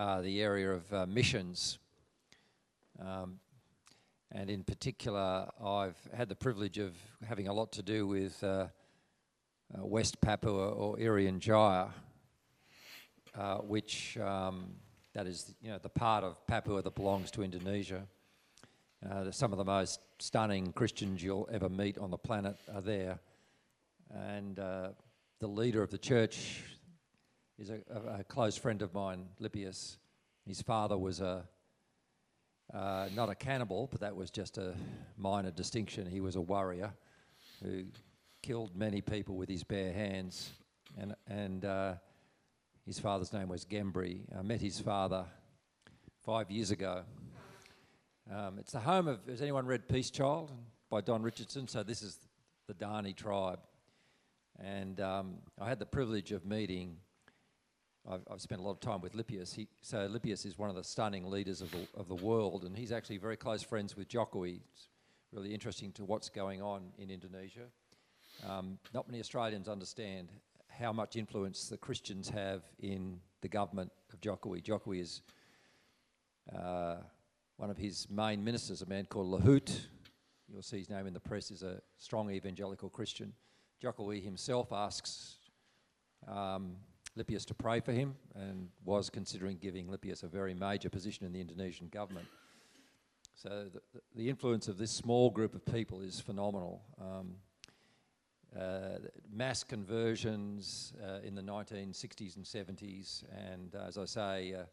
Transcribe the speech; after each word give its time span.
uh, 0.00 0.22
the 0.22 0.40
area 0.40 0.72
of 0.72 0.92
uh, 0.94 1.04
missions. 1.06 1.78
Um, 2.98 3.38
and 4.32 4.48
in 4.48 4.64
particular, 4.64 5.46
I've 5.62 5.98
had 6.14 6.30
the 6.30 6.34
privilege 6.34 6.78
of 6.78 6.94
having 7.28 7.48
a 7.48 7.52
lot 7.52 7.70
to 7.72 7.82
do 7.82 8.06
with 8.06 8.42
uh, 8.42 8.46
uh, 8.48 9.84
West 9.84 10.18
Papua 10.22 10.70
or 10.70 10.96
Irian 10.96 11.38
Jaya, 11.38 11.88
uh, 13.34 13.56
which 13.56 14.16
um, 14.16 14.70
that 15.12 15.26
is 15.26 15.54
you 15.60 15.70
know 15.70 15.78
the 15.78 15.90
part 15.90 16.24
of 16.24 16.46
Papua 16.46 16.80
that 16.80 16.94
belongs 16.94 17.30
to 17.32 17.42
Indonesia. 17.42 18.06
Some 19.32 19.52
of 19.52 19.58
the 19.58 19.64
most 19.64 20.00
stunning 20.18 20.72
Christians 20.72 21.22
you'll 21.22 21.48
ever 21.52 21.68
meet 21.68 21.98
on 21.98 22.10
the 22.10 22.18
planet 22.18 22.56
are 22.74 22.80
there, 22.80 23.18
and 24.14 24.56
the 24.56 25.46
leader 25.46 25.82
of 25.82 25.90
the 25.90 25.98
church 25.98 26.62
is 27.60 27.68
a, 27.68 27.80
a, 27.94 28.20
a, 28.20 28.24
close 28.24 28.56
friend 28.56 28.80
of 28.80 28.94
mine, 28.94 29.26
Lippius. 29.38 29.98
His 30.46 30.62
father 30.62 30.96
was 30.96 31.20
a 31.20 31.44
uh, 32.72 33.08
not 33.14 33.28
a 33.28 33.34
cannibal, 33.34 33.88
but 33.90 34.00
that 34.00 34.16
was 34.16 34.30
just 34.30 34.56
a 34.56 34.74
minor 35.18 35.50
distinction. 35.50 36.06
He 36.06 36.20
was 36.20 36.36
a 36.36 36.40
warrior 36.40 36.94
who 37.62 37.84
killed 38.42 38.74
many 38.74 39.02
people 39.02 39.36
with 39.36 39.48
his 39.48 39.62
bare 39.62 39.92
hands, 39.92 40.50
and 40.96 41.14
and 41.26 41.64
uh, 41.66 41.94
his 42.86 42.98
father's 42.98 43.32
name 43.32 43.48
was 43.48 43.66
Gembri. 43.66 44.20
I 44.36 44.40
met 44.40 44.62
his 44.62 44.80
father 44.80 45.26
five 46.24 46.50
years 46.50 46.70
ago. 46.70 47.02
Um, 48.34 48.58
it's 48.58 48.72
the 48.72 48.80
home 48.80 49.06
of. 49.06 49.18
Has 49.28 49.42
anyone 49.42 49.66
read 49.66 49.86
Peace 49.86 50.10
Child 50.10 50.50
by 50.88 51.02
Don 51.02 51.22
Richardson? 51.22 51.68
So 51.68 51.82
this 51.82 52.00
is 52.00 52.16
the 52.68 52.74
Dhani 52.74 53.14
tribe, 53.14 53.60
and 54.58 54.98
um, 55.00 55.34
I 55.60 55.68
had 55.68 55.78
the 55.78 55.86
privilege 55.86 56.32
of 56.32 56.46
meeting. 56.46 56.96
I've, 58.08 58.22
I've, 58.30 58.40
spent 58.40 58.60
a 58.60 58.64
lot 58.64 58.72
of 58.72 58.80
time 58.80 59.00
with 59.00 59.14
Lippius. 59.14 59.54
He, 59.54 59.68
so 59.82 60.08
Lippius 60.08 60.46
is 60.46 60.58
one 60.58 60.70
of 60.70 60.76
the 60.76 60.84
stunning 60.84 61.30
leaders 61.30 61.60
of 61.60 61.70
the, 61.70 61.86
of 61.94 62.08
the 62.08 62.14
world, 62.14 62.64
and 62.64 62.76
he's 62.76 62.92
actually 62.92 63.18
very 63.18 63.36
close 63.36 63.62
friends 63.62 63.96
with 63.96 64.08
Jokowi. 64.08 64.60
It's 64.72 64.88
really 65.32 65.52
interesting 65.52 65.92
to 65.92 66.04
what's 66.04 66.28
going 66.28 66.62
on 66.62 66.92
in 66.98 67.10
Indonesia. 67.10 67.66
Um, 68.48 68.78
not 68.94 69.06
many 69.06 69.20
Australians 69.20 69.68
understand 69.68 70.28
how 70.68 70.92
much 70.92 71.16
influence 71.16 71.68
the 71.68 71.76
Christians 71.76 72.30
have 72.30 72.62
in 72.78 73.20
the 73.42 73.48
government 73.48 73.92
of 74.12 74.20
Jokowi. 74.20 74.62
Jokowi 74.62 75.00
is 75.00 75.22
uh, 76.56 76.96
one 77.56 77.70
of 77.70 77.76
his 77.76 78.08
main 78.08 78.42
ministers, 78.42 78.80
a 78.80 78.86
man 78.86 79.04
called 79.04 79.42
Luhut. 79.42 79.78
You'll 80.48 80.62
see 80.62 80.78
his 80.78 80.88
name 80.88 81.06
in 81.06 81.12
the 81.12 81.20
press, 81.20 81.50
is 81.50 81.62
a 81.62 81.80
strong 81.98 82.30
evangelical 82.30 82.88
Christian. 82.88 83.34
Jokowi 83.82 84.22
himself 84.22 84.72
asks 84.72 85.36
um, 86.26 86.76
Lippius 87.18 87.44
to 87.46 87.54
pray 87.54 87.80
for 87.80 87.92
him 87.92 88.14
and 88.34 88.68
was 88.84 89.10
considering 89.10 89.58
giving 89.58 89.88
Lippius 89.88 90.22
a 90.22 90.28
very 90.28 90.54
major 90.54 90.88
position 90.88 91.26
in 91.26 91.32
the 91.32 91.40
Indonesian 91.40 91.88
government. 91.88 92.26
So 93.34 93.68
the, 93.72 93.80
the 94.14 94.28
influence 94.28 94.68
of 94.68 94.78
this 94.78 94.90
small 94.90 95.30
group 95.30 95.54
of 95.54 95.64
people 95.64 96.00
is 96.02 96.20
phenomenal. 96.20 96.82
Um, 97.00 97.36
uh, 98.58 98.98
mass 99.32 99.62
conversions 99.62 100.92
uh, 101.02 101.20
in 101.24 101.34
the 101.34 101.42
1960s 101.42 102.36
and 102.36 102.44
70s, 102.44 103.22
and 103.48 103.74
uh, 103.74 103.86
as 103.86 103.96
I 103.96 104.04
say, 104.04 104.54
uh, 104.54 104.64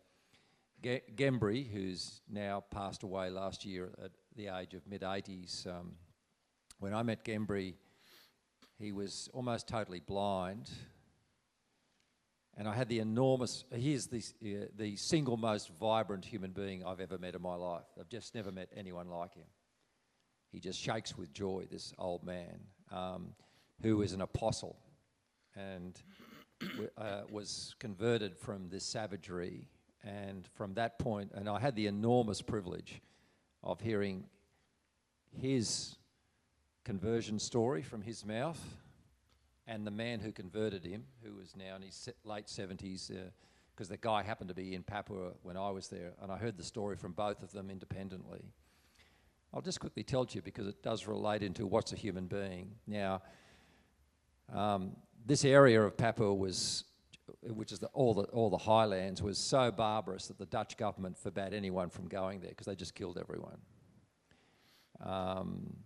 G- 0.83 1.01
Gembri, 1.15 1.71
who's 1.71 2.21
now 2.29 2.63
passed 2.71 3.03
away 3.03 3.29
last 3.29 3.65
year 3.65 3.91
at 4.03 4.11
the 4.35 4.47
age 4.47 4.73
of 4.73 4.85
mid 4.87 5.01
80s. 5.01 5.67
Um, 5.67 5.93
when 6.79 6.93
I 6.93 7.03
met 7.03 7.23
Gembri, 7.23 7.75
he 8.79 8.91
was 8.91 9.29
almost 9.33 9.67
totally 9.67 9.99
blind. 9.99 10.69
And 12.57 12.67
I 12.67 12.73
had 12.73 12.89
the 12.89 12.99
enormous, 12.99 13.65
he's 13.73 14.07
the, 14.07 14.23
uh, 14.43 14.65
the 14.75 14.95
single 14.95 15.37
most 15.37 15.69
vibrant 15.79 16.25
human 16.25 16.51
being 16.51 16.83
I've 16.83 16.99
ever 16.99 17.17
met 17.19 17.35
in 17.35 17.41
my 17.41 17.55
life. 17.55 17.85
I've 17.99 18.09
just 18.09 18.33
never 18.33 18.51
met 18.51 18.69
anyone 18.75 19.09
like 19.09 19.35
him. 19.35 19.45
He 20.51 20.59
just 20.59 20.79
shakes 20.79 21.15
with 21.15 21.31
joy, 21.33 21.67
this 21.69 21.93
old 21.99 22.23
man. 22.23 22.59
Um, 22.91 23.35
who 23.81 23.97
was 23.97 24.13
an 24.13 24.21
apostle 24.21 24.75
and 25.55 26.01
uh, 26.97 27.21
was 27.29 27.75
converted 27.79 28.37
from 28.37 28.69
this 28.69 28.83
savagery. 28.83 29.67
And 30.03 30.47
from 30.55 30.73
that 30.75 30.99
point, 30.99 31.31
and 31.35 31.49
I 31.49 31.59
had 31.59 31.75
the 31.75 31.87
enormous 31.87 32.41
privilege 32.41 33.01
of 33.63 33.81
hearing 33.81 34.25
his 35.31 35.95
conversion 36.85 37.39
story 37.39 37.81
from 37.81 38.01
his 38.01 38.25
mouth 38.25 38.61
and 39.67 39.85
the 39.85 39.91
man 39.91 40.19
who 40.19 40.31
converted 40.31 40.85
him, 40.85 41.03
who 41.23 41.35
was 41.35 41.55
now 41.55 41.75
in 41.75 41.81
his 41.81 42.09
late 42.23 42.45
70s, 42.45 43.11
because 43.75 43.89
uh, 43.89 43.93
the 43.93 43.97
guy 43.97 44.23
happened 44.23 44.47
to 44.47 44.55
be 44.55 44.73
in 44.73 44.81
Papua 44.81 45.31
when 45.43 45.57
I 45.57 45.69
was 45.69 45.89
there, 45.89 46.13
and 46.21 46.31
I 46.31 46.37
heard 46.37 46.57
the 46.57 46.63
story 46.63 46.95
from 46.95 47.11
both 47.11 47.43
of 47.43 47.51
them 47.51 47.69
independently. 47.69 48.45
I'll 49.53 49.61
just 49.61 49.79
quickly 49.79 50.03
tell 50.03 50.25
to 50.25 50.35
you 50.35 50.41
because 50.41 50.67
it 50.67 50.81
does 50.83 51.07
relate 51.07 51.43
into 51.43 51.65
what's 51.67 51.91
a 51.91 51.95
human 51.95 52.27
being. 52.27 52.71
Now, 52.85 53.21
um, 54.53 54.95
this 55.25 55.43
area 55.43 55.81
of 55.81 55.97
Papua 55.97 56.33
was, 56.33 56.85
which 57.41 57.71
is 57.73 57.79
the, 57.79 57.87
all, 57.87 58.13
the, 58.13 58.23
all 58.23 58.49
the 58.49 58.57
highlands, 58.57 59.21
was 59.21 59.37
so 59.37 59.71
barbarous 59.71 60.27
that 60.27 60.37
the 60.37 60.45
Dutch 60.45 60.77
government 60.77 61.17
forbade 61.17 61.53
anyone 61.53 61.89
from 61.89 62.07
going 62.07 62.39
there 62.39 62.51
because 62.51 62.67
they 62.67 62.75
just 62.75 62.95
killed 62.95 63.17
everyone. 63.17 63.57
Um, 65.03 65.77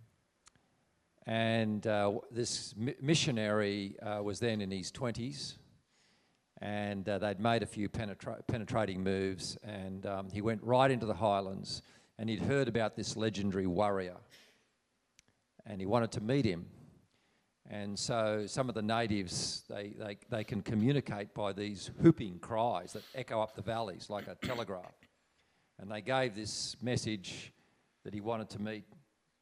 and 1.26 1.86
uh, 1.86 2.12
this 2.30 2.74
mi- 2.76 2.94
missionary 3.00 3.96
uh, 4.00 4.22
was 4.22 4.40
then 4.40 4.60
in 4.60 4.70
his 4.70 4.90
20s, 4.90 5.54
and 6.60 7.08
uh, 7.08 7.18
they'd 7.18 7.40
made 7.40 7.62
a 7.62 7.66
few 7.66 7.88
penetra- 7.88 8.46
penetrating 8.46 9.02
moves, 9.02 9.56
and 9.62 10.06
um, 10.06 10.28
he 10.30 10.40
went 10.40 10.62
right 10.62 10.90
into 10.90 11.06
the 11.06 11.14
highlands, 11.14 11.82
and 12.18 12.28
he'd 12.28 12.42
heard 12.42 12.68
about 12.68 12.96
this 12.96 13.16
legendary 13.16 13.66
warrior, 13.66 14.16
and 15.66 15.80
he 15.80 15.86
wanted 15.86 16.10
to 16.12 16.20
meet 16.20 16.44
him. 16.44 16.66
And 17.70 17.98
so 17.98 18.44
some 18.46 18.68
of 18.68 18.74
the 18.74 18.82
natives, 18.82 19.62
they, 19.68 19.94
they, 19.98 20.18
they 20.28 20.44
can 20.44 20.60
communicate 20.60 21.32
by 21.32 21.52
these 21.52 21.90
whooping 22.00 22.40
cries 22.40 22.92
that 22.92 23.02
echo 23.14 23.40
up 23.40 23.54
the 23.54 23.62
valleys 23.62 24.10
like 24.10 24.26
a 24.26 24.34
telegraph. 24.46 24.92
And 25.78 25.90
they 25.90 26.00
gave 26.00 26.34
this 26.34 26.76
message 26.82 27.52
that 28.04 28.12
he 28.12 28.20
wanted 28.20 28.50
to 28.50 28.60
meet 28.60 28.84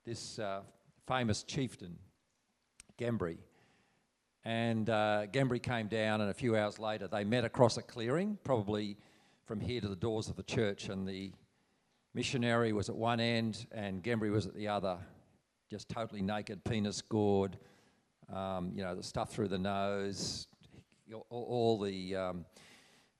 this 0.04 0.38
uh, 0.38 0.60
famous 1.06 1.42
chieftain, 1.42 1.98
Gembri. 2.98 3.38
And 4.44 4.88
uh, 4.88 5.26
Gembri 5.32 5.62
came 5.62 5.88
down, 5.88 6.20
and 6.20 6.30
a 6.30 6.34
few 6.34 6.56
hours 6.56 6.78
later, 6.78 7.08
they 7.08 7.24
met 7.24 7.44
across 7.44 7.76
a 7.76 7.82
clearing, 7.82 8.38
probably 8.42 8.96
from 9.44 9.60
here 9.60 9.80
to 9.80 9.88
the 9.88 9.96
doors 9.96 10.28
of 10.28 10.36
the 10.36 10.42
church. 10.42 10.88
And 10.88 11.06
the 11.06 11.32
missionary 12.14 12.72
was 12.72 12.88
at 12.88 12.96
one 12.96 13.20
end, 13.20 13.66
and 13.72 14.02
Gembri 14.02 14.30
was 14.30 14.46
at 14.46 14.54
the 14.54 14.68
other, 14.68 14.98
just 15.70 15.88
totally 15.88 16.22
naked, 16.22 16.64
penis 16.64 17.02
gourd 17.02 17.58
um, 18.32 18.72
you 18.74 18.82
know, 18.82 18.94
the 18.94 19.02
stuff 19.02 19.32
through 19.32 19.48
the 19.48 19.58
nose, 19.58 20.46
all, 21.12 21.24
all 21.30 21.80
the, 21.80 22.16
um, 22.16 22.44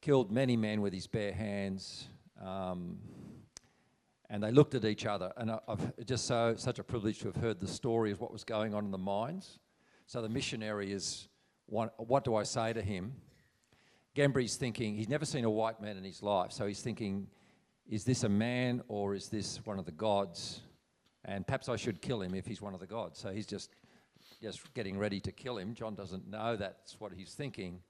killed 0.01 0.31
many 0.31 0.57
men 0.57 0.81
with 0.81 0.93
his 0.93 1.07
bare 1.07 1.33
hands. 1.33 2.09
Um, 2.43 2.99
and 4.31 4.43
they 4.43 4.53
looked 4.53 4.77
at 4.77 4.85
each 4.85 5.05
other, 5.05 5.33
and 5.37 5.51
I've 5.69 6.07
just 6.07 6.25
so 6.25 6.55
such 6.57 6.79
a 6.79 6.85
privilege 6.85 7.19
to 7.19 7.27
have 7.27 7.37
heard 7.37 7.61
the 7.61 7.67
story 7.67 8.13
of 8.13 8.21
what 8.21 8.33
was 8.33 8.45
going 8.45 8.75
on 8.75 8.85
in 8.85 8.93
the 8.93 8.99
mines. 8.99 9.59
So 10.07 10.23
the 10.23 10.29
missionary 10.29 10.93
is, 10.93 11.29
what, 11.67 11.95
what 11.99 12.25
do 12.25 12.37
I 12.37 12.45
say 12.45 12.73
to 12.73 12.81
him? 12.81 13.13
Gembri's 14.17 14.57
thinking 14.57 14.95
he's 14.95 15.09
never 15.09 15.25
seen 15.25 15.45
a 15.45 15.51
white 15.51 15.83
man 15.83 15.97
in 15.97 16.05
his 16.05 16.23
life, 16.23 16.53
so 16.53 16.67
he's 16.67 16.81
thinking, 16.81 17.27
is 17.89 18.05
this 18.05 18.23
a 18.23 18.29
man 18.29 18.83
or 18.87 19.15
is 19.15 19.29
this 19.29 19.61
one 19.67 19.81
of 19.81 19.85
the 19.85 19.93
gods? 19.93 20.63
And 21.25 21.45
perhaps 21.45 21.69
I 21.69 21.77
should 21.77 22.01
kill 22.01 22.23
him 22.23 22.35
if 22.35 22.47
he's 22.47 22.63
one 22.63 22.73
of 22.73 22.81
the 22.81 22.87
gods. 22.87 23.19
So 23.19 23.31
he's 23.31 23.47
just 23.47 23.71
just 24.41 24.73
getting 24.73 24.97
ready 24.97 25.21
to 25.21 25.33
kill 25.33 25.59
him. 25.59 25.75
John 25.75 25.95
doesn't 25.95 26.27
know 26.27 26.57
that's 26.57 26.99
what 26.99 27.13
he's 27.13 27.35
thinking. 27.35 27.81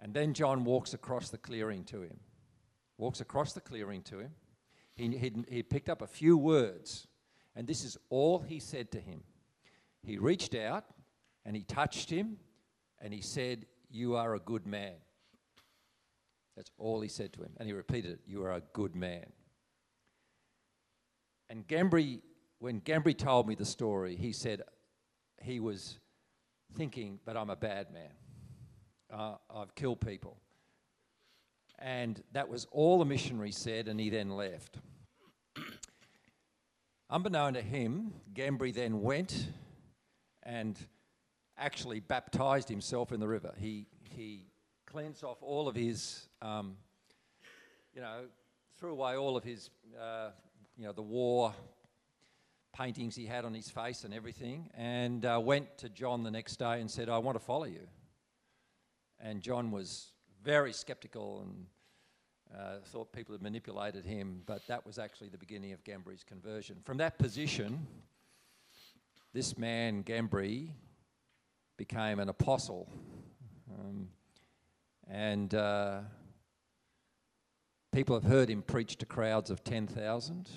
And 0.00 0.12
then 0.12 0.34
John 0.34 0.64
walks 0.64 0.94
across 0.94 1.28
the 1.30 1.38
clearing 1.38 1.84
to 1.84 2.02
him. 2.02 2.18
Walks 2.98 3.20
across 3.20 3.52
the 3.52 3.60
clearing 3.60 4.02
to 4.04 4.18
him. 4.18 4.30
He, 5.00 5.16
he, 5.16 5.32
he 5.48 5.62
picked 5.62 5.88
up 5.88 6.02
a 6.02 6.06
few 6.06 6.36
words, 6.36 7.06
and 7.56 7.66
this 7.66 7.84
is 7.84 7.96
all 8.10 8.40
he 8.40 8.60
said 8.60 8.90
to 8.92 9.00
him. 9.00 9.22
He 10.02 10.18
reached 10.18 10.54
out 10.54 10.84
and 11.46 11.56
he 11.56 11.62
touched 11.62 12.10
him 12.10 12.36
and 13.00 13.14
he 13.14 13.22
said, 13.22 13.64
You 13.90 14.16
are 14.16 14.34
a 14.34 14.38
good 14.38 14.66
man. 14.66 14.94
That's 16.54 16.70
all 16.76 17.00
he 17.00 17.08
said 17.08 17.32
to 17.34 17.42
him. 17.42 17.52
And 17.56 17.66
he 17.66 17.72
repeated 17.72 18.12
it, 18.12 18.20
You 18.26 18.44
are 18.44 18.52
a 18.52 18.62
good 18.74 18.94
man. 18.94 19.24
And 21.48 21.66
Gambry, 21.66 22.20
when 22.58 22.82
Gambry 22.82 23.16
told 23.16 23.48
me 23.48 23.54
the 23.54 23.64
story, 23.64 24.16
he 24.16 24.32
said, 24.32 24.62
he 25.40 25.60
was 25.60 25.98
thinking, 26.76 27.18
but 27.24 27.36
I'm 27.38 27.50
a 27.50 27.56
bad 27.56 27.90
man. 27.90 28.12
Uh, 29.10 29.36
I've 29.54 29.74
killed 29.74 30.00
people. 30.00 30.36
And 31.80 32.22
that 32.32 32.48
was 32.48 32.66
all 32.70 32.98
the 32.98 33.04
missionary 33.04 33.52
said, 33.52 33.88
and 33.88 33.98
he 33.98 34.10
then 34.10 34.30
left. 34.30 34.76
Unbeknown 37.10 37.54
to 37.54 37.62
him, 37.62 38.12
Gambri 38.34 38.74
then 38.74 39.00
went 39.00 39.48
and 40.42 40.78
actually 41.56 42.00
baptized 42.00 42.68
himself 42.68 43.12
in 43.12 43.20
the 43.20 43.28
river. 43.28 43.54
He, 43.58 43.86
he 44.14 44.46
cleansed 44.86 45.24
off 45.24 45.42
all 45.42 45.68
of 45.68 45.74
his 45.74 46.28
um, 46.42 46.76
you 47.94 48.00
know, 48.00 48.24
threw 48.78 48.92
away 48.92 49.16
all 49.16 49.36
of 49.36 49.44
his, 49.44 49.70
uh, 50.00 50.30
you 50.76 50.84
know, 50.84 50.92
the 50.92 51.02
war 51.02 51.54
paintings 52.72 53.16
he 53.16 53.26
had 53.26 53.44
on 53.44 53.52
his 53.52 53.68
face 53.68 54.04
and 54.04 54.14
everything, 54.14 54.70
and 54.74 55.24
uh, 55.24 55.40
went 55.42 55.78
to 55.78 55.88
John 55.88 56.22
the 56.22 56.30
next 56.30 56.56
day 56.56 56.80
and 56.80 56.90
said, 56.90 57.08
I 57.08 57.18
want 57.18 57.38
to 57.38 57.44
follow 57.44 57.64
you. 57.64 57.86
And 59.18 59.42
John 59.42 59.70
was 59.70 60.12
very 60.42 60.72
skeptical 60.72 61.42
and 61.42 61.66
uh, 62.58 62.78
thought 62.86 63.12
people 63.12 63.32
had 63.32 63.42
manipulated 63.42 64.04
him, 64.04 64.42
but 64.46 64.66
that 64.66 64.84
was 64.84 64.98
actually 64.98 65.28
the 65.28 65.38
beginning 65.38 65.72
of 65.72 65.84
Gambree's 65.84 66.24
conversion. 66.24 66.76
From 66.84 66.96
that 66.98 67.18
position, 67.18 67.86
this 69.32 69.56
man, 69.56 70.02
Gambry, 70.02 70.70
became 71.76 72.18
an 72.18 72.28
apostle. 72.28 72.92
Um, 73.78 74.08
and 75.08 75.54
uh, 75.54 76.00
people 77.92 78.16
have 78.16 78.24
heard 78.24 78.50
him 78.50 78.62
preach 78.62 78.96
to 78.96 79.06
crowds 79.06 79.50
of 79.50 79.62
10,000. 79.62 80.48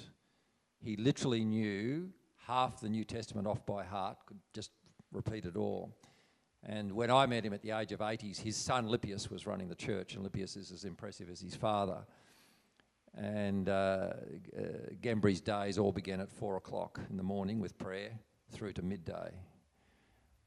He 0.83 0.95
literally 0.95 1.45
knew 1.45 2.09
half 2.47 2.81
the 2.81 2.89
New 2.89 3.03
Testament 3.03 3.47
off 3.47 3.65
by 3.65 3.83
heart, 3.83 4.18
could 4.25 4.39
just 4.53 4.71
repeat 5.12 5.45
it 5.45 5.56
all. 5.56 5.95
And 6.65 6.94
when 6.94 7.12
I 7.12 7.25
met 7.25 7.45
him 7.45 7.54
at 7.54 7.62
the 7.62 7.71
age 7.71 7.92
of 7.92 8.00
80s, 8.00 8.39
his 8.39 8.56
son 8.56 8.88
Lippius 8.88 9.30
was 9.30 9.45
running 9.45 9.68
the 9.68 9.75
church, 9.75 10.15
and 10.15 10.25
Lippius 10.25 10.56
is 10.56 10.71
as 10.71 10.86
impressive 10.86 11.30
as 11.30 11.42
his 11.42 11.56
father. 11.56 12.06
And 13.15 13.69
uh, 13.69 14.13
uh, 14.57 15.31
days 15.44 15.77
all 15.77 15.92
began 15.92 16.19
at 16.21 16.31
four 16.31 16.56
o'clock 16.56 17.00
in 17.10 17.18
the 17.18 17.24
morning 17.24 17.60
with 17.60 17.77
prayer 17.77 18.12
through 18.51 18.74
to 18.74 18.81
midday. 18.81 19.31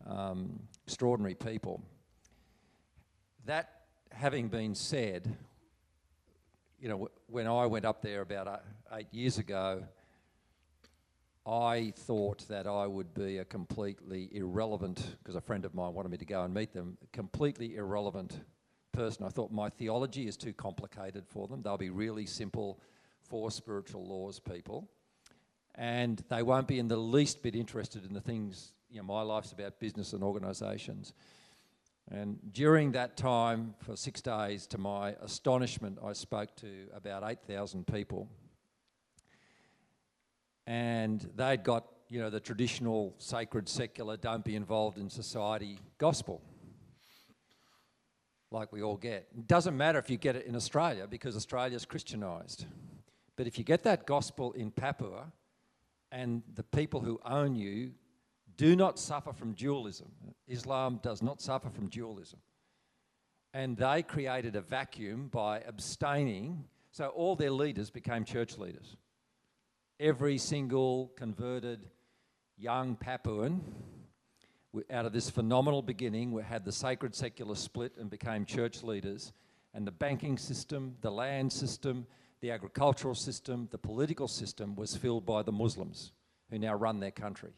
Um, 0.06 0.60
extraordinary 0.86 1.34
people. 1.34 1.82
That 3.44 3.82
having 4.10 4.48
been 4.48 4.74
said, 4.74 5.36
you 6.80 6.88
know, 6.88 7.08
when 7.28 7.46
I 7.46 7.66
went 7.66 7.84
up 7.84 8.02
there 8.02 8.22
about 8.22 8.62
eight 8.92 9.12
years 9.12 9.38
ago, 9.38 9.82
I 11.46 11.92
thought 11.96 12.48
that 12.48 12.66
I 12.66 12.88
would 12.88 13.14
be 13.14 13.38
a 13.38 13.44
completely 13.44 14.28
irrelevant, 14.32 15.16
because 15.18 15.36
a 15.36 15.40
friend 15.40 15.64
of 15.64 15.74
mine 15.74 15.94
wanted 15.94 16.10
me 16.10 16.16
to 16.18 16.24
go 16.24 16.42
and 16.42 16.52
meet 16.52 16.72
them, 16.72 16.98
completely 17.12 17.76
irrelevant 17.76 18.40
person. 18.90 19.24
I 19.24 19.28
thought 19.28 19.52
my 19.52 19.68
theology 19.68 20.26
is 20.26 20.36
too 20.36 20.52
complicated 20.52 21.24
for 21.28 21.46
them. 21.46 21.62
They'll 21.62 21.76
be 21.76 21.90
really 21.90 22.26
simple, 22.26 22.80
four 23.20 23.52
spiritual 23.52 24.04
laws 24.04 24.40
people. 24.40 24.88
And 25.76 26.20
they 26.30 26.42
won't 26.42 26.66
be 26.66 26.80
in 26.80 26.88
the 26.88 26.96
least 26.96 27.42
bit 27.42 27.54
interested 27.54 28.04
in 28.04 28.12
the 28.12 28.20
things, 28.20 28.72
you 28.90 28.96
know, 28.96 29.04
my 29.04 29.22
life's 29.22 29.52
about 29.52 29.78
business 29.78 30.14
and 30.14 30.24
organisations. 30.24 31.12
And 32.10 32.38
during 32.52 32.92
that 32.92 33.16
time, 33.16 33.74
for 33.84 33.94
six 33.94 34.20
days, 34.20 34.66
to 34.68 34.78
my 34.78 35.10
astonishment, 35.20 35.98
I 36.04 36.12
spoke 36.12 36.56
to 36.56 36.88
about 36.92 37.22
8,000 37.24 37.86
people 37.86 38.28
and 40.66 41.30
they'd 41.36 41.62
got 41.62 41.86
you 42.08 42.20
know 42.20 42.30
the 42.30 42.40
traditional 42.40 43.14
sacred 43.18 43.68
secular 43.68 44.16
don't 44.16 44.44
be 44.44 44.54
involved 44.54 44.98
in 44.98 45.08
society 45.10 45.78
gospel 45.98 46.42
like 48.52 48.72
we 48.72 48.80
all 48.82 48.96
get. 48.96 49.26
It 49.36 49.48
doesn't 49.48 49.76
matter 49.76 49.98
if 49.98 50.08
you 50.08 50.16
get 50.16 50.36
it 50.36 50.46
in 50.46 50.56
australia 50.56 51.06
because 51.08 51.36
australia's 51.36 51.84
christianized 51.84 52.66
but 53.36 53.46
if 53.46 53.58
you 53.58 53.64
get 53.64 53.82
that 53.84 54.06
gospel 54.06 54.52
in 54.52 54.70
papua 54.70 55.32
and 56.12 56.42
the 56.54 56.62
people 56.62 57.00
who 57.00 57.20
own 57.24 57.54
you 57.54 57.92
do 58.56 58.74
not 58.76 58.98
suffer 58.98 59.32
from 59.32 59.52
dualism 59.52 60.10
islam 60.48 61.00
does 61.02 61.22
not 61.22 61.40
suffer 61.40 61.70
from 61.70 61.88
dualism 61.88 62.38
and 63.52 63.76
they 63.76 64.02
created 64.02 64.54
a 64.56 64.60
vacuum 64.60 65.28
by 65.28 65.60
abstaining 65.60 66.64
so 66.92 67.08
all 67.08 67.36
their 67.36 67.50
leaders 67.50 67.90
became 67.90 68.24
church 68.24 68.58
leaders 68.58 68.96
every 69.98 70.38
single 70.38 71.12
converted 71.16 71.86
young 72.56 72.96
Papuan 72.96 73.60
out 74.90 75.06
of 75.06 75.12
this 75.12 75.30
phenomenal 75.30 75.82
beginning, 75.82 76.32
we 76.32 76.42
had 76.42 76.64
the 76.64 76.72
sacred 76.72 77.14
secular 77.14 77.54
split 77.54 77.92
and 77.98 78.10
became 78.10 78.44
church 78.44 78.82
leaders. 78.82 79.32
And 79.74 79.86
the 79.86 79.92
banking 79.92 80.38
system, 80.38 80.96
the 81.00 81.10
land 81.10 81.52
system, 81.52 82.06
the 82.40 82.50
agricultural 82.50 83.14
system, 83.14 83.68
the 83.70 83.78
political 83.78 84.28
system 84.28 84.74
was 84.76 84.96
filled 84.96 85.24
by 85.24 85.42
the 85.42 85.52
Muslims 85.52 86.12
who 86.50 86.58
now 86.58 86.74
run 86.74 87.00
their 87.00 87.10
country. 87.10 87.52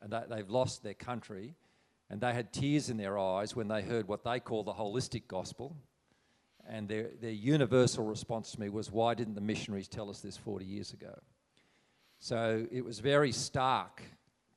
And 0.00 0.14
they've 0.30 0.48
lost 0.48 0.82
their 0.82 0.94
country. 0.94 1.54
And 2.08 2.20
they 2.20 2.32
had 2.32 2.52
tears 2.52 2.90
in 2.90 2.96
their 2.96 3.18
eyes 3.18 3.54
when 3.54 3.68
they 3.68 3.82
heard 3.82 4.08
what 4.08 4.24
they 4.24 4.40
call 4.40 4.64
the 4.64 4.72
holistic 4.72 5.26
gospel. 5.28 5.76
And 6.68 6.88
their, 6.88 7.10
their 7.20 7.30
universal 7.30 8.04
response 8.04 8.52
to 8.52 8.60
me 8.60 8.68
was, 8.68 8.90
Why 8.90 9.14
didn't 9.14 9.34
the 9.34 9.40
missionaries 9.40 9.88
tell 9.88 10.10
us 10.10 10.20
this 10.20 10.36
40 10.36 10.64
years 10.64 10.92
ago? 10.92 11.14
So 12.22 12.66
it 12.70 12.84
was 12.84 12.98
very 13.00 13.32
stark 13.32 14.02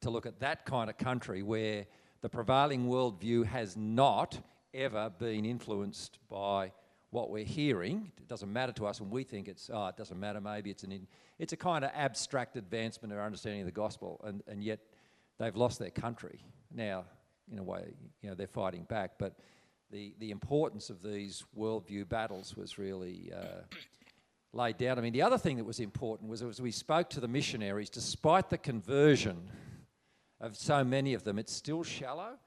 to 0.01 0.09
look 0.09 0.25
at 0.25 0.41
that 0.41 0.65
kind 0.65 0.89
of 0.89 0.97
country 0.97 1.43
where 1.43 1.85
the 2.21 2.27
prevailing 2.27 2.87
worldview 2.87 3.45
has 3.45 3.77
not 3.77 4.37
ever 4.73 5.09
been 5.17 5.45
influenced 5.45 6.19
by 6.29 6.73
what 7.11 7.29
we're 7.29 7.45
hearing. 7.45 8.11
It 8.17 8.27
doesn't 8.27 8.51
matter 8.51 8.73
to 8.73 8.85
us, 8.85 8.99
and 8.99 9.09
we 9.09 9.23
think 9.23 9.47
it's, 9.47 9.69
oh, 9.71 9.87
it 9.87 9.95
doesn't 9.95 10.19
matter, 10.19 10.41
maybe 10.41 10.71
it's 10.71 10.83
an, 10.83 10.91
in, 10.91 11.07
it's 11.39 11.53
a 11.53 11.57
kind 11.57 11.85
of 11.85 11.91
abstract 11.93 12.57
advancement 12.57 13.13
of 13.13 13.19
our 13.19 13.25
understanding 13.25 13.61
of 13.61 13.65
the 13.65 13.71
gospel, 13.71 14.19
and, 14.25 14.43
and 14.45 14.61
yet 14.61 14.79
they've 15.39 15.55
lost 15.55 15.79
their 15.79 15.89
country. 15.89 16.41
Now, 16.69 17.05
in 17.49 17.59
a 17.59 17.63
way, 17.63 17.93
you 18.21 18.29
know, 18.29 18.35
they're 18.35 18.45
fighting 18.45 18.83
back, 18.83 19.11
but 19.17 19.35
the, 19.89 20.13
the 20.19 20.31
importance 20.31 20.89
of 20.89 21.01
these 21.01 21.45
worldview 21.57 22.09
battles 22.09 22.57
was 22.57 22.77
really 22.77 23.31
uh, 23.33 23.61
laid 24.53 24.77
down. 24.77 24.97
I 24.97 25.01
mean, 25.01 25.13
the 25.13 25.21
other 25.21 25.37
thing 25.37 25.57
that 25.57 25.65
was 25.65 25.79
important 25.79 26.29
was 26.29 26.41
as 26.41 26.61
we 26.61 26.71
spoke 26.71 27.09
to 27.11 27.19
the 27.19 27.27
missionaries, 27.27 27.89
despite 27.89 28.49
the 28.49 28.57
conversion 28.57 29.49
of 30.39 30.55
so 30.55 30.83
many 30.83 31.13
of 31.13 31.23
them, 31.23 31.39
it's 31.39 31.53
still 31.53 31.83
shallow 31.83 32.37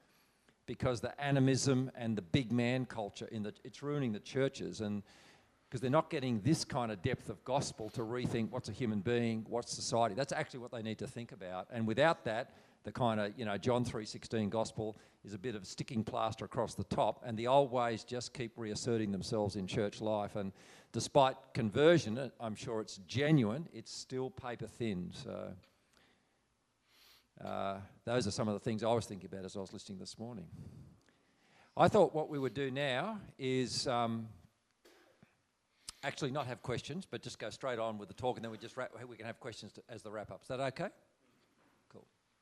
because 0.66 1.00
the 1.00 1.20
animism 1.20 1.90
and 1.96 2.16
the 2.16 2.22
big 2.22 2.52
man 2.52 2.84
culture 2.86 3.28
in 3.30 3.42
the 3.42 3.52
it's 3.64 3.82
ruining 3.82 4.12
the 4.12 4.20
churches 4.20 4.80
and 4.80 5.02
because 5.68 5.80
they're 5.80 5.90
not 5.90 6.10
getting 6.10 6.40
this 6.42 6.64
kind 6.64 6.92
of 6.92 7.02
depth 7.02 7.28
of 7.28 7.42
gospel 7.44 7.88
to 7.90 8.02
rethink 8.02 8.50
what's 8.50 8.68
a 8.68 8.72
human 8.72 9.00
being, 9.00 9.44
what's 9.48 9.72
society. 9.72 10.14
That's 10.14 10.32
actually 10.32 10.60
what 10.60 10.70
they 10.70 10.82
need 10.82 10.98
to 10.98 11.08
think 11.08 11.32
about. 11.32 11.66
And 11.72 11.86
without 11.86 12.24
that, 12.24 12.52
the 12.86 12.92
kind 12.92 13.20
of 13.20 13.32
you 13.36 13.44
know 13.44 13.58
John 13.58 13.84
3:16 13.84 14.48
gospel 14.48 14.96
is 15.24 15.34
a 15.34 15.38
bit 15.38 15.56
of 15.56 15.66
sticking 15.66 16.04
plaster 16.04 16.44
across 16.44 16.74
the 16.74 16.84
top, 16.84 17.20
and 17.26 17.36
the 17.36 17.48
old 17.48 17.72
ways 17.72 18.04
just 18.04 18.32
keep 18.32 18.52
reasserting 18.56 19.10
themselves 19.10 19.56
in 19.56 19.66
church 19.66 20.00
life. 20.00 20.36
And 20.36 20.52
despite 20.92 21.34
conversion, 21.52 22.30
I'm 22.40 22.54
sure 22.54 22.80
it's 22.80 22.98
genuine. 23.08 23.68
It's 23.74 23.92
still 23.92 24.30
paper 24.30 24.68
thin. 24.68 25.10
So. 25.12 25.52
Uh, 27.44 27.76
those 28.06 28.26
are 28.26 28.30
some 28.30 28.48
of 28.48 28.54
the 28.54 28.60
things 28.60 28.82
I 28.82 28.90
was 28.90 29.04
thinking 29.04 29.28
about 29.30 29.44
as 29.44 29.58
I 29.58 29.60
was 29.60 29.70
listening 29.70 29.98
this 29.98 30.18
morning. 30.18 30.46
I 31.76 31.86
thought 31.86 32.14
what 32.14 32.30
we 32.30 32.38
would 32.38 32.54
do 32.54 32.70
now 32.70 33.20
is 33.38 33.86
um, 33.86 34.26
actually 36.02 36.30
not 36.30 36.46
have 36.46 36.62
questions, 36.62 37.06
but 37.10 37.20
just 37.20 37.38
go 37.38 37.50
straight 37.50 37.78
on 37.78 37.98
with 37.98 38.08
the 38.08 38.14
talk, 38.14 38.36
and 38.36 38.44
then 38.44 38.50
we 38.50 38.56
just 38.56 38.78
wrap, 38.78 38.90
we 39.06 39.18
can 39.18 39.26
have 39.26 39.38
questions 39.38 39.72
to, 39.72 39.82
as 39.90 40.00
the 40.00 40.10
wrap 40.10 40.30
up. 40.30 40.40
Is 40.40 40.48
that 40.48 40.60
okay? 40.60 40.88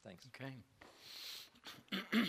Thanks. 0.05 0.27
Okay. 0.37 0.53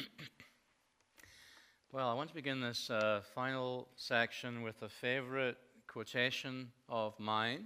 well, 1.91 2.08
I 2.08 2.13
want 2.13 2.29
to 2.29 2.36
begin 2.36 2.62
this 2.62 2.89
uh, 2.89 3.20
final 3.34 3.89
section 3.98 4.62
with 4.62 4.82
a 4.82 4.88
favorite 4.88 5.58
quotation 5.86 6.72
of 6.88 7.20
mine 7.20 7.65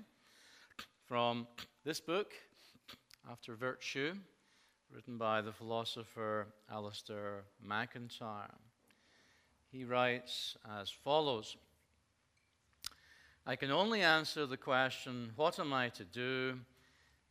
from 1.06 1.46
this 1.86 2.00
book, 2.00 2.34
After 3.30 3.54
Virtue, 3.54 4.16
written 4.92 5.20
by 5.20 5.42
the 5.42 5.52
philosopher 5.52 6.48
Alasdair 6.74 7.42
MacIntyre. 7.64 8.56
He 9.72 9.84
writes 9.86 10.58
as 10.80 10.90
follows 10.90 11.56
I 13.46 13.56
can 13.56 13.70
only 13.70 14.02
answer 14.02 14.48
the 14.48 14.58
question, 14.58 15.34
What 15.36 15.60
am 15.60 15.72
I 15.72 15.90
to 15.90 16.04
do? 16.04 16.60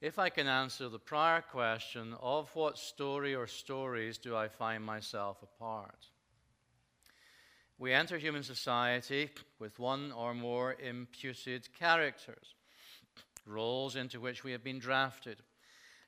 If 0.01 0.19
I 0.19 0.29
can 0.29 0.47
answer 0.47 0.89
the 0.89 0.99
prior 0.99 1.41
question 1.41 2.15
of 2.21 2.51
what 2.55 2.79
story 2.79 3.35
or 3.35 3.47
stories 3.47 4.19
do 4.19 4.37
I 4.37 4.49
find 4.49 4.85
myself 4.85 5.43
apart? 5.43 6.07
We 7.79 7.93
enter 7.93 8.19
human 8.19 8.43
society 8.43 9.31
with 9.59 9.79
one 9.79 10.13
or 10.13 10.35
more 10.35 10.75
imputed 10.75 11.69
characters, 11.79 12.55
roles 13.47 13.97
into 13.97 14.21
which 14.21 14.45
we 14.45 14.53
have 14.53 14.65
been 14.65 14.79
drafted. 14.79 15.39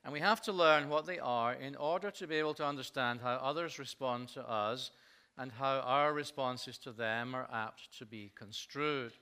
And 0.03 0.11
we 0.11 0.19
have 0.19 0.41
to 0.43 0.51
learn 0.51 0.89
what 0.89 1.05
they 1.05 1.19
are 1.19 1.53
in 1.53 1.75
order 1.75 2.11
to 2.11 2.27
be 2.27 2.35
able 2.35 2.55
to 2.55 2.65
understand 2.65 3.19
how 3.21 3.35
others 3.35 3.77
respond 3.77 4.29
to 4.29 4.49
us 4.49 4.91
and 5.37 5.51
how 5.51 5.79
our 5.79 6.13
responses 6.13 6.77
to 6.79 6.91
them 6.91 7.35
are 7.35 7.47
apt 7.53 7.97
to 7.99 8.05
be 8.05 8.31
construed. 8.35 9.13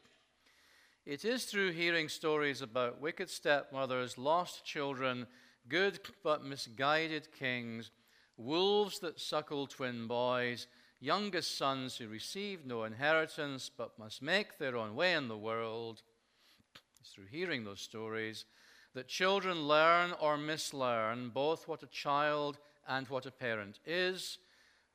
It 1.05 1.25
is 1.25 1.45
through 1.45 1.71
hearing 1.71 2.09
stories 2.09 2.61
about 2.61 3.01
wicked 3.01 3.29
stepmothers, 3.29 4.17
lost 4.17 4.65
children, 4.65 5.27
good 5.67 5.99
but 6.23 6.43
misguided 6.43 7.31
kings, 7.31 7.89
wolves 8.37 8.99
that 8.99 9.19
suckle 9.19 9.65
twin 9.65 10.07
boys, 10.07 10.67
youngest 10.99 11.57
sons 11.57 11.97
who 11.97 12.07
receive 12.07 12.65
no 12.65 12.83
inheritance 12.83 13.71
but 13.75 13.97
must 13.97 14.21
make 14.21 14.57
their 14.57 14.75
own 14.75 14.95
way 14.95 15.13
in 15.13 15.27
the 15.27 15.37
world, 15.37 16.03
It's 16.99 17.11
through 17.11 17.27
hearing 17.27 17.63
those 17.63 17.81
stories, 17.81 18.45
that 18.93 19.07
children 19.07 19.67
learn 19.67 20.13
or 20.19 20.37
mislearn 20.37 21.29
both 21.29 21.67
what 21.67 21.83
a 21.83 21.87
child 21.87 22.57
and 22.87 23.07
what 23.07 23.25
a 23.25 23.31
parent 23.31 23.79
is, 23.85 24.37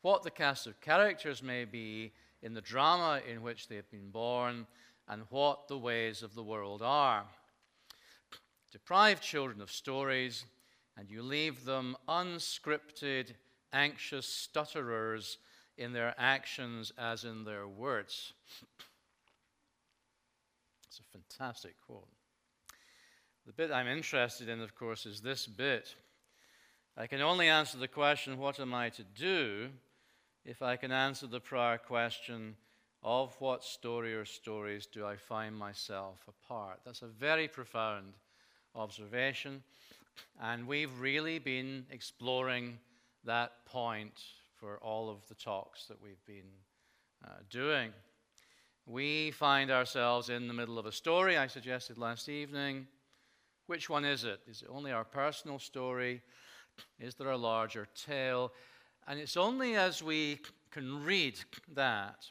what 0.02 0.22
the 0.22 0.30
cast 0.30 0.66
of 0.66 0.80
characters 0.80 1.42
may 1.42 1.64
be 1.64 2.12
in 2.42 2.52
the 2.52 2.60
drama 2.60 3.22
in 3.26 3.42
which 3.42 3.68
they 3.68 3.76
have 3.76 3.90
been 3.90 4.10
born, 4.10 4.66
and 5.08 5.22
what 5.30 5.68
the 5.68 5.78
ways 5.78 6.22
of 6.22 6.34
the 6.34 6.42
world 6.42 6.82
are. 6.82 7.24
Deprive 8.72 9.20
children 9.20 9.60
of 9.60 9.70
stories, 9.70 10.44
and 10.96 11.10
you 11.10 11.22
leave 11.22 11.64
them 11.64 11.96
unscripted, 12.08 13.34
anxious 13.72 14.26
stutterers 14.26 15.38
in 15.76 15.92
their 15.92 16.14
actions 16.18 16.92
as 16.98 17.24
in 17.24 17.44
their 17.44 17.66
words. 17.66 18.32
It's 20.88 21.00
a 21.00 21.18
fantastic 21.18 21.74
quote. 21.86 22.08
The 23.46 23.52
bit 23.52 23.70
I'm 23.70 23.88
interested 23.88 24.48
in, 24.48 24.60
of 24.60 24.74
course, 24.74 25.06
is 25.06 25.20
this 25.20 25.46
bit. 25.46 25.94
I 26.96 27.06
can 27.06 27.20
only 27.20 27.48
answer 27.48 27.76
the 27.76 27.88
question, 27.88 28.38
What 28.38 28.60
am 28.60 28.72
I 28.72 28.88
to 28.90 29.02
do? 29.02 29.70
if 30.44 30.60
I 30.60 30.76
can 30.76 30.92
answer 30.92 31.26
the 31.26 31.40
prior 31.40 31.78
question, 31.78 32.56
Of 33.04 33.36
what 33.38 33.62
story 33.62 34.14
or 34.14 34.24
stories 34.24 34.86
do 34.86 35.04
I 35.04 35.16
find 35.16 35.54
myself 35.54 36.26
a 36.26 36.48
part? 36.48 36.80
That's 36.86 37.02
a 37.02 37.06
very 37.06 37.46
profound 37.46 38.14
observation. 38.74 39.62
And 40.40 40.66
we've 40.66 40.98
really 40.98 41.38
been 41.38 41.84
exploring 41.90 42.78
that 43.24 43.66
point 43.66 44.22
for 44.54 44.78
all 44.78 45.10
of 45.10 45.18
the 45.28 45.34
talks 45.34 45.84
that 45.84 46.00
we've 46.02 46.24
been 46.24 46.48
uh, 47.22 47.28
doing. 47.50 47.92
We 48.86 49.32
find 49.32 49.70
ourselves 49.70 50.30
in 50.30 50.48
the 50.48 50.54
middle 50.54 50.78
of 50.78 50.86
a 50.86 50.92
story, 50.92 51.36
I 51.36 51.46
suggested 51.46 51.98
last 51.98 52.30
evening. 52.30 52.86
Which 53.66 53.90
one 53.90 54.06
is 54.06 54.24
it? 54.24 54.40
Is 54.46 54.62
it 54.62 54.68
only 54.70 54.92
our 54.92 55.04
personal 55.04 55.58
story? 55.58 56.22
Is 56.98 57.14
there 57.16 57.30
a 57.30 57.36
larger 57.36 57.86
tale? 57.94 58.50
And 59.06 59.20
it's 59.20 59.36
only 59.36 59.74
as 59.76 60.02
we 60.02 60.40
can 60.70 61.04
read 61.04 61.38
that 61.74 62.30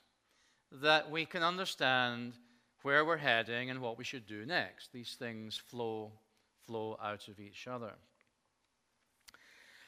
that 0.82 1.12
we 1.12 1.26
can 1.26 1.44
understand 1.44 2.34
where 2.82 3.06
we're 3.06 3.18
heading 3.18 3.70
and 3.70 3.80
what 3.80 3.98
we 3.98 4.04
should 4.04 4.26
do 4.28 4.46
next. 4.46 4.92
These 4.92 5.16
things 5.20 5.56
flow 5.56 6.12
flow 6.66 6.98
out 7.04 7.28
of 7.28 7.40
each 7.40 7.68
other. 7.68 7.92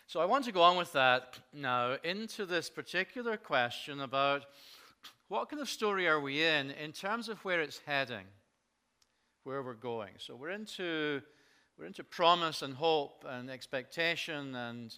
So 0.08 0.20
I 0.20 0.26
want 0.26 0.46
to 0.46 0.52
go 0.52 0.62
on 0.62 0.78
with 0.78 0.92
that 0.94 1.40
now 1.54 1.98
into 2.04 2.46
this 2.46 2.70
particular 2.70 3.38
question 3.38 4.02
about 4.02 4.46
what 5.30 5.50
kind 5.50 5.62
of 5.62 5.70
story 5.70 6.08
are 6.08 6.20
we 6.20 6.44
in 6.44 6.72
in 6.72 6.92
terms 6.92 7.30
of 7.30 7.44
where 7.44 7.62
it's 7.62 7.82
heading, 7.86 8.26
where 9.44 9.64
we're 9.64 9.74
going. 9.74 10.14
So 10.18 10.36
we're 10.36 10.52
into 10.52 11.22
we're 11.78 11.86
into 11.86 12.04
promise 12.04 12.62
and 12.62 12.76
hope 12.76 13.26
and 13.28 13.50
expectation 13.50 14.54
and 14.56 14.96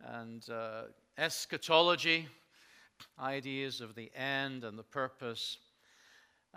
and 0.00 0.48
uh, 0.50 0.82
eschatology, 1.16 2.26
ideas 3.18 3.80
of 3.80 3.94
the 3.94 4.10
end 4.14 4.64
and 4.64 4.78
the 4.78 4.82
purpose. 4.82 5.58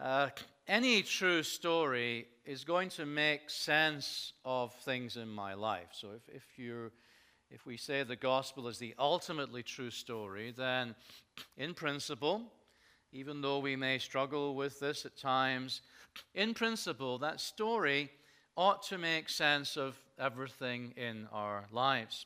Uh, 0.02 0.30
any 0.68 1.02
true 1.02 1.44
story 1.44 2.28
is 2.46 2.64
going 2.64 2.90
to 2.90 3.06
make 3.06 3.50
sense 3.50 4.34
of 4.46 4.74
things 4.76 5.18
in 5.18 5.30
my 5.30 5.54
life. 5.54 5.90
So 5.94 6.10
if, 6.16 6.36
if, 6.36 6.44
you 6.58 6.92
if 7.50 7.66
we 7.66 7.78
say 7.78 8.04
the 8.04 8.16
gospel 8.16 8.68
is 8.68 8.78
the 8.78 8.94
ultimately 9.00 9.64
true 9.64 9.92
story, 9.92 10.54
then 10.56 10.96
in 11.58 11.74
principle, 11.74 12.42
even 13.12 13.42
though 13.42 13.60
we 13.60 13.76
may 13.76 13.98
struggle 13.98 14.56
with 14.56 14.80
this 14.80 15.06
at 15.06 15.18
times, 15.18 15.82
in 16.36 16.54
principle, 16.54 17.18
that 17.20 17.40
story 17.40 18.12
ought 18.56 18.84
to 18.84 18.98
make 18.98 19.30
sense 19.30 19.78
of 19.78 20.00
everything 20.20 20.94
in 20.98 21.28
our 21.32 21.66
lives. 21.72 22.26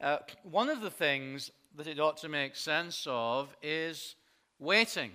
Uh, 0.00 0.18
one 0.42 0.68
of 0.68 0.80
the 0.80 0.90
things 0.90 1.50
that 1.76 1.86
it 1.86 2.00
ought 2.00 2.18
to 2.18 2.28
make 2.28 2.56
sense 2.56 3.06
of 3.08 3.54
is 3.62 4.16
waiting 4.58 5.12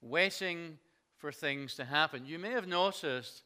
waiting 0.00 0.78
for 1.18 1.32
things 1.32 1.74
to 1.74 1.84
happen. 1.84 2.26
You 2.26 2.38
may 2.38 2.50
have 2.50 2.66
noticed, 2.66 3.42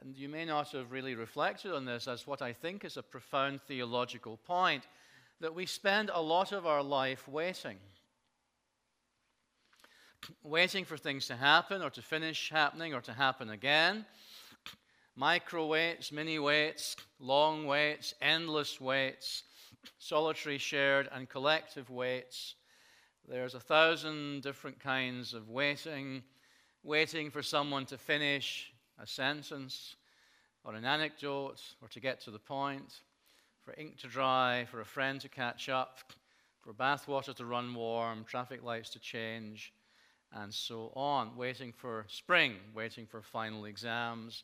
and 0.00 0.16
you 0.16 0.28
may 0.28 0.44
not 0.44 0.70
have 0.72 0.92
really 0.92 1.14
reflected 1.14 1.72
on 1.72 1.84
this 1.84 2.06
as 2.06 2.26
what 2.26 2.42
I 2.42 2.52
think 2.52 2.84
is 2.84 2.96
a 2.96 3.02
profound 3.02 3.60
theological 3.62 4.36
point, 4.36 4.86
that 5.40 5.54
we 5.54 5.66
spend 5.66 6.10
a 6.12 6.20
lot 6.20 6.52
of 6.52 6.66
our 6.66 6.82
life 6.82 7.26
waiting. 7.26 7.78
Waiting 10.42 10.84
for 10.84 10.98
things 10.98 11.26
to 11.28 11.36
happen 11.36 11.82
or 11.82 11.90
to 11.90 12.02
finish 12.02 12.50
happening 12.50 12.92
or 12.92 13.00
to 13.00 13.12
happen 13.12 13.50
again. 13.50 14.04
Micro 15.16 15.66
waits, 15.66 16.12
mini 16.12 16.38
waits, 16.38 16.96
long 17.18 17.66
waits, 17.66 18.14
endless 18.20 18.80
waits, 18.80 19.44
solitary, 19.98 20.58
shared, 20.58 21.08
and 21.12 21.28
collective 21.28 21.90
waits 21.90 22.54
there's 23.28 23.54
a 23.54 23.60
thousand 23.60 24.42
different 24.42 24.80
kinds 24.80 25.34
of 25.34 25.48
waiting, 25.48 26.22
waiting 26.82 27.30
for 27.30 27.42
someone 27.42 27.86
to 27.86 27.96
finish 27.96 28.72
a 29.00 29.06
sentence 29.06 29.94
or 30.64 30.74
an 30.74 30.84
anecdote 30.84 31.60
or 31.80 31.88
to 31.88 32.00
get 32.00 32.20
to 32.22 32.32
the 32.32 32.40
point, 32.40 33.02
for 33.62 33.72
ink 33.78 33.98
to 33.98 34.08
dry, 34.08 34.66
for 34.68 34.80
a 34.80 34.84
friend 34.84 35.20
to 35.20 35.28
catch 35.28 35.68
up, 35.68 35.98
for 36.60 36.72
bathwater 36.72 37.34
to 37.36 37.44
run 37.44 37.72
warm, 37.72 38.24
traffic 38.24 38.64
lights 38.64 38.90
to 38.90 38.98
change, 38.98 39.72
and 40.32 40.52
so 40.52 40.92
on. 40.96 41.36
Waiting 41.36 41.72
for 41.72 42.04
spring, 42.08 42.56
waiting 42.74 43.06
for 43.06 43.22
final 43.22 43.66
exams, 43.66 44.42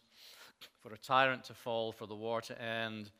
for 0.81 0.93
a 0.95 0.99
tyrant 0.99 1.43
to 1.45 1.55
fall, 1.55 1.91
for 1.91 2.07
the 2.07 2.15
war 2.15 2.41
to 2.41 2.63
end, 2.63 3.11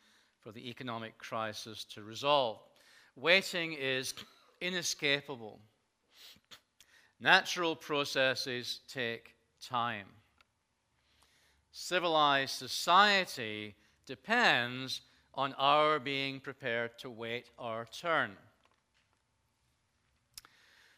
for 0.47 0.53
the 0.53 0.71
economic 0.71 1.19
crisis 1.19 1.83
to 1.83 2.05
resolve. 2.05 2.61
Waiting 3.17 3.73
is 3.73 4.15
inescapable. 4.61 5.59
Natural 7.19 7.75
processes 7.75 8.79
take 8.87 9.35
time. 9.61 10.07
Civilized 11.73 12.55
society 12.55 13.75
depends 14.07 15.01
on 15.35 15.53
our 15.55 15.99
being 15.99 16.39
prepared 16.39 16.97
to 17.01 17.11
wait 17.11 17.51
our 17.59 17.85
turn. 17.87 18.31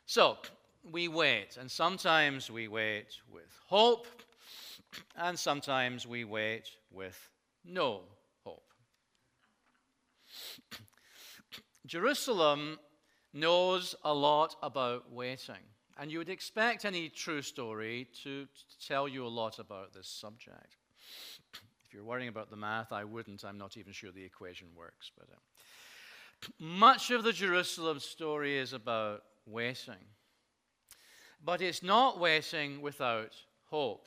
So, 0.05 0.37
we 0.93 1.09
wait, 1.09 1.57
and 1.59 1.71
sometimes 1.71 2.50
we 2.50 2.69
wait 2.69 3.17
with 3.33 3.59
hope, 3.67 4.09
and 5.17 5.38
sometimes 5.38 6.07
we 6.07 6.25
wait 6.25 6.69
with 6.93 7.31
no. 7.64 8.02
Jerusalem 11.86 12.78
knows 13.32 13.94
a 14.04 14.12
lot 14.12 14.56
about 14.62 15.12
waiting. 15.12 15.62
And 15.98 16.12
you 16.12 16.18
would 16.18 16.28
expect 16.28 16.84
any 16.84 17.08
true 17.08 17.42
story 17.42 18.08
to, 18.22 18.44
to, 18.44 18.86
tell 18.86 19.08
you 19.08 19.26
a 19.26 19.28
lot 19.28 19.58
about 19.58 19.92
this 19.92 20.08
subject. 20.08 20.76
If 21.84 21.92
you're 21.92 22.04
worrying 22.04 22.28
about 22.28 22.50
the 22.50 22.56
math, 22.56 22.92
I 22.92 23.04
wouldn't. 23.04 23.44
I'm 23.44 23.58
not 23.58 23.76
even 23.76 23.92
sure 23.92 24.12
the 24.12 24.24
equation 24.24 24.68
works. 24.76 25.10
But 25.16 25.28
uh, 25.32 26.50
much 26.60 27.10
of 27.10 27.24
the 27.24 27.32
Jerusalem 27.32 27.98
story 27.98 28.58
is 28.58 28.72
about 28.72 29.22
waiting. 29.44 30.04
But 31.44 31.62
it's 31.62 31.82
not 31.82 32.20
waiting 32.20 32.80
without 32.80 33.32
hope. 33.64 34.06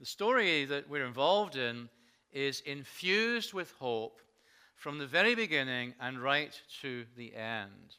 The 0.00 0.06
story 0.06 0.64
that 0.66 0.88
we're 0.88 1.06
involved 1.06 1.56
in 1.56 1.88
is 2.32 2.60
infused 2.60 3.54
with 3.54 3.70
hope 3.78 4.20
from 4.76 4.98
the 4.98 5.06
very 5.06 5.34
beginning 5.34 5.94
and 6.00 6.22
right 6.22 6.60
to 6.82 7.04
the 7.16 7.34
end. 7.34 7.96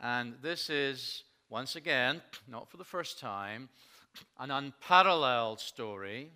And 0.00 0.34
this 0.42 0.70
is, 0.70 1.24
once 1.48 1.76
again, 1.76 2.22
not 2.48 2.70
for 2.70 2.76
the 2.76 2.84
first 2.84 3.18
time, 3.18 3.68
an 4.38 4.50
unparalleled 4.50 5.60
story 5.60 6.30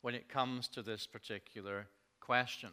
when 0.00 0.14
it 0.14 0.28
comes 0.28 0.68
to 0.68 0.82
this 0.82 1.06
particular 1.06 1.86
question. 2.20 2.70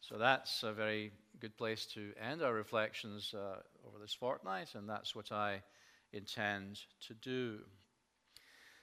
So 0.00 0.18
that's 0.18 0.62
a 0.62 0.72
very 0.72 1.12
good 1.40 1.56
place 1.56 1.86
to 1.94 2.12
end 2.20 2.42
our 2.42 2.52
reflections 2.52 3.32
uh, 3.34 3.56
over 3.86 3.98
this 3.98 4.12
fortnight, 4.12 4.74
and 4.74 4.88
that's 4.88 5.14
what 5.14 5.32
I 5.32 5.62
intend 6.12 6.80
to 7.06 7.14
do. 7.14 7.60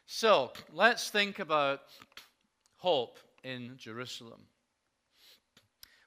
So 0.06 0.51
let's 0.74 1.10
think 1.10 1.39
about 1.39 1.82
hope 2.77 3.20
in 3.44 3.75
Jerusalem. 3.77 4.41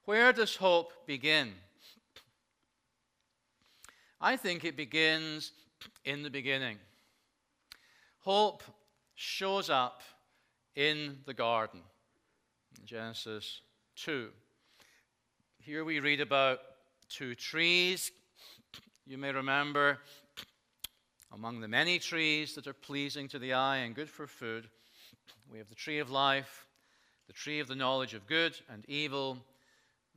Where 0.05 0.33
does 0.33 0.57
hope 0.57 1.07
begin? 1.07 1.53
I 4.21 4.37
think 4.37 4.65
it 4.65 4.77
begins 4.77 5.53
in 6.05 6.23
the 6.23 6.31
beginning. 6.31 6.79
Hope 8.21 8.63
shows 9.15 9.71
up 9.71 10.03
in 10.75 11.19
the 11.27 11.35
garden. 11.35 11.81
Genesis 12.85 13.61
2. 13.97 14.31
Here 15.59 15.85
we 15.85 16.01
read 16.01 16.21
about 16.21 16.61
two 17.09 17.35
trees. 17.35 18.11
You 19.07 19.19
may 19.19 19.33
remember 19.33 19.99
among 21.33 21.61
the 21.61 21.69
many 21.69 21.99
trees 21.99 22.55
that 22.55 22.67
are 22.67 22.73
pleasing 22.73 23.27
to 23.29 23.39
the 23.39 23.55
eye 23.55 23.79
and 23.79 23.95
good 23.95 24.09
for 24.09 24.27
food, 24.27 24.69
we 25.51 25.59
have 25.59 25.69
the 25.69 25.75
tree 25.75 25.99
of 25.99 26.11
life, 26.11 26.67
the 27.27 27.33
tree 27.33 27.59
of 27.59 27.67
the 27.67 27.75
knowledge 27.75 28.15
of 28.15 28.27
good 28.27 28.59
and 28.71 28.85
evil. 28.87 29.39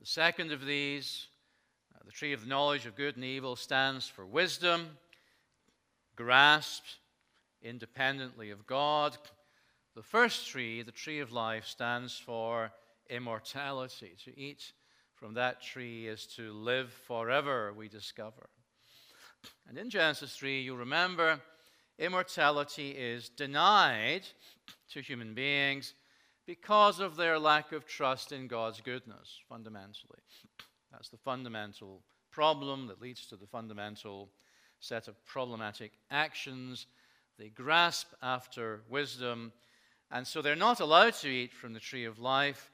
The 0.00 0.06
second 0.06 0.52
of 0.52 0.64
these, 0.64 1.26
uh, 1.92 1.98
the 2.06 2.12
tree 2.12 2.32
of 2.32 2.42
the 2.42 2.46
knowledge 2.46 2.86
of 2.86 2.94
good 2.94 3.16
and 3.16 3.24
evil, 3.24 3.56
stands 3.56 4.06
for 4.06 4.24
wisdom, 4.24 4.96
grasped 6.14 6.98
independently 7.62 8.50
of 8.50 8.64
God. 8.64 9.18
The 9.96 10.02
first 10.02 10.48
tree, 10.48 10.82
the 10.82 10.92
tree 10.92 11.18
of 11.18 11.32
life, 11.32 11.66
stands 11.66 12.16
for 12.16 12.70
immortality. 13.10 14.12
To 14.24 14.38
eat 14.38 14.72
from 15.16 15.34
that 15.34 15.60
tree 15.60 16.06
is 16.06 16.26
to 16.36 16.52
live 16.52 16.92
forever, 16.92 17.72
we 17.72 17.88
discover. 17.88 18.48
And 19.68 19.76
in 19.76 19.90
Genesis 19.90 20.36
3, 20.36 20.60
you 20.60 20.76
remember 20.76 21.40
immortality 21.98 22.90
is 22.92 23.28
denied 23.30 24.22
to 24.92 25.00
human 25.00 25.34
beings 25.34 25.94
because 26.48 26.98
of 26.98 27.16
their 27.16 27.38
lack 27.38 27.72
of 27.72 27.84
trust 27.84 28.32
in 28.32 28.48
God's 28.48 28.80
goodness, 28.80 29.38
fundamentally. 29.50 30.22
That's 30.90 31.10
the 31.10 31.18
fundamental 31.18 32.00
problem 32.30 32.86
that 32.86 33.02
leads 33.02 33.26
to 33.26 33.36
the 33.36 33.46
fundamental 33.46 34.30
set 34.80 35.08
of 35.08 35.24
problematic 35.26 35.92
actions. 36.10 36.86
They 37.38 37.50
grasp 37.50 38.06
after 38.22 38.80
wisdom, 38.88 39.52
and 40.10 40.26
so 40.26 40.40
they're 40.40 40.56
not 40.56 40.80
allowed 40.80 41.12
to 41.16 41.28
eat 41.28 41.52
from 41.52 41.74
the 41.74 41.80
tree 41.80 42.06
of 42.06 42.18
life 42.18 42.70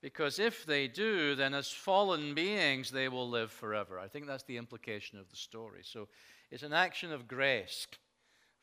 because 0.00 0.38
if 0.38 0.64
they 0.64 0.88
do, 0.88 1.34
then 1.34 1.52
as 1.52 1.70
fallen 1.70 2.32
beings, 2.32 2.90
they 2.90 3.10
will 3.10 3.28
live 3.28 3.52
forever. 3.52 4.00
I 4.00 4.08
think 4.08 4.28
that's 4.28 4.44
the 4.44 4.56
implication 4.56 5.18
of 5.18 5.28
the 5.28 5.36
story. 5.36 5.80
So 5.82 6.08
it's 6.50 6.62
an 6.62 6.72
action 6.72 7.12
of 7.12 7.28
grace 7.28 7.86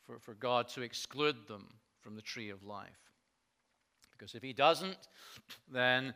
for, 0.03 0.17
for 0.17 0.33
God 0.33 0.67
to 0.69 0.81
exclude 0.81 1.47
them 1.47 1.67
from 2.01 2.15
the 2.15 2.23
tree 2.23 2.49
of 2.49 2.63
life. 2.63 3.06
Because 4.17 4.35
if 4.35 4.43
He 4.43 4.53
doesn't, 4.53 5.07
then 5.71 6.13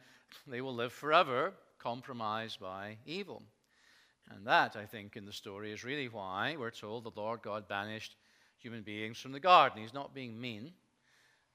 they 0.47 0.61
will 0.61 0.75
live 0.75 0.93
forever, 0.93 1.53
compromised 1.79 2.59
by 2.59 2.97
evil. 3.05 3.43
And 4.29 4.45
that, 4.47 4.75
I 4.75 4.85
think, 4.85 5.15
in 5.15 5.25
the 5.25 5.33
story 5.33 5.71
is 5.71 5.83
really 5.83 6.07
why 6.07 6.55
we're 6.57 6.71
told 6.71 7.03
the 7.03 7.11
Lord 7.15 7.41
God 7.41 7.67
banished 7.67 8.15
human 8.57 8.83
beings 8.83 9.19
from 9.19 9.31
the 9.31 9.39
garden. 9.39 9.81
He's 9.81 9.93
not 9.93 10.13
being 10.13 10.39
mean, 10.39 10.71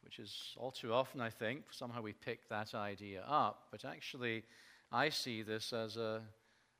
which 0.02 0.18
is 0.18 0.54
all 0.56 0.70
too 0.70 0.92
often, 0.92 1.20
I 1.20 1.30
think, 1.30 1.64
somehow 1.70 2.02
we 2.02 2.12
pick 2.12 2.48
that 2.48 2.74
idea 2.74 3.22
up. 3.26 3.68
But 3.70 3.84
actually, 3.84 4.42
I 4.92 5.08
see 5.08 5.42
this 5.42 5.72
as 5.72 5.96
a, 5.96 6.22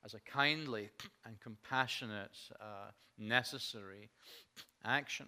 as 0.05 0.15
a 0.15 0.21
kindly 0.21 0.91
and 1.25 1.41
compassionate, 1.41 2.37
uh, 2.61 2.91
necessary 3.19 4.11
action. 4.85 5.27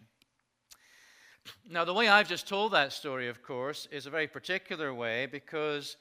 Now, 1.70 1.84
the 1.84 1.94
way 1.94 2.08
I've 2.08 2.28
just 2.28 2.48
told 2.48 2.72
that 2.72 2.92
story, 2.92 3.28
of 3.28 3.42
course, 3.42 3.86
is 3.90 4.06
a 4.06 4.10
very 4.10 4.26
particular 4.26 4.92
way 4.94 5.26
because 5.26 5.96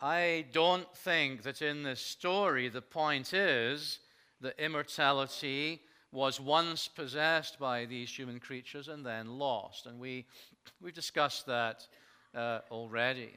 I 0.00 0.46
don't 0.52 0.92
think 0.96 1.42
that 1.42 1.62
in 1.62 1.82
this 1.82 2.00
story 2.00 2.68
the 2.68 2.82
point 2.82 3.32
is 3.32 3.98
that 4.40 4.58
immortality 4.58 5.82
was 6.12 6.40
once 6.40 6.88
possessed 6.88 7.58
by 7.58 7.84
these 7.84 8.10
human 8.10 8.40
creatures 8.40 8.88
and 8.88 9.04
then 9.04 9.38
lost. 9.38 9.86
And 9.86 9.98
we, 9.98 10.24
we've 10.80 10.94
discussed 10.94 11.46
that 11.46 11.86
uh, 12.34 12.60
already. 12.70 13.36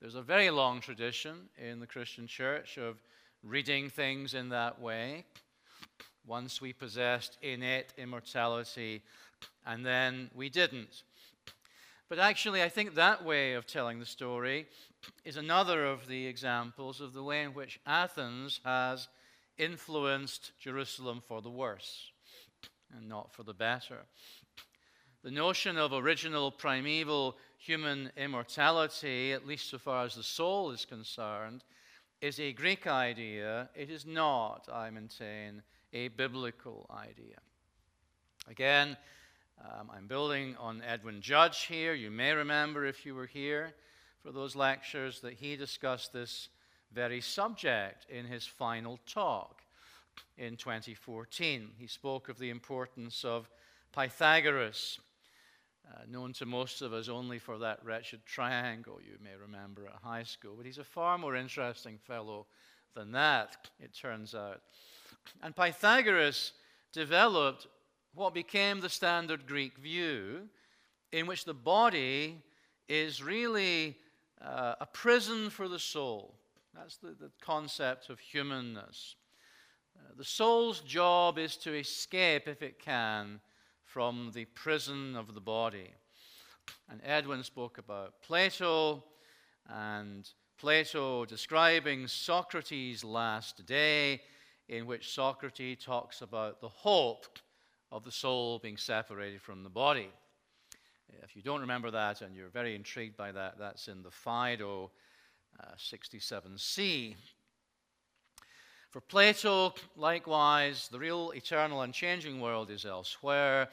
There's 0.00 0.16
a 0.16 0.22
very 0.22 0.50
long 0.50 0.80
tradition 0.80 1.48
in 1.56 1.80
the 1.80 1.86
Christian 1.86 2.26
church 2.26 2.76
of 2.76 3.02
reading 3.42 3.88
things 3.88 4.34
in 4.34 4.48
that 4.50 4.80
way. 4.80 5.24
Once 6.26 6.60
we 6.60 6.72
possessed 6.72 7.38
innate 7.42 7.92
immortality, 7.96 9.02
and 9.66 9.84
then 9.84 10.30
we 10.34 10.48
didn't. 10.48 11.02
But 12.08 12.18
actually, 12.18 12.62
I 12.62 12.68
think 12.68 12.94
that 12.94 13.24
way 13.24 13.54
of 13.54 13.66
telling 13.66 13.98
the 13.98 14.06
story 14.06 14.66
is 15.24 15.36
another 15.36 15.84
of 15.84 16.06
the 16.06 16.26
examples 16.26 17.00
of 17.00 17.12
the 17.12 17.22
way 17.22 17.42
in 17.42 17.54
which 17.54 17.80
Athens 17.86 18.60
has 18.64 19.08
influenced 19.58 20.52
Jerusalem 20.58 21.22
for 21.26 21.40
the 21.40 21.50
worse 21.50 22.10
and 22.96 23.08
not 23.08 23.32
for 23.32 23.42
the 23.42 23.54
better. 23.54 24.06
The 25.22 25.30
notion 25.30 25.78
of 25.78 25.92
original 25.92 26.50
primeval 26.50 27.36
human 27.58 28.10
immortality, 28.16 29.32
at 29.32 29.46
least 29.46 29.70
so 29.70 29.78
far 29.78 30.04
as 30.04 30.14
the 30.14 30.22
soul 30.22 30.70
is 30.70 30.84
concerned, 30.84 31.64
is 32.20 32.38
a 32.38 32.52
Greek 32.52 32.86
idea. 32.86 33.70
It 33.74 33.90
is 33.90 34.04
not, 34.04 34.68
I 34.72 34.90
maintain, 34.90 35.62
a 35.92 36.08
biblical 36.08 36.86
idea. 36.90 37.38
Again, 38.48 38.96
um, 39.62 39.90
I'm 39.94 40.06
building 40.06 40.56
on 40.58 40.82
Edwin 40.82 41.20
Judge 41.20 41.62
here. 41.62 41.94
You 41.94 42.10
may 42.10 42.32
remember, 42.32 42.84
if 42.84 43.06
you 43.06 43.14
were 43.14 43.26
here 43.26 43.74
for 44.22 44.32
those 44.32 44.56
lectures, 44.56 45.20
that 45.20 45.34
he 45.34 45.56
discussed 45.56 46.12
this 46.12 46.48
very 46.92 47.20
subject 47.20 48.06
in 48.10 48.24
his 48.26 48.46
final 48.46 48.98
talk 49.06 49.62
in 50.36 50.56
2014. 50.56 51.70
He 51.78 51.86
spoke 51.86 52.28
of 52.28 52.38
the 52.38 52.50
importance 52.50 53.24
of 53.24 53.48
Pythagoras, 53.92 54.98
uh, 55.88 56.02
known 56.08 56.32
to 56.34 56.46
most 56.46 56.82
of 56.82 56.92
us 56.92 57.08
only 57.08 57.38
for 57.38 57.58
that 57.58 57.84
wretched 57.84 58.24
triangle 58.26 58.98
you 59.02 59.16
may 59.22 59.36
remember 59.36 59.86
at 59.86 60.02
high 60.02 60.22
school. 60.22 60.54
But 60.56 60.66
he's 60.66 60.78
a 60.78 60.84
far 60.84 61.18
more 61.18 61.36
interesting 61.36 61.98
fellow 61.98 62.46
than 62.94 63.12
that, 63.12 63.68
it 63.80 63.92
turns 63.92 64.34
out. 64.34 64.60
And 65.42 65.54
Pythagoras 65.54 66.52
developed 66.92 67.66
what 68.14 68.34
became 68.34 68.80
the 68.80 68.88
standard 68.88 69.46
Greek 69.46 69.76
view, 69.78 70.48
in 71.12 71.26
which 71.26 71.44
the 71.44 71.54
body 71.54 72.42
is 72.88 73.22
really 73.22 73.96
uh, 74.40 74.74
a 74.80 74.86
prison 74.86 75.50
for 75.50 75.68
the 75.68 75.78
soul. 75.78 76.34
That's 76.74 76.96
the, 76.96 77.08
the 77.08 77.30
concept 77.40 78.10
of 78.10 78.18
humanness. 78.18 79.16
Uh, 79.96 80.12
the 80.16 80.24
soul's 80.24 80.80
job 80.80 81.38
is 81.38 81.56
to 81.58 81.74
escape, 81.74 82.48
if 82.48 82.62
it 82.62 82.78
can, 82.78 83.40
from 83.84 84.32
the 84.34 84.44
prison 84.46 85.16
of 85.16 85.34
the 85.34 85.40
body. 85.40 85.92
And 86.90 87.00
Edwin 87.04 87.42
spoke 87.42 87.78
about 87.78 88.22
Plato, 88.22 89.04
and 89.68 90.28
Plato 90.58 91.24
describing 91.24 92.06
Socrates' 92.06 93.04
last 93.04 93.64
day, 93.66 94.20
in 94.68 94.86
which 94.86 95.12
Socrates 95.12 95.84
talks 95.84 96.22
about 96.22 96.60
the 96.60 96.68
hope 96.68 97.38
of 97.90 98.04
the 98.04 98.12
soul 98.12 98.58
being 98.58 98.76
separated 98.76 99.40
from 99.40 99.62
the 99.62 99.70
body. 99.70 100.10
If 101.22 101.36
you 101.36 101.42
don't 101.42 101.60
remember 101.60 101.90
that 101.90 102.22
and 102.22 102.34
you're 102.34 102.48
very 102.48 102.74
intrigued 102.74 103.16
by 103.16 103.32
that, 103.32 103.58
that's 103.58 103.88
in 103.88 104.02
the 104.02 104.10
Phaedo 104.10 104.90
uh, 105.60 105.66
67c. 105.78 107.14
For 108.90 109.00
Plato, 109.00 109.74
likewise, 109.96 110.88
the 110.90 110.98
real 110.98 111.32
eternal 111.34 111.82
and 111.82 111.92
changing 111.92 112.40
world 112.40 112.70
is 112.70 112.84
elsewhere, 112.84 113.68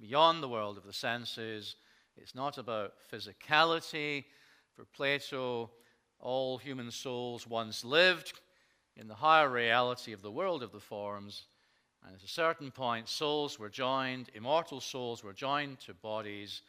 beyond 0.00 0.42
the 0.42 0.48
world 0.48 0.76
of 0.76 0.84
the 0.84 0.92
senses. 0.92 1.76
It's 2.16 2.34
not 2.34 2.58
about 2.58 2.94
physicality. 3.12 4.24
For 4.74 4.84
Plato, 4.84 5.70
all 6.20 6.58
human 6.58 6.90
souls 6.90 7.46
once 7.46 7.84
lived 7.84 8.40
in 8.96 9.06
the 9.06 9.14
higher 9.14 9.48
reality 9.48 10.12
of 10.12 10.22
the 10.22 10.32
world 10.32 10.62
of 10.62 10.72
the 10.72 10.80
forms 10.80 11.47
and 12.04 12.14
at 12.14 12.22
a 12.22 12.28
certain 12.28 12.70
point, 12.70 13.08
souls 13.08 13.58
were 13.58 13.68
joined, 13.68 14.30
immortal 14.34 14.80
souls 14.80 15.24
were 15.24 15.32
joined 15.32 15.80
to 15.80 15.94
bodies. 15.94 16.62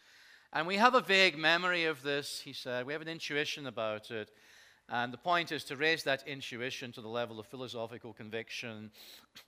And 0.51 0.65
we 0.65 0.77
have 0.77 0.95
a 0.95 1.01
vague 1.01 1.37
memory 1.37 1.85
of 1.85 2.01
this, 2.01 2.41
he 2.43 2.53
said. 2.53 2.85
We 2.85 2.93
have 2.93 3.01
an 3.01 3.07
intuition 3.07 3.67
about 3.67 4.09
it. 4.09 4.31
And 4.89 5.13
the 5.13 5.17
point 5.17 5.51
is 5.51 5.63
to 5.65 5.75
raise 5.75 6.03
that 6.03 6.27
intuition 6.27 6.91
to 6.93 7.01
the 7.01 7.07
level 7.07 7.39
of 7.39 7.45
philosophical 7.45 8.11
conviction. 8.11 8.89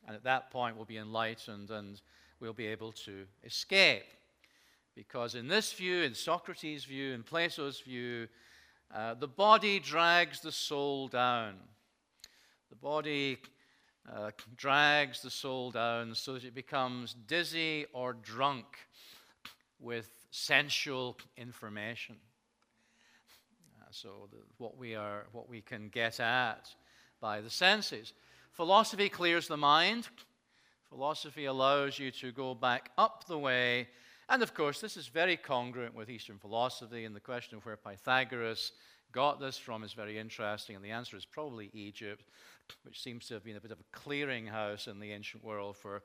And 0.07 0.15
at 0.15 0.23
that 0.23 0.51
point, 0.51 0.75
we'll 0.75 0.85
be 0.85 0.97
enlightened 0.97 1.71
and 1.71 1.99
we'll 2.39 2.53
be 2.53 2.67
able 2.67 2.91
to 2.91 3.25
escape. 3.43 4.03
Because 4.95 5.33
in 5.33 5.47
this 5.47 5.73
view, 5.73 6.03
in 6.03 6.13
Socrates' 6.13 6.85
view, 6.85 7.13
in 7.13 7.23
Plato's 7.23 7.79
view, 7.79 8.27
uh, 8.93 9.15
the 9.15 9.27
body 9.27 9.79
drags 9.79 10.41
the 10.41 10.51
soul 10.51 11.07
down. 11.07 11.55
The 12.69 12.75
body 12.75 13.39
uh, 14.09 14.31
drags 14.55 15.21
the 15.21 15.29
soul 15.29 15.71
down 15.71 16.15
so 16.15 16.33
that 16.33 16.43
it 16.43 16.55
becomes 16.55 17.15
dizzy 17.27 17.85
or 17.93 18.13
drunk 18.13 18.65
with 19.79 20.09
sensual 20.31 21.17
information. 21.37 22.15
Uh, 23.79 23.85
so, 23.91 24.27
the, 24.31 24.37
what, 24.57 24.77
we 24.77 24.95
are, 24.95 25.25
what 25.31 25.49
we 25.49 25.61
can 25.61 25.89
get 25.89 26.19
at 26.19 26.69
by 27.19 27.41
the 27.41 27.49
senses. 27.49 28.13
Philosophy 28.51 29.09
clears 29.09 29.47
the 29.47 29.57
mind. 29.57 30.07
Philosophy 30.89 31.45
allows 31.45 31.97
you 31.97 32.11
to 32.11 32.31
go 32.31 32.53
back 32.53 32.91
up 32.97 33.25
the 33.27 33.37
way. 33.37 33.87
And 34.27 34.43
of 34.43 34.53
course, 34.53 34.81
this 34.81 34.97
is 34.97 35.07
very 35.07 35.37
congruent 35.37 35.93
with 35.93 36.09
Eastern 36.09 36.37
philosophy, 36.37 37.05
and 37.05 37.15
the 37.15 37.19
question 37.19 37.57
of 37.57 37.65
where 37.65 37.77
Pythagoras 37.77 38.71
got 39.11 39.39
this 39.39 39.57
from 39.57 39.83
is 39.83 39.93
very 39.93 40.17
interesting, 40.17 40.75
and 40.75 40.83
the 40.83 40.91
answer 40.91 41.17
is 41.17 41.25
probably 41.25 41.69
Egypt 41.73 42.23
which 42.83 43.01
seems 43.01 43.27
to 43.27 43.33
have 43.33 43.43
been 43.43 43.57
a 43.57 43.61
bit 43.61 43.71
of 43.71 43.79
a 43.79 43.97
clearinghouse 43.97 44.87
in 44.87 44.99
the 44.99 45.11
ancient 45.11 45.43
world 45.43 45.75
for, 45.75 46.03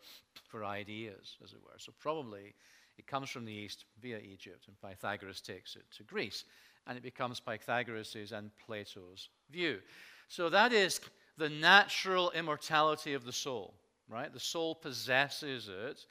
for 0.49 0.64
ideas, 0.64 1.37
as 1.45 1.53
it 1.53 1.61
were. 1.62 1.79
So, 1.79 1.92
probably 2.01 2.55
It 2.99 3.07
comes 3.07 3.29
from 3.29 3.45
the 3.45 3.53
east 3.53 3.85
via 4.01 4.19
Egypt, 4.19 4.69
and 4.69 4.81
Pythagoras 4.81 5.40
takes 5.40 5.77
it 5.77 5.85
to 5.97 6.03
Greece. 6.03 6.45
And 6.87 6.97
it 6.97 7.03
becomes 7.03 7.40
Pythagoras' 7.40 8.33
and 8.33 8.51
Plato's 8.64 9.29
view. 9.51 9.81
So 10.29 10.49
that 10.49 10.73
is 10.73 11.01
the 11.37 11.49
natural 11.49 12.31
immortality 12.31 13.14
of 13.14 13.25
the 13.25 13.33
soul, 13.33 13.75
right? 14.09 14.33
The 14.33 14.40
soul 14.40 14.75
possesses 14.75 15.69
it. 15.69 16.07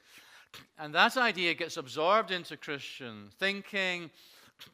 And 0.78 0.94
that 0.94 1.16
idea 1.16 1.54
gets 1.54 1.76
absorbed 1.76 2.30
into 2.30 2.56
Christian 2.56 3.30
thinking 3.38 4.10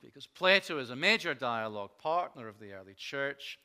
because 0.03 0.27
Plato 0.27 0.79
is 0.79 0.91
a 0.91 0.97
major 0.97 1.35
dialogue 1.35 1.91
partner 1.99 2.49
of 2.49 2.59
the 2.59 2.73
early 2.73 2.95
church. 2.95 3.59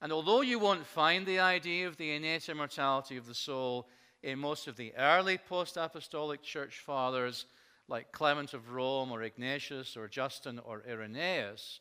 And 0.00 0.12
although 0.12 0.42
you 0.42 0.58
won't 0.58 0.86
find 0.86 1.26
the 1.26 1.40
idea 1.40 1.88
of 1.88 1.96
the 1.96 2.12
innate 2.12 2.48
immortality 2.48 3.16
of 3.16 3.26
the 3.26 3.34
soul 3.34 3.88
in 4.22 4.38
most 4.38 4.68
of 4.68 4.76
the 4.76 4.94
early 4.96 5.38
post 5.38 5.76
apostolic 5.76 6.42
church 6.42 6.80
fathers, 6.80 7.46
like 7.88 8.12
Clement 8.12 8.54
of 8.54 8.72
Rome 8.72 9.10
or 9.10 9.22
Ignatius 9.22 9.96
or 9.96 10.08
Justin 10.08 10.60
or 10.64 10.82
Irenaeus, 10.88 11.80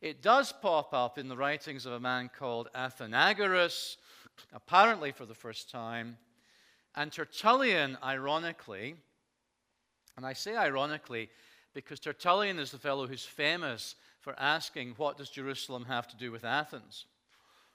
it 0.00 0.22
does 0.22 0.52
pop 0.52 0.92
up 0.92 1.18
in 1.18 1.28
the 1.28 1.36
writings 1.36 1.86
of 1.86 1.92
a 1.92 2.00
man 2.00 2.30
called 2.36 2.68
Athenagoras, 2.74 3.96
apparently 4.52 5.12
for 5.12 5.26
the 5.26 5.34
first 5.34 5.70
time. 5.70 6.16
And 6.96 7.12
Tertullian, 7.12 7.96
ironically, 8.02 8.96
and 10.16 10.26
I 10.26 10.32
say 10.32 10.56
ironically 10.56 11.30
because 11.74 12.00
Tertullian 12.00 12.58
is 12.58 12.70
the 12.70 12.78
fellow 12.78 13.06
who's 13.06 13.24
famous 13.24 13.94
for 14.20 14.34
asking, 14.38 14.94
What 14.96 15.16
does 15.16 15.30
Jerusalem 15.30 15.84
have 15.86 16.08
to 16.08 16.16
do 16.16 16.30
with 16.30 16.44
Athens? 16.44 17.06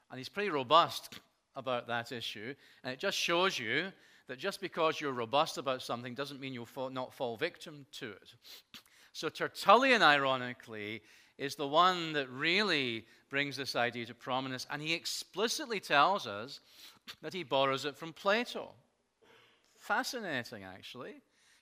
And 0.09 0.17
he's 0.17 0.29
pretty 0.29 0.49
robust 0.49 1.19
about 1.55 1.87
that 1.87 2.11
issue. 2.11 2.53
And 2.83 2.93
it 2.93 2.99
just 2.99 3.17
shows 3.17 3.57
you 3.59 3.91
that 4.27 4.37
just 4.37 4.61
because 4.61 5.01
you're 5.01 5.11
robust 5.11 5.57
about 5.57 5.81
something 5.81 6.13
doesn't 6.13 6.39
mean 6.39 6.53
you'll 6.53 6.65
fall, 6.65 6.89
not 6.89 7.13
fall 7.13 7.37
victim 7.37 7.85
to 7.93 8.11
it. 8.11 8.33
So 9.13 9.29
Tertullian, 9.29 10.03
ironically, 10.03 11.01
is 11.37 11.55
the 11.55 11.67
one 11.67 12.13
that 12.13 12.29
really 12.29 13.05
brings 13.29 13.57
this 13.57 13.75
idea 13.75 14.05
to 14.05 14.13
prominence. 14.13 14.67
And 14.69 14.81
he 14.81 14.93
explicitly 14.93 15.79
tells 15.79 16.27
us 16.27 16.59
that 17.21 17.33
he 17.33 17.43
borrows 17.43 17.85
it 17.85 17.95
from 17.95 18.13
Plato. 18.13 18.71
Fascinating, 19.77 20.63
actually. 20.63 21.15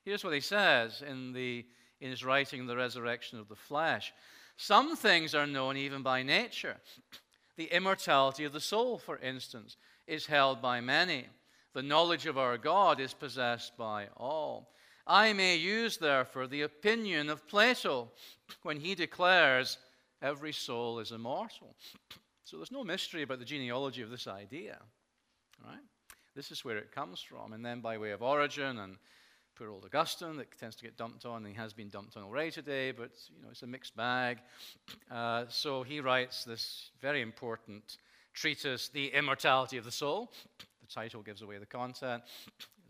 Here's 0.03 0.23
what 0.23 0.33
he 0.33 0.39
says 0.39 1.03
in, 1.07 1.33
the, 1.33 1.65
in 2.01 2.09
his 2.09 2.23
writing, 2.23 2.65
The 2.65 2.75
Resurrection 2.75 3.39
of 3.39 3.47
the 3.47 3.55
Flesh. 3.55 4.13
Some 4.57 4.95
things 4.95 5.35
are 5.35 5.47
known 5.47 5.77
even 5.77 6.01
by 6.01 6.23
nature. 6.23 6.77
The 7.57 7.73
immortality 7.73 8.43
of 8.43 8.51
the 8.51 8.59
soul, 8.59 8.97
for 8.97 9.17
instance, 9.19 9.77
is 10.07 10.25
held 10.25 10.61
by 10.61 10.81
many. 10.81 11.27
The 11.73 11.81
knowledge 11.81 12.25
of 12.25 12.37
our 12.37 12.57
God 12.57 12.99
is 12.99 13.13
possessed 13.13 13.77
by 13.77 14.07
all. 14.17 14.73
I 15.07 15.31
may 15.31 15.55
use, 15.55 15.95
therefore, 15.95 16.47
the 16.47 16.63
opinion 16.63 17.29
of 17.29 17.47
Plato 17.47 18.11
when 18.63 18.79
he 18.79 18.93
declares 18.93 19.77
every 20.21 20.51
soul 20.51 20.99
is 20.99 21.11
immortal. 21.11 21.75
So 22.43 22.57
there's 22.57 22.71
no 22.71 22.83
mystery 22.83 23.23
about 23.23 23.39
the 23.39 23.45
genealogy 23.45 24.03
of 24.03 24.11
this 24.11 24.27
idea. 24.27 24.77
Right? 25.65 25.81
This 26.35 26.51
is 26.51 26.63
where 26.63 26.77
it 26.77 26.91
comes 26.91 27.19
from. 27.19 27.53
And 27.53 27.65
then 27.65 27.81
by 27.81 27.97
way 27.97 28.11
of 28.11 28.21
Origen 28.21 28.77
and 28.77 28.97
poor 29.55 29.69
old 29.69 29.85
Augustine 29.85 30.35
that 30.37 30.47
tends 30.59 30.75
to 30.75 30.83
get 30.83 30.97
dumped 30.97 31.25
on, 31.25 31.45
and 31.45 31.47
he 31.47 31.53
has 31.53 31.71
been 31.71 31.89
dumped 31.89 32.17
on 32.17 32.23
already 32.23 32.51
today, 32.51 32.91
but 32.91 33.11
you 33.33 33.41
know, 33.41 33.49
it's 33.51 33.63
a 33.63 33.67
mixed 33.67 33.95
bag. 33.95 34.39
Uh, 35.09 35.45
so 35.47 35.83
he 35.83 36.01
writes 36.01 36.43
this 36.43 36.89
very 37.01 37.21
important 37.21 37.97
treatise, 38.33 38.89
The 38.89 39.07
Immortality 39.07 39.77
of 39.77 39.85
the 39.85 39.91
Soul. 39.91 40.31
The 40.81 40.93
title 40.93 41.21
gives 41.21 41.41
away 41.41 41.57
the 41.57 41.65
content. 41.65 42.23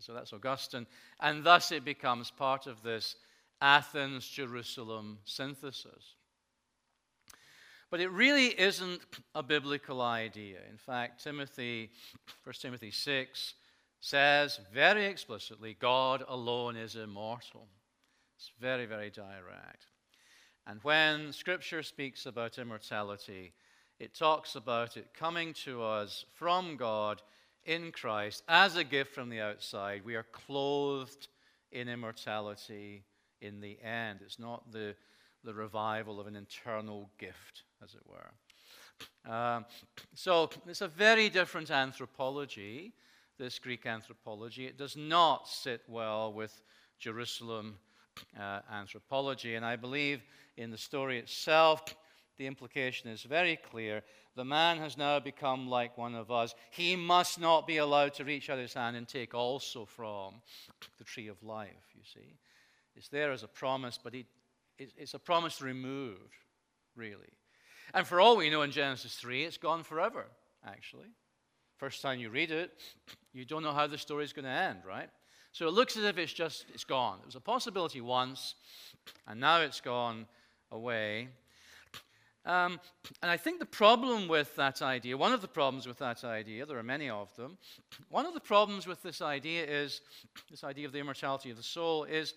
So 0.00 0.12
that's 0.12 0.32
Augustine. 0.32 0.86
And 1.20 1.44
thus 1.44 1.70
it 1.72 1.84
becomes 1.84 2.30
part 2.30 2.66
of 2.66 2.82
this 2.82 3.16
Athens 3.60 4.28
Jerusalem 4.28 5.18
synthesis. 5.24 6.14
But 7.90 8.00
it 8.00 8.10
really 8.10 8.48
isn't 8.48 9.00
a 9.34 9.42
biblical 9.42 10.02
idea. 10.02 10.58
In 10.68 10.76
fact, 10.76 11.22
Timothy, 11.22 11.90
1 12.42 12.54
Timothy 12.60 12.90
6, 12.90 13.54
says 14.06 14.60
very 14.72 15.04
explicitly 15.06 15.76
God 15.80 16.24
alone 16.28 16.76
is 16.76 16.94
immortal. 16.94 17.66
It's 18.36 18.52
very, 18.60 18.86
very 18.86 19.10
direct. 19.10 19.86
And 20.64 20.78
when 20.84 21.32
Scripture 21.32 21.82
speaks 21.82 22.24
about 22.24 22.58
immortality, 22.58 23.52
it 23.98 24.14
talks 24.14 24.54
about 24.54 24.96
it 24.96 25.08
coming 25.12 25.52
to 25.64 25.82
us 25.82 26.24
from 26.34 26.76
God 26.76 27.20
in 27.64 27.90
Christ 27.90 28.44
as 28.46 28.76
a 28.76 28.84
gift 28.84 29.12
from 29.12 29.28
the 29.28 29.40
outside. 29.40 30.04
We 30.04 30.14
are 30.14 30.26
clothed 30.30 31.26
in 31.72 31.88
immortality 31.88 33.02
in 33.40 33.60
the 33.60 33.76
end. 33.82 34.20
It's 34.22 34.38
not 34.38 34.70
the, 34.70 34.94
the 35.42 35.54
revival 35.54 36.20
of 36.20 36.28
an 36.28 36.36
internal 36.36 37.10
gift, 37.18 37.64
as 37.82 37.94
it 37.94 38.02
were. 38.06 39.32
Um, 39.32 39.64
so 40.14 40.48
it's 40.68 40.80
a 40.80 40.88
very 40.88 41.28
different 41.28 41.72
anthropology 41.72 42.92
this 43.38 43.58
Greek 43.58 43.86
anthropology. 43.86 44.66
It 44.66 44.78
does 44.78 44.96
not 44.96 45.48
sit 45.48 45.82
well 45.88 46.32
with 46.32 46.62
Jerusalem 46.98 47.76
uh, 48.38 48.60
anthropology. 48.72 49.54
And 49.54 49.64
I 49.64 49.76
believe 49.76 50.22
in 50.56 50.70
the 50.70 50.78
story 50.78 51.18
itself, 51.18 51.82
the 52.38 52.46
implication 52.46 53.10
is 53.10 53.22
very 53.22 53.56
clear. 53.56 54.02
The 54.34 54.44
man 54.44 54.78
has 54.78 54.96
now 54.96 55.18
become 55.20 55.68
like 55.68 55.96
one 55.96 56.14
of 56.14 56.30
us. 56.30 56.54
He 56.70 56.96
must 56.96 57.40
not 57.40 57.66
be 57.66 57.78
allowed 57.78 58.14
to 58.14 58.24
reach 58.24 58.50
out 58.50 58.58
his 58.58 58.74
hand 58.74 58.96
and 58.96 59.08
take 59.08 59.34
also 59.34 59.84
from 59.84 60.34
the 60.98 61.04
tree 61.04 61.28
of 61.28 61.42
life, 61.42 61.94
you 61.94 62.02
see. 62.04 62.36
It's 62.94 63.08
there 63.08 63.32
as 63.32 63.42
a 63.42 63.48
promise, 63.48 63.98
but 64.02 64.14
it, 64.14 64.26
it's 64.78 65.14
a 65.14 65.18
promise 65.18 65.60
removed, 65.60 66.34
really. 66.94 67.32
And 67.94 68.06
for 68.06 68.20
all 68.20 68.36
we 68.36 68.50
know 68.50 68.62
in 68.62 68.70
Genesis 68.70 69.14
3, 69.14 69.44
it's 69.44 69.58
gone 69.58 69.82
forever, 69.82 70.26
actually. 70.66 71.08
First 71.76 72.00
time 72.00 72.18
you 72.18 72.30
read 72.30 72.50
it, 72.50 72.72
you 73.34 73.44
don't 73.44 73.62
know 73.62 73.72
how 73.72 73.86
the 73.86 73.98
story 73.98 74.24
is 74.24 74.32
going 74.32 74.46
to 74.46 74.50
end, 74.50 74.78
right? 74.86 75.10
So 75.52 75.68
it 75.68 75.74
looks 75.74 75.96
as 75.96 76.04
if 76.04 76.16
it's 76.16 76.32
just, 76.32 76.64
it's 76.72 76.84
gone. 76.84 77.18
It 77.20 77.26
was 77.26 77.34
a 77.34 77.40
possibility 77.40 78.00
once, 78.00 78.54
and 79.26 79.38
now 79.38 79.60
it's 79.60 79.80
gone 79.80 80.26
away. 80.72 81.28
Um, 82.46 82.80
and 83.22 83.30
I 83.30 83.36
think 83.36 83.58
the 83.58 83.66
problem 83.66 84.28
with 84.28 84.54
that 84.56 84.80
idea, 84.80 85.18
one 85.18 85.32
of 85.32 85.42
the 85.42 85.48
problems 85.48 85.86
with 85.86 85.98
that 85.98 86.24
idea, 86.24 86.64
there 86.64 86.78
are 86.78 86.82
many 86.82 87.10
of 87.10 87.34
them, 87.36 87.58
one 88.08 88.24
of 88.24 88.34
the 88.34 88.40
problems 88.40 88.86
with 88.86 89.02
this 89.02 89.20
idea 89.20 89.64
is, 89.64 90.00
this 90.50 90.64
idea 90.64 90.86
of 90.86 90.92
the 90.92 91.00
immortality 91.00 91.50
of 91.50 91.56
the 91.56 91.62
soul, 91.62 92.04
is 92.04 92.34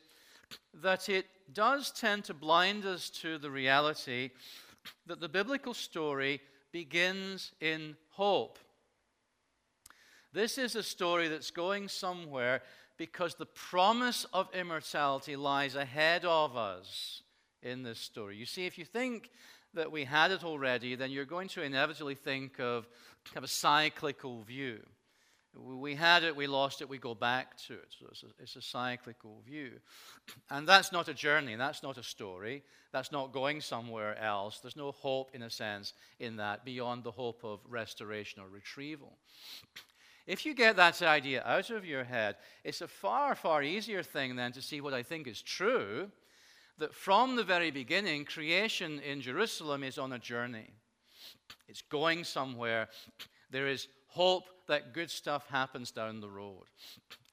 that 0.74 1.08
it 1.10 1.28
does 1.54 1.92
tend 1.92 2.26
to 2.26 2.34
blind 2.34 2.86
us 2.86 3.10
to 3.10 3.38
the 3.38 3.52
reality 3.52 4.32
that 5.06 5.20
the 5.20 5.30
biblical 5.30 5.74
story 5.74 6.42
begins 6.72 7.52
in 7.62 7.96
hope. 8.10 8.58
This 10.32 10.58
is 10.58 10.76
a 10.76 10.84
story 10.84 11.28
that's 11.28 11.52
going 11.52 11.88
somewhere 11.88 12.62
because 12.98 13.36
the 13.36 13.46
promise 13.46 14.26
of 14.34 14.54
immortality 14.54 15.36
lies 15.36 15.76
ahead 15.76 16.26
of 16.26 16.56
us 16.56 17.24
in 17.64 17.82
this 17.84 18.00
story. 18.00 18.36
You 18.36 18.46
see, 18.46 18.66
if 18.66 18.78
you 18.78 18.86
think 18.86 19.32
that 19.74 19.92
we 19.92 20.04
had 20.04 20.32
it 20.32 20.44
already, 20.44 20.96
then 20.96 21.12
you're 21.12 21.26
going 21.26 21.48
to 21.50 21.64
inevitably 21.64 22.16
think 22.16 22.60
of 22.60 22.88
kind 23.26 23.38
of 23.38 23.44
a 23.44 23.48
cyclical 23.48 24.42
view. 24.44 24.80
We 25.56 25.96
had 25.96 26.24
it, 26.24 26.36
we 26.36 26.46
lost 26.46 26.82
it, 26.82 26.90
we 26.90 27.00
go 27.00 27.16
back 27.16 27.58
to 27.68 27.74
it. 27.74 27.88
So 28.00 28.06
it's 28.12 28.24
a, 28.24 28.28
it's 28.40 28.56
a, 28.56 28.62
cyclical 28.62 29.42
view. 29.46 29.72
And 30.52 30.68
that's 30.68 30.92
not 30.92 31.08
a 31.08 31.14
journey, 31.14 31.56
that's 31.56 31.82
not 31.82 31.98
a 31.98 32.04
story, 32.04 32.64
that's 32.92 33.12
not 33.12 33.34
going 33.34 33.60
somewhere 33.62 34.18
else. 34.20 34.60
There's 34.60 34.76
no 34.76 34.92
hope, 34.92 35.32
in 35.34 35.42
a 35.42 35.50
sense, 35.50 35.94
in 36.20 36.36
that 36.38 36.66
beyond 36.66 37.04
the 37.04 37.12
hope 37.12 37.44
of 37.44 37.62
restoration 37.68 38.42
or 38.42 38.48
retrieval. 38.48 39.18
If 40.30 40.46
you 40.46 40.54
get 40.54 40.76
that 40.76 41.02
idea 41.02 41.42
out 41.44 41.72
of 41.72 41.86
your 41.86 42.04
head, 42.04 42.36
it's 42.64 42.82
a 42.82 42.88
far, 42.88 43.34
far 43.34 43.64
easier 43.64 44.04
thing 44.04 44.36
then 44.36 44.52
to 44.52 44.62
see 44.62 44.80
what 44.80 44.94
I 44.94 45.02
think 45.02 45.26
is 45.26 45.42
true 45.42 46.12
that 46.78 46.94
from 46.94 47.36
the 47.36 47.44
very 47.44 47.72
beginning, 47.72 48.26
creation 48.26 49.00
in 49.00 49.22
Jerusalem 49.22 49.84
is 49.84 49.98
on 49.98 50.14
a 50.14 50.20
journey. 50.20 50.70
It's 51.68 51.82
going 51.82 52.26
somewhere. 52.26 52.90
There 53.50 53.68
is 53.68 53.88
hope 54.06 54.44
that 54.68 54.94
good 54.94 55.10
stuff 55.10 55.48
happens 55.50 55.90
down 55.90 56.20
the 56.20 56.30
road. 56.30 56.66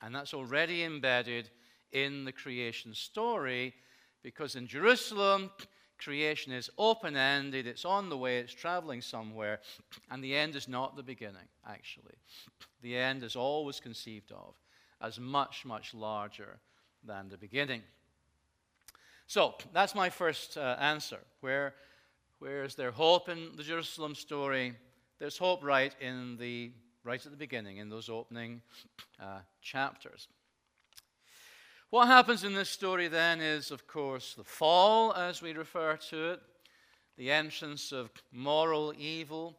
And 0.00 0.14
that's 0.14 0.32
already 0.32 0.82
embedded 0.82 1.50
in 1.92 2.24
the 2.24 2.32
creation 2.32 2.94
story 2.94 3.74
because 4.22 4.56
in 4.56 4.66
Jerusalem, 4.66 5.50
creation 5.98 6.52
is 6.52 6.70
open 6.78 7.16
ended, 7.16 7.66
it's 7.66 7.84
on 7.84 8.08
the 8.08 8.16
way, 8.16 8.38
it's 8.38 8.54
traveling 8.54 9.00
somewhere, 9.00 9.60
and 10.10 10.22
the 10.22 10.34
end 10.34 10.56
is 10.56 10.68
not 10.68 10.96
the 10.96 11.02
beginning, 11.02 11.48
actually. 11.68 12.14
The 12.86 12.96
end 12.96 13.24
is 13.24 13.34
always 13.34 13.80
conceived 13.80 14.30
of 14.30 14.54
as 15.00 15.18
much, 15.18 15.64
much 15.64 15.92
larger 15.92 16.60
than 17.02 17.28
the 17.28 17.36
beginning. 17.36 17.82
So, 19.26 19.56
that's 19.72 19.96
my 19.96 20.08
first 20.08 20.56
uh, 20.56 20.76
answer. 20.78 21.18
Where, 21.40 21.74
where 22.38 22.62
is 22.62 22.76
there 22.76 22.92
hope 22.92 23.28
in 23.28 23.56
the 23.56 23.64
Jerusalem 23.64 24.14
story? 24.14 24.76
There's 25.18 25.36
hope 25.36 25.64
right 25.64 25.96
in 26.00 26.36
the 26.36 26.70
right 27.02 27.26
at 27.26 27.32
the 27.32 27.36
beginning 27.36 27.78
in 27.78 27.88
those 27.88 28.08
opening 28.08 28.62
uh, 29.18 29.40
chapters. 29.60 30.28
What 31.90 32.06
happens 32.06 32.44
in 32.44 32.54
this 32.54 32.70
story 32.70 33.08
then 33.08 33.40
is, 33.40 33.72
of 33.72 33.88
course, 33.88 34.34
the 34.34 34.44
fall, 34.44 35.12
as 35.12 35.42
we 35.42 35.54
refer 35.54 35.96
to 36.10 36.34
it, 36.34 36.40
the 37.16 37.32
entrance 37.32 37.90
of 37.90 38.12
moral 38.30 38.94
evil 38.96 39.58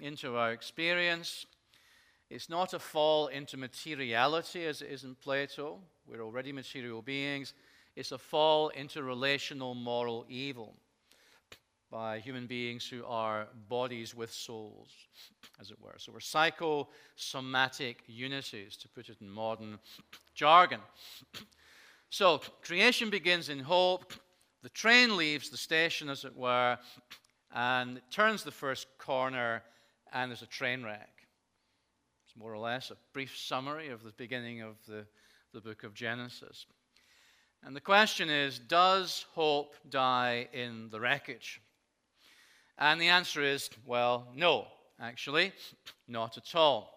into 0.00 0.38
our 0.38 0.52
experience. 0.52 1.44
It's 2.28 2.48
not 2.48 2.74
a 2.74 2.78
fall 2.78 3.28
into 3.28 3.56
materiality 3.56 4.64
as 4.64 4.82
it 4.82 4.90
is 4.90 5.04
in 5.04 5.14
Plato. 5.14 5.78
We're 6.06 6.22
already 6.22 6.52
material 6.52 7.00
beings. 7.00 7.52
It's 7.94 8.12
a 8.12 8.18
fall 8.18 8.68
into 8.70 9.02
relational 9.02 9.74
moral 9.74 10.26
evil 10.28 10.74
by 11.90 12.18
human 12.18 12.46
beings 12.46 12.88
who 12.88 13.04
are 13.06 13.46
bodies 13.68 14.14
with 14.14 14.32
souls, 14.32 14.90
as 15.60 15.70
it 15.70 15.80
were. 15.80 15.94
So 15.98 16.10
we're 16.12 16.20
psychosomatic 16.20 18.02
unities, 18.08 18.76
to 18.78 18.88
put 18.88 19.08
it 19.08 19.18
in 19.20 19.30
modern 19.30 19.78
jargon. 20.34 20.80
So 22.10 22.40
creation 22.60 23.08
begins 23.08 23.48
in 23.48 23.60
hope. 23.60 24.12
The 24.62 24.68
train 24.70 25.16
leaves 25.16 25.48
the 25.48 25.56
station, 25.56 26.10
as 26.10 26.24
it 26.24 26.36
were, 26.36 26.76
and 27.54 27.98
it 27.98 28.04
turns 28.10 28.42
the 28.42 28.50
first 28.50 28.88
corner, 28.98 29.62
and 30.12 30.30
there's 30.30 30.42
a 30.42 30.46
train 30.46 30.82
wreck. 30.82 31.15
More 32.38 32.52
or 32.52 32.58
less 32.58 32.90
a 32.90 32.96
brief 33.12 33.36
summary 33.36 33.88
of 33.88 34.02
the 34.02 34.12
beginning 34.12 34.60
of 34.60 34.76
the, 34.86 35.06
the 35.52 35.60
book 35.60 35.84
of 35.84 35.94
Genesis. 35.94 36.66
And 37.64 37.74
the 37.74 37.80
question 37.80 38.28
is 38.28 38.58
Does 38.58 39.24
hope 39.32 39.74
die 39.88 40.48
in 40.52 40.88
the 40.90 41.00
wreckage? 41.00 41.60
And 42.78 43.00
the 43.00 43.08
answer 43.08 43.42
is 43.42 43.70
well, 43.86 44.28
no, 44.34 44.66
actually, 45.00 45.52
not 46.06 46.36
at 46.36 46.54
all. 46.54 46.92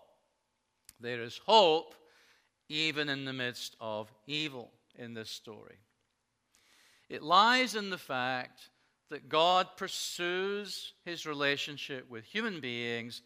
There 1.00 1.22
is 1.22 1.40
hope 1.46 1.96
even 2.68 3.10
in 3.10 3.26
the 3.26 3.34
midst 3.34 3.76
of 3.80 4.12
evil 4.28 4.72
in 4.98 5.14
this 5.14 5.30
story. 5.30 5.78
It 7.10 7.24
lies 7.24 7.76
in 7.76 7.90
the 7.90 7.98
fact 7.98 8.70
that 9.10 9.30
God 9.30 9.68
pursues 9.78 10.94
his 11.04 11.26
relationship 11.26 12.08
with 12.10 12.24
human 12.26 12.60
beings 12.60 13.22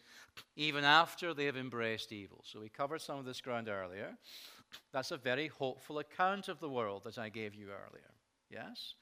even 0.55 0.83
after 0.83 1.33
they 1.33 1.45
have 1.45 1.57
embraced 1.57 2.11
evil. 2.11 2.43
So 2.43 2.59
we 2.59 2.69
covered 2.69 3.01
some 3.01 3.19
of 3.19 3.25
this 3.25 3.41
ground 3.41 3.69
earlier. 3.69 4.17
That's 4.91 5.11
a 5.11 5.17
very 5.17 5.47
hopeful 5.47 5.99
account 5.99 6.47
of 6.47 6.59
the 6.59 6.69
world 6.69 7.03
that 7.03 7.17
I 7.17 7.29
gave 7.29 7.53
you 7.53 7.67
earlier. 7.67 8.11
Yes? 8.49 8.95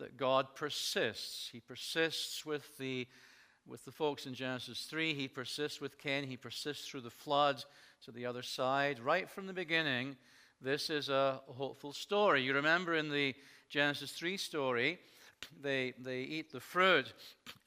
that 0.00 0.16
God 0.16 0.54
persists. 0.54 1.48
He 1.52 1.60
persists 1.60 2.44
with 2.44 2.76
the, 2.78 3.06
with 3.66 3.84
the 3.84 3.92
folks 3.92 4.26
in 4.26 4.34
Genesis 4.34 4.86
3. 4.86 5.14
He 5.14 5.28
persists 5.28 5.80
with 5.80 5.98
Cain. 5.98 6.24
He 6.24 6.36
persists 6.36 6.88
through 6.88 7.02
the 7.02 7.10
flood 7.10 7.64
to 8.04 8.10
the 8.10 8.26
other 8.26 8.42
side. 8.42 8.98
Right 8.98 9.28
from 9.28 9.46
the 9.46 9.52
beginning, 9.52 10.16
this 10.60 10.90
is 10.90 11.08
a 11.08 11.40
hopeful 11.46 11.92
story. 11.92 12.42
You 12.42 12.54
remember 12.54 12.94
in 12.94 13.10
the 13.10 13.34
Genesis 13.68 14.12
3 14.12 14.36
story, 14.36 14.98
they, 15.62 15.94
they 15.98 16.22
eat 16.22 16.50
the 16.50 16.60
fruit, 16.60 17.12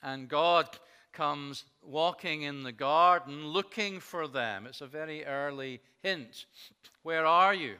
and 0.01 0.27
God 0.27 0.67
comes 1.13 1.65
walking 1.81 2.41
in 2.41 2.63
the 2.63 2.71
garden 2.71 3.47
looking 3.47 3.99
for 3.99 4.27
them. 4.27 4.65
It's 4.67 4.81
a 4.81 4.87
very 4.87 5.23
early 5.25 5.79
hint. 6.01 6.45
Where 7.03 7.25
are 7.25 7.53
you? 7.53 7.75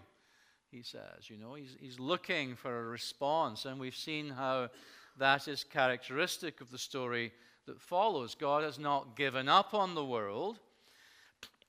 he 0.73 0.81
says. 0.81 1.29
You 1.29 1.37
know, 1.37 1.53
he's, 1.53 1.77
he's 1.79 1.99
looking 1.99 2.55
for 2.55 2.79
a 2.79 2.83
response, 2.83 3.65
and 3.65 3.79
we've 3.79 3.95
seen 3.95 4.29
how 4.29 4.69
that 5.17 5.47
is 5.47 5.63
characteristic 5.63 6.59
of 6.59 6.71
the 6.71 6.77
story 6.77 7.31
that 7.67 7.79
follows. 7.79 8.35
God 8.35 8.63
has 8.63 8.79
not 8.79 9.15
given 9.15 9.47
up 9.47 9.73
on 9.73 9.93
the 9.93 10.03
world. 10.03 10.59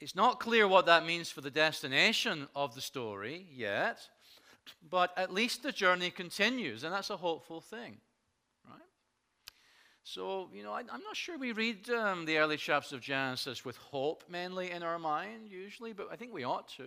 It's 0.00 0.16
not 0.16 0.40
clear 0.40 0.66
what 0.66 0.87
that 0.87 1.07
means 1.07 1.31
for 1.31 1.42
the 1.42 1.50
destination 1.50 2.48
of 2.57 2.74
the 2.74 2.81
story 2.81 3.46
yet, 3.55 3.98
but 4.90 5.12
at 5.16 5.33
least 5.33 5.62
the 5.62 5.72
journey 5.72 6.11
continues, 6.11 6.83
and 6.83 6.92
that's 6.92 7.11
a 7.11 7.16
hopeful 7.16 7.61
thing? 7.61 7.98
So, 10.07 10.51
you 10.53 10.62
know, 10.62 10.73
I, 10.73 10.81
am 10.81 10.87
not 10.87 11.17
sure 11.17 11.38
we 11.38 11.53
read 11.53 11.88
um, 11.88 12.27
the 12.27 12.37
early 12.37 12.59
chapters 12.59 12.93
of 12.93 13.01
Genesis 13.01 13.64
with 13.64 13.79
hope 13.79 14.23
mainly 14.29 14.71
in 14.71 14.83
our 14.83 14.99
mind, 14.99 15.49
usually, 15.49 15.95
but 15.95 16.09
I 16.12 16.17
think 16.17 16.35
we 16.35 16.45
ought 16.45 16.69
to. 16.77 16.83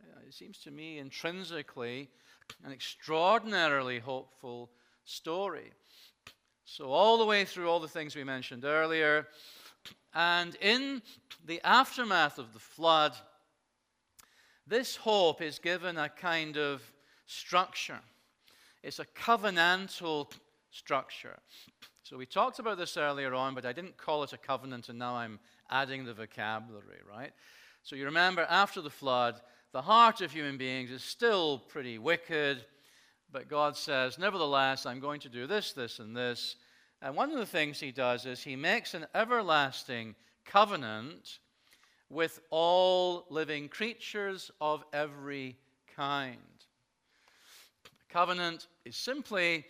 Uh, 0.00 0.20
it 0.24 0.32
seems 0.32 0.58
to 0.58 0.70
me 0.70 0.98
intrinsically 0.98 2.08
an 2.64 2.70
extraordinarily 2.70 3.98
hopeful 3.98 4.70
story. 5.04 5.72
So, 6.64 6.92
all 6.92 7.18
the 7.18 7.24
way 7.24 7.44
through 7.44 7.68
all 7.68 7.80
the 7.80 7.88
things 7.88 8.14
we 8.14 8.22
mentioned 8.22 8.64
earlier, 8.64 9.26
and 10.14 10.54
in 10.60 11.02
the 11.44 11.60
aftermath 11.64 12.38
of 12.38 12.52
the 12.52 12.60
flood, 12.60 13.16
this 14.68 14.94
hope 14.94 15.42
is 15.42 15.58
given 15.58 15.98
a 15.98 16.08
kind 16.08 16.58
of 16.58 16.80
structure. 17.26 18.00
It's 18.84 19.00
a 19.00 19.04
covenantal 19.04 20.30
structure. 20.70 21.40
So, 22.04 22.18
we 22.18 22.26
talked 22.26 22.58
about 22.58 22.76
this 22.76 22.98
earlier 22.98 23.32
on, 23.32 23.54
but 23.54 23.64
I 23.64 23.72
didn't 23.72 23.96
call 23.96 24.22
it 24.24 24.34
a 24.34 24.36
covenant, 24.36 24.90
and 24.90 24.98
now 24.98 25.14
I'm 25.14 25.40
adding 25.70 26.04
the 26.04 26.12
vocabulary, 26.12 27.00
right? 27.10 27.32
So, 27.82 27.96
you 27.96 28.04
remember 28.04 28.42
after 28.50 28.82
the 28.82 28.90
flood, 28.90 29.40
the 29.72 29.80
heart 29.80 30.20
of 30.20 30.30
human 30.30 30.58
beings 30.58 30.90
is 30.90 31.02
still 31.02 31.56
pretty 31.56 31.96
wicked, 31.96 32.62
but 33.32 33.48
God 33.48 33.74
says, 33.74 34.18
Nevertheless, 34.18 34.84
I'm 34.84 35.00
going 35.00 35.18
to 35.20 35.30
do 35.30 35.46
this, 35.46 35.72
this, 35.72 35.98
and 35.98 36.14
this. 36.14 36.56
And 37.00 37.16
one 37.16 37.32
of 37.32 37.38
the 37.38 37.46
things 37.46 37.80
he 37.80 37.90
does 37.90 38.26
is 38.26 38.42
he 38.42 38.54
makes 38.54 38.92
an 38.92 39.06
everlasting 39.14 40.14
covenant 40.44 41.38
with 42.10 42.38
all 42.50 43.24
living 43.30 43.66
creatures 43.66 44.50
of 44.60 44.84
every 44.92 45.56
kind. 45.96 46.36
Covenant 48.10 48.66
is 48.84 48.94
simply 48.94 49.64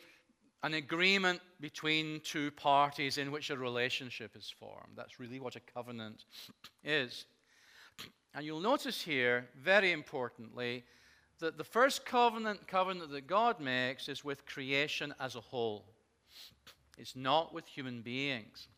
an 0.64 0.72
agreement 0.72 1.42
between 1.61 2.20
two 2.24 2.50
parties 2.53 3.18
in 3.18 3.31
which 3.31 3.50
a 3.50 3.57
relationship 3.57 4.35
is 4.35 4.53
formed. 4.59 4.94
That's 4.96 5.20
really 5.20 5.38
what 5.38 5.57
a 5.57 5.61
covenant 5.61 6.24
is. 6.85 7.27
And 8.35 8.46
you'll 8.46 8.61
notice 8.61 9.03
here, 9.03 9.46
very 9.62 9.92
importantly, 9.92 10.85
that 11.38 11.59
the 11.59 11.64
first 11.64 12.07
covenant, 12.07 12.66
covenant 12.66 13.11
that 13.11 13.27
God 13.27 13.61
makes 13.61 14.09
is 14.09 14.24
with 14.24 14.46
creation 14.46 15.14
as 15.20 15.37
a 15.37 15.40
whole. 15.40 15.85
It's 16.96 17.14
not 17.14 17.53
with 17.53 17.66
human 17.66 18.00
beings. 18.00 18.68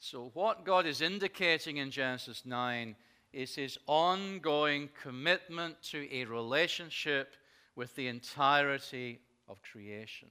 So, 0.00 0.32
what 0.34 0.66
God 0.66 0.84
is 0.84 1.00
indicating 1.00 1.78
in 1.78 1.90
Genesis 1.90 2.42
9 2.44 2.94
is 3.32 3.54
his 3.54 3.78
ongoing 3.86 4.90
commitment 5.02 5.82
to 5.84 6.06
a 6.14 6.26
relationship 6.26 7.36
with 7.74 7.96
the 7.96 8.08
entirety 8.08 9.20
of 9.48 9.60
creation. 9.62 10.28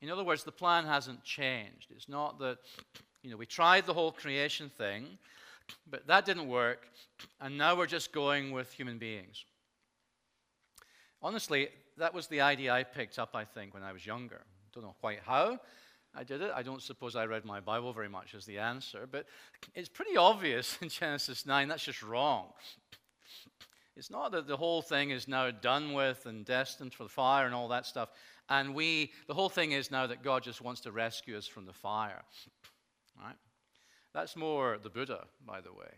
In 0.00 0.10
other 0.10 0.24
words, 0.24 0.44
the 0.44 0.52
plan 0.52 0.84
hasn't 0.84 1.24
changed. 1.24 1.88
It's 1.90 2.08
not 2.08 2.38
that, 2.38 2.58
you 3.22 3.30
know, 3.30 3.36
we 3.36 3.46
tried 3.46 3.86
the 3.86 3.94
whole 3.94 4.12
creation 4.12 4.70
thing, 4.78 5.18
but 5.90 6.06
that 6.06 6.24
didn't 6.24 6.48
work, 6.48 6.86
and 7.40 7.58
now 7.58 7.76
we're 7.76 7.86
just 7.86 8.12
going 8.12 8.52
with 8.52 8.72
human 8.72 8.98
beings. 8.98 9.44
Honestly, 11.20 11.68
that 11.96 12.14
was 12.14 12.28
the 12.28 12.40
idea 12.40 12.72
I 12.72 12.84
picked 12.84 13.18
up, 13.18 13.30
I 13.34 13.44
think, 13.44 13.74
when 13.74 13.82
I 13.82 13.92
was 13.92 14.06
younger. 14.06 14.42
Don't 14.72 14.84
know 14.84 14.94
quite 15.00 15.18
how 15.24 15.58
I 16.14 16.24
did 16.24 16.42
it. 16.42 16.52
I 16.54 16.62
don't 16.62 16.82
suppose 16.82 17.16
I 17.16 17.26
read 17.26 17.44
my 17.44 17.60
Bible 17.60 17.92
very 17.92 18.08
much 18.08 18.34
as 18.34 18.46
the 18.46 18.58
answer, 18.58 19.08
but 19.10 19.26
it's 19.74 19.88
pretty 19.88 20.16
obvious 20.16 20.78
in 20.82 20.88
Genesis 20.88 21.44
9 21.44 21.68
that's 21.68 21.84
just 21.84 22.02
wrong. 22.02 22.46
It's 23.98 24.10
not 24.10 24.30
that 24.30 24.46
the 24.46 24.56
whole 24.56 24.80
thing 24.80 25.10
is 25.10 25.26
now 25.26 25.50
done 25.50 25.92
with 25.92 26.24
and 26.26 26.44
destined 26.44 26.94
for 26.94 27.02
the 27.02 27.08
fire 27.08 27.46
and 27.46 27.54
all 27.54 27.66
that 27.68 27.84
stuff. 27.84 28.10
And 28.48 28.72
we, 28.72 29.10
the 29.26 29.34
whole 29.34 29.48
thing 29.48 29.72
is 29.72 29.90
now 29.90 30.06
that 30.06 30.22
God 30.22 30.44
just 30.44 30.60
wants 30.60 30.80
to 30.82 30.92
rescue 30.92 31.36
us 31.36 31.48
from 31.48 31.66
the 31.66 31.72
fire. 31.72 32.22
Right? 33.20 33.34
That's 34.14 34.36
more 34.36 34.78
the 34.80 34.88
Buddha, 34.88 35.24
by 35.44 35.60
the 35.60 35.72
way. 35.72 35.90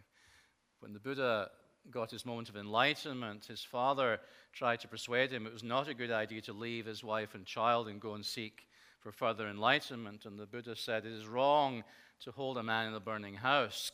When 0.80 0.94
the 0.94 0.98
Buddha 0.98 1.50
got 1.90 2.10
his 2.10 2.24
moment 2.24 2.48
of 2.48 2.56
enlightenment, 2.56 3.44
his 3.44 3.62
father 3.62 4.18
tried 4.54 4.80
to 4.80 4.88
persuade 4.88 5.30
him 5.30 5.46
it 5.46 5.52
was 5.52 5.62
not 5.62 5.86
a 5.86 5.94
good 5.94 6.10
idea 6.10 6.40
to 6.42 6.54
leave 6.54 6.86
his 6.86 7.04
wife 7.04 7.34
and 7.34 7.44
child 7.44 7.86
and 7.86 8.00
go 8.00 8.14
and 8.14 8.24
seek 8.24 8.66
for 9.00 9.12
further 9.12 9.46
enlightenment. 9.46 10.24
And 10.24 10.38
the 10.38 10.46
Buddha 10.46 10.74
said, 10.74 11.04
It 11.04 11.12
is 11.12 11.26
wrong 11.26 11.84
to 12.20 12.32
hold 12.32 12.56
a 12.56 12.62
man 12.62 12.88
in 12.88 12.94
a 12.94 13.00
burning 13.00 13.34
house, 13.34 13.92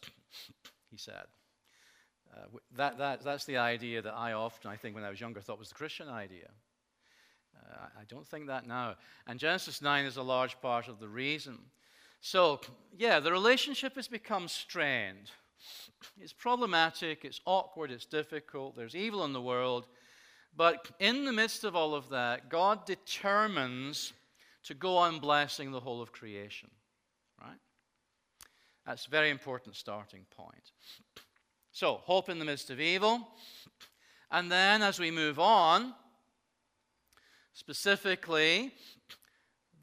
he 0.93 0.97
said. 0.97 1.27
Uh, 2.37 2.41
that, 2.77 2.99
that, 2.99 3.23
that's 3.23 3.45
the 3.45 3.57
idea 3.57 4.03
that 4.03 4.15
I 4.15 4.33
often, 4.33 4.71
I 4.71 4.77
think 4.77 4.95
when 4.95 5.05
I 5.05 5.11
was 5.11 5.21
younger, 5.21 5.41
thought 5.41 5.59
was 5.59 5.69
the 5.71 5.75
Christian 5.75 6.09
idea. 6.09 6.51
Uh, 7.57 7.87
I 7.99 8.05
don't 8.09 8.27
think 8.27 8.49
that 8.49 8.67
now. 8.67 8.97
And 9.27 9.41
Genesis 9.41 9.81
9 9.81 10.05
is 10.05 10.17
a 10.17 10.23
large 10.23 10.61
part 10.61 10.89
of 10.89 11.01
the 11.01 11.09
reason. 11.09 11.59
So, 12.21 12.61
yeah, 12.97 13.21
the 13.21 13.33
relationship 13.33 13.95
has 13.97 14.09
become 14.09 14.49
strained. 14.49 15.31
It's 16.21 16.33
problematic, 16.33 17.25
it's 17.25 17.41
awkward, 17.47 17.91
it's 17.91 18.05
difficult, 18.05 18.77
there's 18.77 18.95
evil 18.95 19.25
in 19.25 19.33
the 19.33 19.41
world. 19.41 19.87
But 20.57 20.91
in 21.01 21.25
the 21.25 21.33
midst 21.33 21.65
of 21.65 21.75
all 21.75 21.95
of 21.95 22.09
that, 22.11 22.49
God 22.49 22.87
determines 22.87 24.13
to 24.65 24.75
go 24.75 24.97
on 24.97 25.21
blessing 25.21 25.71
the 25.71 25.81
whole 25.81 26.03
of 26.03 26.13
creation. 26.13 26.71
Right? 27.41 27.59
That's 28.87 29.07
a 29.07 29.11
very 29.11 29.31
important 29.31 29.77
starting 29.77 30.25
point. 30.37 30.73
So, 31.79 32.01
hope 32.05 32.31
in 32.31 32.39
the 32.39 32.45
midst 32.47 32.71
of 32.71 32.81
evil. 32.81 33.29
And 34.31 34.51
then 34.51 34.81
as 34.81 34.99
we 34.99 35.11
move 35.11 35.39
on, 35.39 35.93
specifically, 37.53 38.73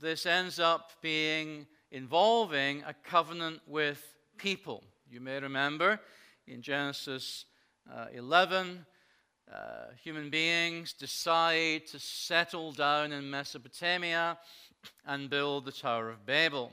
this 0.02 0.26
ends 0.26 0.60
up 0.60 0.94
being 1.04 1.68
involving 1.92 2.82
a 2.88 2.96
covenant 2.96 3.62
with 3.68 4.04
people. 4.38 4.84
You 5.08 5.22
may 5.22 5.40
remember 5.40 6.00
in 6.48 6.64
Genesis 6.64 7.46
uh, 7.88 8.08
11, 8.12 8.88
uh, 9.54 9.58
human 10.04 10.32
beings 10.32 10.94
decide 10.94 11.86
to 11.92 12.00
settle 12.00 12.72
down 12.72 13.12
in 13.12 13.30
Mesopotamia 13.30 14.40
and 15.06 15.30
build 15.30 15.66
the 15.66 15.72
Tower 15.72 16.10
of 16.10 16.26
Babel. 16.26 16.72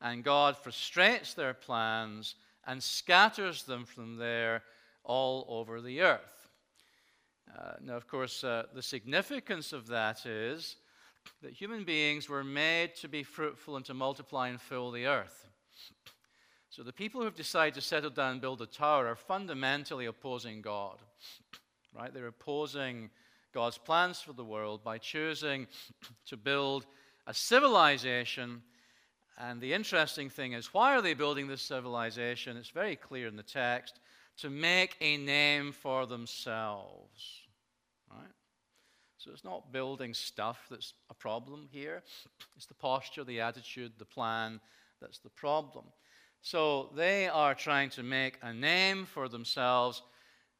And 0.00 0.22
God 0.22 0.56
frustrates 0.56 1.34
their 1.34 1.54
plans 1.54 2.36
and 2.68 2.80
scatters 2.80 3.64
them 3.64 3.84
from 3.84 4.16
there 4.16 4.62
all 5.02 5.46
over 5.48 5.80
the 5.80 6.02
earth. 6.02 6.48
Uh, 7.58 7.72
now, 7.82 7.96
of 7.96 8.06
course, 8.06 8.44
uh, 8.44 8.64
the 8.74 8.82
significance 8.82 9.72
of 9.72 9.88
that 9.88 10.26
is 10.26 10.76
that 11.42 11.52
human 11.52 11.84
beings 11.84 12.28
were 12.28 12.44
made 12.44 12.94
to 12.94 13.08
be 13.08 13.22
fruitful 13.22 13.76
and 13.76 13.84
to 13.86 13.94
multiply 13.94 14.48
and 14.48 14.60
fill 14.60 14.90
the 14.90 15.06
earth. 15.06 15.48
So 16.68 16.82
the 16.82 16.92
people 16.92 17.20
who 17.20 17.24
have 17.24 17.34
decided 17.34 17.74
to 17.74 17.80
settle 17.80 18.10
down 18.10 18.32
and 18.32 18.40
build 18.40 18.60
a 18.60 18.66
tower 18.66 19.06
are 19.06 19.16
fundamentally 19.16 20.04
opposing 20.04 20.60
God. 20.60 20.98
Right? 21.98 22.12
They're 22.12 22.26
opposing 22.26 23.08
God's 23.54 23.78
plans 23.78 24.20
for 24.20 24.34
the 24.34 24.44
world 24.44 24.84
by 24.84 24.98
choosing 24.98 25.66
to 26.26 26.36
build 26.36 26.86
a 27.26 27.32
civilization. 27.32 28.62
And 29.40 29.60
the 29.60 29.72
interesting 29.72 30.28
thing 30.30 30.52
is, 30.52 30.74
why 30.74 30.96
are 30.96 31.00
they 31.00 31.14
building 31.14 31.46
this 31.46 31.62
civilization? 31.62 32.56
It's 32.56 32.70
very 32.70 32.96
clear 32.96 33.28
in 33.28 33.36
the 33.36 33.42
text 33.44 34.00
to 34.38 34.50
make 34.50 34.96
a 35.00 35.16
name 35.16 35.70
for 35.70 36.06
themselves. 36.06 37.42
Right? 38.10 38.32
So 39.18 39.30
it's 39.30 39.44
not 39.44 39.72
building 39.72 40.12
stuff 40.12 40.66
that's 40.68 40.94
a 41.08 41.14
problem 41.14 41.68
here. 41.70 42.02
It's 42.56 42.66
the 42.66 42.74
posture, 42.74 43.22
the 43.22 43.40
attitude, 43.40 43.92
the 43.98 44.04
plan 44.04 44.60
that's 45.00 45.18
the 45.18 45.30
problem. 45.30 45.84
So 46.42 46.90
they 46.96 47.28
are 47.28 47.54
trying 47.54 47.90
to 47.90 48.02
make 48.02 48.38
a 48.42 48.52
name 48.52 49.06
for 49.06 49.28
themselves. 49.28 50.02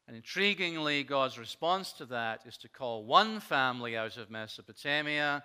And 0.07 0.21
intriguingly, 0.23 1.05
God's 1.07 1.39
response 1.39 1.93
to 1.95 2.07
that 2.07 2.43
is 2.47 2.57
to 2.59 2.69
call 2.69 3.05
one 3.05 3.41
family 3.41 3.97
out 3.97 4.17
of 4.17 4.31
Mesopotamia, 4.31 5.43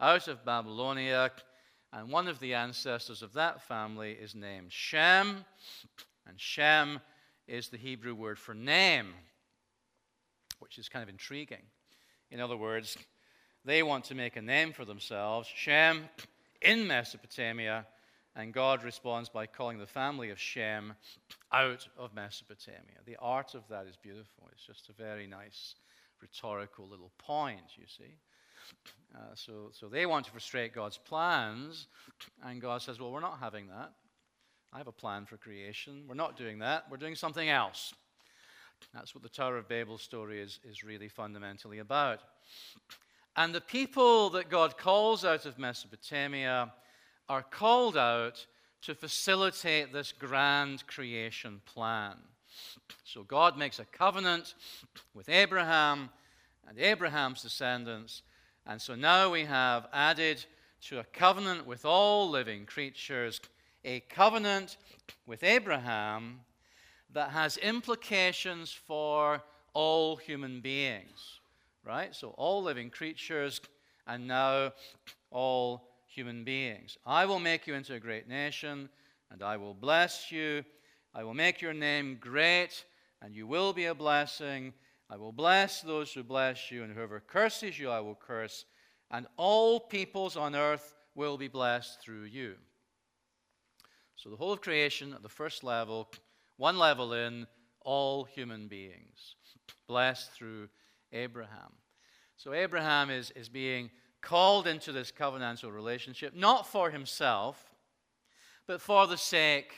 out 0.00 0.28
of 0.28 0.44
Babylonia, 0.44 1.30
and 1.94 2.10
one 2.10 2.26
of 2.26 2.40
the 2.40 2.54
ancestors 2.54 3.22
of 3.22 3.32
that 3.34 3.62
family 3.62 4.12
is 4.12 4.34
named 4.34 4.72
Shem. 4.72 5.44
And 6.26 6.40
Shem 6.40 7.00
is 7.46 7.68
the 7.68 7.76
Hebrew 7.76 8.14
word 8.14 8.38
for 8.38 8.52
name, 8.52 9.14
which 10.58 10.76
is 10.76 10.88
kind 10.88 11.04
of 11.04 11.08
intriguing. 11.08 11.62
In 12.32 12.40
other 12.40 12.56
words, 12.56 12.98
they 13.64 13.82
want 13.84 14.04
to 14.06 14.14
make 14.14 14.36
a 14.36 14.42
name 14.42 14.72
for 14.72 14.84
themselves, 14.84 15.48
Shem, 15.54 16.08
in 16.60 16.86
Mesopotamia, 16.86 17.86
and 18.34 18.52
God 18.52 18.82
responds 18.82 19.28
by 19.28 19.46
calling 19.46 19.78
the 19.78 19.86
family 19.86 20.30
of 20.30 20.40
Shem 20.40 20.94
out 21.52 21.86
of 21.96 22.12
Mesopotamia. 22.12 22.98
The 23.06 23.16
art 23.20 23.54
of 23.54 23.62
that 23.68 23.86
is 23.86 23.96
beautiful. 23.96 24.48
It's 24.50 24.66
just 24.66 24.88
a 24.88 24.92
very 24.92 25.28
nice 25.28 25.76
rhetorical 26.20 26.88
little 26.88 27.12
point, 27.18 27.76
you 27.76 27.84
see. 27.86 28.16
Uh, 29.14 29.18
so, 29.34 29.70
so 29.72 29.88
they 29.88 30.06
want 30.06 30.24
to 30.26 30.32
frustrate 30.32 30.74
God's 30.74 30.98
plans, 30.98 31.86
and 32.44 32.60
God 32.60 32.82
says, 32.82 32.98
Well, 32.98 33.12
we're 33.12 33.20
not 33.20 33.38
having 33.38 33.68
that. 33.68 33.92
I 34.72 34.78
have 34.78 34.88
a 34.88 34.92
plan 34.92 35.24
for 35.24 35.36
creation. 35.36 36.04
We're 36.08 36.16
not 36.16 36.36
doing 36.36 36.58
that. 36.58 36.86
We're 36.90 36.96
doing 36.96 37.14
something 37.14 37.48
else. 37.48 37.94
That's 38.92 39.14
what 39.14 39.22
the 39.22 39.28
Tower 39.28 39.56
of 39.56 39.68
Babel 39.68 39.98
story 39.98 40.40
is, 40.40 40.58
is 40.68 40.82
really 40.82 41.08
fundamentally 41.08 41.78
about. 41.78 42.20
And 43.36 43.54
the 43.54 43.60
people 43.60 44.30
that 44.30 44.48
God 44.50 44.76
calls 44.76 45.24
out 45.24 45.46
of 45.46 45.58
Mesopotamia 45.58 46.72
are 47.28 47.42
called 47.42 47.96
out 47.96 48.46
to 48.82 48.94
facilitate 48.94 49.92
this 49.92 50.12
grand 50.12 50.86
creation 50.86 51.60
plan. 51.64 52.14
So 53.04 53.22
God 53.22 53.56
makes 53.56 53.78
a 53.78 53.84
covenant 53.84 54.54
with 55.14 55.28
Abraham 55.28 56.10
and 56.68 56.78
Abraham's 56.78 57.42
descendants. 57.42 58.22
And 58.66 58.80
so 58.80 58.94
now 58.94 59.30
we 59.30 59.44
have 59.44 59.88
added 59.92 60.44
to 60.88 60.98
a 61.00 61.04
covenant 61.04 61.66
with 61.66 61.84
all 61.84 62.28
living 62.30 62.66
creatures 62.66 63.40
a 63.84 64.00
covenant 64.00 64.76
with 65.26 65.42
Abraham 65.42 66.40
that 67.12 67.30
has 67.30 67.56
implications 67.58 68.72
for 68.72 69.42
all 69.74 70.16
human 70.16 70.60
beings, 70.60 71.40
right? 71.84 72.14
So 72.14 72.30
all 72.38 72.62
living 72.62 72.90
creatures 72.90 73.60
and 74.06 74.26
now 74.26 74.72
all 75.30 75.88
human 76.06 76.44
beings. 76.44 76.96
I 77.04 77.26
will 77.26 77.40
make 77.40 77.66
you 77.66 77.74
into 77.74 77.94
a 77.94 78.00
great 78.00 78.28
nation, 78.28 78.88
and 79.30 79.42
I 79.42 79.56
will 79.56 79.74
bless 79.74 80.30
you. 80.30 80.64
I 81.14 81.24
will 81.24 81.34
make 81.34 81.60
your 81.60 81.74
name 81.74 82.18
great, 82.20 82.84
and 83.20 83.34
you 83.34 83.46
will 83.46 83.72
be 83.72 83.86
a 83.86 83.94
blessing. 83.94 84.72
I 85.14 85.16
will 85.16 85.30
bless 85.30 85.80
those 85.80 86.12
who 86.12 86.24
bless 86.24 86.72
you, 86.72 86.82
and 86.82 86.92
whoever 86.92 87.20
curses 87.20 87.78
you, 87.78 87.88
I 87.88 88.00
will 88.00 88.16
curse. 88.16 88.64
And 89.12 89.28
all 89.36 89.78
peoples 89.78 90.36
on 90.36 90.56
earth 90.56 90.92
will 91.14 91.38
be 91.38 91.46
blessed 91.46 92.00
through 92.00 92.24
you. 92.24 92.56
So, 94.16 94.28
the 94.28 94.34
whole 94.34 94.50
of 94.50 94.60
creation 94.60 95.12
at 95.12 95.22
the 95.22 95.28
first 95.28 95.62
level, 95.62 96.10
one 96.56 96.80
level 96.80 97.12
in, 97.12 97.46
all 97.82 98.24
human 98.24 98.66
beings, 98.66 99.36
blessed 99.86 100.32
through 100.32 100.68
Abraham. 101.12 101.74
So, 102.36 102.52
Abraham 102.52 103.08
is, 103.08 103.30
is 103.36 103.48
being 103.48 103.90
called 104.20 104.66
into 104.66 104.90
this 104.90 105.12
covenantal 105.12 105.72
relationship, 105.72 106.34
not 106.34 106.66
for 106.66 106.90
himself, 106.90 107.72
but 108.66 108.80
for 108.80 109.06
the 109.06 109.18
sake, 109.18 109.74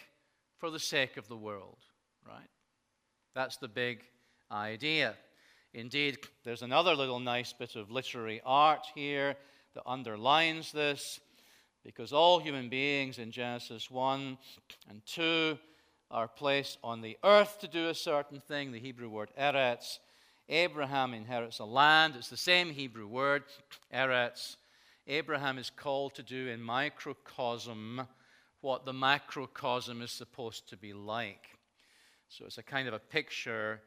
for 0.57 0.71
the 0.71 0.81
sake 0.81 1.19
of 1.19 1.29
the 1.29 1.37
world, 1.37 1.81
right? 2.27 2.49
That's 3.35 3.59
the 3.59 3.69
big 3.69 4.01
idea. 4.51 5.15
Indeed, 5.77 6.17
there's 6.43 6.63
another 6.63 6.95
little 6.95 7.21
nice 7.21 7.53
bit 7.53 7.77
of 7.77 7.91
literary 7.91 8.41
art 8.47 8.87
here 8.95 9.37
that 9.75 9.83
underlines 9.85 10.73
this, 10.73 11.21
because 11.85 12.15
all 12.15 12.39
human 12.39 12.71
beings 12.71 13.19
in 13.19 13.31
Genesis 13.31 13.91
1 13.91 14.39
and 14.89 15.05
2 15.05 15.59
are 16.11 16.29
placed 16.29 16.79
on 16.83 17.03
the 17.03 17.19
earth 17.23 17.59
to 17.61 17.69
do 17.69 17.91
a 17.91 17.95
certain 17.95 18.41
thing, 18.41 18.73
the 18.73 18.81
Hebrew 18.81 19.11
word 19.11 19.29
eretz, 19.39 19.99
Abraham 20.49 21.13
inherits 21.13 21.59
a 21.59 21.67
land. 21.67 22.15
It's 22.17 22.31
the 22.31 22.39
same 22.39 22.71
Hebrew 22.71 23.07
word, 23.07 23.43
eretz. 23.93 24.57
Abraham 25.07 25.59
is 25.59 25.69
called 25.69 26.15
to 26.15 26.23
do 26.23 26.49
in 26.49 26.63
microcosm 26.63 28.01
what 28.63 28.87
the 28.87 28.95
macrocosm 28.95 30.01
is 30.01 30.11
supposed 30.11 30.71
to 30.71 30.79
be 30.79 30.95
like. 30.95 31.59
So 32.31 32.47
it's 32.47 32.57
a 32.57 32.63
kind 32.63 32.89
of 32.89 32.95
a 32.95 32.99
picture 32.99 33.83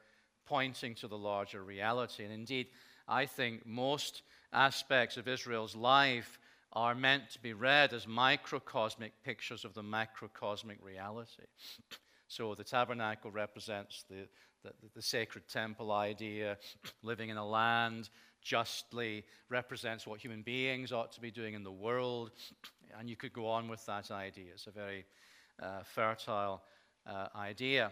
pointing 0.49 0.95
to 0.95 1.07
the 1.07 1.17
larger 1.17 1.63
reality. 1.63 2.23
And 2.23 2.33
indeed, 2.33 2.67
I 3.07 3.25
think 3.25 3.65
most 3.65 4.23
aspects 4.51 5.15
of 5.17 5.27
Israel's 5.27 5.75
life 5.75 6.39
are 6.73 6.95
meant 6.95 7.29
to 7.31 7.41
be 7.41 7.53
read 7.53 7.93
as 7.93 8.07
microcosmic 8.07 9.13
pictures 9.23 9.63
of 9.63 9.73
the 9.73 9.83
macrocosmic 9.83 10.83
reality. 10.83 11.43
So 12.31 12.53
the 12.53 12.63
tabernacle 12.63 13.31
represents 13.31 14.05
the, 14.07 14.27
the, 14.63 14.71
the 14.93 15.01
sacred 15.01 15.47
temple 15.47 15.91
idea, 15.91 16.59
living 17.01 17.29
in 17.29 17.37
a 17.37 17.45
land 17.45 18.09
justly 18.43 19.25
represents 19.49 20.05
what 20.05 20.19
human 20.19 20.43
beings 20.43 20.91
ought 20.91 21.11
to 21.13 21.21
be 21.21 21.31
doing 21.31 21.55
in 21.55 21.63
the 21.63 21.71
world. 21.71 22.31
And 22.99 23.07
you 23.07 23.15
could 23.15 23.33
go 23.33 23.45
on 23.47 23.67
with 23.67 23.85
that 23.85 24.09
idea. 24.09 24.51
It's 24.53 24.65
a 24.65 24.71
very 24.71 25.05
uh, 25.61 25.83
fertile 25.83 26.63
uh, 27.05 27.27
idea. 27.35 27.91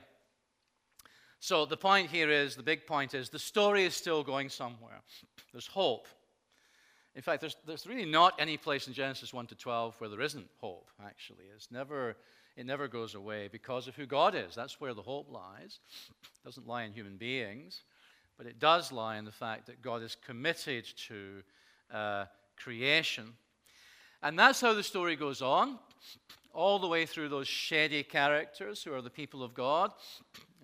So 1.39 1.65
the 1.65 1.77
point 1.77 2.09
here 2.09 2.29
is 2.29 2.55
the 2.55 2.63
big 2.63 2.85
point 2.85 3.13
is 3.13 3.29
the 3.29 3.39
story 3.39 3.85
is 3.85 3.95
still 3.95 4.23
going 4.23 4.49
somewhere. 4.49 5.01
There's 5.51 5.67
hope. 5.67 6.07
In 7.15 7.23
fact, 7.23 7.41
there's, 7.41 7.55
there's 7.65 7.87
really 7.87 8.05
not 8.05 8.35
any 8.37 8.57
place 8.57 8.87
in 8.87 8.93
Genesis 8.93 9.33
1 9.33 9.47
to 9.47 9.55
12 9.55 9.95
where 9.99 10.07
there 10.07 10.21
isn't 10.21 10.47
hope, 10.59 10.87
actually. 11.03 11.45
It's 11.55 11.71
never 11.71 12.15
it 12.57 12.65
never 12.65 12.87
goes 12.87 13.13
away 13.13 13.49
because 13.51 13.87
of 13.87 13.95
who 13.95 14.07
God 14.07 14.33
is. 14.33 14.55
That's 14.55 14.81
where 14.81 14.95
the 14.95 15.01
hope 15.01 15.31
lies. 15.31 15.79
It 16.09 16.15
doesn't 16.45 16.67
lie 16.67 16.83
in 16.83 16.91
human 16.91 17.15
beings, 17.15 17.83
but 18.35 18.47
it 18.47 18.59
does 18.59 18.91
lie 18.91 19.17
in 19.17 19.25
the 19.25 19.31
fact 19.31 19.67
that 19.67 19.83
God 19.83 20.01
is 20.01 20.17
committed 20.25 20.85
to 21.07 21.43
uh, 21.93 22.25
creation. 22.57 23.33
And 24.23 24.37
that's 24.37 24.59
how 24.59 24.73
the 24.73 24.81
story 24.81 25.15
goes 25.15 25.43
on, 25.43 25.77
all 26.53 26.79
the 26.79 26.87
way 26.87 27.05
through 27.05 27.29
those 27.29 27.47
shady 27.47 28.01
characters 28.01 28.81
who 28.81 28.91
are 28.91 29.03
the 29.03 29.11
people 29.11 29.43
of 29.43 29.53
God. 29.53 29.91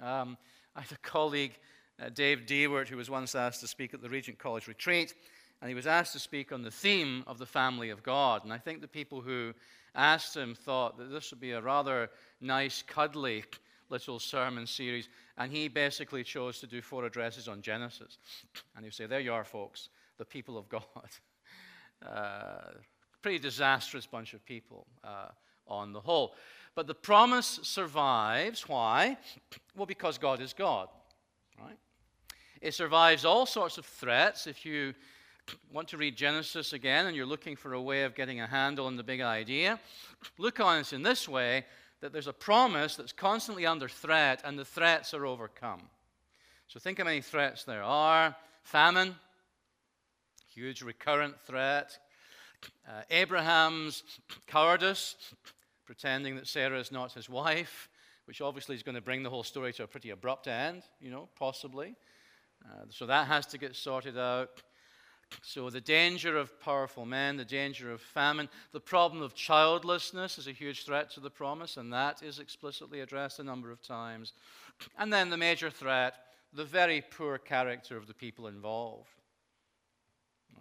Um, 0.01 0.35
I 0.75 0.81
had 0.81 0.91
a 0.91 0.97
colleague, 0.97 1.57
uh, 2.01 2.09
Dave 2.09 2.45
Diewert, 2.45 2.87
who 2.87 2.97
was 2.97 3.09
once 3.09 3.35
asked 3.35 3.61
to 3.61 3.67
speak 3.67 3.93
at 3.93 4.01
the 4.01 4.09
Regent 4.09 4.39
College 4.39 4.67
retreat, 4.67 5.13
and 5.61 5.69
he 5.69 5.75
was 5.75 5.87
asked 5.87 6.13
to 6.13 6.19
speak 6.19 6.51
on 6.51 6.61
the 6.61 6.71
theme 6.71 7.23
of 7.27 7.37
the 7.37 7.45
family 7.45 7.89
of 7.89 8.03
God. 8.03 8.43
And 8.43 8.51
I 8.51 8.57
think 8.57 8.81
the 8.81 8.87
people 8.87 9.21
who 9.21 9.53
asked 9.95 10.35
him 10.35 10.55
thought 10.55 10.97
that 10.97 11.11
this 11.11 11.31
would 11.31 11.39
be 11.39 11.51
a 11.51 11.61
rather 11.61 12.09
nice, 12.41 12.81
cuddly 12.81 13.43
little 13.89 14.19
sermon 14.19 14.65
series, 14.65 15.07
and 15.37 15.51
he 15.51 15.67
basically 15.67 16.23
chose 16.23 16.59
to 16.59 16.67
do 16.67 16.81
four 16.81 17.05
addresses 17.05 17.47
on 17.47 17.61
Genesis. 17.61 18.17
And 18.75 18.83
he'd 18.83 18.93
say, 18.93 19.05
There 19.05 19.19
you 19.19 19.33
are, 19.33 19.43
folks, 19.43 19.89
the 20.17 20.25
people 20.25 20.57
of 20.57 20.69
God. 20.69 20.81
Uh, 22.05 22.73
pretty 23.21 23.39
disastrous 23.39 24.05
bunch 24.05 24.33
of 24.33 24.45
people 24.45 24.85
uh, 25.05 25.29
on 25.65 25.93
the 25.93 26.01
whole. 26.01 26.35
But 26.75 26.87
the 26.87 26.95
promise 26.95 27.59
survives. 27.63 28.67
Why? 28.67 29.17
Well, 29.75 29.85
because 29.85 30.17
God 30.17 30.41
is 30.41 30.53
God. 30.53 30.87
Right? 31.59 31.77
It 32.61 32.73
survives 32.73 33.25
all 33.25 33.45
sorts 33.45 33.77
of 33.77 33.85
threats. 33.85 34.47
If 34.47 34.65
you 34.65 34.93
want 35.71 35.87
to 35.89 35.97
read 35.97 36.15
Genesis 36.15 36.73
again 36.73 37.05
and 37.05 37.15
you're 37.15 37.25
looking 37.25 37.55
for 37.55 37.73
a 37.73 37.81
way 37.81 38.03
of 38.03 38.15
getting 38.15 38.41
a 38.41 38.47
handle 38.47 38.85
on 38.85 38.95
the 38.95 39.03
big 39.03 39.21
idea, 39.21 39.79
look 40.37 40.59
on 40.59 40.79
it 40.79 40.93
in 40.93 41.03
this 41.03 41.27
way 41.27 41.65
that 42.01 42.11
there's 42.11 42.27
a 42.27 42.33
promise 42.33 42.95
that's 42.95 43.13
constantly 43.13 43.65
under 43.65 43.87
threat 43.87 44.41
and 44.43 44.57
the 44.57 44.65
threats 44.65 45.13
are 45.13 45.25
overcome. 45.25 45.81
So 46.67 46.79
think 46.79 46.97
how 46.97 47.05
many 47.05 47.21
threats 47.21 47.65
there 47.65 47.83
are 47.83 48.35
famine, 48.63 49.15
huge 50.53 50.81
recurrent 50.81 51.39
threat, 51.45 51.97
uh, 52.87 53.01
Abraham's 53.09 54.03
cowardice, 54.47 55.15
pretending 55.85 56.35
that 56.35 56.47
Sarah 56.47 56.79
is 56.79 56.91
not 56.91 57.13
his 57.13 57.29
wife, 57.29 57.89
which 58.25 58.41
obviously 58.41 58.75
is 58.75 58.83
going 58.83 58.95
to 58.95 59.01
bring 59.01 59.23
the 59.23 59.29
whole 59.29 59.43
story 59.43 59.73
to 59.73 59.83
a 59.83 59.87
pretty 59.87 60.11
abrupt 60.11 60.47
end, 60.47 60.83
you 60.99 61.09
know, 61.09 61.27
possibly. 61.37 61.95
Uh, 62.65 62.85
so 62.89 63.05
that 63.05 63.27
has 63.27 63.45
to 63.47 63.57
get 63.57 63.75
sorted 63.75 64.17
out. 64.17 64.61
So, 65.41 65.69
the 65.69 65.81
danger 65.81 66.37
of 66.37 66.59
powerful 66.59 67.05
men, 67.05 67.37
the 67.37 67.45
danger 67.45 67.91
of 67.91 68.01
famine, 68.01 68.49
the 68.71 68.79
problem 68.79 69.21
of 69.21 69.33
childlessness 69.33 70.37
is 70.37 70.47
a 70.47 70.51
huge 70.51 70.85
threat 70.85 71.09
to 71.11 71.19
the 71.19 71.29
promise, 71.29 71.77
and 71.77 71.91
that 71.91 72.21
is 72.21 72.39
explicitly 72.39 72.99
addressed 72.99 73.39
a 73.39 73.43
number 73.43 73.71
of 73.71 73.81
times. 73.81 74.33
And 74.97 75.11
then 75.11 75.29
the 75.29 75.37
major 75.37 75.71
threat, 75.71 76.13
the 76.53 76.65
very 76.65 77.01
poor 77.01 77.37
character 77.37 77.97
of 77.97 78.05
the 78.07 78.13
people 78.13 78.47
involved. 78.47 79.09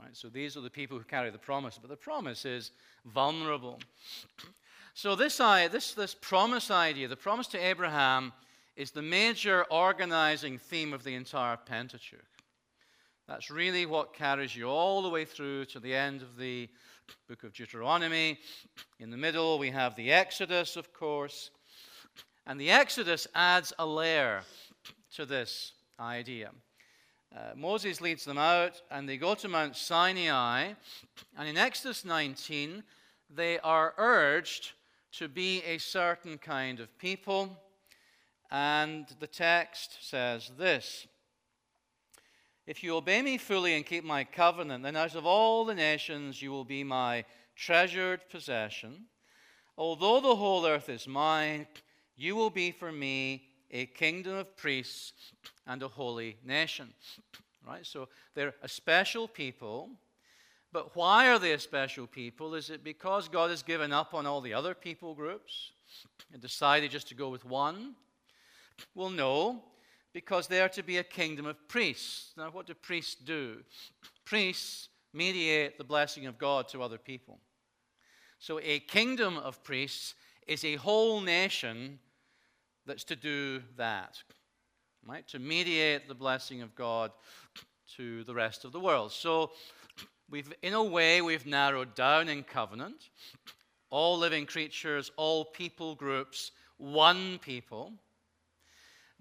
Right? 0.01 0.17
So, 0.17 0.29
these 0.29 0.57
are 0.57 0.63
the 0.63 0.71
people 0.71 0.97
who 0.97 1.05
carry 1.05 1.31
the 1.31 1.39
promise, 1.39 1.79
but 1.79 1.91
the 1.91 1.97
promise 1.97 2.45
is 2.45 2.71
vulnerable. 3.05 3.79
So, 4.95 5.17
this, 5.17 5.39
this, 5.39 5.95
this 5.95 6.15
promise 6.15 6.71
idea, 6.71 7.09
the 7.09 7.17
promise 7.17 7.47
to 7.49 7.59
Abraham, 7.59 8.33
is 8.77 8.91
the 8.91 9.03
major 9.03 9.65
organizing 9.71 10.59
theme 10.59 10.93
of 10.93 11.03
the 11.03 11.15
entire 11.15 11.57
Pentateuch. 11.57 12.21
That's 13.27 13.51
really 13.51 13.87
what 13.87 14.13
carries 14.13 14.55
you 14.55 14.69
all 14.69 15.01
the 15.01 15.09
way 15.09 15.25
through 15.25 15.65
to 15.67 15.81
the 15.81 15.95
end 15.95 16.21
of 16.21 16.37
the 16.37 16.69
book 17.27 17.43
of 17.43 17.55
Deuteronomy. 17.55 18.39
In 19.01 19.11
the 19.11 19.17
middle, 19.17 19.59
we 19.59 19.71
have 19.71 19.97
the 19.97 20.13
Exodus, 20.13 20.77
of 20.77 20.93
course. 20.93 21.51
And 22.47 22.61
the 22.61 22.71
Exodus 22.71 23.27
adds 23.35 23.73
a 23.79 23.87
layer 23.87 24.43
to 25.15 25.25
this 25.25 25.73
idea. 25.99 26.51
Uh, 27.35 27.53
Moses 27.57 28.03
leads 28.03 28.27
them 28.27 28.37
out, 28.37 28.83
and 28.91 29.09
they 29.09 29.17
go 29.17 29.35
to 29.37 29.49
Mount 29.49 29.75
Sinai. 29.75 30.73
And 31.39 31.49
in 31.49 31.57
Exodus 31.57 32.05
19, 32.05 32.83
they 33.35 33.59
are 33.61 33.95
urged 33.97 34.73
to 35.13 35.29
be 35.29 35.63
a 35.63 35.79
certain 35.79 36.39
kind 36.39 36.81
of 36.81 36.97
people. 36.99 37.57
And 38.51 39.07
the 39.21 39.27
text 39.27 39.99
says 40.01 40.51
this 40.59 41.07
If 42.67 42.83
you 42.83 42.97
obey 42.97 43.23
me 43.23 43.39
fully 43.39 43.75
and 43.75 43.87
keep 43.87 44.05
my 44.05 44.25
covenant, 44.25 44.85
then 44.85 44.97
out 44.97 45.15
of 45.15 45.27
all 45.27 45.65
the 45.65 45.75
nations 45.75 46.41
you 46.43 46.51
will 46.51 46.65
be 46.65 46.85
my 46.85 47.25
treasured 47.57 48.29
possession. 48.31 49.07
Although 49.77 50.21
the 50.21 50.37
whole 50.37 50.67
earth 50.67 50.89
is 50.89 51.09
mine, 51.09 51.67
you 52.17 52.37
will 52.37 52.51
be 52.51 52.71
for 52.71 52.93
me 52.93 53.45
a 53.71 53.87
kingdom 53.87 54.37
of 54.37 54.57
priests 54.57 55.33
and 55.67 55.83
a 55.83 55.89
holy 55.89 56.37
nation. 56.45 56.93
Right? 57.67 57.87
So 57.87 58.09
they're 58.35 58.55
a 58.63 58.69
special 58.69 59.27
people 59.29 59.89
but 60.73 60.97
why 60.97 61.29
are 61.29 61.39
they 61.39 61.53
a 61.53 61.59
special 61.59 62.07
people? 62.07 62.55
Is 62.55 62.71
it 62.71 62.83
because 62.83 63.29
God 63.29 63.51
has 63.51 63.63
given 63.63 63.93
up 63.93 64.15
on 64.15 64.27
all 64.27 64.41
the 64.41 64.55
other 64.55 64.75
people 64.75 65.15
groups 65.15 65.73
and 66.33 66.41
decided 66.41 66.91
just 66.91 67.09
to 67.09 67.15
go 67.15 67.29
with 67.29 67.45
one? 67.45 67.95
Well, 68.95 69.11
no, 69.11 69.63
because 70.13 70.47
they 70.47 70.61
are 70.61 70.69
to 70.71 70.83
be 70.83 70.99
a 70.99 71.05
kingdom 71.05 71.47
of 71.47 71.69
priests. 71.69 72.33
Now, 72.37 72.51
what 72.51 72.67
do 72.67 72.75
priests 72.75 73.15
do? 73.15 73.59
Priests 74.25 74.89
mediate 75.13 75.77
the 75.77 75.85
blessing 75.85 76.27
of 76.27 76.39
God 76.39 76.69
to 76.69 76.83
other 76.83 76.99
people. 76.99 77.39
So, 78.39 78.59
a 78.63 78.81
kingdom 78.81 79.37
of 79.39 79.63
priests 79.63 80.15
is 80.47 80.65
a 80.65 80.77
whole 80.77 81.21
nation 81.21 81.99
that's 82.87 83.05
to 83.05 83.17
do 83.17 83.63
that, 83.77 84.23
right? 85.07 85.27
To 85.29 85.39
mediate 85.39 86.09
the 86.09 86.15
blessing 86.15 86.63
of 86.63 86.75
God 86.75 87.13
to 87.97 88.25
the 88.25 88.35
rest 88.35 88.65
of 88.65 88.73
the 88.73 88.81
world. 88.81 89.13
So, 89.13 89.53
we've, 90.33 90.53
in 90.63 90.73
a 90.73 90.83
way, 90.83 91.23
we've 91.23 91.47
narrowed 91.47 91.95
down 91.95 92.29
in 92.29 92.43
covenant 92.43 93.11
all 93.91 94.17
living 94.17 94.47
creatures, 94.47 95.13
all 95.17 95.45
people 95.45 95.95
groups, 95.95 96.51
one 96.79 97.39
people. 97.39 97.93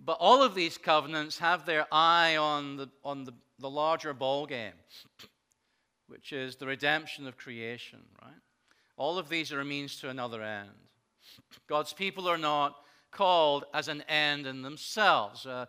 But 0.03 0.18
all 0.20 0.41
of 0.41 0.55
these 0.55 0.78
covenants 0.78 1.38
have 1.39 1.66
their 1.66 1.86
eye 1.91 2.38
on 2.38 2.78
the, 2.78 2.89
on 3.03 3.26
the, 3.26 3.34
the 3.59 3.70
larger 3.70 4.14
ball 4.14 4.47
game, 4.47 4.74
which 6.07 6.32
is 6.32 6.55
the 6.55 6.66
redemption 6.66 7.28
of 7.28 7.38
creation, 7.38 7.99
right? 8.24 8.32
All 8.95 9.20
of 9.20 9.28
these 9.28 9.51
are 9.51 9.59
a 9.59 9.66
means 9.66 9.97
to 9.97 10.09
another 10.09 10.41
end. 10.41 10.70
God's 11.68 11.91
people 11.91 12.28
are 12.28 12.38
not 12.38 12.78
called 13.12 13.66
as 13.74 13.89
an 13.89 14.03
end 14.07 14.47
in 14.47 14.62
themselves. 14.62 15.45
Uh, 15.45 15.66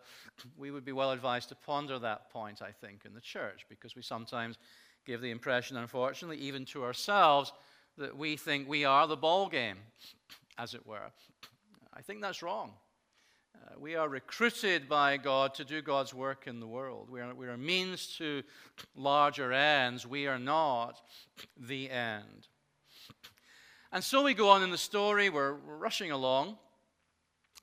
we 0.57 0.71
would 0.71 0.85
be 0.85 0.93
well 0.93 1.11
advised 1.11 1.49
to 1.49 1.55
ponder 1.55 1.99
that 1.99 2.29
point, 2.31 2.61
I 2.61 2.71
think, 2.71 3.03
in 3.05 3.13
the 3.13 3.21
church, 3.21 3.65
because 3.67 3.97
we 3.97 4.01
sometimes 4.01 4.57
give 5.05 5.21
the 5.21 5.31
impression, 5.31 5.77
unfortunately, 5.77 6.37
even 6.37 6.65
to 6.65 6.83
ourselves, 6.83 7.51
that 7.97 8.17
we 8.17 8.37
think 8.37 8.67
we 8.67 8.85
are 8.85 9.07
the 9.07 9.17
ball 9.17 9.49
game, 9.49 9.77
as 10.57 10.73
it 10.73 10.85
were. 10.85 11.11
I 11.93 12.01
think 12.01 12.21
that's 12.21 12.41
wrong. 12.41 12.71
Uh, 13.55 13.79
we 13.79 13.95
are 13.95 14.09
recruited 14.09 14.89
by 14.89 15.17
God 15.17 15.53
to 15.55 15.63
do 15.63 15.81
God's 15.81 16.13
work 16.13 16.47
in 16.47 16.59
the 16.59 16.67
world. 16.67 17.09
We 17.09 17.21
are, 17.21 17.33
we 17.33 17.47
are 17.47 17.57
means 17.57 18.15
to 18.17 18.43
larger 18.95 19.53
ends. 19.53 20.05
We 20.05 20.27
are 20.27 20.39
not 20.39 21.01
the 21.57 21.89
end. 21.89 22.47
And 23.91 24.03
so 24.03 24.23
we 24.23 24.33
go 24.33 24.49
on 24.49 24.63
in 24.63 24.71
the 24.71 24.77
story. 24.77 25.29
We're, 25.29 25.53
we're 25.53 25.77
rushing 25.77 26.11
along. 26.11 26.57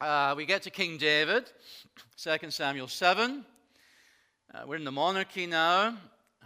Uh, 0.00 0.34
we 0.36 0.46
get 0.46 0.62
to 0.62 0.70
King 0.70 0.96
David, 0.96 1.50
2 2.16 2.50
Samuel 2.50 2.88
7. 2.88 3.44
Uh, 4.54 4.62
we're 4.66 4.76
in 4.76 4.84
the 4.84 4.92
monarchy 4.92 5.46
now. 5.46 5.96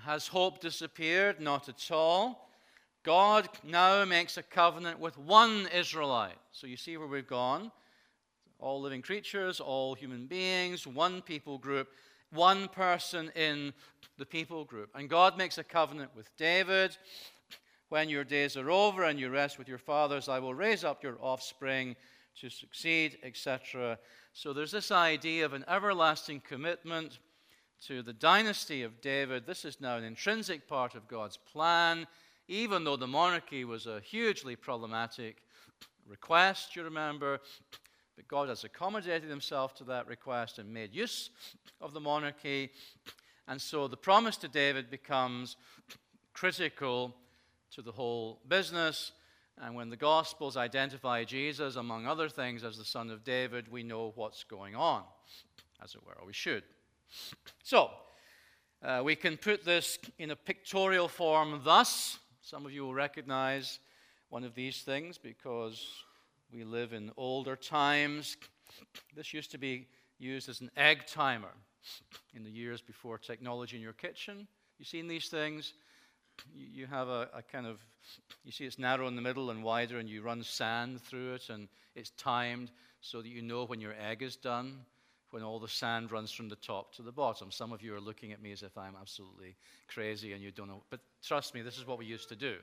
Has 0.05 0.27
hope 0.29 0.61
disappeared? 0.61 1.41
Not 1.41 1.71
at 1.71 1.91
all. 1.91 2.51
God 3.05 3.49
now 3.65 4.05
makes 4.05 4.37
a 4.37 4.43
covenant 4.43 4.99
with 4.99 5.17
one 5.17 5.67
Israelite. 5.75 6.37
So 6.53 6.67
you 6.67 6.77
see 6.77 6.99
where 6.99 7.09
we've 7.09 7.27
gone. 7.27 7.73
All 8.59 8.83
living 8.83 9.01
creatures, 9.01 9.61
all 9.61 9.95
human 9.95 10.27
beings, 10.27 10.87
one 10.87 11.23
people 11.23 11.57
group, 11.57 11.89
one 12.33 12.69
person 12.69 13.33
in 13.35 13.73
the 14.19 14.27
people 14.27 14.65
group. 14.67 14.91
And 14.95 15.09
God 15.09 15.39
makes 15.39 15.57
a 15.57 15.65
covenant 15.65 16.11
with 16.15 16.29
David. 16.37 16.99
When 17.89 18.11
your 18.11 18.25
days 18.25 18.59
are 18.59 18.71
over 18.71 19.05
and 19.05 19.19
you 19.19 19.31
rest 19.31 19.59
with 19.59 19.69
your 19.69 19.79
fathers, 19.79 20.29
I 20.29 20.39
will 20.39 20.55
raise 20.55 20.85
up 20.85 21.03
your 21.03 21.17
offspring 21.19 21.97
to 22.41 22.51
succeed, 22.51 23.17
etc. 23.23 23.99
So 24.35 24.53
there's 24.53 24.73
this 24.73 24.91
idea 24.91 25.47
of 25.47 25.55
an 25.55 25.65
everlasting 25.67 26.43
commitment 26.47 27.21
to 27.87 28.03
the 28.03 28.13
dynasty 28.15 28.83
of 28.83 29.01
David. 29.03 29.47
This 29.47 29.65
is 29.65 29.81
now 29.81 29.97
an 29.97 30.05
intrinsic 30.05 30.67
part 30.67 30.95
of 30.95 31.07
God's 31.07 31.37
plan, 31.37 32.07
even 32.49 32.85
though 32.85 32.97
the 32.97 33.07
monarchy 33.07 33.65
was 33.65 33.87
a 33.87 34.01
hugely 34.01 34.57
problematic 34.57 35.37
request, 36.09 36.77
you 36.77 36.83
remember. 36.83 37.41
But 38.17 38.29
God 38.29 38.49
has 38.49 38.65
accommodated 38.65 39.29
himself 39.29 39.75
to 39.77 39.85
that 39.85 40.07
request 40.07 40.59
and 40.59 40.73
made 40.73 40.95
use 40.95 41.29
of 41.81 41.93
the 41.93 42.01
monarchy. 42.01 42.71
And 43.49 43.61
so 43.61 43.87
the 43.87 43.97
promise 43.97 44.39
to 44.39 44.49
David 44.49 44.91
becomes 44.91 45.57
critical 46.33 47.15
to 47.73 47.83
the 47.83 47.93
whole 47.93 48.41
business. 48.49 49.13
And 49.61 49.75
when 49.75 49.91
the 49.91 49.97
Gospels 49.97 50.57
identify 50.57 51.25
Jesus, 51.25 51.77
among 51.77 52.07
other 52.07 52.31
things, 52.31 52.65
as 52.65 52.79
the 52.79 52.85
son 52.85 53.11
of 53.11 53.25
David, 53.25 53.71
we 53.71 53.83
know 53.83 54.13
what's 54.15 54.45
going 54.45 54.75
on, 54.75 55.03
as 55.83 55.95
it 55.95 56.05
were, 56.07 56.17
or 56.19 56.27
we 56.27 56.33
should. 56.33 56.63
So, 57.63 57.91
uh, 58.83 59.03
we 59.03 59.17
can 59.17 59.37
put 59.37 59.65
this 59.65 59.99
in 60.19 60.31
a 60.31 60.37
pictorial 60.37 61.09
form 61.09 61.63
thus. 61.65 62.19
Some 62.43 62.67
of 62.67 62.73
you 62.73 62.85
will 62.85 62.95
recognize 62.95 63.79
one 64.29 64.45
of 64.45 64.55
these 64.55 64.83
things 64.83 65.17
because 65.17 65.87
we 66.53 66.65
live 66.65 66.93
in 66.93 67.11
older 67.17 67.57
times. 67.57 68.37
This 69.17 69.33
used 69.33 69.51
to 69.53 69.59
be 69.59 69.87
used 70.19 70.49
as 70.49 70.61
an 70.61 70.71
egg 70.77 71.07
timer 71.07 71.53
in 72.35 72.45
the 72.45 72.51
years 72.51 72.81
before 72.81 73.19
technology 73.19 73.77
in 73.77 73.83
your 73.83 73.93
kitchen. 73.93 74.47
You've 74.79 74.89
seen 74.89 75.09
these 75.09 75.29
things? 75.29 75.73
You 76.55 76.87
have 76.87 77.09
a, 77.09 77.29
a 77.35 77.43
kind 77.43 77.67
of, 77.67 77.79
you 78.45 78.53
see 78.53 78.65
it's 78.65 78.79
narrow 78.79 79.07
in 79.09 79.17
the 79.17 79.23
middle 79.23 79.51
and 79.51 79.63
wider, 79.63 79.99
and 79.99 80.09
you 80.09 80.23
run 80.23 80.43
sand 80.43 81.01
through 81.01 81.35
it, 81.35 81.49
and 81.49 81.69
it's 81.95 82.11
timed 82.11 82.71
so 83.01 83.23
that 83.23 83.29
you 83.29 83.41
know 83.41 83.65
when 83.65 83.81
your 83.81 83.95
egg 84.01 84.23
is 84.23 84.37
done, 84.37 84.81
when 85.35 85.43
all 85.43 85.59
the 85.59 85.67
sand 85.67 86.13
runs 86.13 86.31
from 86.31 86.49
the 86.49 86.55
top 86.55 86.95
to 86.95 87.03
the 87.03 87.11
bottom. 87.11 87.51
Some 87.51 87.73
of 87.73 87.83
you 87.83 87.93
are 87.93 88.01
looking 88.01 88.31
at 88.31 88.41
me 88.41 88.53
as 88.53 88.63
if 88.63 88.79
I'm 88.79 88.95
absolutely 89.01 89.57
crazy 89.89 90.33
and 90.33 90.41
you 90.41 90.53
don't 90.53 90.69
know. 90.69 90.85
But 90.91 91.01
trust 91.25 91.55
me, 91.55 91.61
this 91.61 91.77
is 91.77 91.89
what 91.89 91.99
we 91.99 92.07
used 92.07 92.29
to 92.29 92.37
do. 92.37 92.55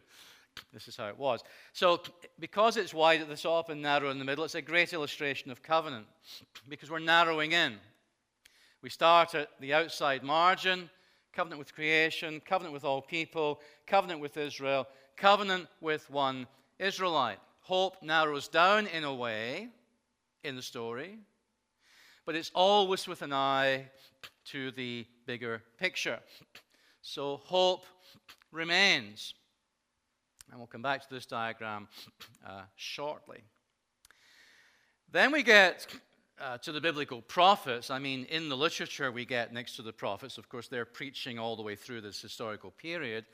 This 0.71 0.87
is 0.87 0.95
how 0.95 1.09
it 1.09 1.19
was. 1.19 1.43
So, 1.73 2.01
because 2.39 2.77
it's 2.77 2.93
wide 2.93 3.19
at 3.19 3.27
the 3.27 3.35
top 3.35 3.69
and 3.69 3.81
narrow 3.81 4.09
in 4.09 4.19
the 4.19 4.25
middle, 4.25 4.45
it's 4.45 4.55
a 4.55 4.61
great 4.61 4.93
illustration 4.93 5.51
of 5.51 5.61
covenant 5.61 6.05
because 6.69 6.89
we're 6.89 6.99
narrowing 6.99 7.51
in. 7.51 7.75
We 8.81 8.89
start 8.89 9.35
at 9.35 9.49
the 9.59 9.73
outside 9.73 10.23
margin 10.23 10.89
covenant 11.33 11.59
with 11.59 11.75
creation, 11.75 12.41
covenant 12.45 12.73
with 12.73 12.85
all 12.85 13.01
people, 13.01 13.59
covenant 13.85 14.21
with 14.21 14.37
Israel, 14.37 14.87
covenant 15.17 15.67
with 15.81 16.09
one 16.09 16.47
Israelite. 16.79 17.39
Hope 17.61 18.01
narrows 18.01 18.47
down 18.47 18.87
in 18.87 19.03
a 19.03 19.13
way 19.13 19.67
in 20.45 20.55
the 20.55 20.61
story, 20.61 21.19
but 22.31 22.37
it's 22.37 22.51
always 22.53 23.09
with 23.09 23.23
an 23.23 23.33
eye 23.33 23.83
to 24.45 24.71
the 24.71 25.05
bigger 25.25 25.61
picture. 25.77 26.17
So 27.01 27.41
hope 27.43 27.85
remains. 28.53 29.33
And 30.49 30.57
we'll 30.57 30.67
come 30.67 30.81
back 30.81 31.05
to 31.05 31.13
this 31.13 31.25
diagram 31.25 31.89
uh, 32.47 32.61
shortly. 32.77 33.43
Then 35.11 35.33
we 35.33 35.43
get 35.43 35.87
uh, 36.39 36.57
to 36.59 36.71
the 36.71 36.79
biblical 36.79 37.21
prophets. 37.21 37.91
I 37.91 37.99
mean, 37.99 38.23
in 38.29 38.47
the 38.47 38.55
literature 38.55 39.11
we 39.11 39.25
get 39.25 39.51
next 39.51 39.75
to 39.75 39.81
the 39.81 39.91
prophets, 39.91 40.37
of 40.37 40.47
course, 40.47 40.69
they're 40.69 40.85
preaching 40.85 41.37
all 41.37 41.57
the 41.57 41.63
way 41.63 41.75
through 41.75 41.99
this 41.99 42.21
historical 42.21 42.71
period. 42.71 43.25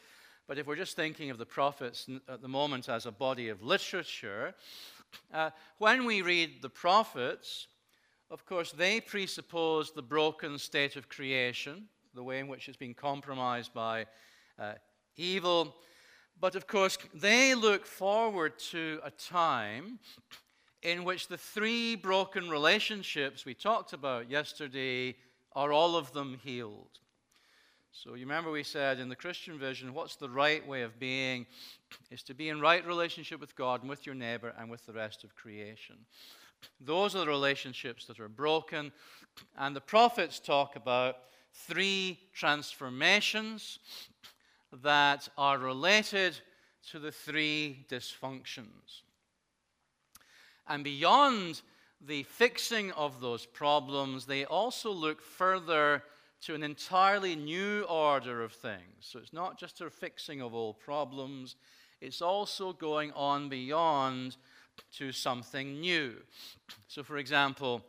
But 0.48 0.58
if 0.58 0.66
we're 0.66 0.76
just 0.76 0.96
thinking 0.96 1.30
of 1.30 1.38
the 1.38 1.46
prophets 1.46 2.10
at 2.28 2.42
the 2.42 2.48
moment 2.48 2.90
as 2.90 3.06
a 3.06 3.12
body 3.12 3.50
of 3.50 3.62
literature, 3.62 4.56
uh, 5.32 5.52
when 5.78 6.04
we 6.06 6.24
read 6.24 6.64
the 6.64 6.70
prophets, 6.70 7.68
of 8.30 8.46
course, 8.46 8.72
they 8.72 9.00
presuppose 9.00 9.92
the 9.92 10.02
broken 10.02 10.58
state 10.58 10.96
of 10.96 11.10
creation, 11.10 11.88
the 12.14 12.24
way 12.24 12.40
in 12.40 12.48
which 12.48 12.68
it's 12.68 12.78
been 12.78 12.94
compromised 12.94 13.74
by 13.74 14.06
uh, 14.60 14.74
evil. 15.16 15.76
But 16.40 16.56
of 16.56 16.68
course, 16.68 16.98
they 17.14 17.56
look 17.56 17.86
forward 17.86 18.60
to 18.72 19.00
a 19.04 19.12
time 19.12 20.00
in 20.84 21.04
which 21.04 21.28
the 21.28 21.38
three 21.38 21.96
broken 21.96 22.50
relationships 22.50 23.46
we 23.46 23.54
talked 23.54 23.94
about 23.94 24.30
yesterday 24.30 25.16
are 25.54 25.72
all 25.72 25.96
of 25.96 26.12
them 26.14 26.40
healed. 26.44 27.00
So 27.92 28.14
you 28.14 28.26
remember 28.26 28.52
we 28.52 28.62
said 28.62 29.00
in 29.00 29.10
the 29.10 29.16
Christian 29.16 29.58
vision, 29.58 29.94
what's 29.94 30.18
the 30.18 30.30
right 30.30 30.66
way 30.68 30.84
of 30.84 31.00
being? 31.00 31.48
Is 32.12 32.22
to 32.24 32.36
be 32.36 32.50
in 32.50 32.62
right 32.62 32.86
relationship 32.86 33.40
with 33.40 33.56
God 33.56 33.82
and 33.82 33.90
with 33.90 34.06
your 34.06 34.14
neighbor 34.14 34.54
and 34.60 34.70
with 34.70 34.86
the 34.86 34.94
rest 34.94 35.24
of 35.24 35.36
creation. 35.36 35.96
Those 36.80 37.16
are 37.16 37.20
the 37.20 37.28
relationships 37.28 38.06
that 38.06 38.20
are 38.20 38.30
broken. 38.30 38.92
And 39.58 39.76
the 39.76 39.82
prophets 39.82 40.40
talk 40.40 40.76
about 40.76 41.18
three 41.54 42.20
transformations 42.34 43.80
that 44.84 45.28
are 45.38 45.58
related 45.58 46.40
to 46.92 47.00
the 47.00 47.12
three 47.12 47.86
dysfunctions. 47.90 49.02
And 50.68 50.84
beyond 50.84 51.62
the 52.06 52.24
fixing 52.24 52.92
of 52.92 53.22
those 53.22 53.46
problems, 53.46 54.26
they 54.26 54.46
also 54.46 54.92
look 54.92 55.22
further 55.22 56.04
to 56.42 56.54
an 56.54 56.64
entirely 56.64 57.36
new 57.36 57.82
order 57.84 58.44
of 58.44 58.54
things. 58.54 58.80
So 59.00 59.20
it's 59.20 59.34
not 59.34 59.58
just 59.58 59.82
a 59.82 59.90
fixing 59.90 60.42
of 60.42 60.54
old 60.54 60.80
problems, 60.80 61.56
it's 62.00 62.22
also 62.22 62.74
going 62.74 63.12
on 63.14 63.50
beyond 63.50 64.38
to 64.98 65.12
something 65.12 65.80
new. 65.80 66.16
So, 66.88 67.04
for 67.04 67.18
example, 67.18 67.84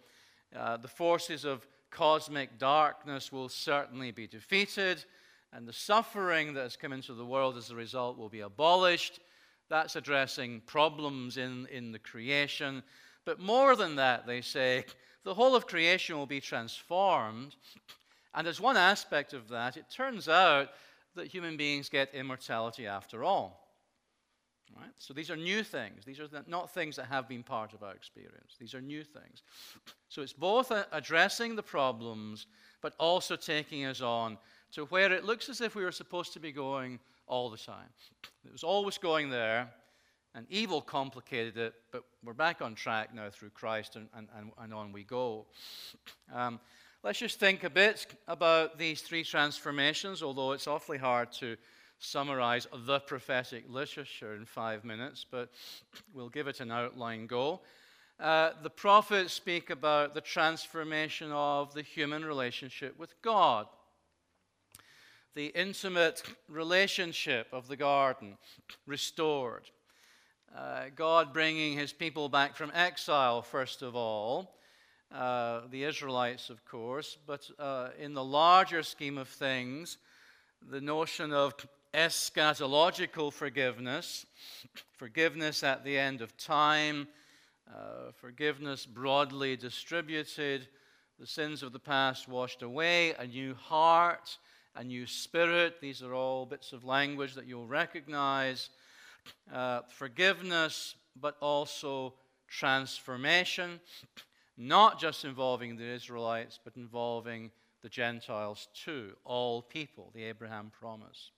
uh, 0.56 0.76
the 0.76 0.88
forces 0.88 1.44
of 1.44 1.66
cosmic 1.90 2.58
darkness 2.58 3.32
will 3.32 3.48
certainly 3.48 4.10
be 4.10 4.26
defeated, 4.26 5.04
and 5.52 5.66
the 5.66 5.72
suffering 5.72 6.54
that 6.54 6.62
has 6.62 6.76
come 6.76 6.92
into 6.92 7.14
the 7.14 7.24
world 7.24 7.56
as 7.56 7.70
a 7.70 7.74
result 7.74 8.18
will 8.18 8.28
be 8.28 8.40
abolished. 8.40 9.20
That's 9.68 9.96
addressing 9.96 10.62
problems 10.66 11.36
in, 11.36 11.66
in 11.66 11.92
the 11.92 11.98
creation. 11.98 12.82
But 13.24 13.40
more 13.40 13.76
than 13.76 13.96
that, 13.96 14.26
they 14.26 14.40
say, 14.40 14.84
the 15.24 15.34
whole 15.34 15.54
of 15.54 15.66
creation 15.66 16.16
will 16.16 16.26
be 16.26 16.40
transformed 16.40 17.56
and 18.34 18.46
as 18.46 18.60
one 18.60 18.76
aspect 18.76 19.32
of 19.32 19.48
that, 19.48 19.76
it 19.76 19.90
turns 19.90 20.28
out 20.28 20.68
that 21.16 21.26
human 21.26 21.56
beings 21.56 21.88
get 21.88 22.14
immortality 22.14 22.86
after 22.86 23.24
all. 23.24 23.67
Right? 24.78 24.90
So 24.98 25.12
these 25.12 25.30
are 25.30 25.36
new 25.36 25.64
things. 25.64 26.04
These 26.04 26.20
are 26.20 26.28
not 26.46 26.72
things 26.72 26.96
that 26.96 27.06
have 27.06 27.28
been 27.28 27.42
part 27.42 27.72
of 27.72 27.82
our 27.82 27.94
experience. 27.94 28.56
These 28.60 28.74
are 28.74 28.80
new 28.80 29.02
things. 29.02 29.42
So 30.08 30.22
it's 30.22 30.32
both 30.32 30.72
addressing 30.92 31.56
the 31.56 31.62
problems, 31.62 32.46
but 32.80 32.94
also 32.98 33.34
taking 33.34 33.84
us 33.86 34.00
on 34.00 34.38
to 34.72 34.84
where 34.86 35.12
it 35.12 35.24
looks 35.24 35.48
as 35.48 35.60
if 35.60 35.74
we 35.74 35.82
were 35.82 35.92
supposed 35.92 36.32
to 36.34 36.40
be 36.40 36.52
going 36.52 37.00
all 37.26 37.50
the 37.50 37.58
time. 37.58 37.88
It 38.44 38.52
was 38.52 38.62
always 38.62 38.98
going 38.98 39.30
there, 39.30 39.68
and 40.34 40.46
evil 40.48 40.80
complicated 40.80 41.56
it, 41.56 41.74
but 41.90 42.04
we're 42.22 42.32
back 42.32 42.62
on 42.62 42.74
track 42.74 43.12
now 43.12 43.30
through 43.30 43.50
Christ, 43.50 43.96
and, 43.96 44.08
and, 44.14 44.28
and 44.58 44.72
on 44.72 44.92
we 44.92 45.02
go. 45.02 45.46
Um, 46.32 46.60
Let's 47.04 47.20
just 47.20 47.38
think 47.38 47.62
a 47.62 47.70
bit 47.70 48.06
about 48.26 48.76
these 48.76 49.02
three 49.02 49.22
transformations, 49.22 50.20
although 50.20 50.50
it's 50.50 50.66
awfully 50.66 50.98
hard 50.98 51.30
to 51.34 51.56
summarize 51.98 52.66
the 52.86 53.00
prophetic 53.00 53.64
literature 53.68 54.34
in 54.34 54.44
five 54.44 54.84
minutes, 54.84 55.24
but 55.28 55.50
we'll 56.14 56.28
give 56.28 56.46
it 56.46 56.60
an 56.60 56.70
outline 56.70 57.26
go. 57.26 57.60
Uh, 58.20 58.50
the 58.62 58.70
prophets 58.70 59.32
speak 59.32 59.70
about 59.70 60.14
the 60.14 60.20
transformation 60.20 61.30
of 61.32 61.72
the 61.74 61.82
human 61.82 62.24
relationship 62.24 62.98
with 62.98 63.14
God, 63.22 63.66
the 65.34 65.46
intimate 65.46 66.22
relationship 66.48 67.46
of 67.52 67.68
the 67.68 67.76
garden 67.76 68.36
restored. 68.86 69.70
Uh, 70.56 70.84
God 70.96 71.32
bringing 71.32 71.78
his 71.78 71.92
people 71.92 72.28
back 72.28 72.56
from 72.56 72.72
exile, 72.74 73.42
first 73.42 73.82
of 73.82 73.94
all, 73.94 74.56
uh, 75.14 75.60
the 75.70 75.84
Israelites, 75.84 76.50
of 76.50 76.64
course, 76.64 77.18
but 77.26 77.48
uh, 77.58 77.90
in 77.98 78.14
the 78.14 78.24
larger 78.24 78.82
scheme 78.82 79.16
of 79.16 79.28
things, 79.28 79.98
the 80.70 80.80
notion 80.80 81.32
of 81.32 81.54
eschatological 81.94 83.32
forgiveness, 83.32 84.26
forgiveness 84.96 85.62
at 85.62 85.84
the 85.84 85.98
end 85.98 86.20
of 86.20 86.36
time, 86.36 87.08
uh, 87.68 88.12
forgiveness 88.14 88.86
broadly 88.86 89.56
distributed, 89.56 90.68
the 91.18 91.26
sins 91.26 91.62
of 91.62 91.72
the 91.72 91.78
past 91.78 92.28
washed 92.28 92.62
away, 92.62 93.14
a 93.18 93.26
new 93.26 93.54
heart, 93.54 94.38
a 94.76 94.84
new 94.84 95.06
spirit. 95.06 95.80
These 95.80 96.02
are 96.02 96.14
all 96.14 96.46
bits 96.46 96.72
of 96.72 96.84
language 96.84 97.34
that 97.34 97.46
you'll 97.46 97.66
recognize. 97.66 98.70
Uh, 99.52 99.80
forgiveness, 99.88 100.94
but 101.20 101.36
also 101.40 102.14
transformation 102.48 103.80
not 104.58 104.98
just 104.98 105.24
involving 105.24 105.76
the 105.76 105.84
Israelites, 105.84 106.58
but 106.62 106.76
involving 106.76 107.50
the 107.82 107.88
Gentiles 107.88 108.68
too, 108.74 109.12
all 109.24 109.62
people, 109.62 110.10
the 110.14 110.24
Abraham 110.24 110.72
promise. 110.78 111.30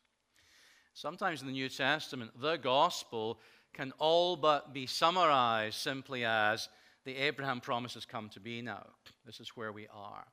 Sometimes 0.94 1.40
in 1.40 1.46
the 1.46 1.52
New 1.52 1.68
Testament, 1.68 2.32
the 2.40 2.56
gospel 2.56 3.40
can 3.72 3.92
all 3.98 4.36
but 4.36 4.74
be 4.74 4.86
summarized 4.86 5.76
simply 5.76 6.24
as 6.24 6.68
the 7.04 7.16
Abraham 7.16 7.60
promise 7.60 7.94
has 7.94 8.04
come 8.04 8.28
to 8.30 8.40
be 8.40 8.60
now. 8.60 8.86
This 9.24 9.40
is 9.40 9.50
where 9.56 9.72
we 9.72 9.86
are 9.92 10.26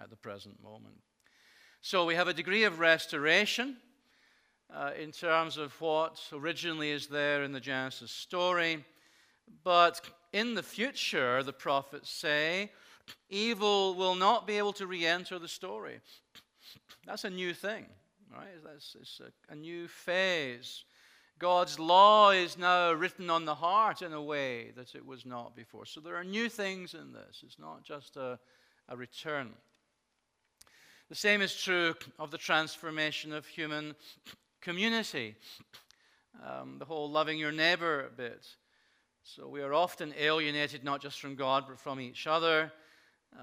at 0.00 0.10
the 0.10 0.16
present 0.16 0.62
moment. 0.62 0.96
So 1.80 2.04
we 2.04 2.14
have 2.14 2.28
a 2.28 2.34
degree 2.34 2.64
of 2.64 2.78
restoration 2.78 3.76
uh, 4.74 4.90
in 4.98 5.12
terms 5.12 5.56
of 5.56 5.78
what 5.80 6.20
originally 6.32 6.90
is 6.90 7.06
there 7.06 7.42
in 7.42 7.52
the 7.52 7.60
Genesis 7.60 8.10
story, 8.10 8.84
but 9.64 10.00
in 10.32 10.54
the 10.54 10.62
future, 10.62 11.42
the 11.42 11.52
prophets 11.52 12.10
say, 12.10 12.72
evil 13.30 13.94
will 13.94 14.14
not 14.14 14.46
be 14.46 14.58
able 14.58 14.72
to 14.74 14.86
re 14.86 15.06
enter 15.06 15.38
the 15.38 15.48
story. 15.48 16.00
That's 17.06 17.24
a 17.24 17.30
new 17.30 17.54
thing, 17.54 17.86
right? 18.36 18.62
That's 18.64 18.96
it's 19.00 19.20
a, 19.20 19.52
a 19.52 19.56
new 19.56 19.88
phase. 19.88 20.84
God's 21.38 21.78
law 21.78 22.30
is 22.30 22.56
now 22.56 22.92
written 22.92 23.28
on 23.28 23.44
the 23.44 23.54
heart 23.54 24.00
in 24.00 24.12
a 24.12 24.22
way 24.22 24.72
that 24.76 24.94
it 24.94 25.04
was 25.04 25.26
not 25.26 25.54
before. 25.54 25.84
So 25.84 26.00
there 26.00 26.16
are 26.16 26.24
new 26.24 26.48
things 26.48 26.94
in 26.94 27.12
this. 27.12 27.42
It's 27.44 27.58
not 27.58 27.84
just 27.84 28.16
a, 28.16 28.38
a 28.88 28.96
return. 28.96 29.50
The 31.08 31.14
same 31.14 31.42
is 31.42 31.54
true 31.54 31.94
of 32.18 32.30
the 32.30 32.38
transformation 32.38 33.32
of 33.32 33.46
human 33.46 33.94
community. 34.60 35.34
Um, 36.44 36.78
the 36.78 36.84
whole 36.84 37.10
loving 37.10 37.38
your 37.38 37.52
neighbor 37.52 38.10
bit. 38.16 38.46
So 39.22 39.46
we 39.46 39.60
are 39.60 39.74
often 39.74 40.14
alienated 40.18 40.84
not 40.84 41.02
just 41.02 41.20
from 41.20 41.34
God, 41.34 41.64
but 41.68 41.78
from 41.78 42.00
each 42.00 42.26
other. 42.26 42.72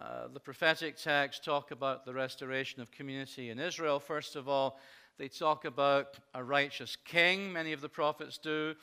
Uh, 0.02 0.28
the 0.34 0.40
prophetic 0.40 0.98
texts 0.98 1.46
talk 1.46 1.72
about 1.72 2.06
the 2.06 2.14
restoration 2.14 2.82
of 2.82 2.90
community 2.92 3.50
in 3.50 3.60
Israel, 3.60 4.00
first 4.00 4.36
of 4.36 4.48
all. 4.48 4.80
They 5.20 5.28
talk 5.28 5.66
about 5.66 6.18
a 6.34 6.44
righteous 6.44 6.96
king, 6.96 7.54
many 7.54 7.74
of 7.74 7.82
the 7.82 7.90
prophets 7.90 8.40
do, 8.40 8.74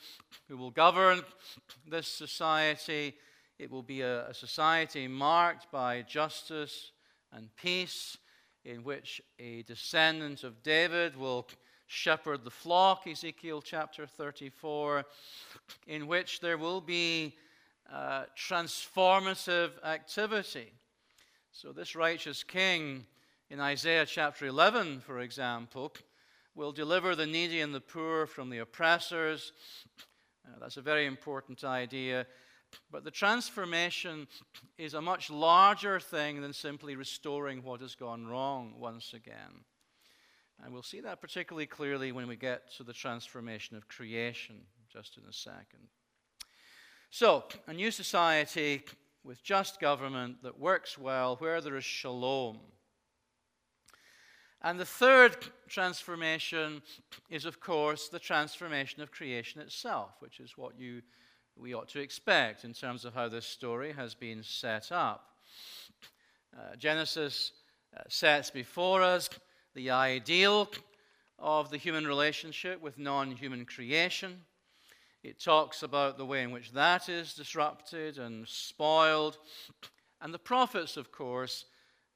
who 0.47 0.55
will 0.55 0.71
govern 0.71 1.21
this 1.87 2.07
society 2.07 3.15
It 3.61 3.69
will 3.69 3.83
be 3.83 4.01
a, 4.01 4.27
a 4.27 4.33
society 4.33 5.07
marked 5.07 5.71
by 5.71 6.01
justice 6.01 6.93
and 7.31 7.55
peace, 7.55 8.17
in 8.65 8.83
which 8.83 9.21
a 9.37 9.61
descendant 9.61 10.43
of 10.43 10.63
David 10.63 11.15
will 11.15 11.47
shepherd 11.85 12.43
the 12.43 12.49
flock, 12.49 13.05
Ezekiel 13.05 13.61
chapter 13.61 14.07
34, 14.07 15.05
in 15.85 16.07
which 16.07 16.39
there 16.39 16.57
will 16.57 16.81
be 16.81 17.35
uh, 17.93 18.23
transformative 18.35 19.71
activity. 19.83 20.71
So, 21.53 21.73
this 21.73 21.97
righteous 21.97 22.43
king 22.43 23.05
in 23.49 23.59
Isaiah 23.59 24.05
chapter 24.05 24.45
11, 24.45 25.01
for 25.01 25.19
example, 25.19 25.91
will 26.55 26.71
deliver 26.71 27.13
the 27.13 27.25
needy 27.25 27.59
and 27.59 27.75
the 27.75 27.81
poor 27.81 28.25
from 28.25 28.49
the 28.49 28.59
oppressors. 28.59 29.51
Uh, 30.45 30.57
that's 30.61 30.77
a 30.77 30.81
very 30.81 31.05
important 31.05 31.65
idea. 31.65 32.25
But 32.89 33.03
the 33.03 33.11
transformation 33.11 34.29
is 34.77 34.93
a 34.93 35.01
much 35.01 35.29
larger 35.29 35.99
thing 35.99 36.39
than 36.39 36.53
simply 36.53 36.95
restoring 36.95 37.63
what 37.63 37.81
has 37.81 37.95
gone 37.95 38.25
wrong 38.25 38.75
once 38.79 39.13
again. 39.13 39.65
And 40.63 40.73
we'll 40.73 40.83
see 40.83 41.01
that 41.01 41.19
particularly 41.19 41.65
clearly 41.65 42.13
when 42.13 42.29
we 42.29 42.37
get 42.37 42.71
to 42.77 42.83
the 42.83 42.93
transformation 42.93 43.75
of 43.75 43.89
creation, 43.89 44.61
just 44.89 45.17
in 45.17 45.23
a 45.29 45.33
second. 45.33 45.89
So, 47.09 47.43
a 47.67 47.73
new 47.73 47.91
society 47.91 48.83
with 49.23 49.43
just 49.43 49.79
government 49.79 50.43
that 50.43 50.59
works 50.59 50.97
well, 50.97 51.35
where 51.37 51.61
there 51.61 51.75
is 51.77 51.83
shalom. 51.83 52.59
And 54.63 54.79
the 54.79 54.85
third 54.85 55.35
transformation 55.67 56.81
is, 57.29 57.45
of 57.45 57.59
course, 57.59 58.09
the 58.09 58.19
transformation 58.19 59.01
of 59.01 59.11
creation 59.11 59.59
itself, 59.61 60.11
which 60.19 60.39
is 60.39 60.55
what 60.55 60.79
you, 60.79 61.01
we 61.55 61.73
ought 61.73 61.89
to 61.89 61.99
expect 61.99 62.63
in 62.63 62.73
terms 62.73 63.03
of 63.03 63.13
how 63.13 63.27
this 63.27 63.45
story 63.45 63.91
has 63.93 64.13
been 64.13 64.43
set 64.43 64.91
up. 64.91 65.35
Uh, 66.55 66.75
Genesis 66.75 67.53
uh, 67.97 68.01
sets 68.07 68.51
before 68.51 69.01
us 69.01 69.29
the 69.73 69.89
ideal 69.89 70.69
of 71.39 71.71
the 71.71 71.77
human 71.77 72.05
relationship 72.05 72.81
with 72.81 72.99
non 72.99 73.31
human 73.31 73.65
creation. 73.65 74.41
It 75.23 75.39
talks 75.39 75.83
about 75.83 76.17
the 76.17 76.25
way 76.25 76.41
in 76.41 76.51
which 76.51 76.71
that 76.71 77.07
is 77.07 77.33
disrupted 77.33 78.17
and 78.17 78.47
spoiled. 78.47 79.37
And 80.19 80.33
the 80.33 80.39
prophets, 80.39 80.97
of 80.97 81.11
course, 81.11 81.65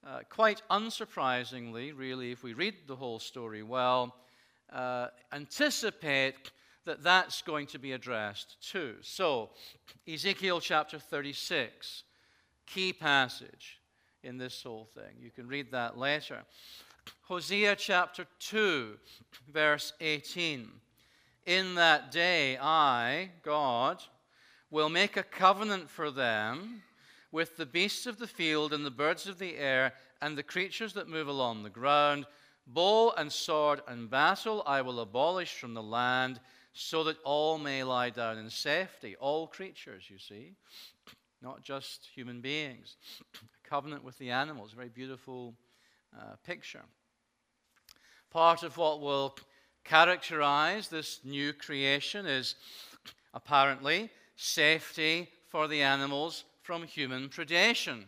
uh, 0.06 0.20
quite 0.30 0.62
unsurprisingly, 0.72 1.96
really, 1.96 2.32
if 2.32 2.44
we 2.44 2.54
read 2.54 2.76
the 2.88 2.96
whole 2.96 3.20
story 3.20 3.64
well, 3.64 4.16
uh, 4.72 5.08
anticipate 5.32 6.52
that 6.86 7.04
that's 7.04 7.42
going 7.42 7.68
to 7.68 7.80
be 7.80 7.94
addressed 7.94 8.58
too. 8.62 8.96
So, 9.02 9.52
Ezekiel 10.08 10.60
chapter 10.60 11.00
36, 11.00 12.04
key 12.66 12.94
passage 12.94 13.80
in 14.24 14.38
this 14.38 14.64
whole 14.64 14.90
thing. 14.94 15.16
You 15.20 15.32
can 15.32 15.48
read 15.48 15.72
that 15.72 15.98
later. 15.98 16.44
Hosea 17.22 17.76
chapter 17.76 18.26
2, 18.40 18.98
verse 19.52 19.94
18. 20.02 20.72
In 21.46 21.76
that 21.76 22.12
day, 22.12 22.58
I, 22.58 23.30
God, 23.44 24.02
will 24.72 24.90
make 24.90 25.16
a 25.16 25.22
covenant 25.22 25.92
for 25.92 26.10
them 26.10 26.82
with 27.32 27.56
the 27.56 27.68
beasts 27.68 28.08
of 28.08 28.18
the 28.18 28.28
field 28.28 28.74
and 28.74 28.84
the 28.84 28.90
birds 28.90 29.28
of 29.28 29.38
the 29.38 29.56
air 29.58 29.94
and 30.24 30.36
the 30.36 30.42
creatures 30.44 30.94
that 30.94 31.08
move 31.08 31.28
along 31.28 31.62
the 31.62 31.70
ground. 31.70 32.26
Bow 32.66 33.12
and 33.12 33.32
sword 33.32 33.82
and 33.88 34.10
battle 34.10 34.64
I 34.66 34.82
will 34.82 35.00
abolish 35.00 35.54
from 35.54 35.76
the 35.76 35.84
land 35.84 36.40
so 36.74 37.04
that 37.04 37.18
all 37.24 37.60
may 37.60 37.84
lie 37.84 38.10
down 38.10 38.40
in 38.40 38.50
safety. 38.50 39.16
All 39.20 39.46
creatures, 39.46 40.06
you 40.10 40.18
see, 40.18 40.54
not 41.44 41.62
just 41.62 42.10
human 42.16 42.42
beings. 42.42 42.96
A 43.36 43.70
covenant 43.70 44.04
with 44.04 44.18
the 44.18 44.32
animals, 44.32 44.74
a 44.74 44.76
very 44.76 44.90
beautiful 44.90 45.54
uh, 46.18 46.36
picture. 46.44 46.84
Part 48.32 48.64
of 48.64 48.78
what 48.78 49.00
will 49.00 49.36
characterize 49.86 50.88
this 50.90 51.22
new 51.24 51.54
creation 51.54 52.26
is 52.26 52.56
apparently 53.34 54.10
safety 54.36 55.30
for 55.48 55.68
the 55.68 55.82
animals 55.82 56.44
from 56.64 56.84
human 56.84 57.30
predation, 57.30 58.04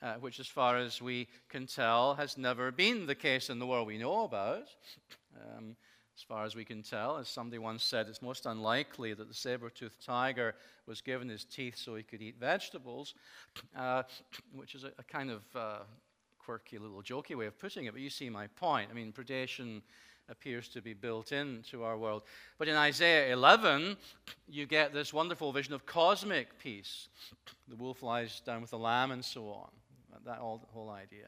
uh, 0.00 0.14
which, 0.14 0.38
as 0.38 0.46
far 0.46 0.76
as 0.76 1.02
we 1.02 1.28
can 1.48 1.66
tell, 1.66 2.14
has 2.14 2.38
never 2.38 2.70
been 2.70 3.04
the 3.04 3.14
case 3.14 3.50
in 3.50 3.58
the 3.58 3.66
world 3.66 3.86
we 3.86 3.98
know 3.98 4.24
about. 4.24 4.68
Um, 5.36 5.76
as 6.16 6.22
far 6.22 6.44
as 6.44 6.54
we 6.54 6.64
can 6.64 6.82
tell, 6.82 7.16
as 7.16 7.28
somebody 7.28 7.58
once 7.58 7.82
said, 7.82 8.06
it's 8.06 8.22
most 8.22 8.46
unlikely 8.46 9.12
that 9.14 9.28
the 9.28 9.34
saber 9.34 9.70
toothed 9.70 10.04
tiger 10.04 10.54
was 10.86 11.00
given 11.00 11.28
his 11.28 11.44
teeth 11.44 11.76
so 11.76 11.96
he 11.96 12.02
could 12.02 12.22
eat 12.22 12.36
vegetables, 12.38 13.14
uh, 13.76 14.02
which 14.54 14.74
is 14.74 14.84
a, 14.84 14.92
a 14.98 15.02
kind 15.02 15.30
of 15.30 15.42
uh, 15.56 15.78
quirky 16.38 16.78
little 16.78 17.02
jokey 17.02 17.34
way 17.34 17.46
of 17.46 17.58
putting 17.58 17.86
it, 17.86 17.92
but 17.92 18.02
you 18.02 18.10
see 18.10 18.28
my 18.28 18.46
point. 18.46 18.88
I 18.90 18.94
mean, 18.94 19.12
predation 19.12 19.82
appears 20.32 20.66
to 20.68 20.80
be 20.80 20.94
built 20.94 21.30
into 21.30 21.84
our 21.84 21.96
world. 21.96 22.22
But 22.58 22.66
in 22.66 22.74
Isaiah 22.74 23.32
11, 23.32 23.96
you 24.48 24.66
get 24.66 24.92
this 24.92 25.12
wonderful 25.12 25.52
vision 25.52 25.74
of 25.74 25.86
cosmic 25.86 26.58
peace. 26.58 27.08
The 27.68 27.76
wolf 27.76 28.02
lies 28.02 28.40
down 28.40 28.62
with 28.62 28.70
the 28.70 28.78
lamb 28.78 29.12
and 29.12 29.24
so 29.24 29.48
on. 29.50 29.70
That 30.24 30.38
whole 30.38 30.90
idea. 30.90 31.26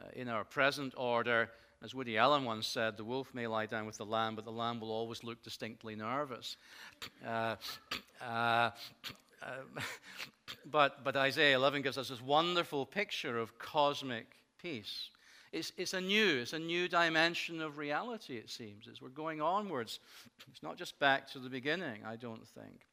Uh, 0.00 0.06
in 0.14 0.28
our 0.28 0.44
present 0.44 0.94
order, 0.96 1.50
as 1.82 1.94
Woody 1.94 2.16
Allen 2.16 2.44
once 2.44 2.66
said, 2.66 2.96
the 2.96 3.04
wolf 3.04 3.34
may 3.34 3.46
lie 3.46 3.66
down 3.66 3.86
with 3.86 3.96
the 3.96 4.06
lamb, 4.06 4.36
but 4.36 4.44
the 4.44 4.52
lamb 4.52 4.80
will 4.80 4.92
always 4.92 5.24
look 5.24 5.42
distinctly 5.42 5.96
nervous. 5.96 6.56
Uh, 7.26 7.56
uh, 8.24 8.70
but, 10.70 11.02
but 11.02 11.16
Isaiah 11.16 11.56
11 11.56 11.82
gives 11.82 11.98
us 11.98 12.08
this 12.08 12.22
wonderful 12.22 12.86
picture 12.86 13.38
of 13.38 13.58
cosmic 13.58 14.26
peace. 14.60 15.10
It's, 15.52 15.72
it's 15.76 15.92
a 15.92 16.00
new, 16.00 16.38
it's 16.38 16.54
a 16.54 16.58
new 16.58 16.88
dimension 16.88 17.60
of 17.60 17.76
reality, 17.76 18.36
it 18.36 18.48
seems, 18.48 18.88
as 18.90 19.02
we're 19.02 19.10
going 19.10 19.42
onwards. 19.42 20.00
It's 20.50 20.62
not 20.62 20.78
just 20.78 20.98
back 20.98 21.30
to 21.32 21.38
the 21.38 21.50
beginning, 21.50 22.00
I 22.06 22.16
don't 22.16 22.46
think. 22.48 22.86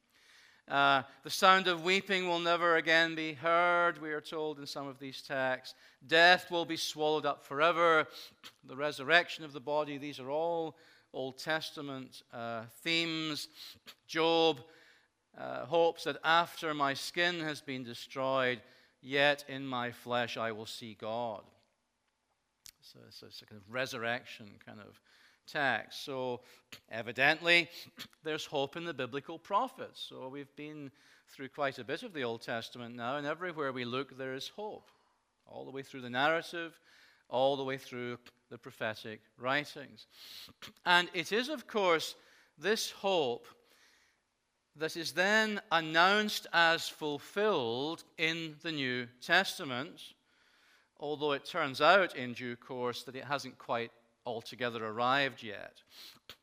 Uh, 0.68 1.02
the 1.24 1.30
sound 1.30 1.66
of 1.66 1.82
weeping 1.82 2.28
will 2.28 2.38
never 2.38 2.76
again 2.76 3.14
be 3.14 3.32
heard, 3.32 4.00
we 4.00 4.12
are 4.12 4.20
told 4.20 4.58
in 4.58 4.66
some 4.66 4.86
of 4.86 4.98
these 4.98 5.22
texts. 5.22 5.74
Death 6.06 6.50
will 6.50 6.66
be 6.66 6.76
swallowed 6.76 7.26
up 7.26 7.44
forever. 7.44 8.06
The 8.64 8.76
resurrection 8.76 9.42
of 9.44 9.52
the 9.52 9.60
body, 9.60 9.96
these 9.96 10.20
are 10.20 10.30
all 10.30 10.76
Old 11.12 11.38
Testament 11.38 12.22
uh, 12.32 12.64
themes. 12.84 13.48
Job 14.06 14.60
uh, 15.36 15.64
hopes 15.64 16.04
that 16.04 16.18
after 16.22 16.74
my 16.74 16.94
skin 16.94 17.40
has 17.40 17.60
been 17.60 17.82
destroyed, 17.82 18.60
yet 19.00 19.44
in 19.48 19.66
my 19.66 19.90
flesh 19.90 20.36
I 20.36 20.52
will 20.52 20.66
see 20.66 20.96
God. 21.00 21.42
So 22.82 22.98
it's, 23.06 23.42
a 23.42 23.46
kind 23.46 23.60
of 23.60 23.72
resurrection 23.72 24.48
kind 24.64 24.80
of 24.80 25.00
text. 25.46 26.04
So 26.04 26.40
evidently, 26.90 27.68
there's 28.24 28.46
hope 28.46 28.76
in 28.76 28.84
the 28.84 28.94
biblical 28.94 29.38
prophets. 29.38 30.04
So 30.08 30.28
we've 30.28 30.54
been 30.56 30.90
through 31.28 31.48
quite 31.48 31.78
a 31.78 31.84
bit 31.84 32.02
of 32.02 32.12
the 32.12 32.24
Old 32.24 32.42
Testament 32.42 32.96
now, 32.96 33.16
and 33.16 33.26
everywhere 33.26 33.72
we 33.72 33.84
look, 33.84 34.16
there 34.16 34.34
is 34.34 34.48
hope. 34.48 34.90
All 35.46 35.64
the 35.64 35.70
way 35.70 35.82
through 35.82 36.02
the 36.02 36.10
narrative, 36.10 36.78
all 37.28 37.56
the 37.56 37.64
way 37.64 37.76
through 37.76 38.18
the 38.50 38.58
prophetic 38.58 39.20
writings. 39.38 40.06
And 40.84 41.08
it 41.14 41.32
is, 41.32 41.48
of 41.48 41.66
course, 41.66 42.14
this 42.58 42.90
hope 42.90 43.46
that 44.76 44.96
is 44.96 45.12
then 45.12 45.60
announced 45.70 46.46
as 46.52 46.88
fulfilled 46.88 48.04
in 48.18 48.56
the 48.62 48.72
New 48.72 49.06
Testament 49.20 50.00
although 51.00 51.32
it 51.32 51.44
turns 51.44 51.80
out 51.80 52.14
in 52.14 52.34
due 52.34 52.54
course 52.56 53.02
that 53.02 53.16
it 53.16 53.24
hasn't 53.24 53.58
quite 53.58 53.90
altogether 54.24 54.86
arrived 54.86 55.42
yet. 55.42 55.82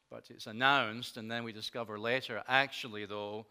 But 0.09 0.25
it's 0.29 0.47
announced, 0.47 1.17
and 1.17 1.29
then 1.29 1.43
we 1.43 1.53
discover 1.53 1.99
later, 1.99 2.43
actually, 2.47 3.05
though, 3.05 3.45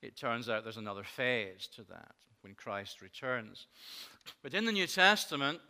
it 0.00 0.16
turns 0.16 0.48
out 0.48 0.62
there's 0.62 0.76
another 0.76 1.04
phase 1.04 1.68
to 1.74 1.82
that 1.84 2.14
when 2.42 2.54
Christ 2.54 3.02
returns. 3.02 3.66
But 4.42 4.54
in 4.54 4.64
the 4.64 4.72
New 4.72 4.86
Testament, 4.86 5.60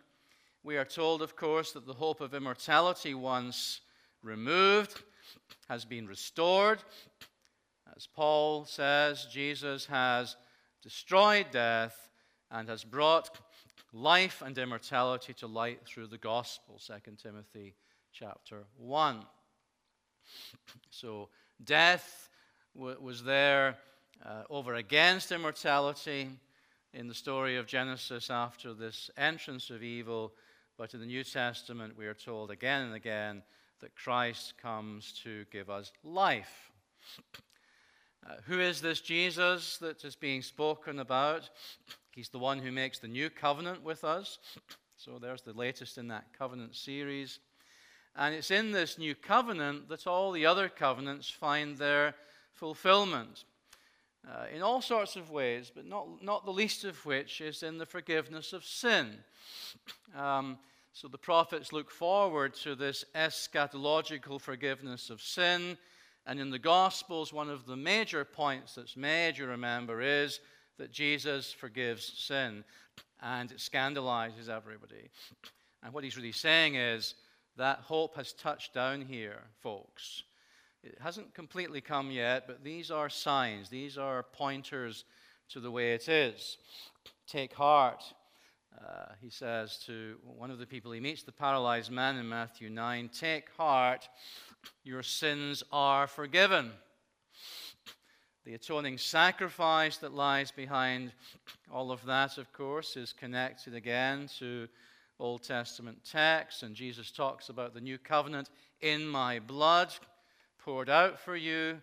we 0.63 0.77
are 0.77 0.85
told, 0.85 1.23
of 1.23 1.37
course, 1.37 1.73
that 1.73 1.87
the 1.87 1.93
hope 1.95 2.21
of 2.21 2.35
immortality, 2.35 3.15
once 3.15 3.81
removed, 4.23 5.03
has 5.69 5.85
been 5.85 6.07
restored. 6.07 6.79
As 7.97 8.07
Paul 8.07 8.65
says, 8.65 9.27
Jesus 9.31 9.87
has 9.87 10.37
destroyed 10.83 11.47
death 11.51 12.09
and 12.51 12.69
has 12.69 12.85
brought 12.85 13.39
life 13.93 14.43
and 14.45 14.57
immortality 14.57 15.35
to 15.35 15.47
light 15.47 15.81
through 15.85 16.07
the 16.07 16.19
gospel 16.19 16.81
2 16.85 16.95
timothy 17.23 17.75
chapter 18.13 18.65
1 18.79 19.25
so 20.91 21.29
death 21.65 22.31
w- 22.75 22.97
was 23.01 23.23
there 23.23 23.77
uh, 24.25 24.43
over 24.49 24.75
against 24.75 25.31
immortality 25.31 26.31
in 26.95 27.07
the 27.07 27.15
story 27.15 27.57
of 27.57 27.67
genesis 27.67 28.31
after 28.31 28.73
this 28.73 29.11
entrance 29.19 29.69
of 29.69 29.83
evil 29.83 30.33
but 30.79 30.95
in 30.95 31.01
the 31.01 31.07
new 31.07 31.23
testament 31.23 31.97
we 31.97 32.07
are 32.07 32.15
told 32.15 32.51
again 32.51 32.87
and 32.87 32.95
again 32.95 33.43
that 33.81 33.95
christ 33.95 34.55
comes 34.57 35.13
to 35.23 35.45
give 35.53 35.69
us 35.69 35.93
life 36.03 36.71
Uh, 38.25 38.35
who 38.47 38.61
is 38.61 38.81
this 38.81 39.01
Jesus 39.01 39.79
that 39.79 40.05
is 40.05 40.15
being 40.15 40.43
spoken 40.43 41.01
about? 41.01 41.51
He's 42.13 42.29
the 42.29 42.39
one 42.39 42.59
who 42.59 42.71
makes 42.71 42.99
the 42.99 43.09
new 43.09 43.31
covenant 43.31 43.83
with 43.83 44.05
us. 44.05 44.39
So 44.97 45.19
there's 45.21 45.43
the 45.43 45.55
latest 45.55 45.99
in 45.99 46.09
that 46.09 46.27
covenant 46.39 46.77
series. 46.77 47.41
And 48.15 48.35
it's 48.35 48.51
in 48.51 48.71
this 48.71 48.99
new 48.99 49.15
covenant 49.15 49.89
that 49.89 50.07
all 50.07 50.31
the 50.31 50.47
other 50.47 50.69
covenants 50.69 51.29
find 51.29 51.77
their 51.77 52.15
fulfillment. 52.53 53.45
Uh, 54.29 54.45
in 54.55 54.63
all 54.63 54.81
sorts 54.81 55.17
of 55.17 55.33
ways, 55.33 55.73
but 55.75 55.85
not, 55.85 56.23
not 56.23 56.45
the 56.45 56.53
least 56.53 56.85
of 56.85 57.05
which 57.05 57.41
is 57.41 57.65
in 57.65 57.79
the 57.79 57.87
forgiveness 57.87 58.53
of 58.53 58.65
sin. 58.65 59.17
Um, 60.17 60.59
so 60.93 61.09
the 61.09 61.19
prophets 61.19 61.73
look 61.73 61.91
forward 61.91 62.55
to 62.57 62.77
this 62.77 63.05
eschatological 63.17 64.41
forgiveness 64.41 65.11
of 65.11 65.21
sin. 65.21 65.77
And 66.27 66.39
in 66.39 66.51
the 66.51 66.59
Gospels, 66.59 67.33
one 67.33 67.51
of 67.51 67.67
the 67.67 67.77
major 67.77 68.25
points 68.25 68.75
that's 68.75 68.97
made, 68.97 69.39
you 69.39 69.47
remember, 69.47 70.01
is 70.01 70.41
that 70.79 70.93
Jesus 70.93 71.53
forgives 71.53 72.05
sin. 72.17 72.65
And 73.21 73.51
it 73.51 73.59
scandalizes 73.59 74.49
everybody. 74.49 75.11
And 75.83 75.93
what 75.93 76.05
he's 76.05 76.17
really 76.17 76.33
saying 76.33 76.77
is 76.77 77.15
that 77.57 77.81
hope 77.81 78.17
has 78.17 78.33
touched 78.33 78.75
down 78.75 79.03
here, 79.03 79.43
folks. 79.63 80.23
It 80.83 80.99
hasn't 81.01 81.35
completely 81.35 81.81
come 81.81 82.11
yet, 82.11 82.47
but 82.47 82.65
these 82.65 82.91
are 82.91 83.09
signs, 83.09 83.69
these 83.69 83.99
are 83.99 84.25
pointers 84.25 85.05
to 85.51 85.61
the 85.61 85.71
way 85.71 85.95
it 85.95 86.09
is. 86.09 86.59
Take 87.27 87.55
heart. 87.55 88.03
Uh, 88.77 89.13
he 89.21 89.31
says 89.31 89.79
to 89.87 90.17
one 90.25 90.51
of 90.51 90.59
the 90.59 90.67
people 90.67 90.91
he 90.91 90.99
meets, 90.99 91.23
the 91.23 91.31
paralyzed 91.31 91.91
man 91.91 92.17
in 92.17 92.29
Matthew 92.29 92.71
9, 92.71 93.11
Take 93.11 93.51
heart, 93.57 94.09
your 94.85 95.03
sins 95.03 95.63
are 95.73 96.07
forgiven. 96.07 96.73
The 98.45 98.55
atoning 98.55 98.99
sacrifice 98.99 99.99
that 99.99 100.15
lies 100.15 100.51
behind 100.51 101.13
all 101.73 101.93
of 101.93 102.05
that, 102.07 102.39
of 102.39 102.53
course, 102.53 102.97
is 102.97 103.13
connected 103.13 103.75
again 103.75 104.29
to 104.39 104.69
Old 105.21 105.45
Testament 105.45 105.99
texts, 106.05 106.65
and 106.65 106.75
Jesus 106.75 107.13
talks 107.13 107.49
about 107.49 107.75
the 107.75 107.81
new 107.81 107.99
covenant 107.99 108.51
in 108.81 109.07
my 109.07 109.39
blood 109.39 109.95
poured 110.59 110.91
out 110.91 111.21
for 111.21 111.37
you. 111.37 111.81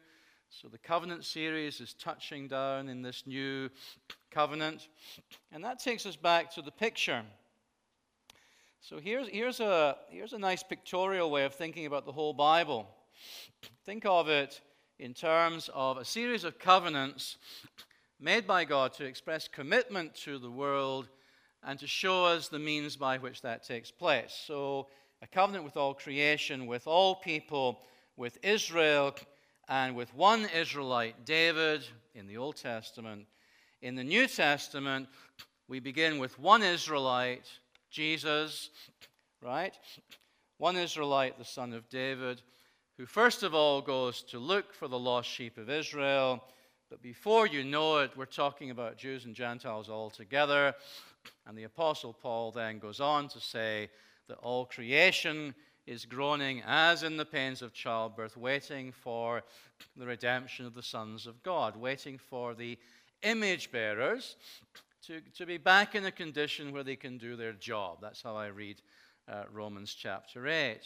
So 0.50 0.68
the 0.68 0.78
covenant 0.78 1.24
series 1.24 1.80
is 1.80 1.94
touching 1.94 2.48
down 2.48 2.90
in 2.90 3.02
this 3.02 3.24
new 3.26 3.70
covenant. 4.32 4.90
And 5.52 5.64
that 5.64 5.80
takes 5.80 6.06
us 6.06 6.16
back 6.16 6.52
to 6.56 6.62
the 6.62 6.72
picture. 6.72 7.24
So 8.82 8.98
here's, 8.98 9.28
here's, 9.28 9.60
a, 9.60 9.98
here's 10.10 10.32
a 10.32 10.40
nice 10.40 10.64
pictorial 10.64 11.30
way 11.30 11.44
of 11.44 11.54
thinking 11.54 11.86
about 11.86 12.06
the 12.06 12.14
whole 12.14 12.34
Bible. 12.34 12.88
Think 13.86 14.06
of 14.06 14.30
it 14.30 14.62
in 14.98 15.14
terms 15.14 15.70
of 15.74 15.98
a 15.98 16.06
series 16.06 16.46
of 16.46 16.58
covenants 16.58 17.38
made 18.22 18.48
by 18.48 18.64
God 18.64 18.94
to 18.94 19.06
express 19.06 19.50
commitment 19.50 20.16
to 20.16 20.40
the 20.40 20.50
world 20.50 21.10
and 21.62 21.78
to 21.78 21.88
show 21.88 22.26
us 22.26 22.48
the 22.48 22.58
means 22.58 22.96
by 22.96 23.18
which 23.18 23.42
that 23.42 23.64
takes 23.64 23.92
place. 23.92 24.34
So, 24.46 24.88
a 25.22 25.28
covenant 25.28 25.66
with 25.66 25.76
all 25.76 25.94
creation, 25.94 26.66
with 26.66 26.88
all 26.88 27.16
people 27.16 27.82
with 28.16 28.38
Israel 28.44 29.14
and 29.68 29.94
with 29.94 30.14
one 30.16 30.48
Israelite, 30.56 31.26
David, 31.26 31.84
in 32.16 32.28
the 32.28 32.38
Old 32.38 32.56
Testament. 32.56 33.26
In 33.82 33.96
the 33.96 34.04
New 34.06 34.26
Testament, 34.26 35.10
we 35.68 35.82
begin 35.82 36.18
with 36.18 36.40
one 36.40 36.64
Israelite, 36.64 37.50
Jesus, 37.90 38.70
right? 39.42 39.74
One 40.58 40.76
Israelite, 40.76 41.38
the 41.38 41.46
son 41.46 41.74
of 41.74 41.90
David, 41.90 42.42
who 42.98 43.06
first 43.06 43.44
of 43.44 43.54
all 43.54 43.82
goes 43.82 44.22
to 44.24 44.40
look 44.40 44.74
for 44.74 44.88
the 44.88 45.00
lost 45.00 45.30
sheep 45.30 45.58
of 45.58 45.70
Israel. 45.70 46.44
But 46.90 47.02
before 47.02 47.48
you 47.48 47.64
know 47.64 48.00
it, 48.00 48.12
we're 48.18 48.26
talking 48.26 48.72
about 48.72 48.98
Jews 48.98 49.26
and 49.26 49.36
Gentiles 49.36 49.90
all 49.90 50.10
together. 50.10 50.74
And 51.48 51.58
the 51.58 51.64
Apostle 51.64 52.14
Paul 52.14 52.52
then 52.52 52.80
goes 52.80 53.00
on 53.00 53.28
to 53.30 53.40
say 53.40 53.90
that 54.28 54.38
all 54.40 54.66
creation 54.66 55.56
is 55.88 56.06
groaning 56.06 56.62
as 56.68 57.04
in 57.04 57.18
the 57.18 57.26
pains 57.26 57.62
of 57.62 57.74
childbirth, 57.74 58.38
waiting 58.38 58.92
for 58.92 59.44
the 59.96 60.06
redemption 60.06 60.66
of 60.66 60.74
the 60.74 60.84
sons 60.84 61.26
of 61.26 61.42
God, 61.42 61.76
waiting 61.76 62.18
for 62.18 62.54
the 62.54 62.78
image 63.24 63.72
bearers 63.72 64.36
to, 65.08 65.22
to 65.38 65.46
be 65.46 65.58
back 65.58 65.96
in 65.96 66.06
a 66.06 66.12
condition 66.12 66.72
where 66.72 66.84
they 66.84 66.96
can 66.96 67.18
do 67.18 67.36
their 67.36 67.54
job. 67.54 68.00
That's 68.02 68.22
how 68.22 68.36
I 68.36 68.48
read 68.48 68.82
uh, 69.28 69.44
Romans 69.52 69.94
chapter 69.94 70.48
8. 70.48 70.80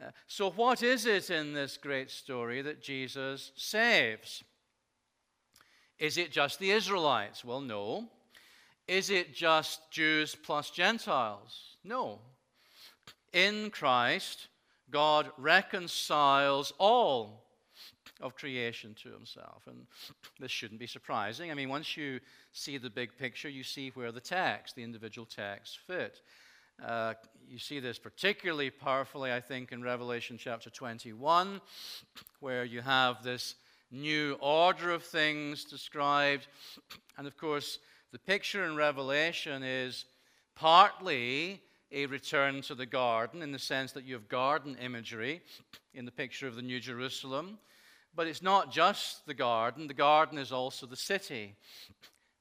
Uh, 0.00 0.10
so, 0.26 0.50
what 0.50 0.82
is 0.82 1.06
it 1.06 1.30
in 1.30 1.52
this 1.52 1.76
great 1.76 2.10
story 2.10 2.62
that 2.62 2.82
Jesus 2.82 3.52
saves? 3.56 4.42
Is 5.98 6.16
it 6.16 6.30
just 6.30 6.58
the 6.58 6.70
Israelites? 6.70 7.44
Well, 7.44 7.60
no. 7.60 8.08
Is 8.88 9.10
it 9.10 9.34
just 9.34 9.90
Jews 9.90 10.34
plus 10.34 10.70
Gentiles? 10.70 11.76
No. 11.84 12.18
In 13.32 13.70
Christ, 13.70 14.48
God 14.90 15.30
reconciles 15.36 16.72
all 16.78 17.44
of 18.20 18.34
creation 18.34 18.94
to 19.02 19.10
himself. 19.10 19.62
And 19.66 19.86
this 20.38 20.50
shouldn't 20.50 20.80
be 20.80 20.86
surprising. 20.86 21.50
I 21.50 21.54
mean, 21.54 21.68
once 21.68 21.96
you 21.96 22.20
see 22.52 22.78
the 22.78 22.90
big 22.90 23.16
picture, 23.18 23.48
you 23.48 23.62
see 23.62 23.90
where 23.94 24.12
the 24.12 24.20
text, 24.20 24.76
the 24.76 24.82
individual 24.82 25.26
texts, 25.26 25.78
fit. 25.86 26.20
Uh, 26.84 27.14
you 27.48 27.58
see 27.58 27.80
this 27.80 27.98
particularly 27.98 28.70
powerfully, 28.70 29.32
I 29.32 29.40
think, 29.40 29.72
in 29.72 29.82
Revelation 29.82 30.38
chapter 30.38 30.70
21, 30.70 31.60
where 32.40 32.64
you 32.64 32.80
have 32.80 33.22
this 33.22 33.56
new 33.90 34.36
order 34.40 34.90
of 34.90 35.02
things 35.02 35.64
described. 35.64 36.46
And 37.18 37.26
of 37.26 37.36
course, 37.36 37.78
the 38.12 38.18
picture 38.18 38.64
in 38.64 38.76
Revelation 38.76 39.62
is 39.62 40.04
partly 40.54 41.60
a 41.92 42.06
return 42.06 42.62
to 42.62 42.74
the 42.74 42.86
garden 42.86 43.42
in 43.42 43.52
the 43.52 43.58
sense 43.58 43.92
that 43.92 44.04
you 44.04 44.14
have 44.14 44.28
garden 44.28 44.76
imagery 44.80 45.40
in 45.94 46.04
the 46.04 46.12
picture 46.12 46.46
of 46.46 46.54
the 46.54 46.62
New 46.62 46.80
Jerusalem. 46.80 47.58
But 48.14 48.26
it's 48.26 48.42
not 48.42 48.72
just 48.72 49.26
the 49.26 49.34
garden, 49.34 49.86
the 49.86 49.94
garden 49.94 50.38
is 50.38 50.52
also 50.52 50.86
the 50.86 50.96
city. 50.96 51.54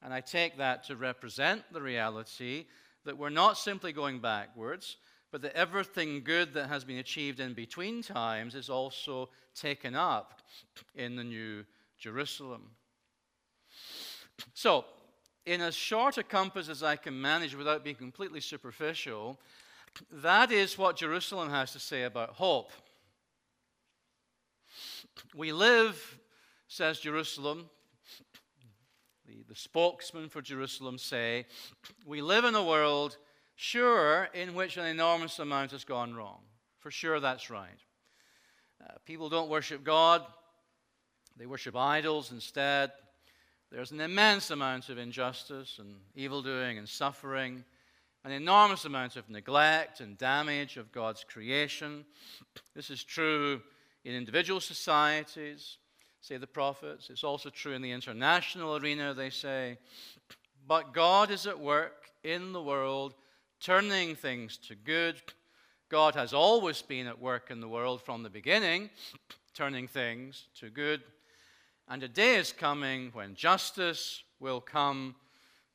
And 0.01 0.13
I 0.13 0.21
take 0.21 0.57
that 0.57 0.83
to 0.85 0.95
represent 0.95 1.63
the 1.71 1.81
reality 1.81 2.65
that 3.05 3.17
we're 3.17 3.29
not 3.29 3.57
simply 3.57 3.93
going 3.93 4.19
backwards, 4.19 4.97
but 5.31 5.41
that 5.41 5.55
everything 5.55 6.23
good 6.23 6.53
that 6.53 6.69
has 6.69 6.83
been 6.83 6.97
achieved 6.97 7.39
in 7.39 7.53
between 7.53 8.01
times 8.01 8.55
is 8.55 8.69
also 8.69 9.29
taken 9.55 9.95
up 9.95 10.41
in 10.95 11.15
the 11.15 11.23
New 11.23 11.65
Jerusalem. 11.97 12.63
So, 14.53 14.85
in 15.45 15.61
as 15.61 15.75
short 15.75 16.17
a 16.17 16.23
compass 16.23 16.69
as 16.69 16.83
I 16.83 16.95
can 16.95 17.19
manage 17.19 17.55
without 17.55 17.83
being 17.83 17.95
completely 17.95 18.41
superficial, 18.41 19.39
that 20.11 20.51
is 20.51 20.77
what 20.77 20.95
Jerusalem 20.95 21.49
has 21.49 21.71
to 21.73 21.79
say 21.79 22.03
about 22.03 22.31
hope. 22.31 22.71
We 25.35 25.51
live, 25.51 26.19
says 26.67 26.99
Jerusalem, 26.99 27.69
the, 29.25 29.43
the 29.47 29.55
spokesman 29.55 30.29
for 30.29 30.41
Jerusalem 30.41 30.97
say, 30.97 31.45
we 32.05 32.21
live 32.21 32.45
in 32.45 32.55
a 32.55 32.63
world, 32.63 33.17
sure, 33.55 34.29
in 34.33 34.55
which 34.55 34.77
an 34.77 34.85
enormous 34.85 35.39
amount 35.39 35.71
has 35.71 35.83
gone 35.83 36.13
wrong. 36.13 36.39
For 36.79 36.91
sure, 36.91 37.19
that's 37.19 37.49
right. 37.49 37.79
Uh, 38.83 38.93
people 39.05 39.29
don't 39.29 39.49
worship 39.49 39.83
God, 39.83 40.23
they 41.37 41.45
worship 41.45 41.75
idols 41.75 42.31
instead. 42.31 42.91
There's 43.71 43.91
an 43.91 44.01
immense 44.01 44.49
amount 44.49 44.89
of 44.89 44.97
injustice 44.97 45.77
and 45.79 45.97
evil 46.15 46.41
doing 46.41 46.79
and 46.79 46.89
suffering, 46.89 47.63
an 48.25 48.31
enormous 48.31 48.85
amount 48.85 49.15
of 49.15 49.29
neglect 49.29 49.99
and 49.99 50.17
damage 50.17 50.77
of 50.77 50.91
God's 50.91 51.23
creation. 51.23 52.03
This 52.75 52.89
is 52.89 53.03
true 53.03 53.61
in 54.05 54.15
individual 54.15 54.59
societies, 54.59 55.77
say 56.21 56.37
the 56.37 56.47
prophets. 56.47 57.09
It's 57.09 57.23
also 57.23 57.49
true 57.49 57.73
in 57.73 57.81
the 57.81 57.91
international 57.91 58.77
arena, 58.77 59.13
they 59.13 59.29
say. 59.29 59.77
But 60.67 60.93
God 60.93 61.31
is 61.31 61.47
at 61.47 61.59
work 61.59 62.09
in 62.23 62.53
the 62.53 62.61
world, 62.61 63.15
turning 63.59 64.15
things 64.15 64.57
to 64.67 64.75
good. 64.75 65.21
God 65.89 66.15
has 66.15 66.33
always 66.33 66.81
been 66.81 67.07
at 67.07 67.19
work 67.19 67.49
in 67.49 67.61
the 67.61 67.67
world 67.67 68.01
from 68.01 68.23
the 68.23 68.29
beginning, 68.29 68.89
turning 69.53 69.87
things 69.87 70.47
to 70.59 70.69
good. 70.69 71.01
And 71.87 72.03
a 72.03 72.07
day 72.07 72.35
is 72.35 72.51
coming 72.51 73.09
when 73.13 73.33
justice 73.33 74.23
will 74.39 74.61
come, 74.61 75.15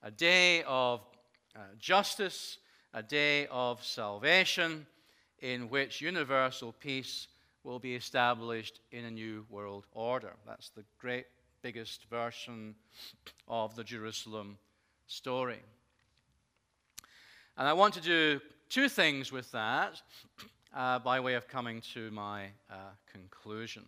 a 0.03 0.11
day 0.11 0.62
of 0.62 1.01
uh, 1.57 1.61
justice, 1.79 2.59
a 2.93 3.03
day 3.03 3.49
of 3.49 3.85
salvation, 3.85 4.87
in 5.41 5.68
which 5.68 6.01
universal 6.01 6.72
peace 6.72 7.27
will 7.65 7.79
be 7.79 7.95
established 7.95 8.81
in 8.93 9.07
a 9.07 9.11
new 9.11 9.45
world 9.49 9.87
order. 9.93 10.35
That's 10.47 10.69
the 10.71 10.85
great, 10.99 11.27
biggest 11.62 12.05
version 12.11 12.75
of 13.49 13.75
the 13.75 13.83
Jerusalem 13.83 14.59
story. 15.07 15.61
And 17.57 17.67
I 17.67 17.73
want 17.73 17.95
to 17.95 18.01
do 18.01 18.41
two 18.69 18.89
things 18.89 19.33
with 19.33 19.51
that 19.53 20.01
uh, 20.75 20.99
by 20.99 21.21
way 21.21 21.35
of 21.35 21.49
coming 21.49 21.81
to 21.95 22.11
my 22.11 22.47
uh, 22.71 22.77
conclusion 23.11 23.85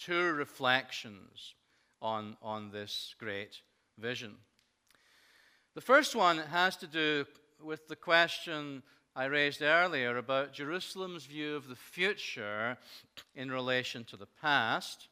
two 0.00 0.32
reflections 0.32 1.54
on, 2.00 2.36
on 2.40 2.70
this 2.70 3.14
great 3.18 3.60
vision. 3.98 4.34
The 5.74 5.82
first 5.82 6.16
one 6.16 6.38
has 6.38 6.76
to 6.78 6.86
do 6.86 7.26
with 7.62 7.86
the 7.86 7.96
question 7.96 8.82
I 9.20 9.26
raised 9.26 9.60
earlier 9.60 10.16
about 10.16 10.54
Jerusalem's 10.54 11.26
view 11.26 11.54
of 11.54 11.68
the 11.68 11.76
future 11.76 12.78
in 13.34 13.50
relation 13.50 14.02
to 14.04 14.16
the 14.16 14.28
past, 14.40 15.08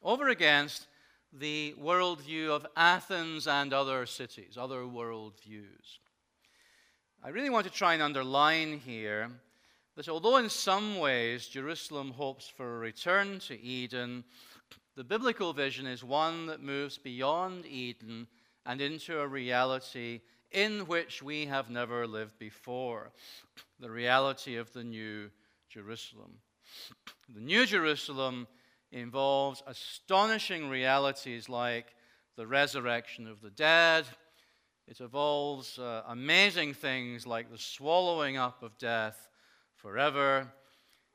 over 0.00 0.28
against 0.28 0.86
the 1.32 1.74
worldview 1.76 2.50
of 2.50 2.68
Athens 2.76 3.48
and 3.48 3.72
other 3.72 4.06
cities, 4.06 4.56
other 4.56 4.82
worldviews. 4.82 5.98
I 7.20 7.30
really 7.30 7.50
want 7.50 7.66
to 7.66 7.72
try 7.72 7.94
and 7.94 8.02
underline 8.02 8.78
here 8.78 9.28
that 9.96 10.08
although 10.08 10.36
in 10.36 10.48
some 10.48 10.96
ways 11.00 11.48
Jerusalem 11.48 12.12
hopes 12.12 12.46
for 12.46 12.76
a 12.76 12.78
return 12.78 13.40
to 13.40 13.60
Eden, 13.60 14.22
the 14.94 15.02
biblical 15.02 15.52
vision 15.52 15.88
is 15.88 16.04
one 16.04 16.46
that 16.46 16.62
moves 16.62 16.96
beyond 16.96 17.66
Eden 17.66 18.28
and 18.64 18.80
into 18.80 19.18
a 19.18 19.26
reality 19.26 20.20
in 20.50 20.80
which 20.86 21.22
we 21.22 21.46
have 21.46 21.70
never 21.70 22.06
lived 22.06 22.38
before 22.38 23.12
the 23.78 23.90
reality 23.90 24.56
of 24.56 24.72
the 24.72 24.84
New 24.84 25.30
Jerusalem. 25.68 26.38
The 27.32 27.40
New 27.40 27.66
Jerusalem 27.66 28.48
involves 28.92 29.62
astonishing 29.66 30.68
realities 30.68 31.48
like 31.48 31.94
the 32.36 32.46
resurrection 32.46 33.26
of 33.26 33.40
the 33.40 33.50
dead. 33.50 34.06
It 34.88 35.00
involves 35.00 35.78
uh, 35.78 36.02
amazing 36.08 36.74
things 36.74 37.26
like 37.26 37.50
the 37.50 37.58
swallowing 37.58 38.36
up 38.36 38.62
of 38.62 38.76
death 38.78 39.28
forever. 39.76 40.52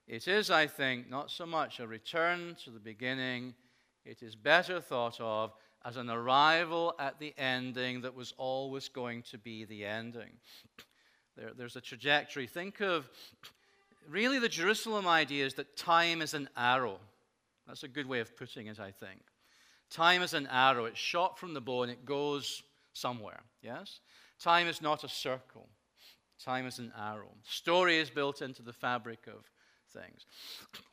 It 0.07 0.27
is, 0.27 0.49
I 0.49 0.67
think, 0.67 1.09
not 1.09 1.31
so 1.31 1.45
much 1.45 1.79
a 1.79 1.87
return 1.87 2.55
to 2.63 2.69
the 2.69 2.79
beginning, 2.79 3.55
it 4.05 4.21
is 4.21 4.35
better 4.35 4.79
thought 4.79 5.19
of 5.19 5.51
as 5.85 5.97
an 5.97 6.09
arrival 6.09 6.95
at 6.97 7.19
the 7.19 7.33
ending 7.37 8.01
that 8.01 8.15
was 8.15 8.33
always 8.37 8.89
going 8.89 9.21
to 9.21 9.37
be 9.37 9.65
the 9.65 9.85
ending. 9.85 10.31
There, 11.37 11.51
there's 11.55 11.75
a 11.75 11.81
trajectory. 11.81 12.47
Think 12.47 12.81
of 12.81 13.07
really 14.09 14.39
the 14.39 14.49
Jerusalem 14.49 15.07
idea 15.07 15.45
is 15.45 15.53
that 15.53 15.77
time 15.77 16.23
is 16.23 16.33
an 16.33 16.49
arrow. 16.57 16.97
That's 17.67 17.83
a 17.83 17.87
good 17.87 18.07
way 18.07 18.19
of 18.19 18.35
putting 18.35 18.67
it, 18.67 18.79
I 18.79 18.91
think. 18.91 19.21
Time 19.91 20.23
is 20.23 20.33
an 20.33 20.47
arrow. 20.51 20.85
It's 20.85 20.97
shot 20.97 21.37
from 21.37 21.53
the 21.53 21.61
bow 21.61 21.83
and 21.83 21.91
it 21.91 22.03
goes 22.03 22.63
somewhere. 22.93 23.41
Yes? 23.61 23.99
Time 24.39 24.67
is 24.67 24.81
not 24.81 25.03
a 25.03 25.09
circle. 25.09 25.69
Time 26.43 26.65
is 26.65 26.79
an 26.79 26.91
arrow. 26.99 27.31
Story 27.43 27.97
is 27.97 28.09
built 28.09 28.41
into 28.41 28.63
the 28.63 28.73
fabric 28.73 29.27
of 29.27 29.45
things. 29.93 30.25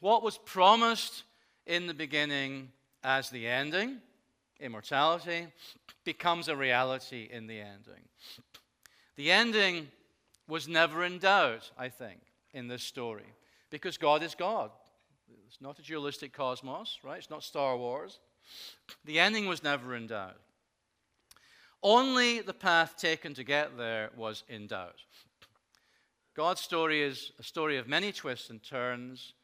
What 0.01 0.23
was 0.23 0.39
promised 0.39 1.25
in 1.67 1.87
the 1.87 1.95
beginning 1.95 2.69
as 3.03 3.31
the 3.31 3.49
ending, 3.49 3.99
immortality, 4.63 5.49
becomes 6.05 6.49
a 6.49 6.57
reality 6.57 7.29
in 7.31 7.47
the 7.47 7.61
ending. 7.61 8.09
The 9.17 9.31
ending 9.31 9.89
was 10.49 10.69
never 10.69 11.05
in 11.05 11.19
doubt, 11.19 11.71
I 11.77 11.89
think, 11.89 12.21
in 12.55 12.69
this 12.69 12.83
story, 12.83 13.27
because 13.71 13.99
God 13.99 14.23
is 14.23 14.35
God. 14.35 14.71
It's 15.47 15.61
not 15.61 15.79
a 15.79 15.83
dualistic 15.83 16.33
cosmos, 16.33 16.99
right? 17.03 17.19
It's 17.19 17.31
not 17.31 17.45
Star 17.45 17.77
Wars. 17.77 18.21
The 19.05 19.19
ending 19.19 19.47
was 19.47 19.63
never 19.63 19.95
in 19.95 20.07
doubt. 20.07 20.41
Only 21.83 22.41
the 22.41 22.55
path 22.55 22.97
taken 22.97 23.35
to 23.35 23.45
get 23.45 23.77
there 23.77 24.11
was 24.17 24.45
in 24.49 24.67
doubt. 24.67 25.01
God's 26.35 26.61
story 26.61 27.03
is 27.03 27.33
a 27.39 27.43
story 27.43 27.77
of 27.77 27.89
many 27.89 28.13
twists 28.13 28.49
and 28.49 28.63
turns, 28.63 29.35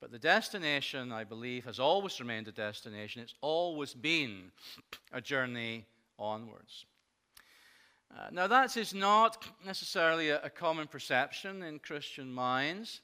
but 0.00 0.10
the 0.10 0.18
destination, 0.18 1.12
I 1.12 1.24
believe, 1.24 1.64
has 1.64 1.78
always 1.78 2.20
remained 2.20 2.48
a 2.48 2.52
destination. 2.52 3.22
It's 3.22 3.34
always 3.40 3.94
been 3.94 4.50
a 5.12 5.20
journey 5.20 5.86
onwards. 6.18 6.84
Uh, 8.16 8.28
now, 8.30 8.46
that 8.46 8.76
is 8.76 8.94
not 8.94 9.44
necessarily 9.64 10.30
a, 10.30 10.40
a 10.42 10.50
common 10.50 10.86
perception 10.86 11.62
in 11.62 11.78
Christian 11.78 12.32
minds. 12.32 13.00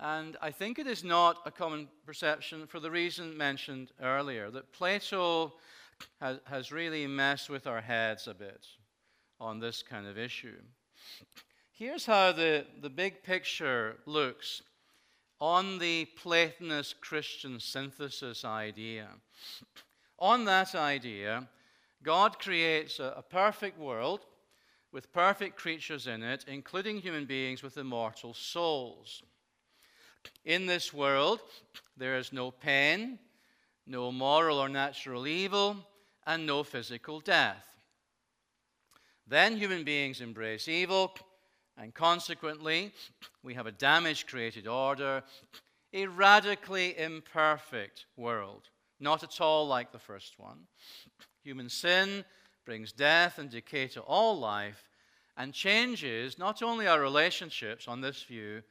And 0.00 0.36
I 0.42 0.50
think 0.50 0.78
it 0.78 0.86
is 0.86 1.04
not 1.04 1.38
a 1.46 1.50
common 1.50 1.88
perception 2.04 2.66
for 2.66 2.80
the 2.80 2.90
reason 2.90 3.36
mentioned 3.36 3.92
earlier 4.02 4.50
that 4.50 4.72
Plato 4.72 5.54
has, 6.20 6.38
has 6.44 6.72
really 6.72 7.06
messed 7.06 7.48
with 7.48 7.66
our 7.66 7.80
heads 7.80 8.26
a 8.26 8.34
bit 8.34 8.66
on 9.40 9.60
this 9.60 9.82
kind 9.82 10.06
of 10.06 10.18
issue. 10.18 10.56
Here's 11.72 12.04
how 12.04 12.32
the, 12.32 12.66
the 12.82 12.90
big 12.90 13.22
picture 13.22 13.96
looks 14.06 14.62
on 15.44 15.76
the 15.78 16.06
Platonist 16.16 17.02
Christian 17.02 17.60
synthesis 17.60 18.46
idea. 18.46 19.08
On 20.18 20.46
that 20.46 20.74
idea, 20.74 21.46
God 22.02 22.38
creates 22.38 22.98
a, 22.98 23.12
a 23.18 23.22
perfect 23.22 23.78
world 23.78 24.20
with 24.90 25.12
perfect 25.12 25.58
creatures 25.58 26.06
in 26.06 26.22
it, 26.22 26.46
including 26.48 26.96
human 26.96 27.26
beings 27.26 27.62
with 27.62 27.76
immortal 27.76 28.32
souls. 28.32 29.22
In 30.46 30.64
this 30.64 30.94
world, 30.94 31.40
there 31.94 32.16
is 32.16 32.32
no 32.32 32.50
pain, 32.50 33.18
no 33.86 34.10
moral 34.10 34.58
or 34.58 34.70
natural 34.70 35.26
evil, 35.26 35.76
and 36.26 36.46
no 36.46 36.62
physical 36.62 37.20
death. 37.20 37.68
Then 39.26 39.58
human 39.58 39.84
beings 39.84 40.22
embrace 40.22 40.68
evil, 40.68 41.14
and 41.76 41.92
consequently, 41.92 42.92
we 43.42 43.54
have 43.54 43.66
a 43.66 43.72
damage 43.72 44.26
created 44.26 44.66
order, 44.66 45.22
a 45.92 46.06
radically 46.06 46.98
imperfect 46.98 48.06
world, 48.16 48.68
not 49.00 49.22
at 49.22 49.40
all 49.40 49.66
like 49.66 49.92
the 49.92 49.98
first 49.98 50.38
one. 50.38 50.66
Human 51.42 51.68
sin 51.68 52.24
brings 52.64 52.92
death 52.92 53.38
and 53.38 53.50
decay 53.50 53.88
to 53.88 54.00
all 54.00 54.38
life 54.38 54.88
and 55.36 55.52
changes 55.52 56.38
not 56.38 56.62
only 56.62 56.86
our 56.86 57.00
relationships 57.00 57.88
on 57.88 58.00
this 58.00 58.22
view, 58.22 58.62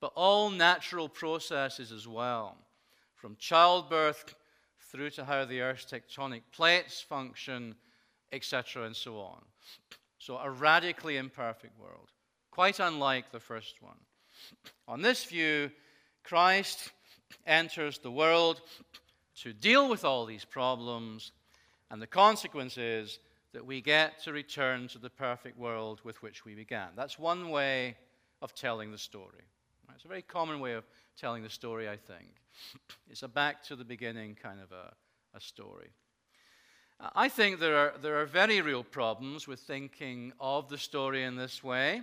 but 0.00 0.12
all 0.16 0.50
natural 0.50 1.08
processes 1.08 1.92
as 1.92 2.08
well, 2.08 2.56
from 3.14 3.36
childbirth 3.36 4.34
through 4.80 5.10
to 5.10 5.24
how 5.24 5.44
the 5.44 5.60
Earth's 5.60 5.84
tectonic 5.84 6.42
plates 6.52 7.00
function, 7.00 7.74
etc., 8.32 8.84
and 8.84 8.96
so 8.96 9.18
on. 9.18 9.40
So, 10.18 10.38
a 10.38 10.50
radically 10.50 11.16
imperfect 11.16 11.78
world, 11.78 12.10
quite 12.52 12.78
unlike 12.78 13.32
the 13.32 13.40
first 13.40 13.82
one. 13.82 13.98
On 14.86 15.02
this 15.02 15.24
view, 15.24 15.70
Christ 16.22 16.92
enters 17.46 17.98
the 17.98 18.10
world 18.10 18.60
to 19.40 19.52
deal 19.52 19.88
with 19.88 20.04
all 20.04 20.26
these 20.26 20.44
problems, 20.44 21.32
and 21.90 22.00
the 22.00 22.06
consequence 22.06 22.78
is 22.78 23.18
that 23.52 23.66
we 23.66 23.80
get 23.80 24.22
to 24.22 24.32
return 24.32 24.86
to 24.88 24.98
the 24.98 25.10
perfect 25.10 25.58
world 25.58 26.00
with 26.04 26.22
which 26.22 26.44
we 26.44 26.54
began. 26.54 26.88
That's 26.94 27.18
one 27.18 27.50
way 27.50 27.96
of 28.40 28.54
telling 28.54 28.92
the 28.92 28.98
story. 28.98 29.42
It's 29.94 30.04
a 30.04 30.08
very 30.08 30.22
common 30.22 30.60
way 30.60 30.74
of 30.74 30.84
telling 31.16 31.42
the 31.42 31.50
story, 31.50 31.88
I 31.88 31.96
think. 31.96 32.28
It's 33.10 33.22
a 33.22 33.28
back 33.28 33.62
to 33.64 33.76
the 33.76 33.84
beginning 33.84 34.36
kind 34.40 34.60
of 34.60 34.72
a, 34.72 34.92
a 35.34 35.40
story. 35.40 35.90
I 37.14 37.28
think 37.28 37.58
there 37.58 37.76
are, 37.76 37.94
there 38.00 38.20
are 38.20 38.26
very 38.26 38.60
real 38.60 38.84
problems 38.84 39.48
with 39.48 39.60
thinking 39.60 40.32
of 40.38 40.68
the 40.68 40.78
story 40.78 41.24
in 41.24 41.36
this 41.36 41.64
way, 41.64 42.02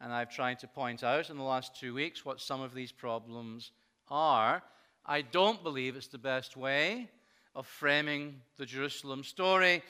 and 0.00 0.12
I've 0.12 0.30
tried 0.30 0.58
to 0.60 0.68
point 0.68 1.04
out 1.04 1.30
in 1.30 1.36
the 1.36 1.42
last 1.42 1.78
two 1.78 1.94
weeks 1.94 2.24
what 2.24 2.40
some 2.40 2.60
of 2.60 2.74
these 2.74 2.92
problems 2.92 3.72
are. 4.08 4.62
I 5.04 5.22
don't 5.22 5.62
believe 5.62 5.96
it's 5.96 6.08
the 6.08 6.18
best 6.18 6.56
way 6.56 7.08
of 7.54 7.66
framing 7.66 8.40
the 8.56 8.66
Jerusalem 8.66 9.24
story. 9.24 9.82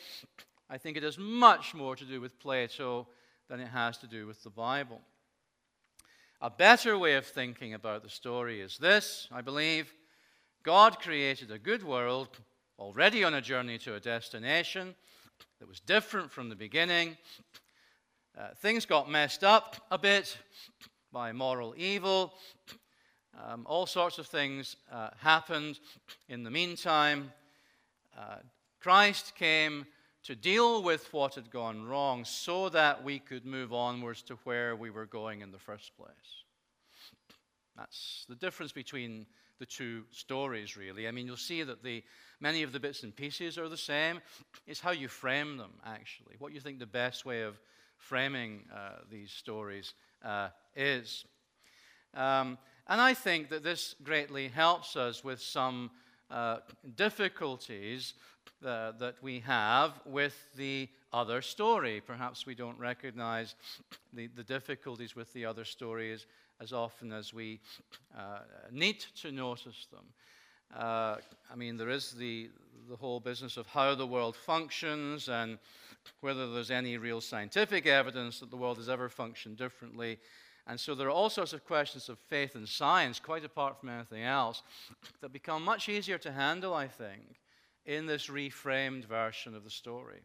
I 0.69 0.79
think 0.79 0.97
it 0.97 1.03
has 1.03 1.19
much 1.19 1.75
more 1.75 1.97
to 1.97 2.05
do 2.05 2.21
with 2.21 2.39
Plato 2.41 3.07
than 3.49 3.61
it 3.61 3.69
has 3.69 3.99
to 3.99 4.07
do 4.07 4.27
with 4.27 4.43
the 4.43 4.51
Bible. 4.51 5.01
A 6.41 6.51
better 6.51 6.97
way 6.97 7.17
of 7.17 7.27
thinking 7.27 7.75
about 7.75 8.03
the 8.03 8.09
story 8.09 8.61
is 8.61 8.79
this, 8.79 9.29
I 9.31 9.43
believe. 9.43 9.93
God 10.63 10.99
created 10.99 11.51
a 11.51 11.59
good 11.59 11.83
world 11.83 12.29
already 12.79 13.25
on 13.25 13.35
a 13.35 13.41
journey 13.43 13.79
to 13.79 13.95
a 13.95 14.01
destination 14.01 14.95
that 15.59 15.69
was 15.69 15.81
different 15.81 16.31
from 16.31 16.49
the 16.49 16.57
beginning. 16.57 17.17
Uh, 18.39 18.49
things 18.57 18.87
got 18.87 19.11
messed 19.11 19.43
up 19.43 19.77
a 19.91 19.99
bit 19.99 20.39
by 21.13 21.33
moral 21.33 21.75
evil. 21.77 22.33
Um, 23.45 23.67
all 23.67 23.87
sorts 23.87 24.19
of 24.19 24.27
things 24.27 24.77
uh, 24.93 25.11
happened 25.19 25.81
in 26.29 26.45
the 26.45 26.51
meantime. 26.51 27.33
Uh, 28.17 28.37
Christ 28.81 29.35
came 29.35 29.87
to 30.25 30.37
deal 30.37 30.83
with 30.83 31.13
what 31.13 31.35
had 31.35 31.51
gone 31.51 31.87
wrong 31.87 32.25
so 32.25 32.69
that 32.69 33.03
we 33.03 33.19
could 33.19 33.45
move 33.45 33.73
onwards 33.73 34.23
to 34.23 34.35
where 34.45 34.77
we 34.77 34.91
were 34.91 35.07
going 35.07 35.41
in 35.41 35.51
the 35.51 35.59
first 35.59 35.97
place. 35.97 36.45
That's 37.77 38.27
the 38.29 38.37
difference 38.37 38.73
between 38.73 39.27
the 39.59 39.67
two 39.67 40.05
stories, 40.11 40.77
really. 40.77 41.09
I 41.09 41.11
mean, 41.11 41.27
you'll 41.27 41.37
see 41.37 41.63
that 41.63 41.83
the, 41.83 42.05
many 42.41 42.63
of 42.63 42.73
the 42.73 42.81
bits 42.81 43.03
and 43.03 43.15
pieces 43.15 43.59
are 43.59 43.69
the 43.69 43.77
same. 43.77 44.21
It's 44.67 44.81
how 44.81 44.93
you 44.93 45.09
frame 45.09 45.57
them, 45.57 45.73
actually, 45.85 46.37
what 46.39 46.53
you 46.53 46.61
think 46.61 46.79
the 46.79 46.87
best 46.87 47.25
way 47.25 47.43
of 47.43 47.59
framing 48.01 48.63
uh, 48.75 49.03
these 49.11 49.31
stories 49.31 49.95
uh, 50.25 50.49
is. 50.75 51.25
Um, 52.15 52.59
and 52.89 53.01
I 53.01 53.15
think 53.15 53.51
that 53.51 53.63
this 53.63 53.95
greatly 54.03 54.49
helps 54.49 54.97
us 54.97 55.23
with 55.23 55.41
some 55.41 55.91
uh, 56.31 56.59
difficulties 56.97 58.15
uh, 58.65 58.93
that 58.99 59.15
we 59.23 59.41
have 59.41 59.93
with 60.05 60.37
the 60.57 60.89
other 61.13 61.41
story. 61.41 62.03
Perhaps 62.05 62.47
we 62.47 62.55
don't 62.55 62.79
recognize 62.79 63.55
the, 64.13 64.27
the 64.29 64.45
difficulties 64.45 65.15
with 65.15 65.33
the 65.33 65.45
other 65.45 65.65
stories 65.65 66.27
as 66.61 66.73
often 66.73 67.13
as 67.13 67.33
we 67.33 67.61
uh, 68.17 68.41
need 68.71 69.01
to 69.23 69.33
notice 69.33 69.87
them. 69.91 70.05
Uh, 70.77 71.17
I 71.51 71.57
mean, 71.57 71.77
there 71.77 71.89
is 71.89 72.13
the, 72.13 72.51
the 72.89 72.97
whole 72.97 73.19
business 73.19 73.57
of 73.57 73.67
how 73.67 73.95
the 73.95 74.07
world 74.07 74.37
functions 74.37 75.29
and 75.29 75.59
whether 76.21 76.53
there's 76.53 76.71
any 76.71 76.97
real 76.97 77.21
scientific 77.21 77.87
evidence 77.87 78.41
that 78.41 78.51
the 78.51 78.57
world 78.57 78.77
has 78.77 78.89
ever 78.89 79.09
functioned 79.09 79.57
differently. 79.57 80.19
And 80.67 80.79
so 80.79 80.95
there 80.95 81.09
are 81.09 81.13
all 81.13 81.31
sorts 81.31 81.53
of 81.53 81.65
questions 81.65 82.09
of 82.09 82.19
faith 82.19 82.55
and 82.55 82.69
science, 82.69 83.19
quite 83.19 83.45
apart 83.45 83.81
from 83.81 83.89
anything 83.89 84.23
else, 84.23 84.63
that 85.21 85.33
become 85.33 85.65
much 85.65 85.89
easier 85.89 86.19
to 86.19 86.33
handle, 86.33 86.75
I 86.75 86.87
think, 86.87 87.41
in 87.87 88.07
this 88.07 88.29
reframed 88.29 89.07
version 89.07 89.55
of 89.55 89.65
the 89.65 89.71
story. 89.71 90.21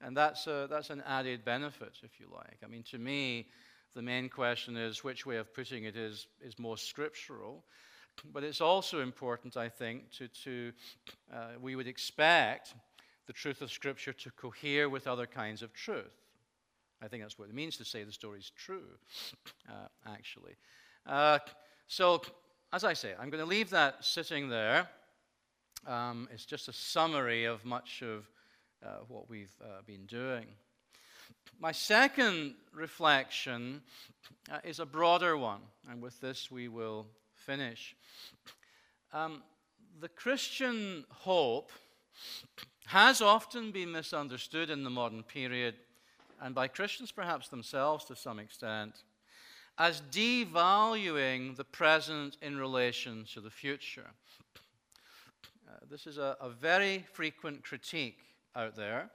And 0.00 0.16
that's, 0.16 0.46
a, 0.46 0.66
that's 0.70 0.90
an 0.90 1.02
added 1.06 1.44
benefit, 1.44 1.98
if 2.02 2.18
you 2.18 2.26
like. 2.32 2.58
I 2.64 2.68
mean, 2.68 2.82
to 2.90 2.98
me, 2.98 3.48
the 3.94 4.02
main 4.02 4.28
question 4.28 4.76
is 4.76 5.04
which 5.04 5.26
way 5.26 5.36
of 5.36 5.52
putting 5.54 5.84
it 5.84 5.96
is, 5.96 6.26
is 6.40 6.58
most 6.58 6.88
scriptural. 6.88 7.64
But 8.32 8.44
it's 8.44 8.60
also 8.60 9.00
important, 9.00 9.56
I 9.56 9.68
think, 9.68 10.10
to, 10.12 10.28
to 10.44 10.72
uh, 11.32 11.46
we 11.60 11.76
would 11.76 11.86
expect 11.86 12.74
the 13.26 13.32
truth 13.32 13.62
of 13.62 13.70
Scripture 13.70 14.12
to 14.12 14.30
cohere 14.32 14.88
with 14.88 15.06
other 15.06 15.26
kinds 15.26 15.62
of 15.62 15.72
truth. 15.72 16.22
I 17.02 17.08
think 17.08 17.22
that's 17.22 17.38
what 17.38 17.48
it 17.48 17.54
means 17.54 17.76
to 17.78 17.84
say 17.84 18.04
the 18.04 18.12
story 18.12 18.38
is 18.38 18.50
true, 18.56 18.84
uh, 19.68 19.88
actually. 20.06 20.54
Uh, 21.06 21.38
so, 21.88 22.22
as 22.72 22.84
I 22.84 22.92
say, 22.92 23.12
I'm 23.18 23.28
going 23.30 23.42
to 23.42 23.48
leave 23.48 23.70
that 23.70 24.04
sitting 24.04 24.48
there. 24.48 24.88
Um, 25.86 26.28
it's 26.32 26.46
just 26.46 26.68
a 26.68 26.72
summary 26.72 27.44
of 27.44 27.64
much 27.64 28.02
of 28.02 28.28
uh, 28.84 28.98
what 29.08 29.28
we've 29.28 29.54
uh, 29.60 29.82
been 29.84 30.06
doing. 30.06 30.46
My 31.58 31.72
second 31.72 32.54
reflection 32.72 33.82
uh, 34.50 34.58
is 34.64 34.78
a 34.80 34.86
broader 34.86 35.36
one, 35.36 35.60
and 35.90 36.00
with 36.00 36.20
this 36.20 36.50
we 36.50 36.68
will 36.68 37.06
finish. 37.34 37.96
Um, 39.12 39.42
the 40.00 40.08
Christian 40.08 41.04
hope 41.10 41.70
has 42.86 43.20
often 43.20 43.70
been 43.70 43.92
misunderstood 43.92 44.70
in 44.70 44.84
the 44.84 44.90
modern 44.90 45.22
period, 45.22 45.74
and 46.40 46.54
by 46.54 46.68
Christians 46.68 47.12
perhaps 47.12 47.48
themselves 47.48 48.04
to 48.06 48.16
some 48.16 48.38
extent, 48.38 49.04
as 49.78 50.02
devaluing 50.10 51.56
the 51.56 51.64
present 51.64 52.36
in 52.42 52.58
relation 52.58 53.24
to 53.32 53.40
the 53.40 53.50
future. 53.50 54.10
Uh, 55.68 55.76
this 55.90 56.06
is 56.06 56.18
a, 56.18 56.36
a, 56.40 56.50
very 56.50 57.04
frequent 57.12 57.62
critique 57.64 58.18
out 58.54 58.76
there, 58.76 59.08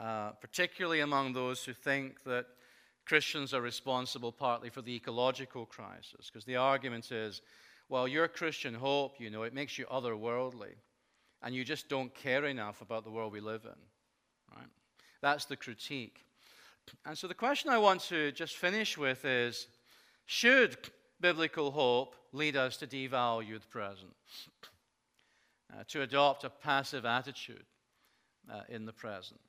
uh, 0.00 0.30
particularly 0.40 1.00
among 1.00 1.32
those 1.32 1.64
who 1.64 1.74
think 1.74 2.22
that 2.24 2.46
Christians 3.04 3.52
are 3.52 3.60
responsible 3.60 4.32
partly 4.32 4.70
for 4.70 4.80
the 4.80 4.94
ecological 4.94 5.66
crisis, 5.66 6.30
because 6.32 6.44
the 6.44 6.56
argument 6.56 7.10
is, 7.12 7.42
well, 7.88 8.08
your 8.08 8.28
Christian 8.28 8.74
hope, 8.74 9.16
you 9.18 9.30
know, 9.30 9.42
it 9.42 9.54
makes 9.54 9.78
you 9.78 9.86
otherworldly, 9.86 10.74
and 11.42 11.54
you 11.54 11.64
just 11.64 11.88
don't 11.88 12.14
care 12.14 12.44
enough 12.44 12.80
about 12.80 13.04
the 13.04 13.10
world 13.10 13.32
we 13.32 13.40
live 13.40 13.64
in. 13.64 14.56
Right? 14.56 14.68
That's 15.20 15.44
the 15.44 15.56
critique. 15.56 16.24
And 17.04 17.16
so 17.16 17.28
the 17.28 17.34
question 17.34 17.70
I 17.70 17.78
want 17.78 18.00
to 18.02 18.32
just 18.32 18.56
finish 18.56 18.96
with 18.96 19.24
is 19.24 19.68
should 20.26 20.76
biblical 21.20 21.70
hope 21.70 22.16
lead 22.32 22.56
us 22.56 22.76
to 22.78 22.86
devalue 22.86 23.60
the 23.60 23.66
present? 23.66 24.14
uh, 25.72 25.84
to 25.88 26.02
adopt 26.02 26.44
a 26.44 26.50
passive 26.50 27.04
attitude 27.04 27.64
uh, 28.50 28.62
in 28.68 28.86
the 28.86 28.92
present. 28.92 29.40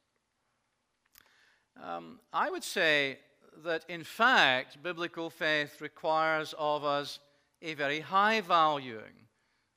Um, 1.81 2.19
I 2.33 2.49
would 2.49 2.63
say 2.63 3.19
that, 3.63 3.85
in 3.87 4.03
fact, 4.03 4.81
biblical 4.83 5.29
faith 5.29 5.81
requires 5.81 6.53
of 6.57 6.83
us 6.83 7.19
a 7.61 7.73
very 7.73 7.99
high 7.99 8.41
valuing 8.41 9.27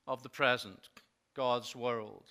of 0.07 0.23
the 0.23 0.29
present, 0.29 0.89
God's 1.33 1.75
world. 1.75 2.25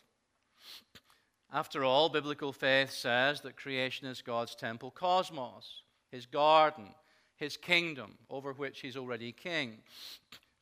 After 1.53 1.85
all, 1.85 2.09
biblical 2.09 2.53
faith 2.53 2.91
says 2.91 3.41
that 3.43 3.57
creation 3.57 4.07
is 4.07 4.23
God's 4.23 4.55
temple 4.55 4.91
cosmos, 4.91 5.83
his 6.11 6.25
garden, 6.27 6.95
his 7.37 7.57
kingdom 7.57 8.17
over 8.31 8.53
which 8.53 8.81
he's 8.81 8.97
already 8.97 9.33
king. 9.33 9.79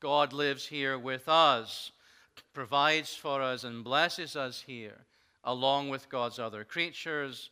God 0.01 0.33
lives 0.33 0.67
here 0.67 0.99
with 0.99 1.29
us 1.29 1.93
provides 2.53 3.15
for 3.15 3.43
us 3.43 3.65
and 3.65 3.85
blesses 3.85 4.37
us 4.37 4.63
here, 4.67 4.99
along 5.45 5.89
with 5.89 6.09
God's 6.09 6.39
other 6.39 6.65
creatures. 6.65 7.51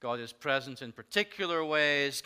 God 0.00 0.20
is 0.20 0.32
present 0.32 0.82
in 0.82 0.92
particular 0.92 1.64
ways, 1.64 2.22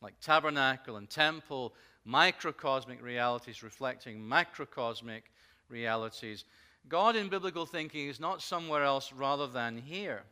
like 0.00 0.18
tabernacle 0.20 0.96
and 0.96 1.08
temple, 1.08 1.74
microcosmic 2.04 3.02
realities 3.02 3.62
reflecting 3.62 4.20
macrocosmic 4.20 5.22
realities. 5.68 6.44
God 6.88 7.16
in 7.16 7.28
biblical 7.28 7.66
thinking 7.66 8.08
is 8.08 8.20
not 8.20 8.42
somewhere 8.42 8.84
else 8.84 9.12
rather 9.12 9.46
than 9.46 9.78
here. 9.78 10.22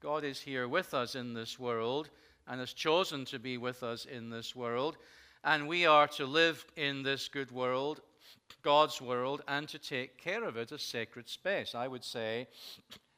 God 0.00 0.24
is 0.24 0.40
here 0.40 0.66
with 0.68 0.94
us 0.94 1.14
in 1.14 1.34
this 1.34 1.58
world 1.58 2.10
and 2.48 2.60
has 2.60 2.72
chosen 2.72 3.24
to 3.26 3.38
be 3.38 3.58
with 3.58 3.82
us 3.82 4.04
in 4.04 4.30
this 4.30 4.56
world. 4.56 4.96
And 5.44 5.68
we 5.68 5.86
are 5.86 6.08
to 6.08 6.26
live 6.26 6.64
in 6.76 7.02
this 7.02 7.28
good 7.28 7.50
world 7.50 8.00
God's 8.62 9.00
world 9.00 9.42
and 9.48 9.68
to 9.68 9.78
take 9.78 10.18
care 10.18 10.44
of 10.44 10.56
it 10.56 10.72
as 10.72 10.82
sacred 10.82 11.28
space. 11.28 11.74
I 11.74 11.88
would 11.88 12.04
say 12.04 12.46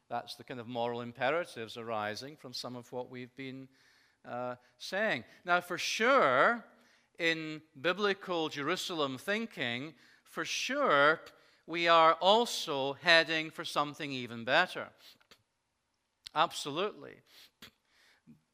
that's 0.08 0.36
the 0.36 0.44
kind 0.44 0.60
of 0.60 0.66
moral 0.66 1.02
imperatives 1.02 1.76
arising 1.76 2.36
from 2.36 2.52
some 2.52 2.76
of 2.76 2.90
what 2.92 3.10
we've 3.10 3.34
been 3.36 3.68
uh, 4.28 4.54
saying. 4.78 5.24
Now, 5.44 5.60
for 5.60 5.76
sure, 5.76 6.64
in 7.18 7.60
biblical 7.80 8.48
Jerusalem 8.48 9.18
thinking, 9.18 9.94
for 10.24 10.44
sure, 10.44 11.20
we 11.66 11.88
are 11.88 12.14
also 12.14 12.94
heading 13.02 13.50
for 13.50 13.64
something 13.64 14.12
even 14.12 14.44
better. 14.44 14.88
Absolutely. 16.34 17.14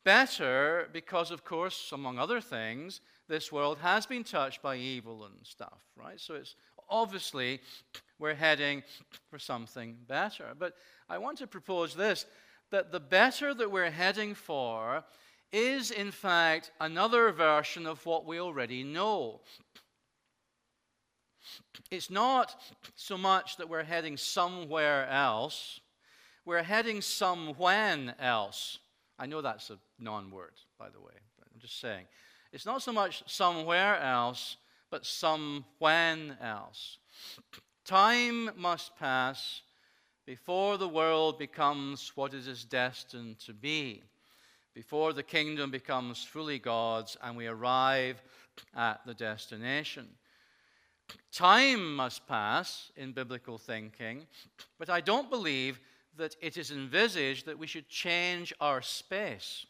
Better 0.05 0.89
because, 0.93 1.31
of 1.31 1.45
course, 1.45 1.91
among 1.93 2.19
other 2.19 2.41
things, 2.41 3.01
this 3.29 3.53
world 3.53 3.79
has 3.79 4.07
been 4.07 4.25
touched 4.25 4.63
by 4.63 4.77
evil 4.77 5.25
and 5.25 5.35
stuff, 5.43 5.83
right? 5.97 6.21
So 6.21 6.35
it's 6.35 6.55
obviously 6.89 7.61
we're 8.19 8.35
heading 8.35 8.83
for 9.31 9.39
something 9.39 9.97
better. 10.09 10.53
But 10.59 10.75
I 11.09 11.19
want 11.19 11.39
to 11.39 11.47
propose 11.47 11.95
this 11.95 12.27
that 12.71 12.93
the 12.93 13.01
better 13.01 13.53
that 13.53 13.71
we're 13.71 13.91
heading 13.91 14.33
for 14.35 15.03
is, 15.53 15.91
in 15.91 16.13
fact, 16.13 16.71
another 16.81 17.33
version 17.33 17.85
of 17.85 18.05
what 18.07 18.25
we 18.25 18.41
already 18.41 18.85
know. 18.85 19.41
It's 21.91 22.11
not 22.11 22.55
so 22.95 23.19
much 23.19 23.57
that 23.57 23.69
we're 23.69 23.85
heading 23.85 24.17
somewhere 24.17 25.09
else, 25.09 25.81
we're 26.45 26.63
heading 26.63 27.01
somewhen 27.01 28.15
else. 28.19 28.79
I 29.19 29.27
know 29.27 29.43
that's 29.43 29.71
a 29.71 29.79
non 29.99 30.31
word, 30.31 30.55
by 30.79 30.89
the 30.89 31.01
way, 31.01 31.13
I'm 31.43 31.61
just 31.61 31.81
saying. 31.81 32.07
It's 32.53 32.67
not 32.67 32.83
so 32.83 32.93
much 32.93 33.23
somewhere 33.27 33.99
else, 34.01 34.57
but 34.91 35.07
some 35.07 35.65
when 35.79 36.37
else. 36.41 36.99
Time 37.85 38.51
must 38.57 38.97
pass 38.97 39.63
before 40.27 40.79
the 40.79 40.89
world 40.89 41.39
becomes 41.39 42.13
what 42.15 42.35
it 42.35 42.47
is 42.47 42.65
destined 42.65 43.39
to 43.41 43.53
be, 43.53 44.03
before 44.75 45.13
the 45.13 45.23
kingdom 45.23 45.71
becomes 45.71 46.23
fully 46.23 46.59
God's 46.59 47.17
and 47.23 47.37
we 47.37 47.47
arrive 47.47 48.23
at 48.77 49.05
the 49.07 49.15
destination. 49.15 50.09
Time 51.33 51.97
must 51.97 52.27
pass 52.27 52.91
in 52.97 53.13
biblical 53.13 53.59
thinking, 53.59 54.27
but 54.79 54.91
I 54.91 55.01
don't 55.01 55.31
believe 55.31 55.81
that 56.17 56.37
it 56.41 56.57
is 56.57 56.71
envisaged 56.71 57.47
that 57.47 57.59
we 57.59 57.67
should 57.67 57.89
change 57.89 58.53
our 58.61 58.83
space. 58.83 59.67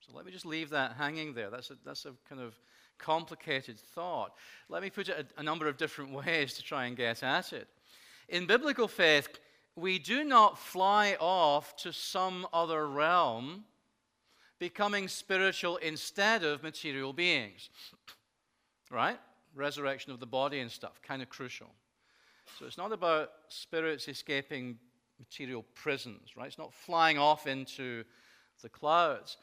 So 0.00 0.12
let 0.14 0.26
me 0.26 0.32
just 0.32 0.46
leave 0.46 0.70
that 0.70 0.94
hanging 0.98 1.34
there. 1.34 1.50
That's 1.50 1.70
a, 1.70 1.76
that's 1.84 2.04
a 2.04 2.12
kind 2.28 2.40
of 2.40 2.58
complicated 2.98 3.78
thought. 3.78 4.34
Let 4.68 4.82
me 4.82 4.90
put 4.90 5.08
it 5.08 5.32
a, 5.36 5.40
a 5.40 5.42
number 5.42 5.66
of 5.68 5.76
different 5.76 6.12
ways 6.26 6.54
to 6.54 6.62
try 6.62 6.86
and 6.86 6.96
get 6.96 7.22
at 7.22 7.52
it. 7.52 7.68
In 8.28 8.46
biblical 8.46 8.88
faith, 8.88 9.28
we 9.76 9.98
do 9.98 10.24
not 10.24 10.58
fly 10.58 11.16
off 11.18 11.76
to 11.76 11.92
some 11.92 12.46
other 12.52 12.86
realm, 12.86 13.64
becoming 14.58 15.08
spiritual 15.08 15.76
instead 15.78 16.44
of 16.44 16.62
material 16.62 17.12
beings. 17.12 17.70
Right? 18.90 19.18
Resurrection 19.54 20.12
of 20.12 20.20
the 20.20 20.26
body 20.26 20.60
and 20.60 20.70
stuff, 20.70 21.00
kind 21.02 21.22
of 21.22 21.28
crucial. 21.28 21.68
So 22.58 22.66
it's 22.66 22.78
not 22.78 22.92
about 22.92 23.30
spirits 23.48 24.08
escaping 24.08 24.78
material 25.18 25.64
prisons, 25.74 26.36
right? 26.36 26.46
It's 26.46 26.58
not 26.58 26.74
flying 26.74 27.18
off 27.18 27.46
into 27.46 28.04
the 28.62 28.68
clouds. 28.68 29.36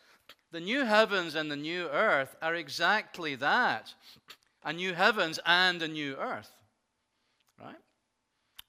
The 0.51 0.59
new 0.59 0.86
heavens 0.86 1.36
and 1.36 1.49
the 1.49 1.55
new 1.55 1.88
earth 1.88 2.36
are 2.41 2.55
exactly 2.55 3.36
that 3.36 3.93
a 4.64 4.74
new 4.74 4.93
heavens 4.93 5.39
and 5.45 5.82
a 5.82 5.88
new 5.88 6.16
earth. 6.16 6.51
Right? 7.59 7.76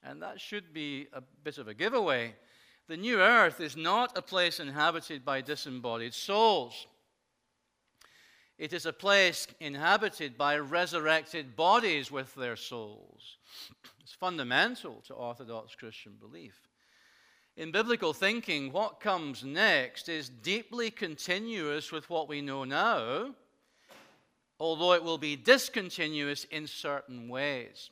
And 0.02 0.22
that 0.22 0.40
should 0.40 0.72
be 0.72 1.08
a 1.12 1.22
bit 1.44 1.58
of 1.58 1.68
a 1.68 1.74
giveaway. 1.74 2.34
The 2.88 2.96
new 2.96 3.20
earth 3.20 3.60
is 3.60 3.76
not 3.76 4.16
a 4.16 4.22
place 4.22 4.58
inhabited 4.58 5.24
by 5.24 5.40
disembodied 5.40 6.14
souls. 6.14 6.86
It 8.62 8.72
is 8.72 8.86
a 8.86 8.92
place 8.92 9.48
inhabited 9.58 10.38
by 10.38 10.56
resurrected 10.56 11.56
bodies 11.56 12.12
with 12.12 12.32
their 12.36 12.54
souls. 12.54 13.38
It's 14.00 14.12
fundamental 14.12 15.02
to 15.08 15.14
Orthodox 15.14 15.74
Christian 15.74 16.12
belief. 16.20 16.68
In 17.56 17.72
biblical 17.72 18.12
thinking, 18.12 18.70
what 18.70 19.00
comes 19.00 19.42
next 19.42 20.08
is 20.08 20.28
deeply 20.28 20.92
continuous 20.92 21.90
with 21.90 22.08
what 22.08 22.28
we 22.28 22.40
know 22.40 22.62
now, 22.62 23.34
although 24.60 24.92
it 24.92 25.02
will 25.02 25.18
be 25.18 25.34
discontinuous 25.34 26.44
in 26.44 26.68
certain 26.68 27.28
ways. 27.28 27.90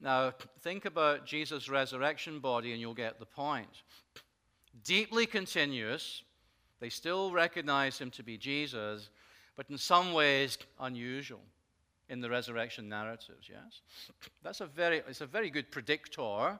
Now, 0.00 0.32
think 0.60 0.86
about 0.86 1.26
Jesus' 1.26 1.68
resurrection 1.68 2.40
body 2.40 2.72
and 2.72 2.80
you'll 2.80 2.94
get 2.94 3.18
the 3.18 3.26
point. 3.26 3.82
Deeply 4.82 5.26
continuous, 5.26 6.22
they 6.80 6.88
still 6.88 7.32
recognize 7.32 7.98
him 7.98 8.10
to 8.12 8.22
be 8.22 8.38
Jesus, 8.38 9.10
but 9.56 9.70
in 9.70 9.78
some 9.78 10.12
ways 10.12 10.58
unusual 10.80 11.40
in 12.08 12.20
the 12.20 12.28
resurrection 12.28 12.88
narratives, 12.88 13.48
yes? 13.50 13.80
That's 14.42 14.60
a 14.60 14.66
very, 14.66 14.98
it's 15.08 15.20
a 15.20 15.26
very 15.26 15.50
good 15.50 15.70
predictor, 15.70 16.58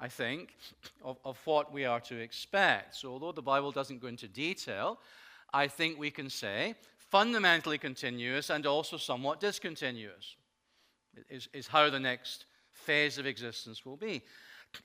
I 0.00 0.08
think, 0.08 0.56
of, 1.04 1.18
of 1.24 1.38
what 1.44 1.72
we 1.72 1.84
are 1.84 2.00
to 2.00 2.16
expect. 2.16 2.96
So, 2.96 3.10
although 3.10 3.32
the 3.32 3.42
Bible 3.42 3.70
doesn't 3.72 4.00
go 4.00 4.08
into 4.08 4.28
detail, 4.28 4.98
I 5.52 5.68
think 5.68 5.98
we 5.98 6.10
can 6.10 6.28
say 6.28 6.74
fundamentally 6.98 7.78
continuous 7.78 8.50
and 8.50 8.66
also 8.66 8.96
somewhat 8.96 9.40
discontinuous 9.40 10.36
is, 11.30 11.48
is 11.52 11.66
how 11.66 11.88
the 11.90 12.00
next 12.00 12.44
phase 12.72 13.18
of 13.18 13.26
existence 13.26 13.84
will 13.84 13.96
be. 13.96 14.22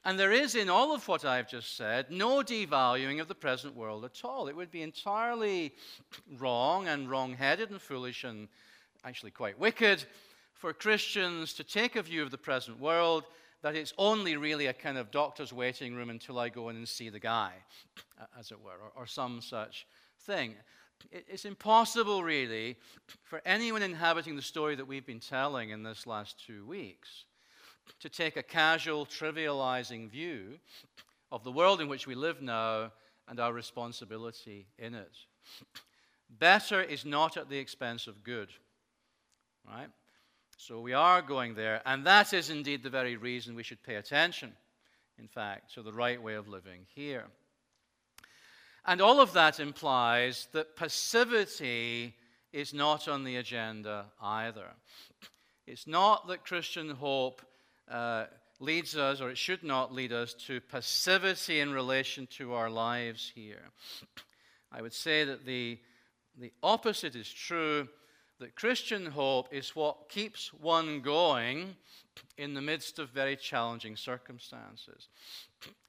And 0.05 0.19
there 0.19 0.31
is 0.31 0.55
in 0.55 0.69
all 0.69 0.93
of 0.93 1.07
what 1.07 1.25
I've 1.25 1.49
just 1.49 1.77
said 1.77 2.11
no 2.11 2.41
devaluing 2.41 3.21
of 3.21 3.27
the 3.27 3.35
present 3.35 3.75
world 3.75 4.05
at 4.05 4.21
all. 4.23 4.47
It 4.47 4.55
would 4.55 4.71
be 4.71 4.81
entirely 4.81 5.73
wrong 6.37 6.87
and 6.87 7.09
wrong 7.09 7.33
headed 7.33 7.69
and 7.69 7.81
foolish 7.81 8.23
and 8.23 8.47
actually 9.05 9.31
quite 9.31 9.59
wicked 9.59 10.05
for 10.53 10.73
Christians 10.73 11.53
to 11.53 11.63
take 11.63 11.95
a 11.95 12.01
view 12.01 12.23
of 12.23 12.31
the 12.31 12.37
present 12.37 12.79
world 12.79 13.25
that 13.61 13.75
it's 13.75 13.93
only 13.97 14.35
really 14.35 14.67
a 14.67 14.73
kind 14.73 14.97
of 14.97 15.09
doctor's 15.09 15.53
waiting 15.53 15.95
room 15.95 16.09
until 16.09 16.37
I 16.37 16.49
go 16.49 16.69
in 16.69 16.75
and 16.75 16.87
see 16.87 17.09
the 17.09 17.19
guy, 17.19 17.53
as 18.37 18.51
it 18.51 18.61
were, 18.61 18.71
or, 18.71 18.91
or 19.03 19.07
some 19.07 19.41
such 19.41 19.87
thing. 20.21 20.55
It's 21.11 21.45
impossible, 21.45 22.23
really, 22.23 22.77
for 23.23 23.41
anyone 23.45 23.81
inhabiting 23.81 24.35
the 24.35 24.41
story 24.41 24.75
that 24.75 24.85
we've 24.85 25.05
been 25.05 25.19
telling 25.19 25.69
in 25.69 25.83
this 25.83 26.05
last 26.05 26.41
two 26.45 26.65
weeks 26.65 27.25
to 27.99 28.09
take 28.09 28.37
a 28.37 28.43
casual, 28.43 29.05
trivializing 29.05 30.09
view 30.09 30.59
of 31.31 31.43
the 31.43 31.51
world 31.51 31.81
in 31.81 31.87
which 31.87 32.05
we 32.05 32.15
live 32.15 32.41
now 32.41 32.91
and 33.27 33.39
our 33.39 33.53
responsibility 33.53 34.67
in 34.77 34.93
it. 34.93 35.15
Better 36.29 36.81
is 36.81 37.05
not 37.05 37.37
at 37.37 37.49
the 37.49 37.57
expense 37.57 38.07
of 38.07 38.23
good, 38.23 38.49
right? 39.67 39.89
So 40.57 40.79
we 40.79 40.93
are 40.93 41.21
going 41.21 41.55
there, 41.55 41.81
and 41.85 42.05
that 42.05 42.33
is 42.33 42.49
indeed 42.49 42.83
the 42.83 42.89
very 42.89 43.17
reason 43.17 43.55
we 43.55 43.63
should 43.63 43.83
pay 43.83 43.95
attention, 43.95 44.53
in 45.17 45.27
fact, 45.27 45.73
to 45.73 45.81
the 45.81 45.93
right 45.93 46.21
way 46.21 46.35
of 46.35 46.47
living 46.47 46.85
here. 46.95 47.25
And 48.85 49.01
all 49.01 49.21
of 49.21 49.33
that 49.33 49.59
implies 49.59 50.47
that 50.51 50.75
passivity 50.75 52.15
is 52.51 52.73
not 52.73 53.07
on 53.07 53.23
the 53.23 53.37
agenda 53.37 54.05
either. 54.21 54.67
It's 55.65 55.87
not 55.87 56.27
that 56.27 56.45
Christian 56.45 56.89
hope 56.89 57.41
uh, 57.89 58.25
leads 58.59 58.95
us, 58.95 59.21
or 59.21 59.29
it 59.29 59.37
should 59.37 59.63
not 59.63 59.93
lead 59.93 60.11
us, 60.11 60.33
to 60.33 60.61
passivity 60.61 61.59
in 61.59 61.73
relation 61.73 62.27
to 62.27 62.53
our 62.53 62.69
lives 62.69 63.31
here. 63.35 63.69
I 64.71 64.81
would 64.81 64.93
say 64.93 65.23
that 65.23 65.45
the, 65.45 65.79
the 66.39 66.51
opposite 66.61 67.15
is 67.15 67.31
true 67.31 67.87
that 68.39 68.55
Christian 68.55 69.05
hope 69.05 69.53
is 69.53 69.75
what 69.75 70.09
keeps 70.09 70.53
one 70.53 71.01
going 71.01 71.75
in 72.37 72.53
the 72.53 72.61
midst 72.61 72.99
of 72.99 73.09
very 73.09 73.35
challenging 73.35 73.95
circumstances. 73.95 75.09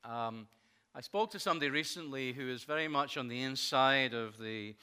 Um, 0.05 0.47
I 0.95 1.01
spoke 1.01 1.31
to 1.33 1.41
somebody 1.41 1.71
recently 1.71 2.33
who 2.33 2.49
is 2.49 2.63
very 2.65 2.87
much 2.87 3.17
on 3.17 3.27
the 3.29 3.43
inside 3.43 4.15
of 4.15 4.39
the, 4.39 4.75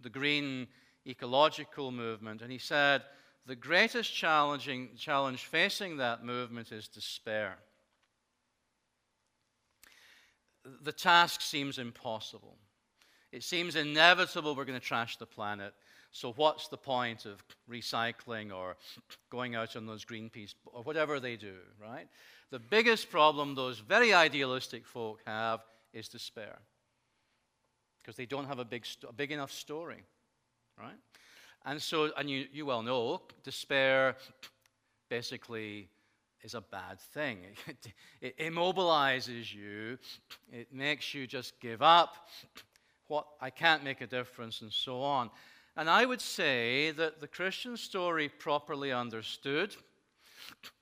the 0.00 0.08
green 0.08 0.66
ecological 1.06 1.90
movement, 1.90 2.40
and 2.42 2.50
he 2.50 2.58
said 2.58 3.02
the 3.50 3.56
greatest 3.56 4.14
challenging, 4.14 4.90
challenge 4.96 5.42
facing 5.42 5.96
that 5.96 6.24
movement 6.24 6.70
is 6.70 6.86
despair. 6.86 7.56
The 10.82 10.92
task 10.92 11.40
seems 11.40 11.76
impossible. 11.76 12.58
It 13.32 13.42
seems 13.42 13.74
inevitable 13.74 14.54
we're 14.54 14.66
going 14.66 14.78
to 14.78 14.86
trash 14.86 15.16
the 15.16 15.26
planet. 15.26 15.74
So, 16.12 16.32
what's 16.34 16.68
the 16.68 16.76
point 16.76 17.26
of 17.26 17.42
recycling 17.68 18.54
or 18.54 18.76
going 19.30 19.56
out 19.56 19.74
on 19.74 19.84
those 19.84 20.04
Greenpeace 20.04 20.54
or 20.66 20.84
whatever 20.84 21.18
they 21.18 21.34
do, 21.34 21.56
right? 21.82 22.06
The 22.52 22.60
biggest 22.60 23.10
problem 23.10 23.56
those 23.56 23.80
very 23.80 24.14
idealistic 24.14 24.86
folk 24.86 25.22
have 25.26 25.64
is 25.92 26.06
despair 26.06 26.60
because 28.00 28.14
they 28.14 28.26
don't 28.26 28.46
have 28.46 28.60
a 28.60 28.64
big, 28.64 28.86
a 29.08 29.12
big 29.12 29.32
enough 29.32 29.50
story, 29.50 30.04
right? 30.78 30.98
And 31.64 31.80
so, 31.80 32.10
and 32.16 32.28
you, 32.28 32.46
you 32.52 32.66
well 32.66 32.82
know, 32.82 33.22
despair 33.44 34.16
basically 35.08 35.88
is 36.42 36.54
a 36.54 36.60
bad 36.60 37.00
thing. 37.00 37.38
It, 37.66 37.92
it 38.20 38.38
immobilizes 38.38 39.54
you, 39.54 39.98
it 40.52 40.72
makes 40.72 41.14
you 41.14 41.26
just 41.26 41.58
give 41.60 41.82
up. 41.82 42.28
What 43.08 43.26
I 43.40 43.50
can't 43.50 43.82
make 43.82 44.00
a 44.00 44.06
difference, 44.06 44.60
and 44.60 44.72
so 44.72 45.02
on. 45.02 45.30
And 45.76 45.88
I 45.88 46.04
would 46.04 46.20
say 46.20 46.90
that 46.92 47.20
the 47.20 47.26
Christian 47.26 47.76
story, 47.76 48.28
properly 48.28 48.92
understood, 48.92 49.74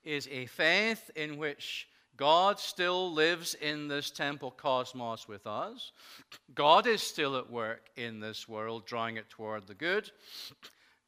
is 0.03 0.27
a 0.27 0.45
faith 0.47 1.09
in 1.15 1.37
which 1.37 1.87
God 2.19 2.59
still 2.59 3.13
lives 3.13 3.53
in 3.53 3.87
this 3.87 4.11
temple 4.11 4.51
cosmos 4.51 5.25
with 5.29 5.47
us. 5.47 5.93
God 6.53 6.85
is 6.85 7.01
still 7.01 7.37
at 7.37 7.49
work 7.49 7.87
in 7.95 8.19
this 8.19 8.45
world, 8.45 8.85
drawing 8.85 9.15
it 9.15 9.29
toward 9.29 9.67
the 9.67 9.73
good. 9.73 10.11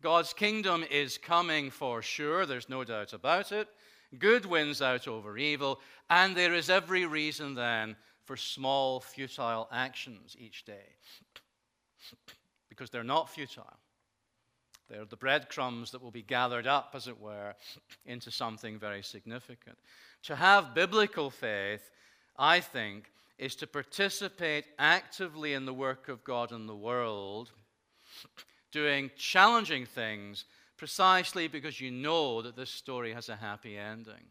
God's 0.02 0.32
kingdom 0.32 0.86
is 0.90 1.18
coming 1.18 1.70
for 1.70 2.02
sure, 2.02 2.46
there's 2.46 2.70
no 2.70 2.86
doubt 2.86 3.12
about 3.12 3.52
it. 3.52 3.68
Good 4.20 4.46
wins 4.46 4.82
out 4.82 5.06
over 5.06 5.38
evil, 5.38 5.82
and 6.10 6.34
there 6.34 6.54
is 6.54 6.70
every 6.70 7.06
reason 7.06 7.56
then 7.56 7.98
for 8.24 8.38
small, 8.38 9.02
futile 9.02 9.68
actions 9.70 10.38
each 10.40 10.64
day. 10.64 10.96
Because 12.70 12.90
they're 12.90 13.04
not 13.04 13.30
futile. 13.30 13.80
They're 14.90 15.06
the 15.06 15.18
breadcrumbs 15.18 15.92
that 15.92 16.02
will 16.02 16.12
be 16.12 16.22
gathered 16.22 16.68
up, 16.68 16.94
as 16.96 17.08
it 17.08 17.20
were, 17.20 17.54
into 18.06 18.32
something 18.32 18.80
very 18.80 19.04
significant. 19.04 19.78
To 20.24 20.36
have 20.36 20.74
biblical 20.74 21.30
faith, 21.30 21.90
I 22.38 22.60
think, 22.60 23.12
is 23.38 23.56
to 23.56 23.68
participate 23.68 24.66
actively 24.78 25.54
in 25.54 25.66
the 25.66 25.74
work 25.74 26.10
of 26.10 26.24
God 26.24 26.52
in 26.52 26.68
the 26.68 26.76
world, 26.76 27.52
doing 28.72 29.10
challenging 29.18 29.86
things 29.86 30.46
precisely 30.78 31.48
because 31.48 31.82
you 31.82 31.92
know 31.92 32.42
that 32.42 32.56
this 32.56 32.70
story 32.70 33.14
has 33.14 33.30
a 33.30 33.36
happy 33.36 33.78
ending. 33.78 34.26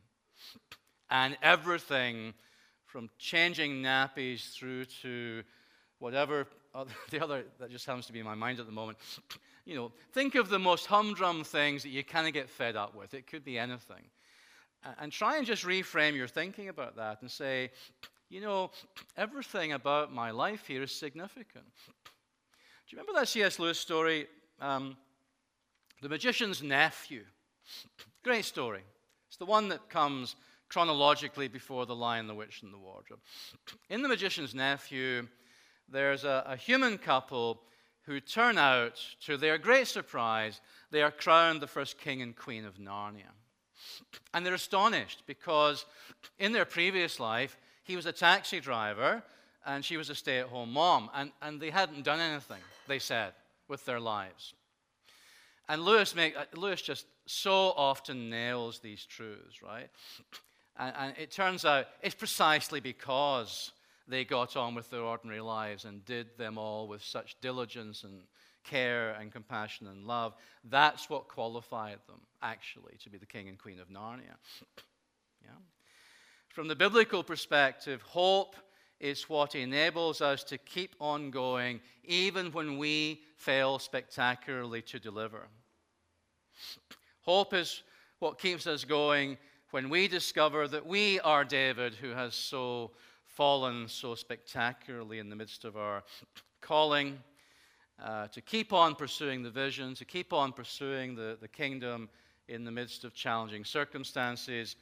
And 1.10 1.36
everything 1.42 2.34
from 2.86 3.10
changing 3.18 3.82
nappies 3.82 4.52
through 4.52 4.84
to 5.02 5.42
whatever 5.98 6.46
the 7.10 7.22
other 7.22 7.44
that 7.58 7.70
just 7.70 7.84
happens 7.84 8.06
to 8.06 8.12
be 8.12 8.20
in 8.20 8.24
my 8.24 8.34
mind 8.34 8.60
at 8.60 8.66
the 8.66 8.72
moment 8.72 8.96
you 9.64 9.76
know, 9.76 9.92
think 10.12 10.34
of 10.34 10.48
the 10.48 10.58
most 10.58 10.86
humdrum 10.86 11.44
things 11.44 11.82
that 11.82 11.90
you 11.90 12.02
kind 12.02 12.26
of 12.26 12.32
get 12.32 12.48
fed 12.48 12.76
up 12.76 12.94
with. 12.94 13.14
It 13.14 13.26
could 13.26 13.44
be 13.44 13.58
anything. 13.58 14.02
And 14.98 15.12
try 15.12 15.36
and 15.36 15.46
just 15.46 15.64
reframe 15.64 16.16
your 16.16 16.28
thinking 16.28 16.68
about 16.68 16.96
that 16.96 17.20
and 17.20 17.30
say, 17.30 17.70
you 18.30 18.40
know, 18.40 18.70
everything 19.16 19.72
about 19.72 20.12
my 20.12 20.30
life 20.30 20.66
here 20.66 20.82
is 20.82 20.92
significant. 20.92 21.66
Do 21.84 22.96
you 22.96 22.98
remember 22.98 23.20
that 23.20 23.28
C.S. 23.28 23.58
Lewis 23.58 23.78
story, 23.78 24.26
um, 24.60 24.96
The 26.00 26.08
Magician's 26.08 26.62
Nephew? 26.62 27.24
Great 28.22 28.44
story. 28.44 28.82
It's 29.28 29.36
the 29.36 29.44
one 29.44 29.68
that 29.68 29.88
comes 29.88 30.36
chronologically 30.68 31.48
before 31.48 31.86
The 31.86 31.94
Lion, 31.94 32.26
the 32.26 32.34
Witch, 32.34 32.62
and 32.62 32.72
the 32.72 32.78
Wardrobe. 32.78 33.20
In 33.90 34.02
The 34.02 34.08
Magician's 34.08 34.54
Nephew, 34.54 35.26
there's 35.88 36.24
a, 36.24 36.44
a 36.46 36.56
human 36.56 36.98
couple 36.98 37.60
who 38.02 38.20
turn 38.20 38.58
out, 38.58 38.98
to 39.26 39.36
their 39.36 39.58
great 39.58 39.86
surprise, 39.86 40.60
they 40.90 41.02
are 41.02 41.10
crowned 41.10 41.60
the 41.60 41.66
first 41.66 41.98
king 41.98 42.22
and 42.22 42.34
queen 42.34 42.64
of 42.64 42.78
Narnia. 42.78 43.30
And 44.32 44.44
they're 44.44 44.54
astonished 44.54 45.22
because 45.26 45.86
in 46.38 46.52
their 46.52 46.64
previous 46.64 47.20
life, 47.20 47.56
he 47.84 47.96
was 47.96 48.06
a 48.06 48.12
taxi 48.12 48.60
driver 48.60 49.22
and 49.66 49.84
she 49.84 49.96
was 49.96 50.10
a 50.10 50.14
stay 50.14 50.38
at 50.38 50.46
home 50.46 50.72
mom. 50.72 51.10
And, 51.14 51.32
and 51.42 51.60
they 51.60 51.70
hadn't 51.70 52.04
done 52.04 52.20
anything, 52.20 52.62
they 52.88 52.98
said, 52.98 53.32
with 53.68 53.84
their 53.84 54.00
lives. 54.00 54.54
And 55.68 55.82
Lewis, 55.82 56.14
make, 56.14 56.36
uh, 56.36 56.46
Lewis 56.54 56.82
just 56.82 57.06
so 57.26 57.72
often 57.76 58.28
nails 58.28 58.80
these 58.80 59.04
truths, 59.04 59.62
right? 59.62 59.88
And, 60.76 60.94
and 60.98 61.14
it 61.16 61.30
turns 61.30 61.64
out 61.64 61.86
it's 62.02 62.14
precisely 62.14 62.80
because 62.80 63.70
they 64.08 64.24
got 64.24 64.56
on 64.56 64.74
with 64.74 64.90
their 64.90 65.02
ordinary 65.02 65.40
lives 65.40 65.84
and 65.84 66.04
did 66.04 66.36
them 66.36 66.58
all 66.58 66.88
with 66.88 67.02
such 67.02 67.36
diligence 67.40 68.02
and 68.02 68.22
care 68.64 69.12
and 69.12 69.32
compassion 69.32 69.86
and 69.86 70.06
love. 70.06 70.34
That's 70.64 71.08
what 71.08 71.28
qualified 71.28 71.98
them, 72.06 72.20
actually, 72.42 72.96
to 73.02 73.10
be 73.10 73.18
the 73.18 73.26
king 73.26 73.48
and 73.48 73.58
queen 73.58 73.78
of 73.80 73.88
Narnia. 73.88 74.36
yeah? 75.42 75.50
From 76.48 76.68
the 76.68 76.76
biblical 76.76 77.22
perspective, 77.22 78.02
hope 78.02 78.56
is 79.00 79.28
what 79.28 79.54
enables 79.54 80.20
us 80.20 80.44
to 80.44 80.58
keep 80.58 80.94
on 81.00 81.30
going 81.30 81.80
even 82.04 82.52
when 82.52 82.76
we 82.76 83.22
fail 83.36 83.78
spectacularly 83.78 84.82
to 84.82 84.98
deliver. 84.98 85.48
Hope 87.22 87.54
is 87.54 87.82
what 88.18 88.38
keeps 88.38 88.66
us 88.66 88.84
going 88.84 89.38
when 89.70 89.88
we 89.88 90.08
discover 90.08 90.66
that 90.68 90.84
we 90.84 91.20
are 91.20 91.44
David 91.44 91.94
who 91.94 92.10
has 92.10 92.34
so 92.34 92.90
fallen 93.26 93.88
so 93.88 94.14
spectacularly 94.14 95.18
in 95.18 95.30
the 95.30 95.36
midst 95.36 95.64
of 95.64 95.76
our 95.76 96.02
calling. 96.60 97.18
Uh, 98.02 98.26
to 98.28 98.40
keep 98.40 98.72
on 98.72 98.94
pursuing 98.94 99.42
the 99.42 99.50
vision, 99.50 99.94
to 99.94 100.06
keep 100.06 100.32
on 100.32 100.52
pursuing 100.52 101.14
the, 101.14 101.36
the 101.42 101.48
kingdom 101.48 102.08
in 102.48 102.64
the 102.64 102.70
midst 102.70 103.04
of 103.04 103.12
challenging 103.12 103.62
circumstances. 103.62 104.76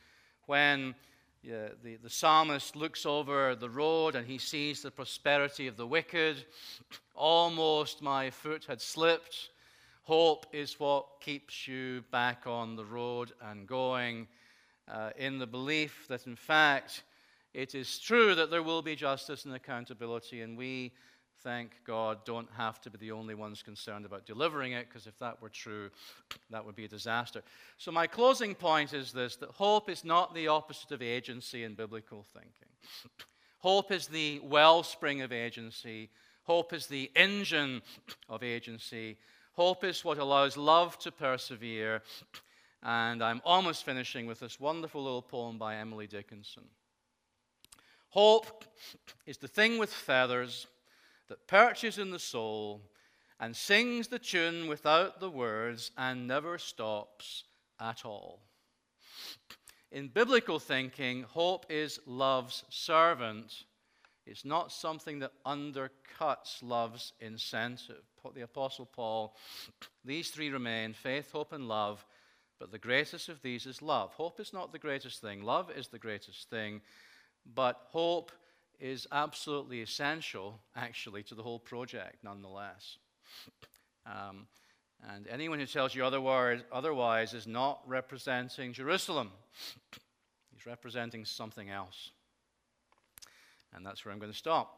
When 0.47 0.95
yeah, 1.43 1.69
the, 1.83 1.97
the 1.97 2.11
psalmist 2.11 2.77
looks 2.77 3.05
over 3.05 3.57
the 3.57 3.71
road 3.71 4.15
and 4.15 4.27
he 4.27 4.39
sees 4.39 4.83
the 4.83 4.91
prosperity 4.91 5.67
of 5.67 5.77
the 5.77 5.87
wicked. 5.87 6.45
Almost 7.17 8.03
my 8.03 8.31
foot 8.31 8.65
had 8.67 8.81
slipped. 8.81 9.51
Hope 10.03 10.47
is 10.53 10.79
what 10.79 11.21
keeps 11.21 11.67
you 11.67 12.05
back 12.13 12.47
on 12.47 12.77
the 12.77 12.85
road 12.85 13.33
and 13.43 13.67
going 13.67 14.29
uh, 14.89 15.11
in 15.17 15.39
the 15.39 15.47
belief 15.47 16.07
that, 16.09 16.27
in 16.27 16.37
fact, 16.37 17.03
it 17.53 17.75
is 17.75 17.99
true 17.99 18.37
that 18.37 18.51
there 18.51 18.63
will 18.63 18.83
be 18.83 18.95
justice 18.95 19.45
and 19.45 19.55
accountability, 19.55 20.43
and 20.43 20.57
we 20.57 20.93
thank 21.43 21.73
God, 21.85 22.25
don't 22.25 22.49
have 22.57 22.81
to 22.83 22.91
be 22.91 22.99
the 22.99 23.13
only 23.13 23.35
ones 23.35 23.63
concerned 23.63 24.05
about 24.05 24.27
delivering 24.27 24.73
it, 24.73 24.89
because 24.89 25.07
if 25.07 25.19
that 25.19 25.41
were 25.41 25.49
true, 25.49 25.91
that 26.51 26.65
would 26.65 26.77
be 26.77 26.85
a 26.85 26.89
disaster. 26.89 27.43
So, 27.77 27.91
my 27.93 28.07
closing 28.07 28.55
point 28.55 28.93
is 28.93 29.13
this 29.13 29.37
that 29.37 29.51
hope 29.51 29.89
is 29.89 30.05
not 30.05 30.35
the 30.35 30.49
opposite 30.49 30.93
of 30.93 31.03
agency 31.03 31.65
in 31.65 31.75
biblical 31.75 32.25
thinking. 32.33 32.69
Hope 33.59 33.91
is 33.91 34.07
the 34.07 34.41
wellspring 34.41 35.23
of 35.23 35.33
agency, 35.33 36.11
hope 36.45 36.73
is 36.73 36.87
the 36.87 37.11
engine 37.17 37.83
of 38.29 38.43
agency. 38.43 39.19
Hope 39.59 39.83
is 39.83 40.05
what 40.05 40.19
allows 40.19 40.57
love 40.57 40.97
to 41.01 41.11
persevere. 41.11 42.01
And 42.85 43.25
I'm 43.25 43.43
almost 43.45 43.85
finishing 43.85 44.29
with 44.29 44.39
this 44.39 44.61
wonderful 44.61 45.03
little 45.03 45.21
poem 45.21 45.59
by 45.59 45.75
Emily 45.75 46.07
Dickinson. 46.07 46.63
Hope 48.11 48.65
is 49.27 49.39
the 49.39 49.49
thing 49.49 49.77
with 49.79 49.93
feathers 49.93 50.69
that 51.29 51.47
perches 51.47 51.99
in 51.99 52.11
the 52.11 52.19
soul 52.19 52.83
and 53.41 53.55
sings 53.55 54.09
the 54.09 54.19
tune 54.19 54.67
without 54.67 55.21
the 55.21 55.31
words 55.31 55.91
and 55.97 56.27
never 56.27 56.59
stops 56.59 57.45
at 57.81 58.05
all. 58.05 58.41
In 59.91 60.09
biblical 60.09 60.59
thinking, 60.59 61.23
hope 61.23 61.67
is 61.71 62.01
love's 62.07 62.65
servant. 62.69 63.65
It's 64.27 64.45
not 64.45 64.73
something 64.73 65.21
that 65.21 65.33
undercuts 65.47 66.63
love's 66.63 67.13
incentive. 67.21 68.03
The 68.35 68.43
Apostle 68.43 68.85
Paul, 68.85 69.35
these 70.05 70.29
three 70.29 70.51
remain 70.51 70.93
faith, 70.93 71.33
hope, 71.33 71.55
and 71.55 71.67
love, 71.67 72.05
but 72.59 72.71
the 72.71 72.79
greatest 72.79 73.31
of 73.31 73.41
these 73.41 73.65
is 73.65 73.81
love. 73.81 74.13
Hope 74.13 74.39
is 74.39 74.53
not 74.53 74.71
the 74.71 74.79
greatest 74.79 75.23
thing, 75.23 75.43
love 75.43 75.71
is 75.75 75.89
the 75.89 75.99
greatest 75.99 76.51
thing, 76.51 76.83
but 77.55 77.81
hope 77.87 78.31
is 78.81 79.07
absolutely 79.11 79.83
essential, 79.83 80.61
actually, 80.77 81.23
to 81.25 81.35
the 81.35 81.43
whole 81.43 81.59
project, 81.59 82.23
nonetheless. 82.23 82.99
Um, 84.07 84.47
and 85.15 85.27
anyone 85.29 85.59
who 85.59 85.67
tells 85.67 85.95
you 85.95 86.05
otherwise, 86.05 86.61
otherwise 86.73 87.35
is 87.35 87.47
not 87.47 87.81
representing 87.87 88.73
Jerusalem, 88.73 89.31
he's 90.53 90.67
representing 90.67 91.25
something 91.25 91.71
else. 91.71 92.11
And 93.75 93.85
that's 93.85 94.05
where 94.05 94.13
I'm 94.13 94.19
going 94.19 94.33
to 94.33 94.39
stop. 94.39 94.75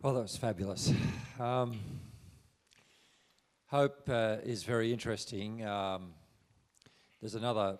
Well, 0.00 0.14
that 0.14 0.22
was 0.22 0.36
fabulous. 0.36 0.92
Um, 1.40 1.80
Hope 3.70 4.08
uh, 4.08 4.36
is 4.44 4.62
very 4.62 4.94
interesting. 4.94 5.62
Um, 5.62 6.14
there's 7.20 7.34
another 7.34 7.76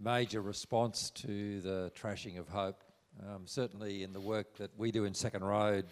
major 0.00 0.40
response 0.40 1.10
to 1.10 1.60
the 1.60 1.92
trashing 1.94 2.38
of 2.38 2.48
hope. 2.48 2.82
Um, 3.22 3.42
certainly, 3.44 4.02
in 4.02 4.14
the 4.14 4.20
work 4.20 4.56
that 4.56 4.70
we 4.78 4.92
do 4.92 5.04
in 5.04 5.12
Second 5.12 5.44
Road, 5.44 5.88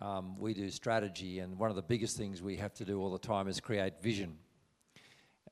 um, 0.00 0.36
we 0.40 0.54
do 0.54 0.68
strategy, 0.70 1.38
and 1.38 1.56
one 1.56 1.70
of 1.70 1.76
the 1.76 1.82
biggest 1.82 2.16
things 2.16 2.42
we 2.42 2.56
have 2.56 2.74
to 2.74 2.84
do 2.84 3.00
all 3.00 3.12
the 3.12 3.18
time 3.20 3.46
is 3.46 3.60
create 3.60 4.02
vision. 4.02 4.38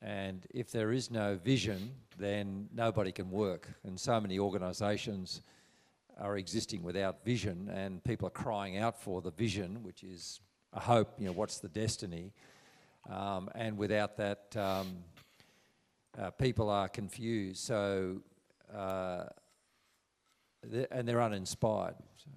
And 0.01 0.45
if 0.53 0.73
there 0.73 0.91
is 0.91 1.09
no 1.09 1.37
vision, 1.37 1.91
then 2.17 2.67
nobody 2.75 3.13
can 3.13 3.31
work. 3.31 3.69
And 3.85 3.97
so 3.97 4.19
many 4.19 4.37
organisations 4.37 5.43
are 6.19 6.35
existing 6.35 6.83
without 6.83 7.23
vision, 7.23 7.69
and 7.73 8.03
people 8.03 8.27
are 8.27 8.31
crying 8.31 8.75
out 8.75 9.01
for 9.01 9.21
the 9.21 9.31
vision, 9.31 9.81
which 9.81 10.03
is 10.03 10.41
a 10.75 10.79
hope, 10.79 11.13
you 11.17 11.25
know, 11.25 11.31
what's 11.31 11.59
the 11.59 11.69
destiny? 11.69 12.33
Um, 13.09 13.49
and 13.55 13.77
without 13.77 14.17
that, 14.17 14.55
um, 14.57 14.97
uh, 16.19 16.31
people 16.31 16.69
are 16.69 16.89
confused. 16.89 17.63
So, 17.63 18.21
uh, 18.75 19.25
and 20.91 21.07
they're 21.07 21.21
uninspired. 21.21 21.95
So, 22.17 22.31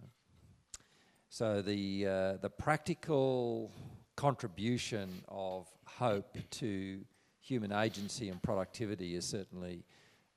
so 1.31 1.63
the 1.63 2.07
uh, 2.07 2.37
the 2.39 2.51
practical 2.51 3.73
contribution 4.17 5.23
of 5.29 5.67
hope 5.85 6.37
to 6.51 7.01
human 7.41 7.73
agency 7.73 8.29
and 8.29 8.43
productivity 8.43 9.15
is 9.15 9.25
certainly 9.25 9.85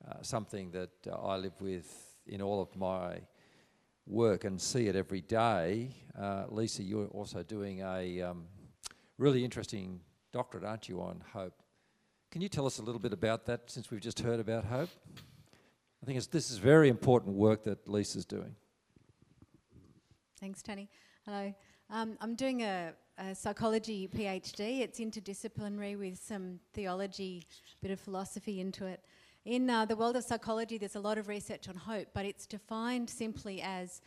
uh, 0.08 0.14
something 0.22 0.70
that 0.70 0.90
I 1.12 1.36
live 1.36 1.60
with 1.60 2.16
in 2.26 2.40
all 2.40 2.62
of 2.62 2.74
my 2.76 3.20
work 4.06 4.44
and 4.44 4.60
see 4.60 4.88
it 4.88 4.96
every 4.96 5.20
day. 5.20 5.94
Uh, 6.18 6.44
Lisa, 6.48 6.82
you're 6.82 7.06
also 7.08 7.42
doing 7.42 7.80
a 7.80 8.22
um, 8.22 8.44
really 9.18 9.44
interesting 9.44 10.00
doctorate, 10.32 10.64
aren't 10.64 10.88
you, 10.88 11.00
on 11.00 11.22
hope? 11.32 11.54
Can 12.30 12.40
you 12.40 12.48
tell 12.48 12.66
us 12.66 12.78
a 12.78 12.82
little 12.82 13.00
bit 13.00 13.12
about 13.12 13.46
that 13.46 13.70
since 13.70 13.90
we've 13.90 14.00
just 14.00 14.20
heard 14.20 14.40
about 14.40 14.64
hope? 14.64 14.88
I 16.02 16.06
think 16.06 16.22
this 16.30 16.50
is 16.50 16.58
very 16.58 16.88
important 16.88 17.36
work 17.36 17.62
that 17.64 17.86
Lisa's 17.86 18.24
doing. 18.24 18.56
Thanks, 20.40 20.62
Tony. 20.62 20.88
Hello. 21.24 21.54
Um, 21.88 22.16
I'm 22.20 22.34
doing 22.34 22.62
a, 22.62 22.94
a, 23.18 23.34
psychology 23.34 24.08
PhD. 24.08 24.80
It's 24.80 24.98
interdisciplinary 24.98 25.96
with 25.96 26.18
some 26.18 26.58
theology, 26.72 27.46
a 27.80 27.86
bit 27.86 27.92
of 27.92 28.00
philosophy 28.00 28.60
into 28.60 28.86
it. 28.86 29.04
In 29.44 29.68
uh, 29.68 29.84
the 29.84 29.96
world 29.96 30.14
of 30.14 30.22
psychology, 30.22 30.78
there's 30.78 30.94
a 30.94 31.00
lot 31.00 31.18
of 31.18 31.26
research 31.26 31.68
on 31.68 31.74
hope, 31.74 32.06
but 32.14 32.24
it's 32.24 32.46
defined 32.46 33.10
simply 33.10 33.60
as 33.60 34.00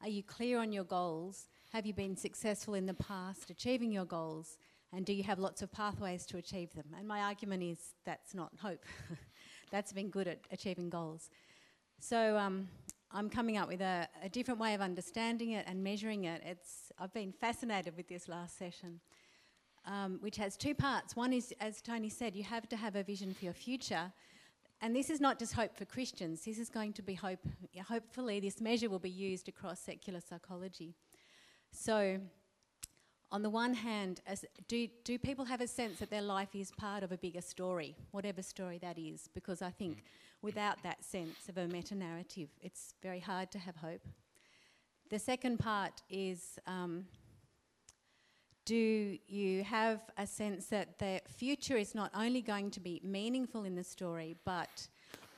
are 0.00 0.08
you 0.08 0.22
clear 0.22 0.58
on 0.58 0.72
your 0.72 0.84
goals? 0.84 1.48
Have 1.74 1.84
you 1.84 1.92
been 1.92 2.16
successful 2.16 2.72
in 2.72 2.86
the 2.86 2.94
past 2.94 3.50
achieving 3.50 3.92
your 3.92 4.06
goals? 4.06 4.56
And 4.94 5.04
do 5.04 5.12
you 5.12 5.22
have 5.24 5.38
lots 5.38 5.60
of 5.60 5.70
pathways 5.70 6.24
to 6.26 6.38
achieve 6.38 6.72
them? 6.72 6.86
And 6.96 7.06
my 7.06 7.20
argument 7.20 7.64
is 7.64 7.78
that's 8.06 8.34
not 8.34 8.50
hope. 8.62 8.82
that's 9.70 9.92
being 9.92 10.08
good 10.08 10.26
at 10.26 10.38
achieving 10.50 10.88
goals. 10.88 11.28
So 12.00 12.38
um, 12.38 12.66
I'm 13.12 13.28
coming 13.28 13.58
up 13.58 13.68
with 13.68 13.82
a, 13.82 14.08
a, 14.22 14.30
different 14.30 14.58
way 14.58 14.72
of 14.72 14.80
understanding 14.80 15.50
it 15.50 15.66
and 15.68 15.84
measuring 15.84 16.24
it. 16.24 16.40
It's, 16.46 16.92
I've 16.98 17.12
been 17.12 17.32
fascinated 17.32 17.94
with 17.94 18.08
this 18.08 18.26
last 18.26 18.56
session, 18.56 19.00
um, 19.84 20.16
which 20.22 20.36
has 20.38 20.56
two 20.56 20.74
parts. 20.74 21.14
One 21.14 21.34
is, 21.34 21.52
as 21.60 21.82
Tony 21.82 22.08
said, 22.08 22.34
you 22.34 22.44
have 22.44 22.66
to 22.70 22.76
have 22.76 22.96
a 22.96 23.02
vision 23.02 23.34
for 23.34 23.44
your 23.44 23.54
future 23.54 24.12
and 24.80 24.94
this 24.94 25.10
is 25.10 25.20
not 25.20 25.38
just 25.38 25.54
hope 25.54 25.76
for 25.76 25.84
Christians, 25.84 26.44
this 26.44 26.58
is 26.58 26.68
going 26.68 26.92
to 26.94 27.02
be 27.02 27.14
hope, 27.14 27.40
hopefully, 27.88 28.40
this 28.40 28.60
measure 28.60 28.88
will 28.88 28.98
be 28.98 29.10
used 29.10 29.48
across 29.48 29.80
secular 29.80 30.20
psychology. 30.20 30.94
So, 31.72 32.20
on 33.30 33.42
the 33.42 33.50
one 33.50 33.74
hand, 33.74 34.20
do, 34.68 34.88
do 35.04 35.18
people 35.18 35.44
have 35.44 35.60
a 35.60 35.66
sense 35.66 35.98
that 35.98 36.08
their 36.08 36.22
life 36.22 36.54
is 36.54 36.70
part 36.70 37.02
of 37.02 37.12
a 37.12 37.18
bigger 37.18 37.42
story, 37.42 37.94
whatever 38.10 38.40
story 38.40 38.78
that 38.78 38.98
is? 38.98 39.28
Because 39.34 39.60
I 39.60 39.70
think 39.70 40.04
without 40.40 40.82
that 40.82 41.04
sense 41.04 41.48
of 41.48 41.58
a 41.58 41.66
meta 41.66 41.94
narrative, 41.94 42.48
it's 42.62 42.94
very 43.02 43.20
hard 43.20 43.50
to 43.52 43.58
have 43.58 43.76
hope. 43.76 44.00
The 45.10 45.18
second 45.18 45.58
part 45.58 46.02
is 46.08 46.58
um, 46.66 47.04
do 48.68 49.16
you 49.26 49.64
have 49.64 50.02
a 50.18 50.26
sense 50.26 50.66
that 50.66 50.98
the 50.98 51.22
future 51.26 51.78
is 51.78 51.94
not 51.94 52.10
only 52.14 52.42
going 52.42 52.70
to 52.70 52.80
be 52.80 53.00
meaningful 53.02 53.64
in 53.64 53.74
the 53.74 53.82
story, 53.82 54.36
but 54.44 54.86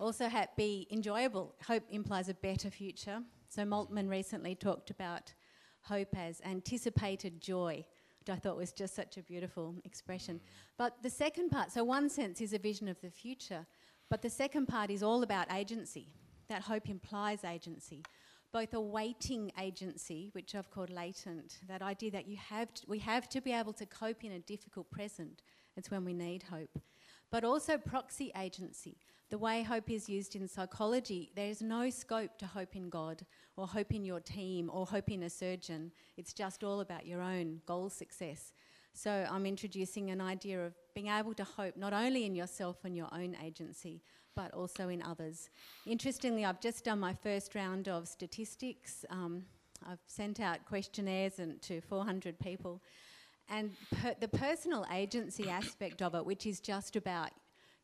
also 0.01 0.29
be 0.57 0.89
enjoyable? 0.91 1.55
Hope 1.65 1.85
implies 1.91 2.29
a 2.29 2.35
better 2.35 2.71
future. 2.71 3.23
So 3.49 3.63
Moltmann 3.63 4.11
recently 4.11 4.57
talked 4.57 4.91
about 4.91 5.33
hope 5.83 6.17
as 6.19 6.41
anticipated 6.45 7.41
joy, 7.41 7.85
which 8.19 8.31
I 8.31 8.37
thought 8.37 8.57
was 8.57 8.73
just 8.73 8.97
such 8.97 9.17
a 9.17 9.23
beautiful 9.23 9.77
expression. 9.85 10.41
But 10.77 11.01
the 11.01 11.11
second 11.11 11.51
part, 11.51 11.71
so 11.71 11.85
one 11.85 12.09
sense 12.09 12.41
is 12.41 12.53
a 12.53 12.59
vision 12.59 12.89
of 12.89 13.01
the 13.01 13.11
future, 13.11 13.65
but 14.09 14.23
the 14.23 14.31
second 14.31 14.67
part 14.67 14.91
is 14.91 15.05
all 15.05 15.23
about 15.23 15.53
agency. 15.53 16.09
That 16.49 16.63
hope 16.63 16.89
implies 16.89 17.45
agency 17.45 18.03
both 18.53 18.75
a 18.75 18.81
waiting 18.81 19.53
agency, 19.61 20.31
which 20.33 20.55
I've 20.55 20.71
called 20.71 20.91
latent, 20.91 21.61
that 21.69 21.83
idea 21.83 22.11
that 22.13 22.27
you 22.27 22.37
have 22.37 22.73
to, 22.75 22.83
we 22.89 22.99
have 23.01 23.29
to 23.31 23.41
be 23.41 23.53
able 23.53 23.73
to 23.75 23.87
cope 23.87 24.25
in 24.25 24.33
a 24.33 24.39
difficult 24.41 24.91
present. 24.91 25.43
It's 25.77 25.91
when 25.91 26.05
we 26.05 26.15
need 26.15 26.43
hope. 26.45 26.79
But 27.31 27.45
also 27.45 27.79
proxy 27.79 28.33
agency. 28.37 28.99
The 29.31 29.39
way 29.39 29.63
hope 29.63 29.89
is 29.91 30.09
used 30.09 30.35
in 30.35 30.49
psychology, 30.49 31.31
there 31.37 31.49
is 31.49 31.63
no 31.63 31.89
scope 31.91 32.37
to 32.39 32.47
hope 32.47 32.75
in 32.75 32.91
God 32.91 33.25
or 33.57 33.69
hope 33.69 33.95
in 33.95 34.05
your 34.05 34.19
team 34.19 34.69
or 34.73 34.85
hope 34.85 35.11
in 35.11 35.23
a 35.23 35.31
surgeon. 35.31 35.93
It's 36.17 36.33
just 36.33 36.65
all 36.65 36.81
about 36.81 37.07
your 37.07 37.23
own 37.23 37.61
goal 37.67 37.91
success. 37.91 38.53
So 38.93 39.25
I'm 39.31 39.47
introducing 39.47 40.11
an 40.11 40.21
idea 40.21 40.67
of 40.67 40.75
being 40.95 41.07
able 41.07 41.35
to 41.35 41.45
hope 41.45 41.77
not 41.77 41.93
only 41.93 42.25
in 42.27 42.35
yourself 42.35 42.79
and 42.85 42.97
your 42.97 43.09
own 43.13 43.37
agency, 43.45 44.03
but 44.41 44.55
also 44.55 44.89
in 44.89 45.03
others. 45.03 45.51
Interestingly, 45.87 46.47
I've 46.47 46.61
just 46.61 46.85
done 46.85 46.99
my 46.99 47.13
first 47.13 47.55
round 47.55 47.89
of 47.89 48.09
statistics. 48.09 49.05
Um, 49.11 49.45
I've 49.87 49.99
sent 50.07 50.41
out 50.41 50.65
questionnaires 50.65 51.39
and, 51.39 51.61
to 51.63 51.83
400 51.83 52.39
people. 52.39 52.81
And 53.51 53.73
per 54.01 54.15
the 54.19 54.29
personal 54.29 54.87
agency 54.93 55.51
aspect 55.51 56.01
of 56.01 56.15
it, 56.15 56.25
which 56.25 56.47
is 56.47 56.61
just 56.61 56.97
about 56.97 57.31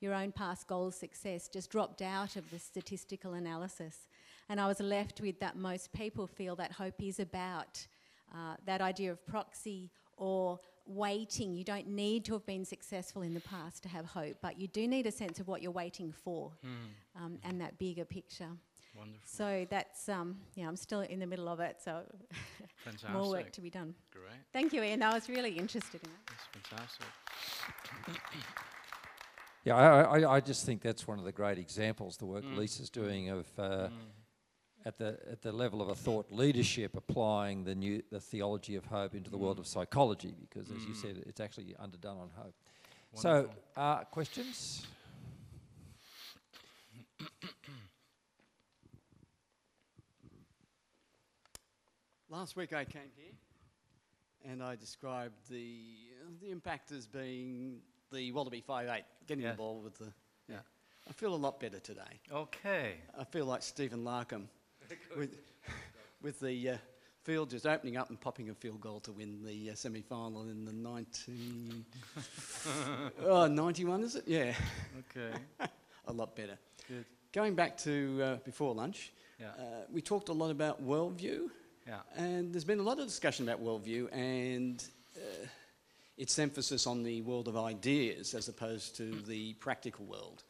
your 0.00 0.14
own 0.14 0.32
past 0.32 0.66
goal 0.66 0.90
success, 0.90 1.48
just 1.48 1.70
dropped 1.70 2.00
out 2.00 2.36
of 2.36 2.50
the 2.50 2.58
statistical 2.58 3.34
analysis. 3.34 4.08
And 4.48 4.58
I 4.58 4.66
was 4.66 4.80
left 4.80 5.20
with 5.20 5.38
that 5.40 5.56
most 5.56 5.92
people 5.92 6.26
feel 6.26 6.56
that 6.56 6.72
hope 6.72 7.02
is 7.02 7.20
about 7.20 7.86
uh, 8.34 8.54
that 8.64 8.80
idea 8.80 9.12
of 9.12 9.26
proxy 9.26 9.90
or 10.16 10.58
waiting. 10.88 11.54
You 11.54 11.64
don't 11.64 11.88
need 11.88 12.24
to 12.26 12.32
have 12.34 12.46
been 12.46 12.64
successful 12.64 13.22
in 13.22 13.34
the 13.34 13.40
past 13.40 13.82
to 13.84 13.88
have 13.88 14.06
hope, 14.06 14.36
but 14.40 14.58
you 14.60 14.68
do 14.68 14.86
need 14.88 15.06
a 15.06 15.12
sense 15.12 15.40
of 15.40 15.48
what 15.48 15.62
you're 15.62 15.72
waiting 15.72 16.12
for 16.12 16.52
Mm. 16.64 17.22
um, 17.22 17.38
and 17.44 17.60
that 17.60 17.78
bigger 17.78 18.04
picture. 18.04 18.48
Wonderful. 18.96 19.20
So 19.24 19.66
that's, 19.68 20.08
um, 20.08 20.38
yeah, 20.54 20.66
I'm 20.68 20.76
still 20.76 21.00
in 21.00 21.18
the 21.18 21.26
middle 21.26 21.48
of 21.48 21.60
it, 21.60 21.76
so 21.82 22.02
more 23.12 23.28
work 23.28 23.52
to 23.52 23.60
be 23.60 23.68
done. 23.68 23.94
Great. 24.10 24.24
Thank 24.54 24.72
you, 24.72 24.82
Ian. 24.82 25.02
I 25.02 25.12
was 25.12 25.28
really 25.28 25.52
interested 25.58 26.00
in 26.02 26.10
that. 26.10 26.36
That's 26.54 26.68
fantastic. 26.68 27.06
Yeah, 29.64 29.74
I, 29.74 30.20
I, 30.20 30.34
I 30.36 30.40
just 30.40 30.64
think 30.64 30.80
that's 30.80 31.08
one 31.08 31.18
of 31.18 31.24
the 31.24 31.32
great 31.32 31.58
examples, 31.58 32.16
the 32.16 32.24
work 32.26 32.44
Mm. 32.44 32.56
Lisa's 32.56 32.88
doing 32.88 33.30
of 33.30 33.46
uh, 33.58 33.88
Mm. 33.88 33.90
At 34.86 34.96
the 34.98 35.18
at 35.30 35.42
the 35.42 35.50
level 35.52 35.82
of 35.82 35.88
a 35.88 35.94
thought 35.94 36.30
leadership, 36.30 36.96
applying 36.96 37.64
the 37.64 37.74
new 37.74 38.02
the 38.10 38.20
theology 38.20 38.76
of 38.76 38.86
hope 38.86 39.14
into 39.14 39.30
the 39.30 39.36
world 39.36 39.58
of 39.58 39.66
psychology, 39.66 40.34
because 40.48 40.70
as 40.70 40.82
you 40.86 40.94
Mm. 40.94 41.02
said, 41.02 41.22
it's 41.26 41.40
actually 41.40 41.74
underdone 41.78 42.18
on 42.18 42.30
hope. 42.30 42.54
So, 43.14 43.50
uh, 43.76 44.04
questions? 44.04 44.86
Last 52.28 52.56
week 52.56 52.72
I 52.72 52.84
came 52.84 53.10
here 53.16 53.32
and 54.50 54.62
I 54.62 54.76
described 54.76 55.34
the, 55.50 55.76
the 56.40 56.50
impact 56.50 56.92
as 56.92 57.06
being 57.06 57.80
the 58.12 58.32
Wallaby 58.32 58.62
5'8, 58.66 59.02
getting 59.26 59.44
Yes. 59.44 59.54
the 59.54 59.58
ball 59.58 59.80
with 59.80 59.98
the. 59.98 60.12
Yeah. 60.48 60.60
I 61.08 61.12
feel 61.12 61.34
a 61.34 61.36
lot 61.36 61.60
better 61.60 61.78
today. 61.78 62.20
Okay. 62.30 62.96
I 63.16 63.24
feel 63.24 63.46
like 63.46 63.62
Stephen 63.62 64.04
Larkham 64.04 64.48
with, 65.16 65.36
with 66.22 66.40
the 66.40 66.70
uh, 66.70 66.76
field 67.24 67.50
just 67.50 67.66
opening 67.66 67.96
up 67.96 68.08
and 68.10 68.20
popping 68.20 68.50
a 68.50 68.54
field 68.54 68.80
goal 68.80 69.00
to 69.00 69.12
win 69.12 69.42
the 69.44 69.70
uh, 69.70 69.74
semi 69.74 70.00
final 70.02 70.42
in 70.42 70.64
the 70.64 70.72
19. 70.72 71.84
oh, 73.24 73.46
91, 73.46 74.02
is 74.04 74.16
it? 74.16 74.24
Yeah, 74.26 74.54
Okay. 75.10 75.36
a 76.08 76.12
lot 76.12 76.36
better. 76.36 76.58
Good. 76.88 77.04
Going 77.32 77.54
back 77.54 77.76
to 77.78 78.20
uh, 78.22 78.36
before 78.44 78.74
lunch, 78.74 79.12
Yeah. 79.40 79.48
uh, 79.58 79.62
we 79.92 80.00
talked 80.00 80.28
a 80.28 80.32
lot 80.32 80.50
about 80.50 80.84
worldview. 80.86 81.50
Yeah. 81.86 82.00
And 82.16 82.52
there's 82.52 82.64
been 82.64 82.80
a 82.80 82.82
lot 82.84 82.98
of 82.98 83.06
discussion 83.06 83.48
about 83.48 83.62
worldview 83.62 84.08
and 84.12 84.82
uh, 85.16 85.46
its 86.16 86.38
emphasis 86.38 86.86
on 86.86 87.02
the 87.02 87.22
world 87.22 87.46
of 87.48 87.56
ideas 87.56 88.34
as 88.34 88.48
opposed 88.48 88.96
to 88.96 89.10
the 89.26 89.54
practical 89.54 90.04
world. 90.06 90.44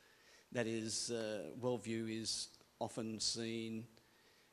That 0.53 0.67
is, 0.67 1.11
uh, 1.11 1.51
worldview 1.61 2.21
is 2.23 2.49
often 2.79 3.19
seen 3.21 3.85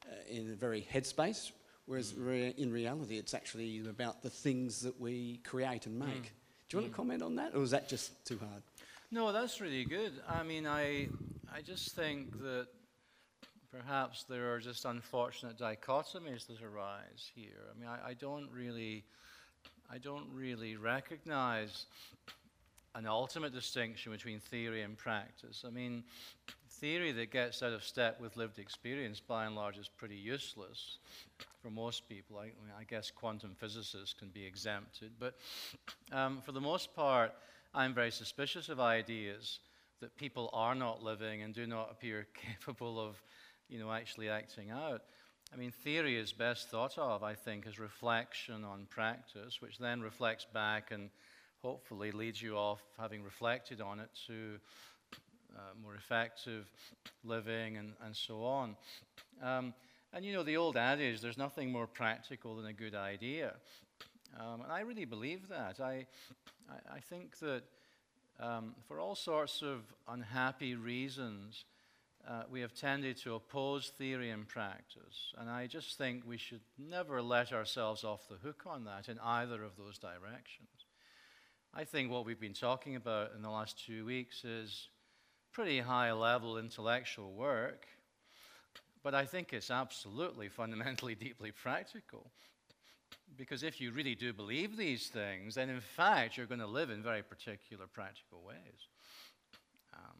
Uh, 0.05 0.15
in 0.29 0.51
a 0.51 0.55
very 0.55 0.85
headspace, 0.93 1.51
whereas 1.85 2.11
mm-hmm. 2.11 2.27
rea- 2.27 2.53
in 2.57 2.71
reality 2.71 3.17
it's 3.17 3.33
actually 3.33 3.79
about 3.87 4.21
the 4.21 4.29
things 4.29 4.81
that 4.81 4.99
we 4.99 5.39
create 5.45 5.85
and 5.85 5.97
make. 5.97 6.07
Mm. 6.09 6.29
Do 6.67 6.77
you 6.77 6.79
want 6.79 6.87
to 6.87 6.93
mm. 6.93 6.95
comment 6.95 7.23
on 7.23 7.35
that, 7.35 7.55
or 7.55 7.63
is 7.63 7.71
that 7.71 7.87
just 7.87 8.25
too 8.25 8.37
hard? 8.37 8.63
No, 9.11 9.31
that's 9.31 9.61
really 9.61 9.85
good. 9.85 10.11
I 10.27 10.43
mean, 10.43 10.67
I, 10.67 11.07
I 11.53 11.61
just 11.61 11.95
think 11.95 12.41
that 12.41 12.67
perhaps 13.71 14.23
there 14.23 14.53
are 14.53 14.59
just 14.59 14.83
unfortunate 14.83 15.57
dichotomies 15.57 16.47
that 16.47 16.61
arise 16.61 17.31
here. 17.33 17.63
I 17.73 17.79
mean, 17.79 17.87
I, 17.87 18.09
I 18.09 18.13
don't 18.13 18.49
really, 18.51 19.05
I 19.89 19.99
don't 19.99 20.27
really 20.33 20.75
recognize 20.75 21.85
an 22.95 23.05
ultimate 23.07 23.53
distinction 23.53 24.11
between 24.11 24.39
theory 24.39 24.81
and 24.81 24.97
practice. 24.97 25.63
I 25.65 25.69
mean, 25.69 26.03
theory 26.83 27.13
that 27.13 27.31
gets 27.31 27.63
out 27.63 27.71
of 27.71 27.81
step 27.81 28.19
with 28.19 28.35
lived 28.35 28.59
experience, 28.59 29.21
by 29.21 29.45
and 29.45 29.55
large, 29.55 29.77
is 29.77 29.87
pretty 29.87 30.17
useless 30.17 30.97
for 31.61 31.69
most 31.69 32.09
people. 32.09 32.37
I, 32.37 32.47
I, 32.77 32.83
guess 32.83 33.09
quantum 33.09 33.55
physicists 33.57 34.13
can 34.13 34.27
be 34.27 34.45
exempted, 34.45 35.11
but 35.17 35.35
um, 36.11 36.41
for 36.41 36.51
the 36.51 36.59
most 36.59 36.93
part, 36.93 37.31
I'm 37.73 37.93
very 37.93 38.11
suspicious 38.11 38.67
of 38.67 38.81
ideas 38.81 39.59
that 40.01 40.13
people 40.17 40.49
are 40.51 40.75
not 40.75 41.01
living 41.01 41.43
and 41.43 41.53
do 41.53 41.65
not 41.65 41.87
appear 41.89 42.27
capable 42.59 42.99
of, 42.99 43.15
you 43.69 43.79
know, 43.79 43.89
actually 43.89 44.27
acting 44.27 44.69
out. 44.69 45.03
I 45.53 45.55
mean, 45.55 45.71
theory 45.71 46.17
is 46.17 46.33
best 46.33 46.69
thought 46.69 46.97
of, 46.97 47.23
I 47.23 47.33
think, 47.33 47.65
as 47.65 47.79
reflection 47.79 48.65
on 48.65 48.87
practice, 48.89 49.61
which 49.61 49.77
then 49.77 50.01
reflects 50.01 50.45
back 50.53 50.91
and 50.91 51.11
hopefully 51.61 52.11
leads 52.11 52.41
you 52.41 52.57
off, 52.57 52.81
having 52.99 53.23
reflected 53.23 53.79
on 53.79 54.01
it, 54.01 54.09
to 54.27 54.59
uh, 55.55 55.59
more 55.81 55.95
effective 55.95 56.69
living 57.23 57.77
and, 57.77 57.93
and 58.05 58.15
so 58.15 58.43
on. 58.43 58.75
Um, 59.41 59.73
and 60.13 60.23
you 60.23 60.33
know, 60.33 60.43
the 60.43 60.57
old 60.57 60.77
adage, 60.77 61.21
there's 61.21 61.37
nothing 61.37 61.71
more 61.71 61.87
practical 61.87 62.55
than 62.55 62.67
a 62.67 62.73
good 62.73 62.95
idea. 62.95 63.53
Um, 64.39 64.61
and 64.61 64.71
I 64.71 64.81
really 64.81 65.05
believe 65.05 65.47
that. 65.49 65.79
I, 65.79 66.05
I, 66.69 66.95
I 66.95 66.99
think 66.99 67.39
that 67.39 67.63
um, 68.39 68.75
for 68.87 68.99
all 68.99 69.15
sorts 69.15 69.61
of 69.61 69.81
unhappy 70.07 70.75
reasons, 70.75 71.65
uh, 72.27 72.43
we 72.49 72.61
have 72.61 72.73
tended 72.73 73.17
to 73.17 73.35
oppose 73.35 73.91
theory 73.97 74.29
and 74.29 74.47
practice. 74.47 75.33
And 75.37 75.49
I 75.49 75.67
just 75.67 75.97
think 75.97 76.23
we 76.25 76.37
should 76.37 76.61
never 76.77 77.21
let 77.21 77.51
ourselves 77.51 78.03
off 78.03 78.27
the 78.29 78.37
hook 78.37 78.63
on 78.65 78.85
that 78.85 79.09
in 79.09 79.19
either 79.19 79.63
of 79.63 79.75
those 79.77 79.97
directions. 79.97 80.69
I 81.73 81.83
think 81.83 82.11
what 82.11 82.25
we've 82.25 82.39
been 82.39 82.53
talking 82.53 82.95
about 82.95 83.31
in 83.35 83.41
the 83.41 83.49
last 83.49 83.83
two 83.83 84.05
weeks 84.05 84.45
is 84.45 84.89
pretty 85.53 85.79
high 85.79 86.11
level 86.11 86.57
intellectual 86.57 87.31
work, 87.31 87.85
but 89.03 89.13
I 89.13 89.25
think 89.25 89.53
it's 89.53 89.69
absolutely 89.69 90.49
fundamentally 90.49 91.15
deeply 91.27 91.51
practical. 91.51 92.31
Because 93.37 93.63
if 93.63 93.79
you 93.79 93.91
really 93.91 94.15
do 94.15 94.33
believe 94.33 94.77
these 94.77 95.07
things, 95.07 95.55
then 95.55 95.69
in 95.69 95.79
fact 95.79 96.37
you're 96.37 96.45
going 96.47 96.59
to 96.59 96.67
live 96.67 96.89
in 96.89 97.01
very 97.01 97.21
particular 97.23 97.85
practical 97.87 98.43
ways. 98.45 98.87
Um, 99.93 100.17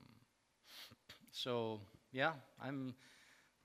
so, 1.32 1.80
yeah, 2.12 2.34
I'm 2.62 2.94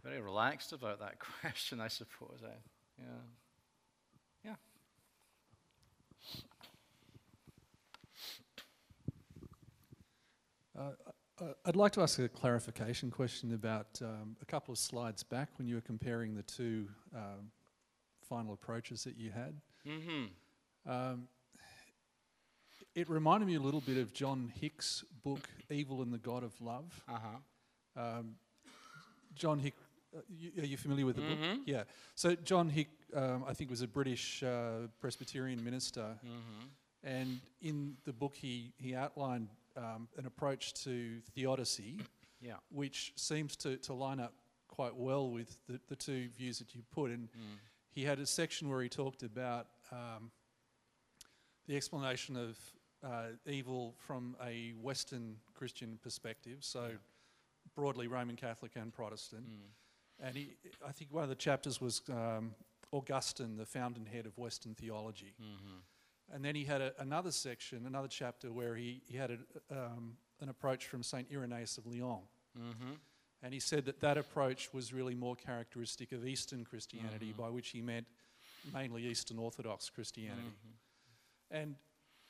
very 0.02 0.20
relaxed 0.20 0.72
about 0.72 1.00
that 1.00 1.18
question, 1.40 1.80
I 1.80 1.88
suppose. 1.88 2.40
I, 2.44 2.56
yeah. 2.98 3.04
Yeah. 4.44 4.54
Uh, 10.78 11.10
uh, 11.40 11.44
I'd 11.66 11.76
like 11.76 11.92
to 11.92 12.02
ask 12.02 12.18
a 12.18 12.28
clarification 12.28 13.10
question 13.10 13.54
about 13.54 13.86
um, 14.02 14.36
a 14.42 14.44
couple 14.44 14.72
of 14.72 14.78
slides 14.78 15.22
back 15.22 15.48
when 15.58 15.66
you 15.68 15.74
were 15.76 15.80
comparing 15.80 16.34
the 16.34 16.42
two 16.42 16.86
um, 17.14 17.50
final 18.28 18.52
approaches 18.52 19.04
that 19.04 19.16
you 19.16 19.30
had. 19.30 19.54
Mm-hmm. 19.86 20.90
Um, 20.90 21.28
it 22.94 23.08
reminded 23.08 23.46
me 23.46 23.54
a 23.54 23.60
little 23.60 23.80
bit 23.80 23.96
of 23.98 24.12
John 24.12 24.52
Hick's 24.60 25.04
book, 25.22 25.48
Evil 25.70 26.02
and 26.02 26.12
the 26.12 26.18
God 26.18 26.42
of 26.42 26.60
Love. 26.60 27.02
Uh-huh. 27.08 28.02
Um, 28.02 28.34
John 29.34 29.58
Hick, 29.60 29.74
uh, 30.16 30.20
you, 30.28 30.50
are 30.62 30.66
you 30.66 30.76
familiar 30.76 31.06
with 31.06 31.16
the 31.16 31.22
book? 31.22 31.38
Mhm. 31.38 31.60
Yeah. 31.66 31.84
So 32.14 32.34
John 32.34 32.68
Hick, 32.68 32.88
um, 33.14 33.44
I 33.46 33.52
think, 33.54 33.70
was 33.70 33.82
a 33.82 33.86
British 33.88 34.42
uh, 34.42 34.88
Presbyterian 35.00 35.62
minister, 35.62 36.18
Mm-hmm. 36.24 36.66
and 37.04 37.40
in 37.62 37.96
the 38.04 38.12
book 38.12 38.34
he 38.34 38.72
he 38.78 38.94
outlined 38.96 39.48
um, 39.78 40.08
an 40.18 40.26
approach 40.26 40.74
to 40.84 41.20
theodicy, 41.34 42.00
Yeah. 42.40 42.56
which 42.70 43.12
seems 43.16 43.56
to, 43.56 43.76
to 43.78 43.94
line 43.94 44.20
up 44.20 44.32
quite 44.68 44.94
well 44.96 45.30
with 45.30 45.56
the, 45.66 45.80
the 45.88 45.96
two 45.96 46.28
views 46.36 46.58
that 46.58 46.74
you 46.74 46.82
put. 46.92 47.10
And 47.10 47.28
Mm. 47.28 47.58
he 47.90 48.04
had 48.04 48.18
a 48.18 48.26
section 48.26 48.68
where 48.68 48.82
he 48.82 48.88
talked 48.88 49.22
about 49.22 49.66
um, 49.92 50.30
the 51.66 51.76
explanation 51.76 52.36
of 52.36 52.58
uh, 53.04 53.28
evil 53.46 53.94
from 53.98 54.36
a 54.44 54.70
Western 54.80 55.36
Christian 55.54 55.98
perspective, 56.02 56.58
so 56.60 56.90
broadly 57.74 58.08
Roman 58.08 58.36
Catholic 58.36 58.72
and 58.76 58.92
Protestant. 58.92 59.44
And 60.20 60.34
he, 60.36 60.56
I 60.86 60.90
think 60.92 61.12
one 61.12 61.22
of 61.22 61.28
the 61.28 61.36
chapters 61.36 61.80
was 61.80 62.02
um, 62.10 62.54
Augustine, 62.90 63.56
the 63.56 63.66
fountainhead 63.66 64.26
of 64.26 64.36
Western 64.36 64.74
theology. 64.74 65.34
And 66.32 66.44
then 66.44 66.54
he 66.54 66.64
had 66.64 66.80
a, 66.80 66.92
another 66.98 67.32
section, 67.32 67.84
another 67.86 68.08
chapter 68.08 68.52
where 68.52 68.74
he, 68.76 69.00
he 69.06 69.16
had 69.16 69.30
a, 69.30 69.38
um, 69.70 70.16
an 70.40 70.48
approach 70.48 70.86
from 70.86 71.02
St. 71.02 71.26
Irenaeus 71.32 71.78
of 71.78 71.86
Lyon. 71.86 72.20
Mm-hmm. 72.58 72.92
And 73.42 73.54
he 73.54 73.60
said 73.60 73.84
that 73.86 74.00
that 74.00 74.18
approach 74.18 74.74
was 74.74 74.92
really 74.92 75.14
more 75.14 75.36
characteristic 75.36 76.12
of 76.12 76.26
Eastern 76.26 76.64
Christianity, 76.64 77.32
by 77.38 77.48
which 77.48 77.68
he 77.70 77.80
meant 77.80 78.06
mainly 78.74 79.04
Eastern 79.06 79.38
Orthodox 79.38 79.88
Christianity. 79.88 80.42
And 81.50 81.76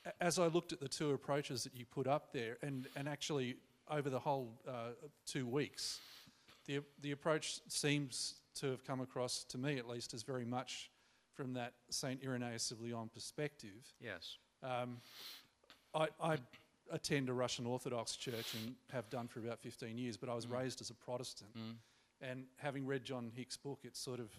a- 0.04 0.22
as 0.22 0.38
I 0.38 0.46
looked 0.46 0.72
at 0.72 0.80
the 0.80 0.88
two 0.88 1.12
approaches 1.12 1.64
that 1.64 1.74
you 1.74 1.86
put 1.86 2.06
up 2.06 2.32
there, 2.32 2.58
and, 2.62 2.86
and 2.94 3.08
actually 3.08 3.56
over 3.90 4.10
the 4.10 4.18
whole 4.18 4.60
uh, 4.68 4.90
two 5.26 5.46
weeks, 5.46 5.98
the, 6.66 6.80
the 7.00 7.12
approach 7.12 7.60
seems 7.68 8.34
to 8.56 8.66
have 8.70 8.84
come 8.84 9.00
across, 9.00 9.44
to 9.44 9.58
me 9.58 9.78
at 9.78 9.88
least, 9.88 10.12
as 10.12 10.22
very 10.22 10.44
much 10.44 10.90
from 11.38 11.54
that 11.54 11.74
St. 11.88 12.20
Irenaeus 12.26 12.72
of 12.72 12.80
Lyon 12.80 13.08
perspective. 13.14 13.94
Yes. 14.00 14.38
Um, 14.60 14.96
I, 15.94 16.08
I 16.20 16.36
attend 16.90 17.28
a 17.28 17.32
Russian 17.32 17.64
Orthodox 17.64 18.16
church 18.16 18.54
and 18.54 18.74
have 18.92 19.08
done 19.08 19.28
for 19.28 19.38
about 19.38 19.60
15 19.60 19.96
years, 19.96 20.16
but 20.16 20.28
I 20.28 20.34
was 20.34 20.48
raised 20.48 20.80
as 20.80 20.90
a 20.90 20.94
Protestant. 20.94 21.50
And 22.20 22.42
having 22.56 22.84
read 22.84 23.04
John 23.04 23.30
Hick's 23.36 23.56
book, 23.56 23.78
it 23.84 23.96
sort 23.96 24.18
of 24.18 24.30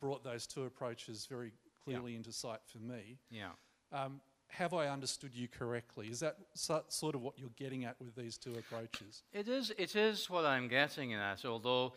brought 0.00 0.24
those 0.24 0.48
two 0.48 0.64
approaches 0.64 1.26
very 1.26 1.52
clearly 1.84 2.16
into 2.16 2.32
sight 2.32 2.58
for 2.66 2.78
me. 2.78 3.18
Yeah. 3.30 3.50
Um, 3.92 4.20
have 4.48 4.74
I 4.74 4.88
understood 4.88 5.30
you 5.32 5.46
correctly? 5.46 6.08
Is 6.08 6.20
that 6.20 6.38
so, 6.54 6.82
sort 6.88 7.14
of 7.14 7.20
what 7.20 7.38
you're 7.38 7.50
getting 7.56 7.84
at 7.84 7.94
with 8.00 8.16
these 8.16 8.36
two 8.36 8.54
approaches? 8.54 9.22
It 9.32 9.46
is, 9.46 9.72
it 9.78 9.94
is 9.94 10.28
what 10.28 10.44
I'm 10.44 10.66
getting 10.66 11.14
at, 11.14 11.44
although 11.44 11.92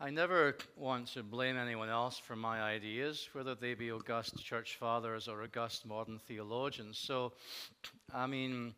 I 0.00 0.10
never 0.10 0.56
want 0.76 1.08
to 1.08 1.22
blame 1.22 1.56
anyone 1.56 1.88
else 1.88 2.18
for 2.18 2.34
my 2.34 2.60
ideas, 2.60 3.28
whether 3.32 3.54
they 3.54 3.74
be 3.74 3.92
august 3.92 4.42
church 4.44 4.76
fathers 4.76 5.28
or 5.28 5.42
august 5.42 5.86
modern 5.86 6.18
theologians. 6.18 6.98
So, 6.98 7.32
I 8.12 8.26
mean, 8.26 8.74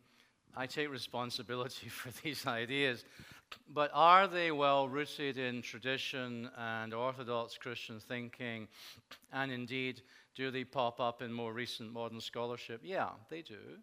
I 0.55 0.67
take 0.67 0.89
responsibility 0.89 1.89
for 1.89 2.11
these 2.21 2.45
ideas. 2.45 3.05
But 3.73 3.91
are 3.93 4.27
they 4.27 4.51
well 4.51 4.87
rooted 4.87 5.37
in 5.37 5.61
tradition 5.61 6.49
and 6.57 6.93
Orthodox 6.93 7.57
Christian 7.57 7.99
thinking? 7.99 8.67
And 9.31 9.51
indeed, 9.51 10.01
do 10.35 10.51
they 10.51 10.63
pop 10.63 10.99
up 10.99 11.21
in 11.21 11.31
more 11.31 11.53
recent 11.53 11.91
modern 11.91 12.21
scholarship? 12.21 12.81
Yeah, 12.83 13.09
they 13.29 13.41
do. 13.41 13.79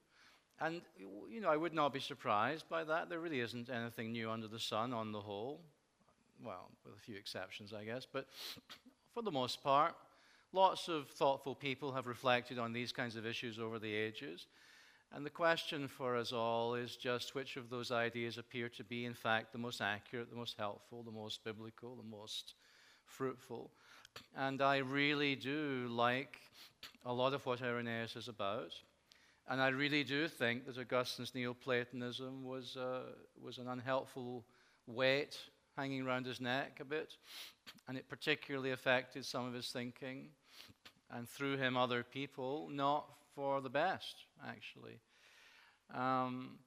And, 0.60 0.82
you 1.28 1.40
know, 1.40 1.48
I 1.48 1.56
would 1.56 1.74
not 1.74 1.92
be 1.92 2.00
surprised 2.00 2.68
by 2.68 2.84
that. 2.84 3.09
There 3.09 3.18
really 3.18 3.40
isn't 3.40 3.68
anything 3.68 4.12
new 4.12 4.30
under 4.30 4.46
the 4.46 4.60
sun 4.60 4.92
on 4.92 5.10
the 5.10 5.20
whole. 5.20 5.60
Well, 6.44 6.70
with 6.85 6.94
a 6.94 7.01
few 7.01 7.16
exceptions, 7.16 7.73
I 7.73 7.85
guess. 7.85 8.06
But 8.10 8.27
for 9.14 9.23
the 9.23 9.31
most 9.31 9.62
part, 9.62 9.94
lots 10.52 10.89
of 10.89 11.09
thoughtful 11.09 11.55
people 11.55 11.93
have 11.93 12.06
reflected 12.06 12.59
on 12.59 12.73
these 12.73 12.93
kinds 12.93 13.14
of 13.16 13.24
issues 13.27 13.59
over 13.59 13.78
the 13.78 13.93
ages. 13.93 14.47
And 15.14 15.24
the 15.27 15.31
question 15.31 15.89
for 15.89 16.16
us 16.16 16.32
all 16.32 16.74
is 16.74 16.97
just 16.97 17.35
which 17.35 17.56
of 17.56 17.69
those 17.69 17.93
ideas 17.93 18.39
appear 18.39 18.69
to 18.70 18.82
be, 18.82 19.05
in 19.05 19.14
fact, 19.14 19.52
the 19.52 19.59
most 19.59 19.81
accurate, 19.81 20.31
the 20.31 20.36
most 20.36 20.56
helpful, 20.59 21.02
the 21.02 21.10
most 21.10 21.44
biblical, 21.44 21.94
the 21.97 22.02
most 22.02 22.55
fruitful. 23.05 23.70
And 24.36 24.62
I 24.62 24.78
really 24.78 25.36
do 25.36 25.86
like 25.90 26.39
a 27.05 27.12
lot 27.12 27.35
of 27.35 27.44
what 27.47 27.62
Irenaeus 27.62 28.16
is 28.16 28.28
about. 28.28 28.73
And 29.48 29.60
I 29.60 29.69
really 29.69 30.02
do 30.02 30.28
think 30.28 30.66
that 30.66 30.78
Augustine's 30.78 31.35
Neoplatonism 31.35 32.44
was, 32.44 32.77
uh, 32.77 33.02
was 33.40 33.59
an 33.59 33.69
unhelpful 33.69 34.44
weight 34.86 35.36
hanging 35.76 36.06
around 36.06 36.26
his 36.26 36.40
neck 36.40 36.78
a 36.80 36.84
bit. 36.84 37.14
And 37.88 37.96
it 37.96 38.08
particularly 38.08 38.70
affected 38.70 39.24
some 39.24 39.46
of 39.46 39.54
his 39.54 39.68
thinking. 39.68 40.28
And 41.10 41.28
through 41.28 41.58
him, 41.58 41.76
other 41.76 42.02
people, 42.02 42.68
not 42.70 43.06
for 43.34 43.60
the 43.60 43.68
best, 43.70 44.16
actually. 44.46 44.98
Um, 45.94 46.58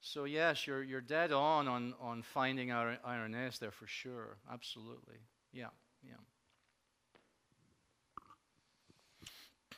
so, 0.00 0.24
yes, 0.24 0.66
you're, 0.66 0.82
you're 0.82 1.02
dead 1.02 1.32
on, 1.32 1.68
on 1.68 1.94
on 2.00 2.22
finding 2.22 2.70
Ir- 2.70 2.98
Irenaeus 3.06 3.58
there 3.58 3.70
for 3.70 3.86
sure. 3.86 4.38
Absolutely. 4.50 5.16
Yeah, 5.52 5.66
yeah. 6.02 6.14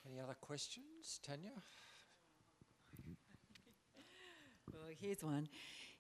Any 0.09 0.21
other 0.21 0.37
questions, 0.41 1.19
Tanya? 1.23 1.51
Well, 4.73 4.83
here's 5.01 5.23
one. 5.23 5.49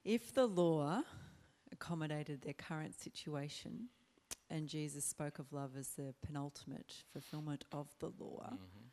If 0.05 0.35
the 0.35 0.47
law 0.47 1.03
accommodated 1.73 2.43
their 2.43 2.53
current 2.55 3.01
situation, 3.01 3.89
and 4.51 4.69
Jesus 4.69 5.05
spoke 5.05 5.39
of 5.39 5.53
love 5.53 5.71
as 5.79 5.89
the 5.91 6.15
penultimate 6.25 6.95
fulfillment 7.13 7.65
of 7.73 7.89
the 7.99 8.13
law, 8.19 8.51
Mm-hmm. 8.53 8.87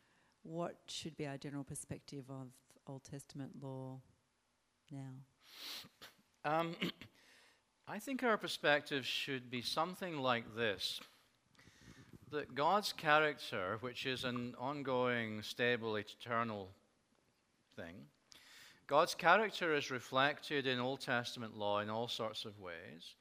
what 0.43 0.75
should 0.87 1.15
be 1.17 1.27
our 1.27 1.37
general 1.37 1.63
perspective 1.63 2.23
of 2.29 2.47
Old 2.87 3.03
Testament 3.03 3.51
law 3.61 3.99
now? 4.91 5.11
Um, 6.45 6.75
I 7.87 7.99
think 7.99 8.23
our 8.23 8.37
perspective 8.37 9.05
should 9.05 9.49
be 9.49 9.61
something 9.61 10.17
like 10.17 10.55
this 10.55 10.99
that 12.31 12.53
God's 12.53 12.93
character, 12.93 13.77
which 13.81 14.05
is 14.05 14.23
an 14.23 14.53
ongoing, 14.59 15.41
stable, 15.41 15.95
eternal 15.95 16.69
thing, 17.75 17.95
God's 18.89 19.13
character 19.13 19.75
is 19.75 19.91
reflected 19.91 20.65
in 20.65 20.79
Old 20.79 20.99
Testament 20.99 21.55
law 21.55 21.79
in 21.79 21.91
all 21.91 22.07
sorts 22.07 22.43
of 22.45 22.59
ways, 22.59 23.13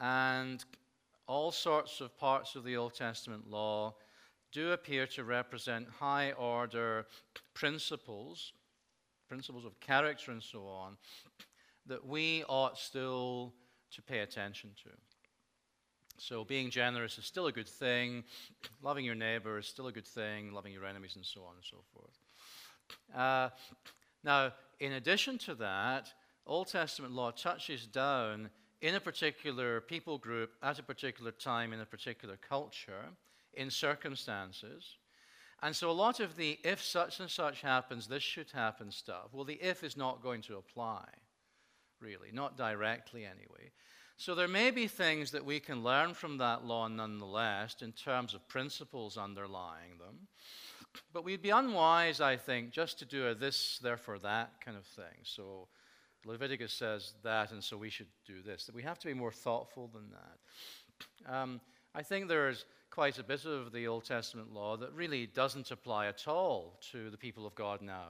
and 0.00 0.64
all 1.28 1.52
sorts 1.52 2.00
of 2.00 2.18
parts 2.18 2.56
of 2.56 2.64
the 2.64 2.76
Old 2.76 2.92
Testament 2.92 3.48
law 3.48 3.94
do 4.50 4.72
appear 4.72 5.06
to 5.06 5.22
represent 5.22 5.86
high 5.88 6.32
order 6.32 7.06
principles, 7.54 8.52
principles 9.28 9.64
of 9.64 9.78
character 9.78 10.32
and 10.32 10.42
so 10.42 10.66
on, 10.66 10.96
that 11.86 12.04
we 12.04 12.42
ought 12.48 12.76
still 12.76 13.54
to 13.92 14.02
pay 14.02 14.18
attention 14.18 14.70
to. 14.82 14.90
So, 16.18 16.42
being 16.42 16.68
generous 16.68 17.16
is 17.16 17.26
still 17.26 17.46
a 17.46 17.52
good 17.52 17.68
thing, 17.68 18.24
loving 18.82 19.04
your 19.04 19.14
neighbor 19.14 19.56
is 19.56 19.68
still 19.68 19.86
a 19.86 19.92
good 19.92 20.06
thing, 20.06 20.52
loving 20.52 20.72
your 20.72 20.84
enemies, 20.84 21.14
and 21.14 21.24
so 21.24 21.42
on 21.42 21.54
and 21.54 21.64
so 21.64 21.84
forth. 21.94 22.18
Uh, 23.14 23.50
now, 24.26 24.52
in 24.80 24.94
addition 24.94 25.38
to 25.38 25.54
that, 25.54 26.12
Old 26.46 26.66
Testament 26.66 27.14
law 27.14 27.30
touches 27.30 27.86
down 27.86 28.50
in 28.82 28.96
a 28.96 29.00
particular 29.00 29.80
people 29.80 30.18
group 30.18 30.50
at 30.62 30.80
a 30.80 30.82
particular 30.82 31.30
time 31.30 31.72
in 31.72 31.80
a 31.80 31.86
particular 31.86 32.36
culture 32.36 33.06
in 33.54 33.70
circumstances. 33.70 34.96
And 35.62 35.74
so, 35.74 35.90
a 35.90 35.92
lot 35.92 36.18
of 36.18 36.36
the 36.36 36.58
if 36.64 36.82
such 36.82 37.20
and 37.20 37.30
such 37.30 37.62
happens, 37.62 38.08
this 38.08 38.22
should 38.22 38.50
happen 38.50 38.90
stuff, 38.90 39.28
well, 39.32 39.44
the 39.44 39.54
if 39.54 39.84
is 39.84 39.96
not 39.96 40.22
going 40.22 40.42
to 40.42 40.56
apply, 40.56 41.06
really, 42.00 42.28
not 42.32 42.58
directly 42.58 43.24
anyway. 43.24 43.70
So, 44.18 44.34
there 44.34 44.48
may 44.48 44.72
be 44.72 44.88
things 44.88 45.30
that 45.30 45.44
we 45.44 45.60
can 45.60 45.84
learn 45.84 46.14
from 46.14 46.38
that 46.38 46.64
law 46.64 46.88
nonetheless 46.88 47.76
in 47.80 47.92
terms 47.92 48.34
of 48.34 48.48
principles 48.48 49.16
underlying 49.16 49.98
them. 49.98 50.26
But 51.12 51.24
we'd 51.24 51.42
be 51.42 51.50
unwise, 51.50 52.20
I 52.20 52.36
think, 52.36 52.70
just 52.70 52.98
to 53.00 53.04
do 53.04 53.28
a 53.28 53.34
this, 53.34 53.78
therefore 53.82 54.18
that 54.20 54.60
kind 54.64 54.76
of 54.76 54.84
thing. 54.84 55.24
So, 55.24 55.68
Leviticus 56.24 56.72
says 56.72 57.14
that, 57.22 57.52
and 57.52 57.62
so 57.62 57.76
we 57.76 57.90
should 57.90 58.08
do 58.26 58.42
this. 58.42 58.68
We 58.74 58.82
have 58.82 58.98
to 59.00 59.06
be 59.06 59.14
more 59.14 59.32
thoughtful 59.32 59.88
than 59.92 60.10
that. 60.10 61.32
Um, 61.32 61.60
I 61.94 62.02
think 62.02 62.28
there's 62.28 62.64
quite 62.90 63.18
a 63.18 63.22
bit 63.22 63.44
of 63.44 63.72
the 63.72 63.86
Old 63.86 64.04
Testament 64.04 64.52
law 64.52 64.76
that 64.76 64.92
really 64.92 65.26
doesn't 65.26 65.70
apply 65.70 66.06
at 66.06 66.26
all 66.26 66.78
to 66.92 67.10
the 67.10 67.16
people 67.16 67.46
of 67.46 67.54
God 67.54 67.80
now. 67.82 68.08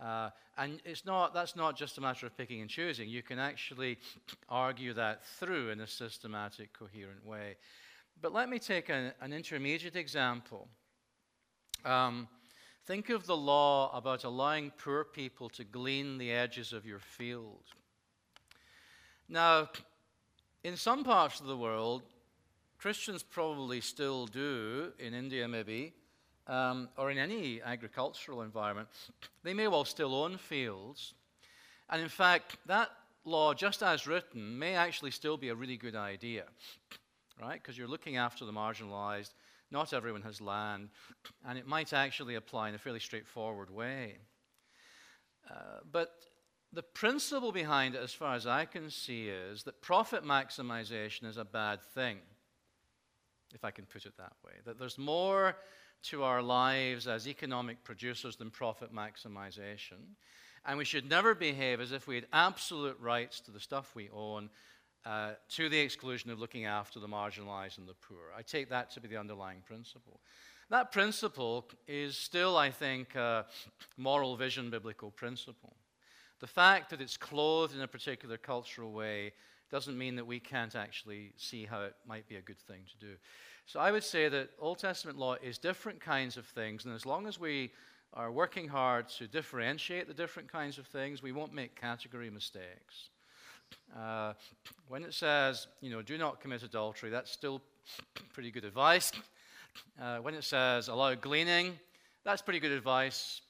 Uh, 0.00 0.30
and 0.58 0.80
it's 0.84 1.04
not, 1.04 1.32
that's 1.32 1.56
not 1.56 1.76
just 1.76 1.98
a 1.98 2.00
matter 2.00 2.26
of 2.26 2.36
picking 2.36 2.60
and 2.60 2.70
choosing. 2.70 3.08
You 3.08 3.22
can 3.22 3.38
actually 3.38 3.98
argue 4.48 4.92
that 4.94 5.24
through 5.24 5.70
in 5.70 5.80
a 5.80 5.86
systematic, 5.86 6.76
coherent 6.76 7.24
way. 7.24 7.56
But 8.20 8.32
let 8.32 8.48
me 8.48 8.58
take 8.58 8.88
a, 8.88 9.14
an 9.20 9.32
intermediate 9.32 9.96
example. 9.96 10.68
Um, 11.84 12.28
think 12.86 13.10
of 13.10 13.26
the 13.26 13.36
law 13.36 13.96
about 13.96 14.24
allowing 14.24 14.72
poor 14.78 15.04
people 15.04 15.48
to 15.50 15.64
glean 15.64 16.18
the 16.18 16.32
edges 16.32 16.72
of 16.72 16.86
your 16.86 16.98
field. 16.98 17.64
Now, 19.28 19.68
in 20.62 20.76
some 20.76 21.04
parts 21.04 21.40
of 21.40 21.46
the 21.46 21.56
world, 21.56 22.02
Christians 22.78 23.22
probably 23.22 23.80
still 23.80 24.26
do, 24.26 24.92
in 24.98 25.14
India 25.14 25.48
maybe, 25.48 25.94
um, 26.46 26.88
or 26.96 27.10
in 27.10 27.18
any 27.18 27.62
agricultural 27.62 28.42
environment, 28.42 28.88
they 29.42 29.54
may 29.54 29.68
well 29.68 29.84
still 29.84 30.14
own 30.14 30.36
fields. 30.36 31.14
And 31.90 32.02
in 32.02 32.08
fact, 32.08 32.56
that 32.66 32.90
law, 33.24 33.54
just 33.54 33.82
as 33.82 34.06
written, 34.06 34.58
may 34.58 34.74
actually 34.74 35.10
still 35.10 35.36
be 35.36 35.48
a 35.48 35.54
really 35.54 35.76
good 35.76 35.96
idea, 35.96 36.44
right? 37.40 37.62
Because 37.62 37.78
you're 37.78 37.88
looking 37.88 38.16
after 38.16 38.44
the 38.44 38.52
marginalized, 38.52 39.30
not 39.74 39.92
everyone 39.92 40.22
has 40.22 40.40
land, 40.40 40.88
and 41.46 41.58
it 41.58 41.66
might 41.66 41.92
actually 41.92 42.36
apply 42.36 42.68
in 42.70 42.74
a 42.74 42.78
fairly 42.78 43.00
straightforward 43.00 43.68
way. 43.68 44.18
Uh, 45.50 45.80
but 45.90 46.12
the 46.72 46.82
principle 46.82 47.52
behind 47.52 47.94
it, 47.94 48.02
as 48.02 48.14
far 48.14 48.34
as 48.34 48.46
I 48.46 48.64
can 48.64 48.88
see, 48.88 49.28
is 49.28 49.64
that 49.64 49.82
profit 49.82 50.24
maximization 50.24 51.26
is 51.26 51.36
a 51.36 51.44
bad 51.44 51.82
thing, 51.82 52.18
if 53.52 53.64
I 53.64 53.72
can 53.72 53.84
put 53.84 54.06
it 54.06 54.16
that 54.16 54.32
way. 54.44 54.52
That 54.64 54.78
there's 54.78 54.96
more 54.96 55.56
to 56.04 56.22
our 56.22 56.40
lives 56.40 57.08
as 57.08 57.26
economic 57.26 57.82
producers 57.82 58.36
than 58.36 58.50
profit 58.50 58.94
maximization. 58.94 60.14
And 60.64 60.78
we 60.78 60.84
should 60.84 61.08
never 61.10 61.34
behave 61.34 61.80
as 61.80 61.92
if 61.92 62.06
we 62.06 62.14
had 62.14 62.26
absolute 62.32 62.98
rights 63.00 63.40
to 63.40 63.50
the 63.50 63.60
stuff 63.60 63.94
we 63.94 64.08
own 64.10 64.50
uh, 65.06 65.32
to 65.50 65.68
the 65.68 65.78
exclusion 65.78 66.30
of 66.30 66.40
looking 66.40 66.64
after 66.64 66.98
the 66.98 67.08
marginalized 67.08 67.78
and 67.78 67.86
the 67.86 67.94
poor. 67.94 68.32
I 68.36 68.42
take 68.42 68.70
that 68.70 68.90
to 68.92 69.00
be 69.00 69.08
the 69.08 69.16
underlying 69.16 69.62
principle. 69.66 70.20
That 70.70 70.92
principle 70.92 71.68
is 71.86 72.16
still, 72.16 72.56
I 72.56 72.70
think, 72.70 73.14
a 73.14 73.46
moral 73.96 74.36
vision 74.36 74.70
biblical 74.70 75.10
principle. 75.10 75.76
The 76.40 76.46
fact 76.46 76.90
that 76.90 77.00
it's 77.00 77.16
clothed 77.16 77.74
in 77.74 77.82
a 77.82 77.88
particular 77.88 78.36
cultural 78.36 78.92
way 78.92 79.32
doesn't 79.70 79.96
mean 79.96 80.16
that 80.16 80.26
we 80.26 80.40
can't 80.40 80.74
actually 80.74 81.32
see 81.36 81.64
how 81.64 81.82
it 81.82 81.94
might 82.06 82.28
be 82.28 82.36
a 82.36 82.40
good 82.40 82.58
thing 82.58 82.82
to 82.90 83.06
do. 83.06 83.14
So 83.66 83.80
I 83.80 83.90
would 83.90 84.04
say 84.04 84.28
that 84.28 84.50
Old 84.58 84.78
Testament 84.78 85.18
law 85.18 85.36
is 85.42 85.58
different 85.58 86.00
kinds 86.00 86.36
of 86.36 86.46
things, 86.46 86.84
and 86.84 86.94
as 86.94 87.06
long 87.06 87.26
as 87.26 87.40
we 87.40 87.72
are 88.12 88.30
working 88.30 88.68
hard 88.68 89.08
to 89.08 89.26
differentiate 89.26 90.06
the 90.06 90.14
different 90.14 90.50
kinds 90.50 90.78
of 90.78 90.86
things, 90.86 91.22
we 91.22 91.32
won't 91.32 91.52
make 91.52 91.80
category 91.80 92.30
mistakes. 92.30 93.10
Uh, 93.96 94.32
when 94.88 95.04
it 95.04 95.14
says, 95.14 95.66
you 95.80 95.90
know, 95.90 96.02
do 96.02 96.18
not 96.18 96.40
commit 96.40 96.62
adultery, 96.62 97.10
that's 97.10 97.30
still 97.30 97.60
pretty 98.32 98.50
good 98.50 98.64
advice. 98.64 99.12
Uh, 100.00 100.18
when 100.18 100.34
it 100.34 100.44
says 100.44 100.88
allow 100.88 101.14
gleaning, 101.14 101.78
that's 102.24 102.42
pretty 102.42 102.60
good 102.60 102.72
advice. 102.72 103.40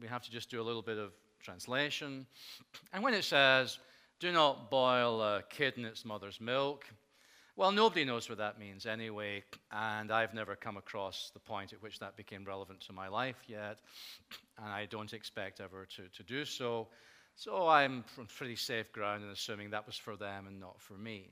We 0.00 0.08
have 0.08 0.22
to 0.22 0.30
just 0.30 0.50
do 0.50 0.60
a 0.60 0.64
little 0.64 0.82
bit 0.82 0.98
of 0.98 1.12
translation. 1.40 2.26
And 2.92 3.02
when 3.02 3.14
it 3.14 3.24
says, 3.24 3.78
do 4.20 4.32
not 4.32 4.70
boil 4.70 5.20
a 5.22 5.42
kid 5.48 5.74
in 5.76 5.84
its 5.84 6.04
mother's 6.04 6.40
milk, 6.40 6.84
well, 7.54 7.70
nobody 7.70 8.04
knows 8.04 8.30
what 8.30 8.38
that 8.38 8.58
means 8.58 8.86
anyway, 8.86 9.44
and 9.70 10.10
I've 10.10 10.32
never 10.32 10.56
come 10.56 10.78
across 10.78 11.30
the 11.34 11.38
point 11.38 11.74
at 11.74 11.82
which 11.82 11.98
that 11.98 12.16
became 12.16 12.46
relevant 12.46 12.80
to 12.82 12.94
my 12.94 13.08
life 13.08 13.36
yet, 13.46 13.78
and 14.56 14.68
I 14.68 14.86
don't 14.86 15.12
expect 15.12 15.60
ever 15.60 15.86
to, 15.96 16.08
to 16.16 16.22
do 16.22 16.46
so. 16.46 16.88
So 17.36 17.68
I'm 17.68 18.04
from 18.04 18.26
pretty 18.26 18.56
safe 18.56 18.92
ground 18.92 19.24
in 19.24 19.30
assuming 19.30 19.70
that 19.70 19.86
was 19.86 19.96
for 19.96 20.16
them 20.16 20.46
and 20.46 20.60
not 20.60 20.80
for 20.80 20.94
me. 20.94 21.30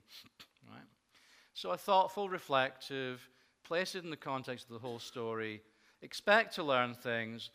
Right? 0.69 0.81
So 1.53 1.71
a 1.71 1.77
thoughtful, 1.77 2.29
reflective, 2.29 3.27
place 3.63 3.95
it 3.95 4.03
in 4.03 4.09
the 4.09 4.17
context 4.17 4.65
of 4.65 4.73
the 4.73 4.79
whole 4.79 4.99
story, 4.99 5.61
expect 6.01 6.55
to 6.55 6.63
learn 6.63 6.95
things, 6.95 7.51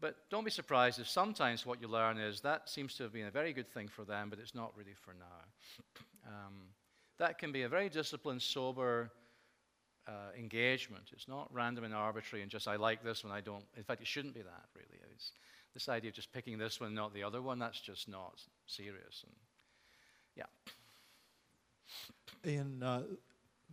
but 0.00 0.16
don't 0.30 0.44
be 0.44 0.50
surprised 0.50 0.98
if 0.98 1.08
sometimes 1.08 1.66
what 1.66 1.80
you 1.80 1.88
learn 1.88 2.16
is 2.18 2.40
that 2.40 2.68
seems 2.68 2.94
to 2.94 3.02
have 3.02 3.12
been 3.12 3.26
a 3.26 3.30
very 3.30 3.52
good 3.52 3.68
thing 3.68 3.88
for 3.88 4.04
them, 4.04 4.30
but 4.30 4.38
it's 4.38 4.54
not 4.54 4.72
really 4.76 4.94
for 4.94 5.14
now. 5.14 6.26
Um, 6.26 6.54
that 7.18 7.38
can 7.38 7.52
be 7.52 7.62
a 7.62 7.68
very 7.68 7.90
disciplined, 7.90 8.40
sober 8.40 9.10
uh, 10.08 10.36
engagement. 10.38 11.10
It's 11.12 11.28
not 11.28 11.48
random 11.52 11.84
and 11.84 11.94
arbitrary 11.94 12.42
and 12.42 12.50
just, 12.50 12.66
I 12.66 12.76
like 12.76 13.04
this 13.04 13.22
one, 13.24 13.32
I 13.32 13.40
don't. 13.40 13.64
In 13.76 13.84
fact, 13.84 14.00
it 14.00 14.06
shouldn't 14.06 14.34
be 14.34 14.42
that, 14.42 14.64
really. 14.74 15.00
It's 15.14 15.32
this 15.74 15.88
idea 15.88 16.10
of 16.10 16.14
just 16.14 16.32
picking 16.32 16.58
this 16.58 16.80
one, 16.80 16.94
not 16.94 17.14
the 17.14 17.22
other 17.22 17.42
one, 17.42 17.58
that's 17.58 17.80
just 17.80 18.08
not 18.08 18.40
serious. 18.66 19.24
And 19.24 19.34
yeah. 20.36 20.46
Ian, 22.50 22.82
uh, 22.82 23.02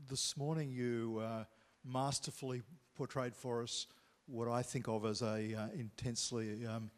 this 0.10 0.38
morning 0.38 0.72
you 0.72 1.22
uh, 1.24 1.44
masterfully 1.84 2.62
portrayed 2.96 3.36
for 3.36 3.64
us 3.64 3.88
what 4.28 4.48
I 4.48 4.62
think 4.62 4.88
of 4.88 5.06
as 5.06 5.22
a 5.22 5.56
uh, 5.56 5.68
intensely 5.74 6.66
um, 6.66 6.92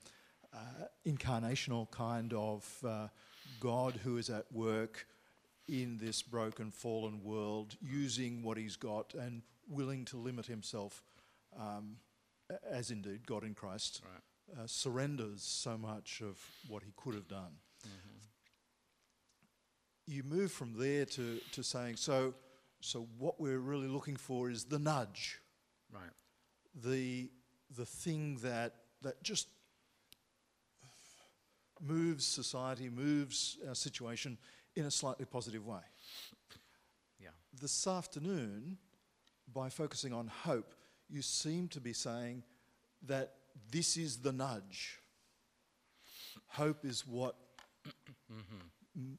uh, 0.53 0.85
incarnational 1.05 1.89
kind 1.91 2.33
of 2.33 2.67
uh, 2.85 3.07
God 3.59 3.99
who 4.03 4.17
is 4.17 4.29
at 4.29 4.51
work 4.51 5.05
in 5.67 5.99
this 6.01 6.23
broken, 6.23 6.71
fallen 6.71 7.23
world, 7.23 7.75
using 7.81 8.41
what 8.41 8.57
he's 8.57 8.75
got 8.75 9.13
and 9.13 9.43
willing 9.69 10.03
to 10.05 10.17
limit 10.17 10.47
himself, 10.47 11.03
um, 11.57 11.97
as 12.67 12.89
indeed 12.89 13.27
God 13.27 13.43
in 13.43 13.53
Christ 13.53 14.01
Right. 14.03 14.21
Uh, 14.57 14.65
surrenders 14.65 15.43
so 15.43 15.77
much 15.77 16.21
of 16.21 16.37
what 16.67 16.83
he 16.83 16.91
could 16.95 17.15
have 17.15 17.27
done. 17.27 17.57
Mm-hmm. 17.85 18.17
You 20.07 20.23
move 20.23 20.51
from 20.51 20.73
there 20.77 21.05
to, 21.05 21.39
to 21.51 21.63
saying, 21.63 21.97
so, 21.97 22.33
so 22.81 23.07
what 23.17 23.39
we're 23.39 23.59
really 23.59 23.87
looking 23.87 24.15
for 24.15 24.49
is 24.49 24.65
the 24.65 24.79
nudge 24.79 25.39
Right. 25.91 26.11
the 26.83 27.31
the 27.75 27.85
thing 27.85 28.37
that 28.43 28.75
that 29.01 29.23
just 29.23 29.47
moves 31.81 32.25
society, 32.27 32.89
moves 32.89 33.57
our 33.67 33.75
situation 33.75 34.37
in 34.75 34.85
a 34.85 34.91
slightly 34.91 35.25
positive 35.25 35.65
way. 35.65 35.81
Yeah. 37.19 37.29
This 37.59 37.87
afternoon, 37.87 38.77
by 39.51 39.69
focusing 39.69 40.13
on 40.13 40.27
hope, 40.27 40.75
you 41.09 41.21
seem 41.21 41.67
to 41.69 41.81
be 41.81 41.93
saying 41.93 42.43
that 43.07 43.33
this 43.71 43.97
is 43.97 44.17
the 44.17 44.31
nudge. 44.31 44.99
Hope 46.47 46.83
is 46.85 47.05
what 47.07 47.35
m- 48.29 49.17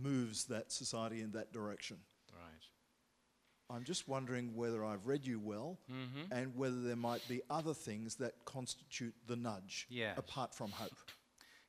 moves 0.00 0.44
that 0.46 0.70
society 0.72 1.20
in 1.20 1.32
that 1.32 1.52
direction. 1.52 1.96
Right. 2.32 3.76
I'm 3.76 3.84
just 3.84 4.08
wondering 4.08 4.54
whether 4.54 4.84
I've 4.84 5.06
read 5.06 5.26
you 5.26 5.38
well 5.40 5.78
Mm-hmm. 5.90 6.32
and 6.32 6.56
whether 6.56 6.80
there 6.82 6.96
might 6.96 7.26
be 7.28 7.40
other 7.50 7.74
things 7.74 8.16
that 8.16 8.34
constitute 8.44 9.14
the 9.26 9.36
nudge 9.36 9.86
Yes. 9.88 10.18
apart 10.18 10.54
from 10.54 10.70
hope. 10.70 10.92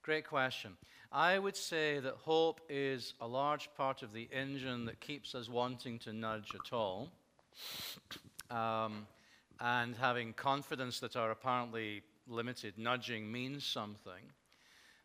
Great 0.04 0.26
question. 0.28 0.78
I 1.12 1.38
would 1.38 1.56
say 1.58 2.00
that 2.00 2.16
hope 2.16 2.62
is 2.70 3.14
a 3.22 3.28
large 3.28 3.70
part 3.78 4.02
of 4.02 4.14
the 4.14 4.28
engine 4.32 4.86
that 4.86 5.00
keeps 5.00 5.36
us 5.36 5.48
wanting 5.50 6.00
to 6.00 6.14
nudge 6.14 6.50
at 6.56 6.74
all. 6.74 7.10
Um, 8.50 9.06
and 9.62 9.96
having 9.96 10.34
confidence 10.34 11.00
that 11.00 11.16
our 11.16 11.30
apparently 11.30 12.02
limited 12.28 12.78
nudging 12.78 13.32
means 13.32 13.64
something. 13.64 14.24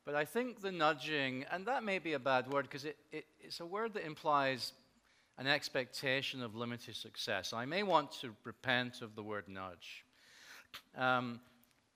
But 0.07 0.15
I 0.15 0.25
think 0.25 0.63
the 0.63 0.73
nudging, 0.73 1.45
and 1.53 1.67
that 1.67 1.85
may 1.85 1.99
be 1.99 2.15
a 2.15 2.19
bad 2.19 2.51
word 2.51 2.63
because 2.63 2.87
it, 2.87 2.97
it, 3.13 3.27
it's 3.39 3.61
a 3.61 3.67
word 3.67 3.93
that 3.95 4.07
implies 4.07 4.73
an 5.37 5.47
expectation 5.47 6.43
of 6.43 6.55
limited 6.55 6.97
success. 6.97 7.53
I 7.53 7.67
may 7.67 7.83
want 7.83 8.13
to 8.21 8.35
repent 8.45 9.03
of 9.03 9.15
the 9.15 9.23
word 9.23 9.45
nudge. 9.47 10.05
Um, 10.97 11.41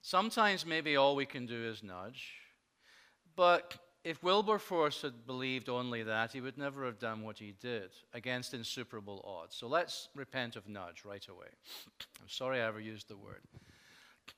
sometimes 0.01 0.63
maybe 0.63 0.97
all 0.97 1.15
we 1.15 1.25
can 1.25 1.47
do 1.47 1.65
is 1.65 1.81
nudge. 1.81 2.33
But 3.35 3.75
if 4.03 4.23
Wilberforce 4.23 5.03
had 5.03 5.27
believed 5.27 5.69
only 5.69 6.01
that, 6.03 6.31
he 6.31 6.41
would 6.41 6.57
never 6.57 6.85
have 6.85 6.97
done 6.97 7.21
what 7.21 7.37
he 7.37 7.53
did 7.61 7.91
against 8.13 8.53
insuperable 8.53 9.23
odds. 9.23 9.55
So 9.55 9.67
let's 9.67 10.09
repent 10.15 10.55
of 10.55 10.67
nudge 10.67 11.03
right 11.05 11.25
away. 11.27 11.47
I'm 12.21 12.29
sorry 12.29 12.61
I 12.61 12.67
ever 12.67 12.79
used 12.79 13.09
the 13.09 13.17
word. 13.17 13.41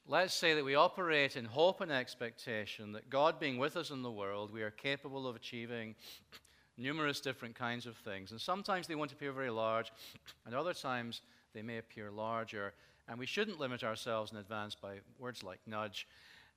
Let's 0.06 0.34
say 0.34 0.54
that 0.54 0.66
we 0.66 0.76
operate 0.76 1.38
in 1.38 1.46
hope 1.46 1.80
and 1.80 1.92
expectation 1.92 2.92
that 2.92 3.10
God 3.10 3.40
being 3.40 3.58
with 3.58 3.78
us 3.78 3.90
in 3.90 4.02
the 4.02 4.12
world, 4.12 4.52
we 4.52 4.64
are 4.64 4.72
capable 4.72 5.28
of 5.28 5.36
achieving 5.38 5.96
numerous 6.78 7.22
different 7.22 7.56
kinds 7.56 7.86
of 7.86 7.96
things. 7.98 8.32
And 8.32 8.42
sometimes 8.42 8.88
they 8.88 8.96
won't 8.96 9.14
appear 9.14 9.32
very 9.32 9.50
large, 9.50 9.94
and 10.46 10.54
other 10.54 10.74
times 10.74 11.22
they 11.54 11.62
may 11.62 11.78
appear 11.78 12.12
larger. 12.12 12.74
And 13.08 13.18
we 13.18 13.26
shouldn't 13.26 13.62
limit 13.62 13.84
ourselves 13.84 14.34
in 14.34 14.38
advance 14.40 14.76
by 14.76 14.96
words 15.20 15.42
like 15.42 15.60
nudge. 15.66 16.06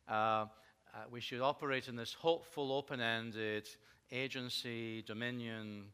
Uh, 0.09 0.47
uh, 0.97 1.01
we 1.11 1.21
should 1.21 1.43
operate 1.43 1.89
in 1.89 1.97
this 1.97 2.15
hopeful, 2.15 2.73
open 2.73 3.01
ended 3.01 3.69
agency, 4.11 5.03
dominion. 5.03 5.85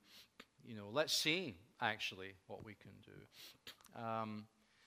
You 0.64 0.76
know, 0.76 0.88
let's 0.92 1.12
see 1.12 1.56
actually 1.80 2.34
what 2.46 2.64
we 2.64 2.74
can 2.74 2.92
do. 3.04 4.00
Um, 4.00 4.44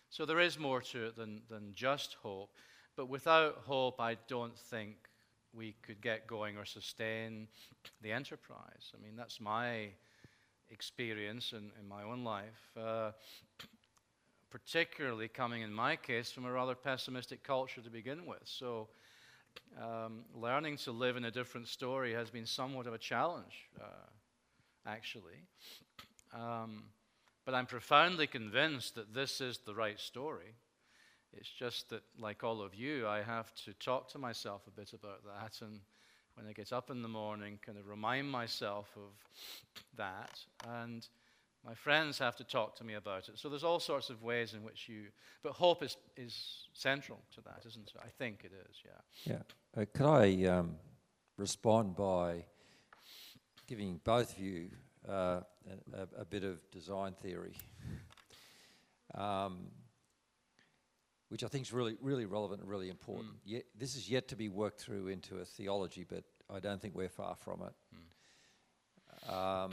so 0.09 0.25
there 0.25 0.39
is 0.39 0.57
more 0.57 0.81
to 0.81 1.07
it 1.07 1.17
than, 1.17 1.41
than 1.49 1.73
just 1.73 2.15
hope. 2.23 2.49
But 2.95 3.09
without 3.09 3.63
hope, 3.65 3.99
I 3.99 4.15
don't 4.29 4.57
think 4.57 4.95
we 5.53 5.75
could 5.81 5.99
get 5.99 6.27
going 6.27 6.55
or 6.55 6.63
sustain 6.63 7.49
the 8.01 8.13
enterprise. 8.13 8.93
I 8.97 9.03
mean, 9.03 9.17
that's 9.17 9.41
my 9.41 9.89
experience 10.69 11.51
in, 11.51 11.71
in 11.77 11.89
my 11.89 12.03
own 12.03 12.23
life. 12.23 12.77
Uh, 12.79 13.11
particularly 14.49 15.27
coming 15.27 15.63
in 15.63 15.73
my 15.73 15.97
case 15.97 16.31
from 16.31 16.45
a 16.45 16.51
rather 16.51 16.75
pessimistic 16.75 17.43
culture 17.43 17.81
to 17.81 17.89
begin 17.89 18.25
with. 18.25 18.39
So, 18.45 18.87
um, 19.81 20.23
learning 20.33 20.77
to 20.77 20.91
live 20.91 21.17
in 21.17 21.25
a 21.25 21.31
different 21.31 21.67
story 21.67 22.13
has 22.13 22.29
been 22.29 22.45
somewhat 22.45 22.87
of 22.87 22.93
a 22.93 22.97
challenge, 22.97 23.69
uh, 23.79 24.09
actually. 24.85 25.43
Um, 26.33 26.83
but 27.45 27.53
I'm 27.53 27.65
profoundly 27.65 28.27
convinced 28.27 28.95
that 28.95 29.13
this 29.13 29.41
is 29.41 29.59
the 29.59 29.75
right 29.75 29.99
story. 29.99 30.55
It's 31.33 31.49
just 31.49 31.89
that, 31.89 32.03
like 32.17 32.43
all 32.43 32.61
of 32.61 32.73
you, 32.73 33.07
I 33.07 33.21
have 33.21 33.53
to 33.65 33.73
talk 33.73 34.09
to 34.09 34.17
myself 34.17 34.61
a 34.67 34.71
bit 34.71 34.93
about 34.93 35.23
that. 35.25 35.61
And 35.61 35.81
when 36.35 36.47
I 36.47 36.53
get 36.53 36.71
up 36.71 36.89
in 36.89 37.01
the 37.01 37.07
morning, 37.07 37.59
kind 37.65 37.77
of 37.77 37.87
remind 37.87 38.29
myself 38.29 38.87
of 38.95 39.11
that. 39.97 40.39
And 40.67 41.07
My 41.65 41.73
friends 41.73 42.19
have 42.19 42.35
to 42.35 42.43
talk 42.43 42.75
to 42.75 42.83
me 42.83 42.93
about 42.93 43.27
it. 43.27 43.39
So 43.39 43.49
there's 43.49 43.63
all 43.63 43.79
sorts 43.79 44.11
of 44.11 44.21
ways 44.21 44.53
in 44.53 44.63
which 44.63 44.87
you. 44.87 45.05
But 45.41 45.53
hope 45.53 45.81
is, 45.81 45.97
is 46.15 46.67
central 46.73 47.19
to 47.33 47.41
that, 47.41 47.63
isn't 47.65 47.91
it? 47.95 48.01
I 48.03 48.09
think 48.19 48.41
it 48.43 48.51
is, 48.69 48.83
yeah. 48.85 49.33
Yeah. 49.33 49.81
Uh, 49.81 49.85
could 49.91 50.05
I 50.05 50.45
um, 50.45 50.75
respond 51.37 51.95
by 51.95 52.45
giving 53.67 53.99
both 54.03 54.33
of 54.33 54.39
you 54.39 54.69
uh, 55.09 55.41
a, 55.93 56.21
a, 56.21 56.25
bit 56.25 56.43
of 56.43 56.59
design 56.71 57.13
theory, 57.13 57.53
um, 59.15 59.67
which 61.29 61.43
I 61.43 61.47
think 61.47 61.65
is 61.65 61.73
really, 61.73 61.97
really 61.99 62.25
relevant 62.25 62.61
and 62.61 62.69
really 62.69 62.89
important. 62.89 63.33
Mm. 63.33 63.39
Yet, 63.45 63.63
this 63.77 63.95
is 63.95 64.09
yet 64.09 64.27
to 64.29 64.35
be 64.35 64.49
worked 64.49 64.81
through 64.81 65.07
into 65.07 65.39
a 65.39 65.45
theology, 65.45 66.05
but 66.07 66.23
I 66.53 66.59
don't 66.59 66.79
think 66.79 66.95
we're 66.95 67.09
far 67.09 67.35
from 67.35 67.63
it. 67.63 67.73
Mm. 69.29 69.33
Um, 69.33 69.71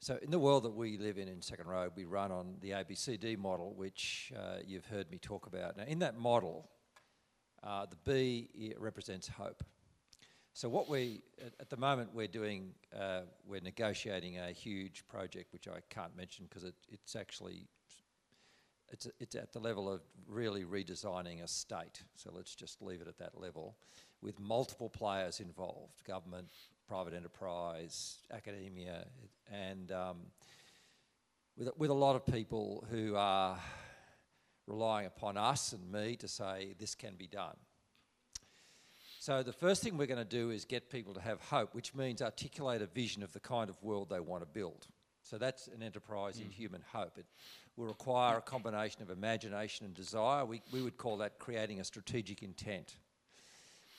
so, 0.00 0.18
in 0.22 0.30
the 0.30 0.38
world 0.38 0.64
that 0.64 0.74
we 0.74 0.98
live 0.98 1.18
in 1.18 1.28
in 1.28 1.40
Second 1.40 1.66
Road, 1.66 1.92
we 1.96 2.04
run 2.04 2.32
on 2.32 2.56
the 2.60 2.70
ABCD 2.70 3.38
model, 3.38 3.74
which 3.74 4.32
uh, 4.36 4.56
you've 4.66 4.86
heard 4.86 5.10
me 5.10 5.18
talk 5.18 5.46
about. 5.46 5.76
Now, 5.76 5.84
in 5.84 6.00
that 6.00 6.18
model, 6.18 6.68
uh, 7.62 7.86
the 7.86 7.96
B 8.04 8.74
represents 8.78 9.28
hope. 9.28 9.62
So, 10.52 10.68
what 10.68 10.88
we 10.88 11.22
at 11.60 11.70
the 11.70 11.76
moment 11.76 12.10
we're 12.14 12.28
doing, 12.28 12.74
uh, 12.96 13.22
we're 13.46 13.60
negotiating 13.60 14.38
a 14.38 14.52
huge 14.52 15.06
project, 15.08 15.52
which 15.52 15.68
I 15.68 15.80
can't 15.90 16.16
mention 16.16 16.46
because 16.48 16.64
it, 16.64 16.74
it's 16.88 17.16
actually 17.16 17.66
it's, 18.90 19.08
it's 19.18 19.34
at 19.34 19.52
the 19.52 19.58
level 19.58 19.90
of 19.90 20.02
really 20.28 20.64
redesigning 20.64 21.42
a 21.42 21.48
state. 21.48 22.02
So 22.14 22.30
let's 22.32 22.54
just 22.54 22.82
leave 22.82 23.00
it 23.00 23.08
at 23.08 23.18
that 23.18 23.40
level, 23.40 23.76
with 24.20 24.38
multiple 24.38 24.88
players 24.88 25.40
involved: 25.40 26.04
government, 26.04 26.48
private 26.88 27.14
enterprise, 27.14 28.18
academia, 28.32 29.06
and 29.50 29.90
um, 29.92 30.16
with, 31.56 31.70
with 31.78 31.90
a 31.90 31.94
lot 31.94 32.16
of 32.16 32.26
people 32.26 32.84
who 32.90 33.14
are 33.16 33.58
relying 34.66 35.06
upon 35.06 35.36
us 35.36 35.72
and 35.72 35.90
me 35.90 36.16
to 36.16 36.28
say 36.28 36.74
this 36.78 36.94
can 36.94 37.14
be 37.16 37.26
done. 37.26 37.56
So, 39.18 39.42
the 39.42 39.52
first 39.52 39.82
thing 39.82 39.96
we're 39.96 40.06
going 40.06 40.18
to 40.18 40.24
do 40.24 40.50
is 40.50 40.66
get 40.66 40.90
people 40.90 41.14
to 41.14 41.20
have 41.20 41.40
hope, 41.40 41.74
which 41.74 41.94
means 41.94 42.20
articulate 42.20 42.82
a 42.82 42.86
vision 42.86 43.22
of 43.22 43.32
the 43.32 43.40
kind 43.40 43.70
of 43.70 43.82
world 43.82 44.10
they 44.10 44.20
want 44.20 44.42
to 44.42 44.46
build. 44.46 44.86
So, 45.22 45.38
that's 45.38 45.68
an 45.68 45.82
enterprise 45.82 46.36
mm. 46.36 46.44
in 46.44 46.50
human 46.50 46.82
hope. 46.92 47.16
It 47.16 47.24
will 47.76 47.86
require 47.86 48.36
a 48.36 48.42
combination 48.42 49.00
of 49.00 49.08
imagination 49.08 49.86
and 49.86 49.94
desire. 49.94 50.44
We, 50.44 50.60
we 50.72 50.82
would 50.82 50.98
call 50.98 51.16
that 51.18 51.38
creating 51.38 51.80
a 51.80 51.84
strategic 51.84 52.42
intent. 52.42 52.96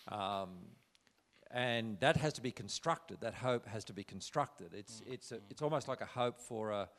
Um, 0.10 0.50
and 1.56 1.98
that 2.02 2.18
has 2.18 2.34
to 2.34 2.42
be 2.42 2.52
constructed. 2.52 3.22
That 3.22 3.34
hope 3.34 3.66
has 3.68 3.86
to 3.86 3.94
be 3.94 4.04
constructed. 4.04 4.74
It's 4.74 5.00
mm. 5.00 5.14
it's 5.14 5.32
a, 5.32 5.40
it's 5.50 5.62
almost 5.62 5.88
like 5.88 6.02
a 6.02 6.06
hope 6.06 6.40
for 6.40 6.72
a 6.72 6.90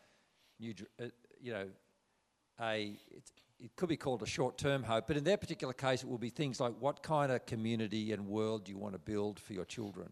new, 0.58 0.74
uh, 1.00 1.04
you 1.40 1.52
know, 1.52 1.68
a 2.60 2.98
it 3.58 3.74
could 3.76 3.88
be 3.88 3.96
called 3.96 4.22
a 4.22 4.26
short-term 4.26 4.82
hope, 4.82 5.06
but 5.06 5.16
in 5.16 5.24
their 5.24 5.38
particular 5.38 5.72
case, 5.72 6.02
it 6.02 6.08
will 6.08 6.18
be 6.18 6.28
things 6.28 6.60
like 6.60 6.74
what 6.78 7.02
kind 7.02 7.32
of 7.32 7.46
community 7.46 8.12
and 8.12 8.26
world 8.26 8.64
do 8.64 8.72
you 8.72 8.76
want 8.76 8.92
to 8.92 8.98
build 8.98 9.40
for 9.40 9.54
your 9.54 9.64
children. 9.64 10.10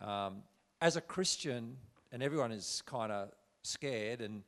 Um, 0.00 0.42
as 0.80 0.94
a 0.94 1.00
Christian, 1.00 1.76
and 2.12 2.22
everyone 2.22 2.52
is 2.52 2.82
kind 2.86 3.10
of 3.10 3.30
scared, 3.62 4.20
and 4.20 4.42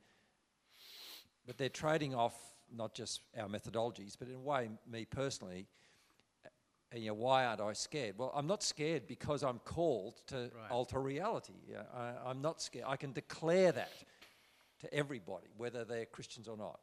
but 1.45 1.57
they're 1.57 1.69
trading 1.69 2.13
off 2.13 2.35
not 2.75 2.93
just 2.93 3.21
our 3.37 3.47
methodologies, 3.47 4.15
but 4.17 4.27
in 4.27 4.35
a 4.35 4.39
way, 4.39 4.69
me 4.89 5.05
personally 5.05 5.65
you 6.93 7.07
know, 7.07 7.13
why 7.13 7.45
aren't 7.45 7.61
I 7.61 7.73
scared? 7.73 8.15
Well, 8.17 8.31
I'm 8.35 8.47
not 8.47 8.63
scared 8.63 9.07
because 9.07 9.43
I'm 9.43 9.59
called 9.59 10.21
to 10.27 10.35
right. 10.35 10.71
alter 10.71 10.99
reality. 10.99 11.53
Yeah, 11.69 11.83
I, 11.95 12.29
I'm 12.29 12.41
not 12.41 12.61
scared. 12.61 12.85
I 12.87 12.95
can 12.95 13.13
declare 13.13 13.71
that 13.71 13.91
to 14.81 14.93
everybody, 14.93 15.47
whether 15.57 15.85
they're 15.85 16.05
Christians 16.05 16.47
or 16.47 16.57
not. 16.57 16.79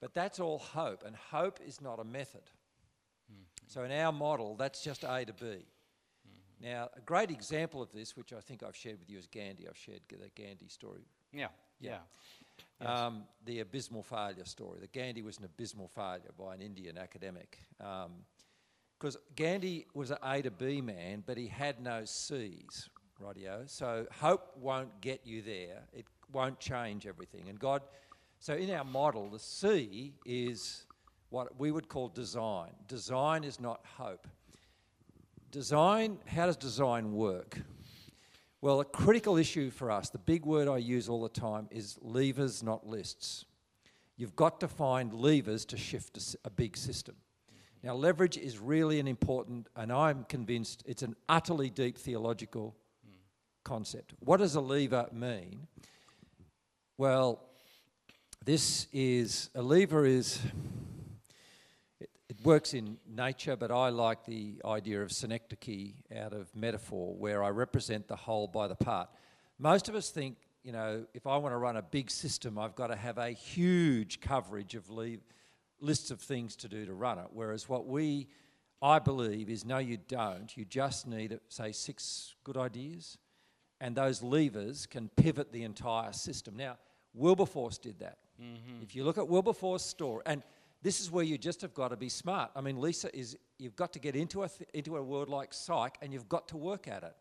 But 0.00 0.14
that's 0.14 0.38
all 0.38 0.58
hope, 0.58 1.02
and 1.04 1.14
hope 1.16 1.58
is 1.66 1.80
not 1.80 1.98
a 1.98 2.04
method. 2.04 2.42
Mm-hmm. 3.30 3.42
So 3.66 3.82
in 3.82 3.92
our 3.92 4.12
model, 4.12 4.54
that's 4.56 4.82
just 4.82 5.04
A 5.04 5.24
to 5.24 5.32
B. 5.32 5.46
Mm-hmm. 5.46 6.64
Now, 6.64 6.88
a 6.96 7.00
great 7.00 7.30
example 7.30 7.82
of 7.82 7.92
this, 7.92 8.16
which 8.16 8.32
I 8.32 8.40
think 8.40 8.62
I've 8.62 8.76
shared 8.76 9.00
with 9.00 9.10
you, 9.10 9.18
is 9.18 9.26
Gandhi. 9.26 9.66
I've 9.68 9.76
shared 9.76 10.00
the 10.08 10.30
Gandhi 10.40 10.68
story. 10.68 11.02
Yeah, 11.32 11.48
yeah. 11.80 11.90
yeah. 11.90 11.98
Yes. 12.80 12.88
Um, 12.88 13.24
the 13.44 13.60
abysmal 13.60 14.04
failure 14.04 14.44
story. 14.44 14.78
That 14.80 14.92
Gandhi 14.92 15.22
was 15.22 15.38
an 15.38 15.44
abysmal 15.44 15.88
failure 15.88 16.30
by 16.38 16.54
an 16.54 16.62
Indian 16.62 16.96
academic. 16.96 17.58
Um, 17.80 18.12
because 18.98 19.16
Gandhi 19.36 19.86
was 19.94 20.10
an 20.10 20.18
A 20.22 20.42
to 20.42 20.50
B 20.50 20.80
man, 20.80 21.22
but 21.24 21.36
he 21.36 21.46
had 21.46 21.80
no 21.80 22.04
C's, 22.04 22.88
rightio. 23.22 23.68
So 23.68 24.06
hope 24.12 24.56
won't 24.56 25.00
get 25.00 25.20
you 25.24 25.42
there. 25.42 25.82
It 25.92 26.06
won't 26.32 26.58
change 26.58 27.06
everything. 27.06 27.48
And 27.48 27.58
God, 27.58 27.82
so 28.40 28.54
in 28.54 28.70
our 28.70 28.84
model, 28.84 29.28
the 29.30 29.38
C 29.38 30.14
is 30.24 30.84
what 31.30 31.58
we 31.58 31.70
would 31.70 31.88
call 31.88 32.08
design. 32.08 32.70
Design 32.86 33.44
is 33.44 33.60
not 33.60 33.84
hope. 33.96 34.26
Design, 35.50 36.18
how 36.26 36.46
does 36.46 36.56
design 36.56 37.12
work? 37.12 37.58
Well, 38.60 38.80
a 38.80 38.84
critical 38.84 39.36
issue 39.36 39.70
for 39.70 39.90
us, 39.90 40.10
the 40.10 40.18
big 40.18 40.44
word 40.44 40.66
I 40.66 40.78
use 40.78 41.08
all 41.08 41.22
the 41.22 41.28
time 41.28 41.68
is 41.70 41.96
levers, 42.02 42.62
not 42.62 42.86
lists. 42.86 43.44
You've 44.16 44.34
got 44.34 44.58
to 44.60 44.68
find 44.68 45.12
levers 45.12 45.64
to 45.66 45.76
shift 45.76 46.16
a, 46.16 46.48
a 46.48 46.50
big 46.50 46.76
system. 46.76 47.14
Now, 47.82 47.94
leverage 47.94 48.36
is 48.36 48.58
really 48.58 48.98
an 48.98 49.06
important, 49.06 49.68
and 49.76 49.92
I'm 49.92 50.24
convinced 50.24 50.82
it's 50.84 51.02
an 51.02 51.14
utterly 51.28 51.70
deep 51.70 51.96
theological 51.96 52.74
mm. 53.06 53.14
concept. 53.62 54.14
What 54.18 54.38
does 54.38 54.56
a 54.56 54.60
lever 54.60 55.06
mean? 55.12 55.68
Well, 56.96 57.40
this 58.44 58.88
is 58.92 59.50
a 59.54 59.62
lever 59.62 60.06
is 60.06 60.40
it, 62.00 62.10
it, 62.28 62.36
works 62.44 62.74
in 62.74 62.96
nature, 63.08 63.54
but 63.54 63.70
I 63.70 63.90
like 63.90 64.24
the 64.24 64.60
idea 64.64 65.00
of 65.00 65.12
synecdoche 65.12 65.92
out 66.16 66.32
of 66.32 66.54
metaphor, 66.56 67.14
where 67.14 67.44
I 67.44 67.50
represent 67.50 68.08
the 68.08 68.16
whole 68.16 68.48
by 68.48 68.66
the 68.66 68.74
part. 68.74 69.08
Most 69.60 69.88
of 69.88 69.94
us 69.94 70.10
think, 70.10 70.36
you 70.64 70.72
know, 70.72 71.04
if 71.14 71.28
I 71.28 71.36
want 71.36 71.52
to 71.52 71.58
run 71.58 71.76
a 71.76 71.82
big 71.82 72.10
system, 72.10 72.58
I've 72.58 72.74
got 72.74 72.88
to 72.88 72.96
have 72.96 73.18
a 73.18 73.30
huge 73.30 74.20
coverage 74.20 74.74
of 74.74 74.90
levers 74.90 75.20
lists 75.80 76.10
of 76.10 76.20
things 76.20 76.56
to 76.56 76.68
do 76.68 76.86
to 76.86 76.94
run 76.94 77.18
it. 77.18 77.26
Whereas 77.32 77.68
what 77.68 77.86
we, 77.86 78.28
I 78.82 78.98
believe, 78.98 79.48
is 79.48 79.64
no, 79.64 79.78
you 79.78 79.98
don't. 80.08 80.56
You 80.56 80.64
just 80.64 81.06
need, 81.06 81.38
say, 81.48 81.72
six 81.72 82.34
good 82.44 82.56
ideas, 82.56 83.18
and 83.80 83.94
those 83.94 84.22
levers 84.22 84.86
can 84.86 85.08
pivot 85.16 85.52
the 85.52 85.62
entire 85.62 86.12
system. 86.12 86.56
Now, 86.56 86.76
Wilberforce 87.14 87.78
did 87.78 87.98
that. 88.00 88.18
Mm-hmm. 88.40 88.82
If 88.82 88.94
you 88.94 89.04
look 89.04 89.18
at 89.18 89.28
Wilberforce's 89.28 89.88
story, 89.88 90.22
and 90.26 90.42
this 90.82 91.00
is 91.00 91.10
where 91.10 91.24
you 91.24 91.38
just 91.38 91.60
have 91.62 91.74
got 91.74 91.88
to 91.88 91.96
be 91.96 92.08
smart. 92.08 92.50
I 92.54 92.60
mean, 92.60 92.80
Lisa 92.80 93.14
is, 93.16 93.36
you've 93.58 93.76
got 93.76 93.92
to 93.94 93.98
get 93.98 94.14
into 94.14 94.42
a, 94.44 94.48
th- 94.48 94.70
into 94.74 94.96
a 94.96 95.02
word 95.02 95.28
like 95.28 95.52
psych, 95.52 95.96
and 96.02 96.12
you've 96.12 96.28
got 96.28 96.48
to 96.48 96.56
work 96.56 96.86
at 96.86 97.02
it. 97.02 97.16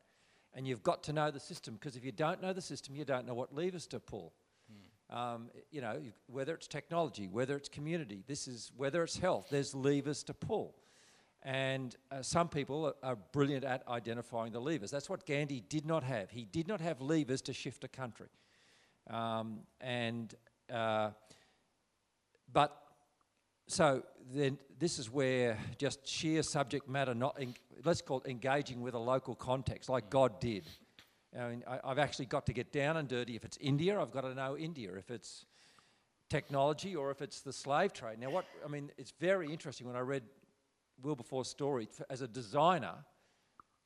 And 0.54 0.68
you've 0.68 0.84
got 0.84 1.04
to 1.04 1.14
know 1.14 1.30
the 1.30 1.40
system, 1.40 1.76
because 1.76 1.96
if 1.96 2.04
you 2.04 2.12
don't 2.12 2.42
know 2.42 2.54
the 2.54 2.62
system, 2.62 2.96
you 2.96 3.06
don't 3.06 3.28
know 3.28 3.34
what 3.34 3.54
levers 3.54 3.86
to 3.88 4.00
pull. 4.00 4.34
Um, 5.10 5.50
you 5.72 5.80
know, 5.80 6.02
whether 6.28 6.54
it's 6.54 6.68
technology, 6.68 7.28
whether 7.28 7.56
it's 7.56 7.70
community, 7.70 8.24
this 8.28 8.48
is 8.48 8.72
whether 8.76 9.04
it's 9.04 9.18
health. 9.18 9.48
There's 9.50 9.74
levers 9.74 10.22
to 10.24 10.34
pull, 10.34 10.76
and 11.44 11.96
uh, 12.12 12.22
some 12.22 12.50
people 12.50 12.88
are, 12.88 13.12
are, 13.12 13.16
brilliant 13.16 13.64
at 13.64 13.88
identifying 13.88 14.52
the 14.52 14.60
levers. 14.60 14.92
That's 14.92 15.10
what 15.10 15.26
Gandhi 15.26 15.64
did 15.70 15.86
not 15.86 16.04
have. 16.04 16.30
He 16.30 16.44
did 16.44 16.68
not 16.68 16.82
have 16.82 17.00
levers 17.00 17.42
to 17.44 17.54
shift 17.54 17.86
a 17.86 17.88
country, 17.88 18.28
um, 19.10 19.60
and 19.80 20.36
uh, 20.70 21.12
but 22.52 22.78
so 23.68 24.04
then 24.34 24.58
this 24.80 25.00
is 25.00 25.10
where 25.10 25.58
just 25.78 26.08
sheer 26.08 26.44
subject 26.44 26.90
matter, 26.90 27.14
not 27.14 27.38
en- 27.40 27.54
let's 27.84 28.02
call 28.02 28.22
it 28.22 28.30
engaging 28.30 28.82
with 28.82 28.94
a 28.94 29.00
local 29.00 29.36
context, 29.36 29.90
like 29.90 30.10
God 30.10 30.40
did. 30.40 30.64
I 31.38 31.50
mean, 31.50 31.64
I, 31.68 31.88
have 31.88 32.00
actually 32.00 32.26
got 32.26 32.46
to 32.46 32.54
get 32.54 32.72
down 32.72 32.98
and 32.98 33.08
dirty. 33.08 33.36
If 33.36 33.44
it's 33.46 33.58
India, 33.58 34.00
I've 34.00 34.12
got 34.12 34.22
to 34.22 34.34
know 34.34 34.58
India. 34.58 34.94
If 34.94 35.12
it's 35.12 35.46
technology 36.30 36.96
or 36.96 37.12
if 37.12 37.22
it's 37.22 37.42
the 37.42 37.54
slave 37.54 37.94
trade. 37.94 38.20
Now, 38.20 38.30
what 38.30 38.46
I 38.64 38.68
mean, 38.68 38.92
it's 38.98 39.14
very 39.20 39.52
interesting 39.52 39.88
when 39.88 39.96
I 39.96 40.02
read 40.02 40.24
Wilberforce's 41.02 41.52
story 41.52 41.88
as 42.10 42.22
a 42.22 42.28
designer. 42.28 42.96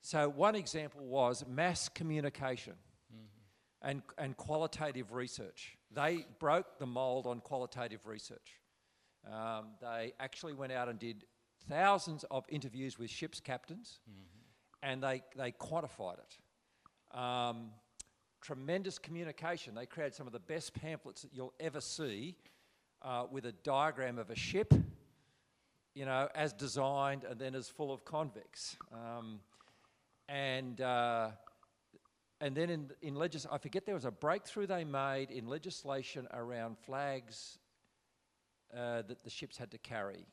So, 0.02 0.30
one 0.30 0.56
example 0.56 1.06
was 1.06 1.46
mass 1.48 1.88
communication 1.90 2.74
mm-hmm. 3.14 3.90
and, 3.90 4.02
and 4.18 4.36
qualitative 4.36 5.12
research. 5.12 5.78
They 5.94 6.26
broke 6.40 6.80
the 6.80 6.88
mold 6.88 7.28
on 7.28 7.40
qualitative 7.42 8.06
research. 8.06 8.60
Um, 9.32 9.68
they 9.80 10.14
actually 10.20 10.54
went 10.54 10.72
out 10.72 10.90
and 10.90 10.98
did 10.98 11.26
thousands 11.70 12.26
of 12.32 12.44
interviews 12.50 12.98
with 12.98 13.12
ships' 13.12 13.40
captains 13.40 14.00
mm-hmm. 14.10 14.90
and 14.90 15.04
they, 15.04 15.22
they 15.36 15.52
quantified 15.52 16.18
it. 16.18 16.38
Um, 17.14 17.72
tremendous 18.42 18.98
communication. 18.98 19.76
They 19.76 19.86
created 19.86 20.16
some 20.16 20.28
of 20.28 20.34
the 20.34 20.40
best 20.40 20.74
pamphlets 20.74 21.22
that 21.22 21.32
you'll 21.34 21.54
ever 21.60 21.82
see 21.82 22.36
uh, 23.02 23.26
with 23.30 23.46
a 23.46 23.52
diagram 23.52 24.18
of 24.18 24.30
a 24.30 24.36
ship, 24.36 24.74
you 25.94 26.06
know, 26.06 26.28
as 26.34 26.54
designed 26.54 27.24
and 27.24 27.40
then 27.40 27.54
as 27.54 27.68
full 27.68 27.92
of 27.94 28.06
convicts. 28.06 28.78
Um, 28.94 29.42
and 30.30 30.80
uh, 30.80 31.32
and 32.40 32.56
then 32.56 32.70
in, 32.70 32.92
in 33.02 33.16
legis- 33.16 33.46
I 33.52 33.58
forget 33.60 33.86
there 33.86 33.96
was 33.96 34.06
a 34.06 34.12
breakthrough 34.12 34.66
they 34.66 34.84
made 34.84 35.30
in 35.30 35.48
legislation 35.48 36.28
around 36.34 36.78
flags 36.80 37.60
uh, 38.76 39.04
that 39.04 39.24
the 39.24 39.30
ships 39.30 39.58
had 39.58 39.70
to 39.72 39.78
carry. 39.78 40.26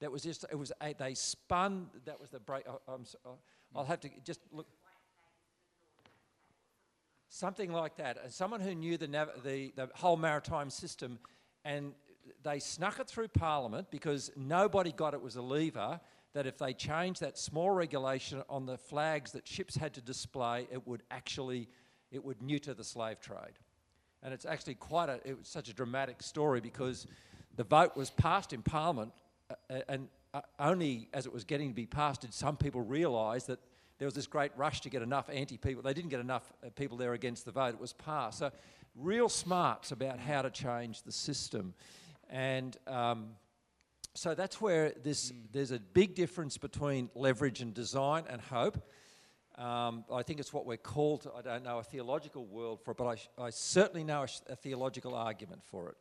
That 0.00 0.12
was 0.12 0.22
just, 0.22 0.44
it 0.50 0.58
was, 0.58 0.72
a, 0.82 0.94
they 0.98 1.14
spun, 1.14 1.86
that 2.04 2.20
was 2.20 2.28
the 2.30 2.40
break. 2.40 2.64
I, 2.68 2.92
I'm, 2.92 3.04
so- 3.04 3.38
I'll 3.74 3.84
have 3.84 4.00
to 4.00 4.10
just 4.24 4.40
look. 4.52 4.66
Something 7.32 7.72
like 7.72 7.96
that. 7.96 8.18
And 8.22 8.32
someone 8.32 8.60
who 8.60 8.74
knew 8.74 8.98
the, 8.98 9.06
nav- 9.06 9.44
the, 9.44 9.72
the 9.76 9.88
whole 9.94 10.16
maritime 10.16 10.68
system, 10.68 11.20
and 11.64 11.92
they 12.42 12.58
snuck 12.58 12.98
it 12.98 13.06
through 13.06 13.28
Parliament 13.28 13.86
because 13.92 14.32
nobody 14.36 14.90
got 14.90 15.14
it 15.14 15.22
was 15.22 15.36
a 15.36 15.42
lever 15.42 16.00
that 16.32 16.46
if 16.46 16.58
they 16.58 16.72
changed 16.72 17.20
that 17.20 17.38
small 17.38 17.70
regulation 17.70 18.42
on 18.50 18.66
the 18.66 18.76
flags 18.76 19.30
that 19.30 19.46
ships 19.46 19.76
had 19.76 19.94
to 19.94 20.00
display, 20.00 20.66
it 20.72 20.84
would 20.88 21.04
actually, 21.12 21.68
it 22.10 22.24
would 22.24 22.42
neuter 22.42 22.74
the 22.74 22.82
slave 22.82 23.20
trade. 23.20 23.58
And 24.24 24.34
it's 24.34 24.44
actually 24.44 24.74
quite 24.74 25.08
a, 25.08 25.20
it 25.24 25.38
was 25.38 25.48
such 25.48 25.68
a 25.68 25.72
dramatic 25.72 26.24
story 26.24 26.60
because 26.60 27.06
the 27.54 27.64
vote 27.64 27.96
was 27.96 28.10
passed 28.10 28.52
in 28.52 28.62
Parliament, 28.62 29.12
uh, 29.48 29.54
uh, 29.72 29.80
and 29.88 30.08
uh, 30.34 30.40
only 30.58 31.08
as 31.14 31.26
it 31.26 31.32
was 31.32 31.44
getting 31.44 31.68
to 31.68 31.74
be 31.74 31.86
passed 31.86 32.22
did 32.22 32.34
some 32.34 32.56
people 32.56 32.80
realise 32.80 33.44
that 33.44 33.60
there 34.00 34.06
was 34.06 34.14
this 34.14 34.26
great 34.26 34.50
rush 34.56 34.80
to 34.80 34.88
get 34.88 35.02
enough 35.02 35.28
anti 35.30 35.58
people. 35.58 35.82
They 35.82 35.92
didn't 35.92 36.08
get 36.08 36.20
enough 36.20 36.50
uh, 36.64 36.70
people 36.70 36.96
there 36.96 37.12
against 37.12 37.44
the 37.44 37.52
vote. 37.52 37.74
It 37.74 37.80
was 37.80 37.92
passed. 37.92 38.38
So, 38.38 38.50
real 38.96 39.28
smarts 39.28 39.92
about 39.92 40.18
how 40.18 40.40
to 40.40 40.48
change 40.48 41.02
the 41.02 41.12
system. 41.12 41.74
And 42.30 42.78
um, 42.86 43.32
so 44.14 44.34
that's 44.34 44.58
where 44.58 44.94
this, 45.02 45.34
there's 45.52 45.70
a 45.70 45.78
big 45.78 46.14
difference 46.14 46.56
between 46.56 47.10
leverage 47.14 47.60
and 47.60 47.74
design 47.74 48.24
and 48.30 48.40
hope. 48.40 48.82
Um, 49.58 50.06
I 50.10 50.22
think 50.22 50.40
it's 50.40 50.52
what 50.52 50.64
we're 50.64 50.78
called, 50.78 51.30
I 51.36 51.42
don't 51.42 51.62
know, 51.62 51.78
a 51.78 51.82
theological 51.82 52.46
world 52.46 52.80
for 52.82 52.92
it, 52.92 52.96
but 52.96 53.06
I, 53.06 53.44
I 53.44 53.50
certainly 53.50 54.02
know 54.02 54.22
a, 54.22 54.52
a 54.52 54.56
theological 54.56 55.14
argument 55.14 55.60
for 55.62 55.90
it 55.90 55.96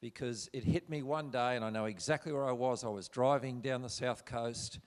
because 0.00 0.48
it 0.52 0.62
hit 0.62 0.88
me 0.88 1.02
one 1.02 1.30
day 1.30 1.56
and 1.56 1.64
I 1.64 1.70
know 1.70 1.86
exactly 1.86 2.32
where 2.32 2.46
I 2.46 2.52
was. 2.52 2.84
I 2.84 2.88
was 2.88 3.08
driving 3.08 3.60
down 3.60 3.82
the 3.82 3.88
south 3.88 4.24
coast 4.24 4.78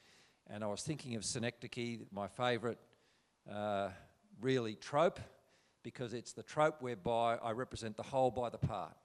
and 0.50 0.64
I 0.64 0.68
was 0.68 0.84
thinking 0.84 1.16
of 1.16 1.26
Synecdoche, 1.26 2.06
my 2.12 2.28
favourite 2.28 2.78
uh, 3.52 3.90
really 4.42 4.76
trope, 4.76 5.20
because 5.84 6.14
it's 6.14 6.34
the 6.34 6.44
trope 6.44 6.82
whereby 6.82 7.38
I 7.42 7.52
represent 7.52 7.98
the 7.98 8.04
whole 8.04 8.32
by 8.32 8.50
the 8.50 8.58
part. 8.58 8.96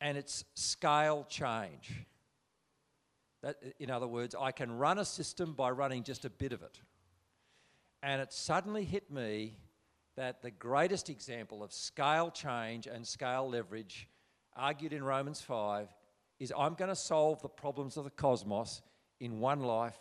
And 0.00 0.16
it's 0.16 0.44
scale 0.54 1.26
change. 1.28 2.06
That, 3.42 3.56
in 3.78 3.90
other 3.90 4.06
words, 4.06 4.34
I 4.38 4.52
can 4.52 4.72
run 4.72 4.98
a 4.98 5.04
system 5.04 5.54
by 5.54 5.70
running 5.70 6.02
just 6.02 6.24
a 6.24 6.30
bit 6.30 6.52
of 6.52 6.62
it. 6.62 6.80
And 8.02 8.20
it 8.20 8.32
suddenly 8.32 8.84
hit 8.84 9.10
me 9.10 9.56
that 10.16 10.42
the 10.42 10.50
greatest 10.50 11.08
example 11.08 11.62
of 11.62 11.72
scale 11.72 12.30
change 12.30 12.86
and 12.86 13.06
scale 13.06 13.48
leverage, 13.48 14.08
argued 14.56 14.92
in 14.92 15.02
Romans 15.02 15.40
5, 15.40 15.88
is 16.38 16.52
I'm 16.56 16.74
going 16.74 16.88
to 16.88 16.96
solve 16.96 17.40
the 17.42 17.48
problems 17.48 17.96
of 17.96 18.04
the 18.04 18.10
cosmos 18.10 18.82
in 19.20 19.38
one 19.38 19.62
life 19.62 19.98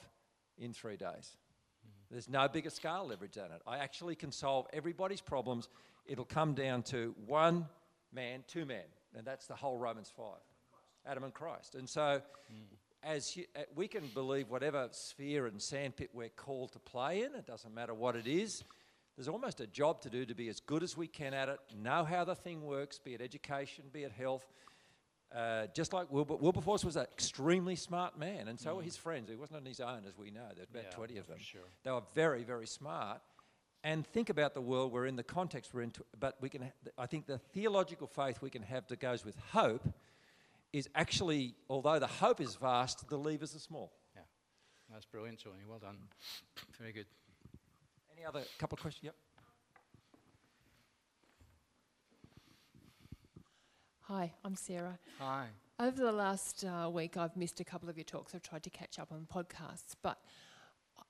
in 0.57 0.73
three 0.73 0.97
days. 0.97 1.37
There's 2.09 2.27
no 2.27 2.47
bigger 2.47 2.71
scale 2.71 3.05
leverage 3.07 3.33
than 3.35 3.51
it. 3.51 3.61
I 3.67 3.77
actually 3.77 4.15
can 4.15 4.31
solve 4.31 4.65
everybody's 4.73 5.21
problems. 5.21 5.69
It'll 6.07 6.25
come 6.25 6.55
down 6.55 6.81
to 6.83 7.13
one 7.27 7.67
man, 8.11 8.43
two 8.47 8.65
men, 8.65 8.85
and 9.15 9.25
that's 9.25 9.45
the 9.45 9.55
whole 9.55 9.77
Romans 9.77 10.11
5. 10.15 10.25
Adam 11.05 11.23
and 11.23 11.33
Christ. 11.33 11.75
And 11.75 11.87
so, 11.87 12.21
as 13.03 13.31
hu- 13.31 13.43
uh, 13.55 13.61
we 13.75 13.87
can 13.87 14.07
believe 14.13 14.49
whatever 14.49 14.89
sphere 14.91 15.45
and 15.45 15.61
sandpit 15.61 16.09
we're 16.13 16.29
called 16.29 16.71
to 16.73 16.79
play 16.79 17.23
in, 17.23 17.35
it 17.35 17.45
doesn't 17.45 17.73
matter 17.73 17.93
what 17.93 18.15
it 18.15 18.27
is. 18.27 18.63
There's 19.15 19.27
almost 19.27 19.59
a 19.59 19.67
job 19.67 20.01
to 20.01 20.09
do 20.09 20.25
to 20.25 20.35
be 20.35 20.49
as 20.49 20.59
good 20.59 20.83
as 20.83 20.97
we 20.97 21.07
can 21.07 21.33
at 21.33 21.49
it, 21.49 21.59
know 21.77 22.03
how 22.03 22.23
the 22.23 22.35
thing 22.35 22.63
works, 22.63 22.99
be 22.99 23.13
it 23.13 23.21
education, 23.21 23.85
be 23.91 24.03
it 24.03 24.11
health. 24.11 24.45
Uh, 25.35 25.67
just 25.75 25.93
like 25.93 26.11
Wilber, 26.11 26.35
Wilberforce 26.35 26.83
was 26.83 26.95
an 26.95 27.03
extremely 27.03 27.75
smart 27.75 28.17
man, 28.17 28.47
and 28.47 28.59
so 28.59 28.75
were 28.75 28.81
his 28.81 28.97
friends. 28.97 29.29
He 29.29 29.35
wasn't 29.35 29.59
on 29.59 29.65
his 29.65 29.79
own, 29.79 30.01
as 30.07 30.17
we 30.17 30.31
know. 30.31 30.47
There's 30.55 30.69
about 30.69 30.85
Yeah, 30.85 30.89
20 30.95 31.17
of 31.17 31.27
them. 31.27 31.37
sure. 31.39 31.61
They 31.83 31.91
were 31.91 32.01
very, 32.15 32.43
very 32.43 32.65
smart. 32.65 33.21
And 33.83 34.05
think 34.07 34.29
about 34.29 34.55
the 34.55 34.61
world 34.61 34.91
we're 34.91 35.05
in, 35.05 35.15
the 35.15 35.23
context 35.23 35.73
we're 35.73 35.83
in. 35.83 35.93
But 36.19 36.35
we 36.41 36.49
can, 36.49 36.71
I 36.97 37.05
think 37.05 37.27
the 37.27 37.37
theological 37.37 38.07
faith 38.07 38.41
we 38.41 38.49
can 38.49 38.63
have 38.63 38.87
that 38.87 38.99
goes 38.99 39.23
with 39.23 39.37
hope 39.51 39.87
is 40.73 40.89
actually, 40.95 41.53
although 41.69 41.99
the 41.99 42.07
hope 42.07 42.41
is 42.41 42.55
vast, 42.55 43.07
the 43.07 43.17
levers 43.17 43.55
are 43.55 43.59
small. 43.59 43.93
Yeah, 44.15 44.23
that's 44.91 45.05
brilliant, 45.05 45.39
Tony. 45.41 45.63
Well 45.67 45.79
done. 45.79 45.97
Very 46.79 46.91
good. 46.91 47.05
Any 48.17 48.25
other 48.25 48.41
couple 48.57 48.75
of 48.75 48.81
questions? 48.81 49.03
Yep. 49.05 49.15
Hi, 54.09 54.33
I'm 54.43 54.55
Sarah. 54.55 54.97
Hi. 55.19 55.45
Over 55.79 56.01
the 56.01 56.11
last 56.11 56.65
uh, 56.65 56.89
week, 56.89 57.15
I've 57.15 57.37
missed 57.37 57.59
a 57.59 57.63
couple 57.63 57.89
of 57.89 57.95
your 57.95 58.05
talks. 58.05 58.33
I've 58.33 58.41
tried 58.41 58.63
to 58.63 58.71
catch 58.71 58.97
up 58.97 59.11
on 59.11 59.27
podcasts, 59.31 59.93
but 60.01 60.17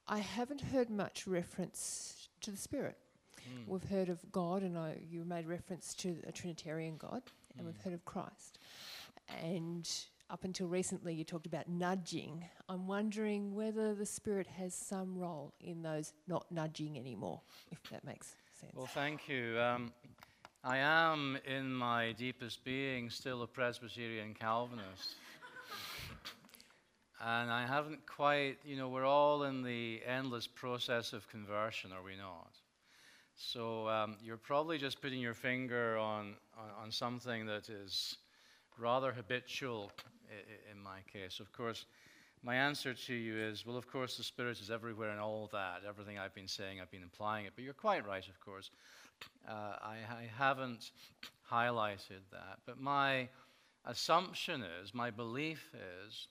I 0.05 0.17
haven't 0.17 0.59
heard 0.59 0.89
much 0.89 1.25
reference 1.25 2.27
to 2.41 2.51
the 2.51 2.57
Spirit. 2.57 2.97
Hmm. 3.37 3.71
We've 3.71 3.89
heard 3.89 4.09
of 4.09 4.19
God, 4.33 4.63
and 4.63 4.77
I, 4.77 4.97
you 5.09 5.23
made 5.23 5.47
reference 5.47 5.93
to 5.95 6.17
a 6.27 6.33
Trinitarian 6.33 6.97
God, 6.97 7.21
and 7.57 7.65
we've 7.65 7.79
heard 7.85 7.93
of 7.93 8.03
Christ. 8.03 8.59
And 9.41 9.89
up 10.29 10.43
until 10.43 10.67
recently, 10.67 11.13
you 11.13 11.23
talked 11.23 11.45
about 11.45 11.69
nudging. 11.69 12.43
I'm 12.67 12.85
wondering 12.85 13.55
whether 13.55 13.95
the 13.95 14.05
Spirit 14.05 14.47
has 14.57 14.75
some 14.75 15.17
role 15.17 15.53
in 15.61 15.83
those 15.83 16.11
not 16.27 16.51
nudging 16.51 16.99
anymore, 16.99 17.39
if 17.71 17.81
that 17.91 18.03
makes 18.03 18.35
sense. 18.59 18.73
Well, 18.75 18.87
thank 18.87 19.29
you. 19.29 19.57
Um, 19.57 19.93
I 20.63 20.77
am, 20.77 21.37
in 21.45 21.73
my 21.73 22.11
deepest 22.11 22.65
being, 22.65 23.09
still 23.09 23.43
a 23.43 23.47
Presbyterian 23.47 24.33
Calvinist. 24.33 25.15
and 27.21 27.49
I 27.49 27.65
haven't 27.65 28.05
quite, 28.05 28.57
you 28.65 28.75
know, 28.75 28.89
we're 28.89 29.05
all 29.05 29.43
in 29.43 29.63
the 29.63 30.01
endless 30.05 30.47
process 30.47 31.13
of 31.13 31.29
conversion, 31.29 31.91
are 31.93 32.03
we 32.03 32.17
not? 32.17 32.49
So 33.37 33.87
um, 33.87 34.17
you're 34.21 34.35
probably 34.35 34.77
just 34.77 35.01
putting 35.01 35.21
your 35.21 35.33
finger 35.33 35.97
on, 35.97 36.33
on, 36.57 36.83
on 36.83 36.91
something 36.91 37.45
that 37.45 37.69
is 37.69 38.17
rather 38.77 39.13
habitual 39.13 39.91
i- 40.29 40.33
i- 40.33 40.71
in 40.73 40.83
my 40.83 40.99
case. 41.11 41.39
Of 41.39 41.53
course, 41.53 41.85
my 42.43 42.55
answer 42.55 42.93
to 42.93 43.13
you 43.13 43.37
is 43.37 43.65
well, 43.65 43.77
of 43.77 43.89
course, 43.89 44.17
the 44.17 44.23
Spirit 44.23 44.59
is 44.59 44.69
everywhere 44.69 45.11
and 45.11 45.21
all 45.21 45.49
that. 45.53 45.83
Everything 45.87 46.19
I've 46.19 46.35
been 46.35 46.49
saying, 46.49 46.81
I've 46.81 46.91
been 46.91 47.01
implying 47.01 47.45
it. 47.45 47.53
But 47.55 47.63
you're 47.63 47.73
quite 47.73 48.05
right, 48.05 48.27
of 48.27 48.37
course. 48.41 48.71
Uh, 49.47 49.75
I, 49.81 49.95
I 50.09 50.29
haven't 50.37 50.91
highlighted 51.51 52.21
that. 52.31 52.59
But 52.65 52.79
my 52.79 53.29
assumption 53.85 54.63
is, 54.81 54.93
my 54.93 55.09
belief 55.09 55.73
is, 56.05 56.27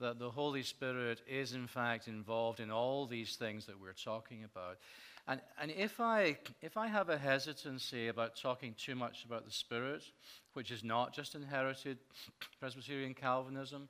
that 0.00 0.18
the 0.18 0.30
Holy 0.30 0.62
Spirit 0.62 1.20
is 1.26 1.54
in 1.54 1.66
fact 1.66 2.08
involved 2.08 2.60
in 2.60 2.70
all 2.70 3.06
these 3.06 3.36
things 3.36 3.66
that 3.66 3.80
we're 3.80 3.92
talking 3.92 4.44
about. 4.44 4.78
And, 5.26 5.40
and 5.60 5.70
if, 5.70 6.00
I, 6.00 6.38
if 6.62 6.76
I 6.76 6.86
have 6.86 7.10
a 7.10 7.18
hesitancy 7.18 8.08
about 8.08 8.36
talking 8.36 8.74
too 8.78 8.94
much 8.94 9.24
about 9.24 9.44
the 9.44 9.50
Spirit, 9.50 10.02
which 10.54 10.70
is 10.70 10.82
not 10.82 11.12
just 11.12 11.34
inherited 11.34 11.98
Presbyterian 12.60 13.12
Calvinism, 13.12 13.88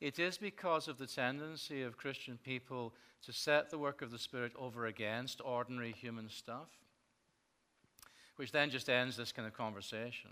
it 0.00 0.18
is 0.18 0.38
because 0.38 0.88
of 0.88 0.98
the 0.98 1.06
tendency 1.06 1.82
of 1.82 1.96
Christian 1.96 2.38
people 2.42 2.94
to 3.22 3.32
set 3.32 3.70
the 3.70 3.78
work 3.78 4.02
of 4.02 4.10
the 4.10 4.18
Spirit 4.18 4.52
over 4.58 4.86
against 4.86 5.40
ordinary 5.44 5.92
human 5.92 6.28
stuff, 6.28 6.68
which 8.40 8.52
then 8.52 8.70
just 8.70 8.88
ends 8.88 9.18
this 9.18 9.32
kind 9.32 9.46
of 9.46 9.52
conversation. 9.52 10.30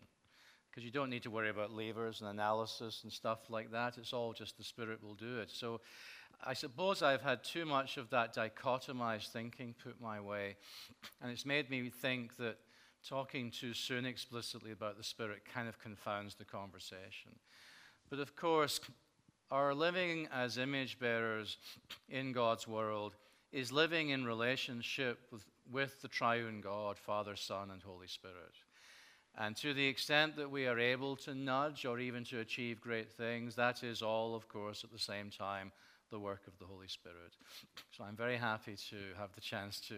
Because 0.70 0.82
you 0.82 0.90
don't 0.90 1.10
need 1.10 1.24
to 1.24 1.30
worry 1.30 1.50
about 1.50 1.74
levers 1.74 2.22
and 2.22 2.30
analysis 2.30 3.00
and 3.02 3.12
stuff 3.12 3.50
like 3.50 3.70
that. 3.72 3.98
It's 3.98 4.14
all 4.14 4.32
just 4.32 4.56
the 4.56 4.64
Spirit 4.64 5.02
will 5.02 5.12
do 5.12 5.40
it. 5.40 5.50
So 5.50 5.82
I 6.42 6.54
suppose 6.54 7.02
I've 7.02 7.20
had 7.20 7.44
too 7.44 7.66
much 7.66 7.98
of 7.98 8.08
that 8.08 8.34
dichotomized 8.34 9.28
thinking 9.28 9.74
put 9.84 10.00
my 10.00 10.22
way. 10.22 10.56
And 11.20 11.30
it's 11.30 11.44
made 11.44 11.68
me 11.68 11.90
think 11.90 12.38
that 12.38 12.56
talking 13.06 13.50
too 13.50 13.74
soon 13.74 14.06
explicitly 14.06 14.72
about 14.72 14.96
the 14.96 15.04
Spirit 15.04 15.42
kind 15.44 15.68
of 15.68 15.78
confounds 15.78 16.34
the 16.34 16.46
conversation. 16.46 17.32
But 18.08 18.20
of 18.20 18.34
course, 18.36 18.80
our 19.50 19.74
living 19.74 20.28
as 20.32 20.56
image 20.56 20.98
bearers 20.98 21.58
in 22.08 22.32
God's 22.32 22.66
world 22.66 23.16
is 23.52 23.70
living 23.70 24.08
in 24.08 24.24
relationship 24.24 25.18
with, 25.30 25.44
with 25.70 26.00
the 26.02 26.08
triune 26.08 26.60
God, 26.60 26.98
Father, 26.98 27.36
Son, 27.36 27.70
and 27.70 27.82
Holy 27.82 28.06
Spirit. 28.06 28.54
And 29.36 29.54
to 29.56 29.72
the 29.72 29.86
extent 29.86 30.36
that 30.36 30.50
we 30.50 30.66
are 30.66 30.78
able 30.78 31.14
to 31.16 31.34
nudge 31.34 31.84
or 31.84 32.00
even 32.00 32.24
to 32.24 32.40
achieve 32.40 32.80
great 32.80 33.10
things, 33.12 33.54
that 33.54 33.84
is 33.84 34.02
all, 34.02 34.34
of 34.34 34.48
course, 34.48 34.82
at 34.82 34.90
the 34.90 34.98
same 34.98 35.30
time, 35.30 35.70
the 36.10 36.18
work 36.18 36.46
of 36.46 36.58
the 36.58 36.64
Holy 36.64 36.88
Spirit. 36.88 37.36
So 37.96 38.04
I'm 38.04 38.16
very 38.16 38.36
happy 38.36 38.76
to 38.90 38.96
have 39.18 39.32
the 39.34 39.40
chance 39.40 39.80
to 39.88 39.96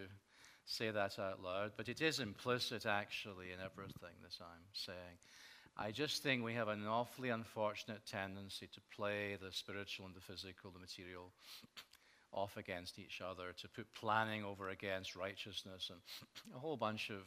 say 0.66 0.90
that 0.90 1.18
out 1.18 1.42
loud, 1.42 1.72
but 1.76 1.88
it 1.88 2.01
is 2.01 2.20
implicit 2.20 2.84
actually 2.86 3.52
in 3.52 3.60
everything 3.64 4.14
that 4.22 4.36
I'm 4.40 4.66
saying. 4.72 5.18
I 5.76 5.90
just 5.90 6.22
think 6.22 6.44
we 6.44 6.55
have 6.55 6.68
an 6.68 6.86
awfully 6.86 7.30
unfortunate 7.30 8.05
tendency 8.05 8.66
to 8.66 8.80
play 8.94 9.38
the 9.40 9.52
spiritual 9.52 10.06
and 10.06 10.14
the 10.14 10.20
physical, 10.20 10.70
the 10.70 10.78
material, 10.78 11.30
off 12.32 12.57
against 12.57 12.98
each 12.98 13.20
other, 13.20 13.52
to 13.61 13.69
put 13.69 13.93
planning 13.94 14.44
over 14.44 14.69
against 14.69 15.16
righteousness, 15.16 15.90
and 15.90 16.01
a 16.57 16.59
whole 16.59 16.77
bunch 16.77 17.11
of 17.11 17.23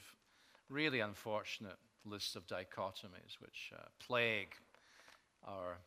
really 0.69 0.99
unfortunate 0.99 1.77
lists 2.05 2.35
of 2.35 2.45
dichotomies 2.47 3.39
which 3.39 3.71
uh, 3.75 3.81
plague 3.99 4.53
our. 5.45 5.77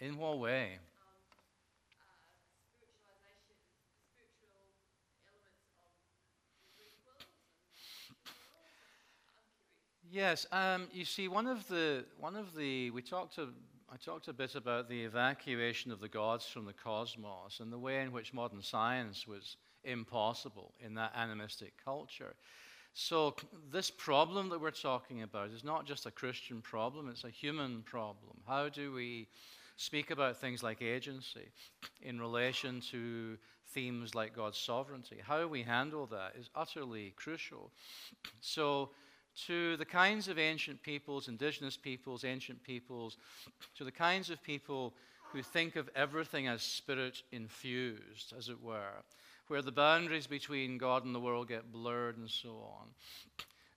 In 0.00 0.16
what 0.16 0.38
way? 0.38 0.78
Yes, 10.10 10.46
um, 10.52 10.88
you 10.92 11.04
see, 11.04 11.28
one 11.28 11.46
of 11.46 11.68
the 11.68 12.04
one 12.18 12.34
of 12.36 12.54
the 12.54 12.90
we 12.90 13.02
talked 13.02 13.34
to 13.34 13.48
I 13.92 13.96
talked 13.96 14.28
a 14.28 14.32
bit 14.32 14.54
about 14.54 14.88
the 14.88 15.02
evacuation 15.04 15.90
of 15.92 16.00
the 16.00 16.08
gods 16.08 16.46
from 16.46 16.64
the 16.64 16.72
cosmos 16.72 17.60
and 17.60 17.72
the 17.72 17.78
way 17.78 18.00
in 18.02 18.12
which 18.12 18.32
modern 18.34 18.62
science 18.62 19.26
was 19.26 19.56
impossible 19.84 20.74
in 20.80 20.94
that 20.94 21.12
animistic 21.16 21.72
culture. 21.82 22.34
So 22.94 23.36
this 23.70 23.90
problem 23.90 24.48
that 24.50 24.60
we're 24.60 24.70
talking 24.72 25.22
about 25.22 25.50
is 25.50 25.64
not 25.64 25.86
just 25.86 26.06
a 26.06 26.10
Christian 26.10 26.62
problem; 26.62 27.08
it's 27.10 27.24
a 27.24 27.30
human 27.30 27.82
problem. 27.82 28.38
How 28.46 28.68
do 28.70 28.92
we 28.92 29.28
speak 29.76 30.10
about 30.10 30.38
things 30.38 30.62
like 30.62 30.82
agency 30.82 31.48
in 32.02 32.20
relation 32.20 32.80
to 32.92 33.38
themes 33.68 34.14
like 34.14 34.34
God's 34.34 34.58
sovereignty? 34.58 35.18
How 35.22 35.46
we 35.46 35.62
handle 35.62 36.06
that 36.06 36.34
is 36.38 36.48
utterly 36.54 37.12
crucial. 37.16 37.72
So 38.40 38.90
to 39.46 39.76
the 39.76 39.84
kinds 39.84 40.28
of 40.28 40.38
ancient 40.38 40.82
peoples, 40.82 41.28
indigenous 41.28 41.76
peoples, 41.76 42.24
ancient 42.24 42.62
peoples, 42.62 43.16
to 43.76 43.84
the 43.84 43.92
kinds 43.92 44.30
of 44.30 44.42
people 44.42 44.94
who 45.32 45.42
think 45.42 45.76
of 45.76 45.90
everything 45.94 46.48
as 46.48 46.62
spirit 46.62 47.22
infused, 47.32 48.32
as 48.36 48.48
it 48.48 48.62
were, 48.62 49.02
where 49.48 49.62
the 49.62 49.72
boundaries 49.72 50.26
between 50.26 50.78
God 50.78 51.04
and 51.04 51.14
the 51.14 51.20
world 51.20 51.48
get 51.48 51.72
blurred 51.72 52.16
and 52.16 52.30
so 52.30 52.50
on. 52.50 52.88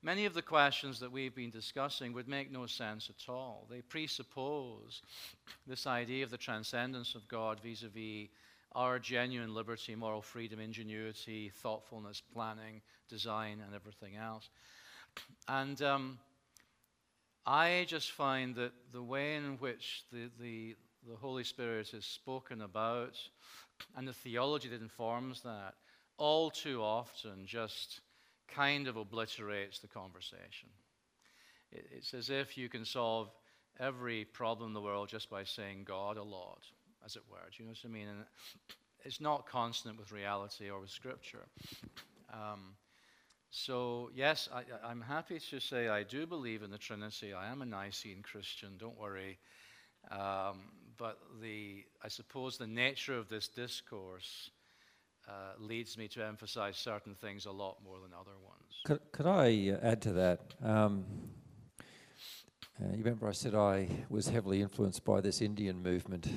Many 0.03 0.25
of 0.25 0.33
the 0.33 0.41
questions 0.41 0.99
that 0.99 1.11
we've 1.11 1.35
been 1.35 1.51
discussing 1.51 2.13
would 2.13 2.27
make 2.27 2.51
no 2.51 2.65
sense 2.65 3.09
at 3.09 3.31
all. 3.31 3.67
They 3.69 3.81
presuppose 3.81 5.03
this 5.67 5.85
idea 5.85 6.23
of 6.23 6.31
the 6.31 6.37
transcendence 6.37 7.13
of 7.13 7.27
God 7.27 7.59
vis 7.59 7.83
a 7.83 7.87
vis 7.87 8.29
our 8.73 8.99
genuine 8.99 9.53
liberty, 9.53 9.95
moral 9.95 10.21
freedom, 10.21 10.59
ingenuity, 10.59 11.51
thoughtfulness, 11.61 12.21
planning, 12.33 12.81
design, 13.09 13.61
and 13.65 13.75
everything 13.75 14.15
else. 14.15 14.49
And 15.47 15.81
um, 15.81 16.19
I 17.45 17.85
just 17.87 18.11
find 18.11 18.55
that 18.55 18.71
the 18.91 19.03
way 19.03 19.35
in 19.35 19.57
which 19.57 20.03
the, 20.11 20.29
the, 20.39 20.75
the 21.07 21.15
Holy 21.15 21.43
Spirit 21.43 21.93
is 21.93 22.05
spoken 22.05 22.61
about 22.61 23.15
and 23.95 24.07
the 24.07 24.13
theology 24.13 24.69
that 24.69 24.81
informs 24.81 25.41
that 25.41 25.73
all 26.17 26.51
too 26.51 26.81
often 26.81 27.45
just 27.45 28.01
kind 28.47 28.87
of 28.87 28.97
obliterates 28.97 29.79
the 29.79 29.87
conversation. 29.87 30.69
It, 31.71 31.87
it's 31.97 32.13
as 32.13 32.29
if 32.29 32.57
you 32.57 32.69
can 32.69 32.85
solve 32.85 33.29
every 33.79 34.25
problem 34.25 34.69
in 34.69 34.73
the 34.73 34.81
world 34.81 35.09
just 35.09 35.29
by 35.29 35.43
saying 35.43 35.85
God 35.85 36.17
a 36.17 36.23
lot, 36.23 36.63
as 37.03 37.15
it 37.15 37.23
were. 37.29 37.39
Do 37.51 37.63
you 37.63 37.65
know 37.65 37.71
what 37.71 37.89
I 37.89 37.91
mean? 37.91 38.07
And 38.07 38.19
it's 39.03 39.19
not 39.19 39.47
consonant 39.47 39.99
with 39.99 40.11
reality 40.11 40.69
or 40.69 40.79
with 40.79 40.91
Scripture. 40.91 41.47
Um, 42.31 42.75
so, 43.51 44.09
yes, 44.15 44.47
I, 44.53 44.89
am 44.89 45.01
happy 45.01 45.37
to 45.49 45.59
say 45.59 45.89
I 45.89 46.03
do 46.03 46.25
believe 46.25 46.63
in 46.63 46.71
the 46.71 46.77
Trinity. 46.77 47.33
I 47.33 47.51
am 47.51 47.61
a 47.61 47.65
Nicene 47.65 48.23
Christian, 48.23 48.77
don't 48.77 48.97
worry. 48.97 49.39
Um, 50.09 50.61
but 50.97 51.19
the, 51.41 51.83
I 52.01 52.07
suppose 52.07 52.57
the 52.57 52.65
nature 52.65 53.17
of 53.17 53.27
this 53.27 53.49
discourse 53.49 54.51
uh, 55.27 55.53
leads 55.59 55.97
me 55.97 56.07
to 56.09 56.25
emphasize 56.25 56.77
certain 56.77 57.13
things 57.13 57.45
a 57.45 57.51
lot 57.51 57.77
more 57.83 57.99
than 58.01 58.11
other 58.13 58.37
ones. 58.41 58.81
Could, 58.85 58.99
could 59.11 59.27
I 59.27 59.71
uh, 59.75 59.85
add 59.85 60.01
to 60.03 60.13
that? 60.13 60.39
Um, 60.63 61.03
uh, 62.81 62.91
you 62.91 63.03
remember 63.03 63.27
I 63.27 63.33
said 63.33 63.53
I 63.53 63.89
was 64.09 64.29
heavily 64.29 64.61
influenced 64.61 65.03
by 65.03 65.19
this 65.19 65.41
Indian 65.41 65.83
movement. 65.83 66.27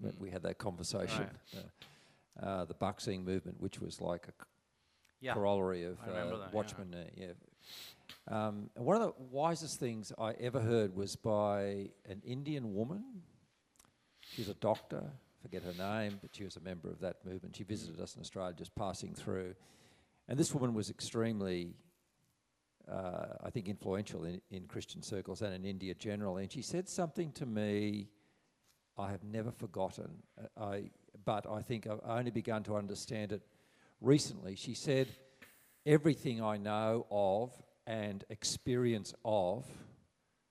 When 0.00 0.14
we 0.20 0.30
had 0.30 0.44
that 0.44 0.58
conversation. 0.58 1.26
Right. 1.52 1.64
Uh, 2.40 2.46
uh, 2.46 2.64
the 2.64 2.74
Bhakti 2.74 3.18
movement, 3.18 3.60
which 3.60 3.80
was 3.80 4.00
like 4.00 4.28
a 4.28 4.44
yeah. 5.20 5.34
corollary 5.34 5.84
of 5.84 5.98
uh, 6.00 6.12
that, 6.12 6.52
Watchman. 6.52 6.94
Yeah. 7.16 7.26
Uh, 7.26 7.28
yeah. 7.28 7.32
Um, 8.30 8.70
one 8.74 8.96
of 8.96 9.02
the 9.02 9.12
wisest 9.30 9.80
things 9.80 10.12
I 10.18 10.32
ever 10.32 10.60
heard 10.60 10.94
was 10.94 11.16
by 11.16 11.90
an 12.08 12.22
Indian 12.24 12.74
woman. 12.74 13.02
She's 14.20 14.48
a 14.48 14.54
doctor, 14.54 15.04
forget 15.42 15.62
her 15.62 15.72
name, 15.72 16.18
but 16.20 16.34
she 16.34 16.44
was 16.44 16.56
a 16.56 16.60
member 16.60 16.88
of 16.90 17.00
that 17.00 17.24
movement. 17.24 17.56
She 17.56 17.64
visited 17.64 18.00
us 18.00 18.14
in 18.14 18.20
Australia 18.20 18.54
just 18.56 18.74
passing 18.74 19.14
through. 19.14 19.54
And 20.28 20.38
this 20.38 20.52
woman 20.52 20.74
was 20.74 20.90
extremely, 20.90 21.74
uh, 22.90 23.28
I 23.42 23.50
think, 23.50 23.68
influential 23.68 24.24
in, 24.24 24.42
in 24.50 24.66
Christian 24.66 25.02
circles 25.02 25.40
and 25.40 25.54
in 25.54 25.64
India 25.64 25.94
generally. 25.94 26.42
And 26.42 26.52
she 26.52 26.60
said 26.62 26.88
something 26.88 27.32
to 27.32 27.46
me 27.46 28.08
I 28.98 29.10
have 29.10 29.22
never 29.22 29.52
forgotten. 29.52 30.10
Uh, 30.36 30.64
I, 30.64 30.90
but 31.24 31.46
I 31.48 31.62
think 31.62 31.86
I've 31.86 32.00
only 32.04 32.30
begun 32.30 32.64
to 32.64 32.76
understand 32.76 33.32
it 33.32 33.42
recently. 34.00 34.56
She 34.56 34.74
said, 34.74 35.08
Everything 35.86 36.42
I 36.42 36.58
know 36.58 37.06
of 37.10 37.50
and 37.86 38.24
experience 38.28 39.14
of 39.24 39.64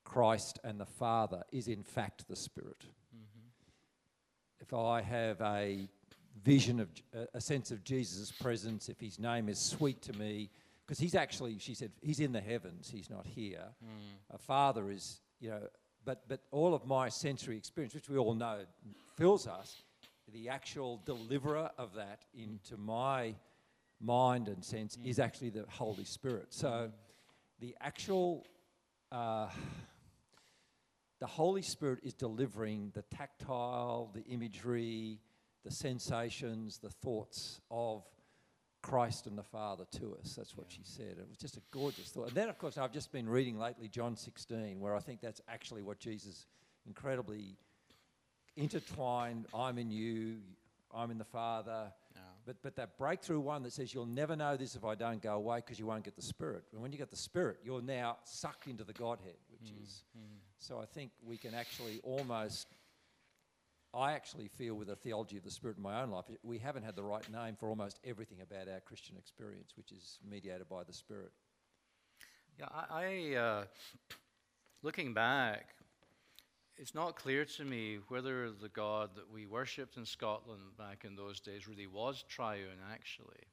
Christ 0.03 0.57
and 0.63 0.79
the 0.79 0.85
Father 0.85 1.43
is 1.51 1.67
in 1.67 1.83
fact 1.83 2.27
the 2.27 2.35
Spirit. 2.35 2.83
Mm-hmm. 3.15 3.47
If 4.59 4.73
I 4.73 5.01
have 5.01 5.39
a 5.41 5.87
vision 6.43 6.79
of 6.79 6.89
a 7.33 7.41
sense 7.41 7.71
of 7.71 7.83
Jesus' 7.83 8.31
presence, 8.31 8.89
if 8.89 8.99
his 8.99 9.19
name 9.19 9.49
is 9.49 9.59
sweet 9.59 10.01
to 10.03 10.13
me, 10.13 10.49
because 10.85 10.97
he's 10.97 11.15
actually, 11.15 11.59
she 11.59 11.73
said, 11.73 11.91
he's 12.01 12.21
in 12.21 12.31
the 12.31 12.41
heavens, 12.41 12.89
he's 12.89 13.09
not 13.09 13.25
here. 13.27 13.65
Mm. 13.83 14.35
A 14.35 14.37
father 14.37 14.89
is, 14.89 15.19
you 15.39 15.49
know, 15.49 15.61
but, 16.05 16.23
but 16.29 16.39
all 16.51 16.73
of 16.73 16.85
my 16.85 17.09
sensory 17.09 17.57
experience, 17.57 17.93
which 17.93 18.07
we 18.07 18.17
all 18.17 18.33
know 18.33 18.59
fills 19.17 19.45
us, 19.45 19.83
the 20.33 20.49
actual 20.49 21.01
deliverer 21.05 21.71
of 21.77 21.93
that 21.95 22.25
into 22.33 22.77
my 22.77 23.35
mind 24.01 24.47
and 24.47 24.63
sense 24.63 24.97
mm. 24.97 25.05
is 25.05 25.19
actually 25.19 25.49
the 25.49 25.65
Holy 25.69 26.03
Spirit. 26.03 26.47
So 26.49 26.91
the 27.59 27.75
actual, 27.81 28.45
uh, 29.11 29.47
the 31.19 31.27
Holy 31.27 31.61
Spirit 31.61 31.99
is 32.03 32.13
delivering 32.13 32.91
the 32.93 33.03
tactile, 33.03 34.11
the 34.13 34.23
imagery, 34.25 35.19
the 35.63 35.71
sensations, 35.71 36.79
the 36.79 36.89
thoughts 36.89 37.59
of 37.71 38.03
Christ 38.83 39.27
and 39.27 39.37
the 39.37 39.43
Father 39.43 39.85
to 39.99 40.17
us. 40.21 40.35
That's 40.35 40.55
what 40.55 40.67
yeah. 40.69 40.77
she 40.77 40.83
said. 40.83 41.15
It 41.17 41.27
was 41.27 41.37
just 41.37 41.57
a 41.57 41.61
gorgeous 41.71 42.09
thought. 42.09 42.27
And 42.27 42.35
then, 42.35 42.49
of 42.49 42.57
course, 42.57 42.77
I've 42.77 42.93
just 42.93 43.11
been 43.11 43.27
reading 43.27 43.57
lately 43.57 43.87
John 43.87 44.15
16, 44.15 44.79
where 44.79 44.95
I 44.95 44.99
think 44.99 45.21
that's 45.21 45.41
actually 45.47 45.81
what 45.81 45.99
Jesus 45.99 46.45
incredibly 46.85 47.57
intertwined 48.57 49.45
I'm 49.53 49.77
in 49.77 49.91
you, 49.91 50.37
I'm 50.93 51.11
in 51.11 51.17
the 51.17 51.25
Father. 51.25 51.93
But, 52.47 52.55
but 52.63 52.75
that 52.77 52.97
breakthrough 52.97 53.41
one 53.41 53.61
that 53.63 53.73
says, 53.73 53.93
You'll 53.93 54.05
never 54.05 54.35
know 54.37 54.55
this 54.55 54.75
if 54.75 54.85
I 54.85 54.95
don't 54.95 55.21
go 55.21 55.33
away 55.33 55.57
because 55.57 55.77
you 55.77 55.85
won't 55.85 56.05
get 56.05 56.15
the 56.15 56.21
Spirit. 56.21 56.63
And 56.71 56.81
when 56.81 56.93
you 56.93 56.97
get 56.97 57.11
the 57.11 57.17
Spirit, 57.17 57.57
you're 57.63 57.81
now 57.81 58.17
sucked 58.23 58.67
into 58.67 58.85
the 58.85 58.93
Godhead, 58.93 59.35
which 59.51 59.69
mm. 59.69 59.83
is. 59.83 60.05
Mm. 60.17 60.37
So 60.57 60.79
I 60.79 60.85
think 60.85 61.11
we 61.21 61.37
can 61.37 61.53
actually 61.53 61.99
almost. 62.03 62.67
I 63.93 64.13
actually 64.13 64.47
feel 64.47 64.75
with 64.75 64.87
the 64.87 64.95
theology 64.95 65.37
of 65.37 65.43
the 65.43 65.51
Spirit 65.51 65.77
in 65.77 65.83
my 65.83 66.01
own 66.01 66.09
life, 66.09 66.25
we 66.43 66.57
haven't 66.57 66.83
had 66.83 66.95
the 66.95 67.03
right 67.03 67.29
name 67.31 67.55
for 67.59 67.67
almost 67.67 67.99
everything 68.05 68.39
about 68.41 68.71
our 68.71 68.79
Christian 68.81 69.17
experience, 69.17 69.73
which 69.75 69.91
is 69.91 70.19
mediated 70.29 70.69
by 70.69 70.83
the 70.83 70.93
Spirit. 70.93 71.31
Yeah, 72.59 72.67
I, 72.71 72.85
I 72.89 73.35
uh, 73.35 73.63
looking 74.83 75.13
back, 75.13 75.69
it's 76.77 76.93
not 76.93 77.15
clear 77.15 77.43
to 77.43 77.63
me 77.63 77.97
whether 78.07 78.51
the 78.51 78.69
God 78.69 79.09
that 79.15 79.31
we 79.31 79.47
worshipped 79.47 79.97
in 79.97 80.05
Scotland 80.05 80.61
back 80.77 81.05
in 81.05 81.15
those 81.15 81.39
days 81.39 81.67
really 81.67 81.87
was 81.87 82.23
triune, 82.29 82.79
actually. 82.91 83.43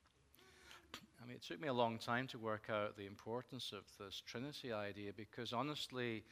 I 1.22 1.26
mean, 1.26 1.36
it 1.36 1.42
took 1.42 1.60
me 1.60 1.68
a 1.68 1.72
long 1.72 1.96
time 1.96 2.26
to 2.28 2.38
work 2.38 2.68
out 2.68 2.98
the 2.98 3.06
importance 3.06 3.72
of 3.72 3.84
this 3.98 4.22
Trinity 4.26 4.72
idea 4.72 5.12
because 5.16 5.54
honestly, 5.54 6.22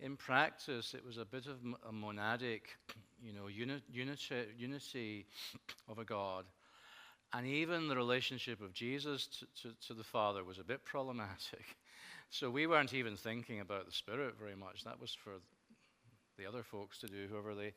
in 0.00 0.16
practice, 0.16 0.94
it 0.94 1.04
was 1.04 1.18
a 1.18 1.24
bit 1.24 1.46
of 1.46 1.58
a 1.86 1.92
monadic, 1.92 2.62
you 3.22 3.34
know, 3.34 3.48
uni- 3.48 3.82
unity, 3.92 4.46
unity 4.56 5.26
of 5.86 5.98
a 5.98 6.04
God. 6.04 6.46
And 7.34 7.46
even 7.46 7.88
the 7.88 7.96
relationship 7.96 8.62
of 8.62 8.72
Jesus 8.72 9.26
to, 9.26 9.68
to, 9.68 9.74
to 9.88 9.94
the 9.94 10.04
Father 10.04 10.44
was 10.44 10.58
a 10.58 10.64
bit 10.64 10.84
problematic. 10.84 11.64
So 12.30 12.48
we 12.48 12.66
weren't 12.66 12.94
even 12.94 13.14
thinking 13.14 13.60
about 13.60 13.84
the 13.84 13.92
Spirit 13.92 14.36
very 14.38 14.56
much. 14.56 14.84
That 14.84 14.98
was 14.98 15.12
for 15.12 15.32
the 16.42 16.48
other 16.48 16.62
folks 16.62 16.98
to 16.98 17.06
do, 17.06 17.26
whoever 17.30 17.54
they 17.54 17.72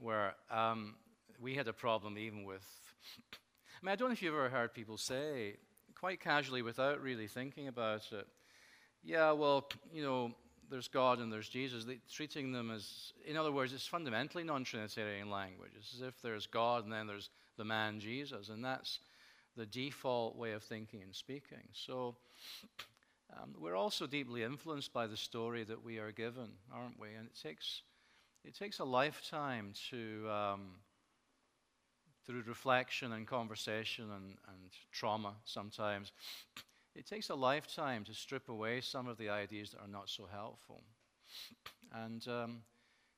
were. 0.00 0.32
Um, 0.50 0.94
we 1.40 1.54
had 1.54 1.68
a 1.68 1.72
problem 1.72 2.16
even 2.18 2.44
with. 2.44 2.64
I 3.32 3.84
mean, 3.86 3.92
I 3.92 3.96
don't 3.96 4.08
know 4.08 4.12
if 4.12 4.22
you've 4.22 4.34
ever 4.34 4.48
heard 4.48 4.72
people 4.74 4.96
say, 4.96 5.56
quite 5.98 6.20
casually, 6.20 6.62
without 6.62 7.00
really 7.00 7.28
thinking 7.28 7.68
about 7.68 8.02
it, 8.12 8.26
yeah, 9.04 9.32
well, 9.32 9.68
you 9.92 10.02
know, 10.02 10.32
there's 10.70 10.88
God 10.88 11.20
and 11.20 11.32
there's 11.32 11.48
Jesus, 11.48 11.84
they, 11.84 11.98
treating 12.10 12.52
them 12.52 12.70
as, 12.70 13.12
in 13.26 13.36
other 13.36 13.52
words, 13.52 13.72
it's 13.72 13.86
fundamentally 13.86 14.44
non 14.44 14.64
Trinitarian 14.64 15.30
language. 15.30 15.70
It's 15.78 15.94
as 15.94 16.02
if 16.02 16.20
there's 16.22 16.46
God 16.46 16.84
and 16.84 16.92
then 16.92 17.06
there's 17.06 17.30
the 17.56 17.64
man 17.64 18.00
Jesus, 18.00 18.48
and 18.48 18.64
that's 18.64 18.98
the 19.56 19.66
default 19.66 20.36
way 20.36 20.52
of 20.52 20.62
thinking 20.62 21.02
and 21.02 21.14
speaking. 21.14 21.68
So 21.72 22.16
um, 23.36 23.54
we're 23.58 23.76
also 23.76 24.06
deeply 24.06 24.42
influenced 24.42 24.92
by 24.92 25.06
the 25.06 25.16
story 25.16 25.64
that 25.64 25.84
we 25.84 25.98
are 25.98 26.12
given, 26.12 26.48
aren't 26.72 26.98
we? 26.98 27.08
And 27.08 27.26
it 27.26 27.38
takes, 27.40 27.82
it 28.44 28.54
takes 28.54 28.78
a 28.78 28.84
lifetime 28.84 29.72
to, 29.90 30.28
um, 30.30 30.70
through 32.26 32.42
reflection 32.46 33.12
and 33.12 33.26
conversation 33.26 34.04
and, 34.10 34.36
and 34.48 34.72
trauma 34.92 35.34
sometimes, 35.44 36.12
it 36.94 37.06
takes 37.06 37.30
a 37.30 37.34
lifetime 37.34 38.04
to 38.04 38.14
strip 38.14 38.48
away 38.48 38.80
some 38.80 39.06
of 39.06 39.18
the 39.18 39.28
ideas 39.28 39.70
that 39.70 39.80
are 39.80 39.88
not 39.88 40.08
so 40.08 40.26
helpful. 40.30 40.82
And 41.92 42.26
um, 42.26 42.62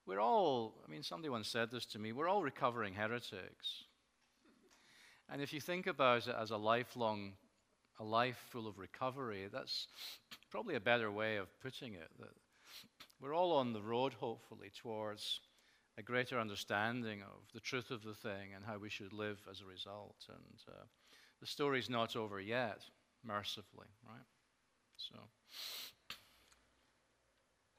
we're 0.07 0.20
all, 0.20 0.74
I 0.87 0.91
mean, 0.91 1.03
somebody 1.03 1.28
once 1.28 1.49
said 1.49 1.70
this 1.70 1.87
to 1.87 1.99
me, 1.99 2.12
we're 2.12 2.28
all 2.28 2.43
recovering 2.43 2.95
heretics. 2.95 3.85
And 5.32 5.41
if 5.41 5.53
you 5.53 5.61
think 5.61 5.87
about 5.87 6.27
it 6.27 6.35
as 6.39 6.51
a 6.51 6.57
lifelong, 6.57 7.35
a 8.01 8.05
life 8.05 8.43
full 8.51 8.66
of 8.66 8.78
recovery, 8.78 9.48
that's 9.52 9.86
probably 10.51 10.74
a 10.74 10.81
better 10.81 11.12
way 11.12 11.36
of 11.36 11.48
putting 11.60 11.94
it. 11.94 12.09
That 12.18 12.31
we're 13.20 13.35
all 13.35 13.52
on 13.52 13.72
the 13.72 13.82
road, 13.82 14.14
hopefully, 14.14 14.70
towards 14.74 15.40
a 15.98 16.02
greater 16.02 16.40
understanding 16.40 17.20
of 17.20 17.52
the 17.52 17.60
truth 17.60 17.90
of 17.90 18.02
the 18.02 18.14
thing 18.14 18.55
and 18.56 18.64
how 18.64 18.78
we 18.78 18.89
should 18.89 19.12
live 19.12 19.39
as 19.51 19.60
a 19.60 19.66
result. 19.66 20.16
And 20.28 20.59
uh, 20.68 20.85
the 21.40 21.47
story's 21.47 21.90
not 21.90 22.16
over 22.16 22.40
yet 22.40 22.81
mercifully, 23.22 23.89
right? 24.09 24.24
So. 24.97 25.16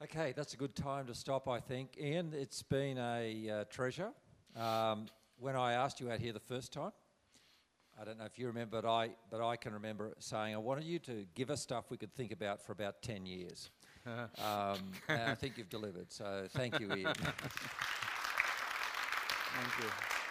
Okay, 0.04 0.32
that's 0.36 0.54
a 0.54 0.56
good 0.56 0.76
time 0.76 1.06
to 1.06 1.14
stop, 1.14 1.48
I 1.48 1.58
think. 1.58 1.96
Ian, 2.00 2.32
it's 2.34 2.62
been 2.62 2.98
a 2.98 3.50
uh, 3.50 3.64
treasure. 3.64 4.10
Um, 4.56 5.06
when 5.38 5.56
I 5.56 5.72
asked 5.72 6.00
you 6.00 6.10
out 6.10 6.20
here 6.20 6.32
the 6.32 6.40
first 6.40 6.72
time, 6.72 6.92
I 8.02 8.04
don't 8.04 8.18
know 8.18 8.24
if 8.24 8.36
you 8.36 8.48
remember, 8.48 8.82
but 8.82 8.88
I, 8.88 9.10
but 9.30 9.40
I 9.40 9.54
can 9.54 9.72
remember 9.72 10.16
saying 10.18 10.56
I 10.56 10.58
wanted 10.58 10.82
you 10.82 10.98
to 11.00 11.24
give 11.36 11.50
us 11.50 11.60
stuff 11.60 11.84
we 11.88 11.96
could 11.96 12.12
think 12.16 12.32
about 12.32 12.60
for 12.60 12.72
about 12.72 13.00
10 13.00 13.26
years. 13.26 13.70
um, 14.06 14.78
and 15.08 15.22
I 15.30 15.36
think 15.36 15.56
you've 15.56 15.68
delivered. 15.68 16.10
So 16.10 16.48
thank 16.50 16.80
you, 16.80 16.92
Ian. 16.92 17.14
Thank 19.54 19.84
you. 19.84 20.21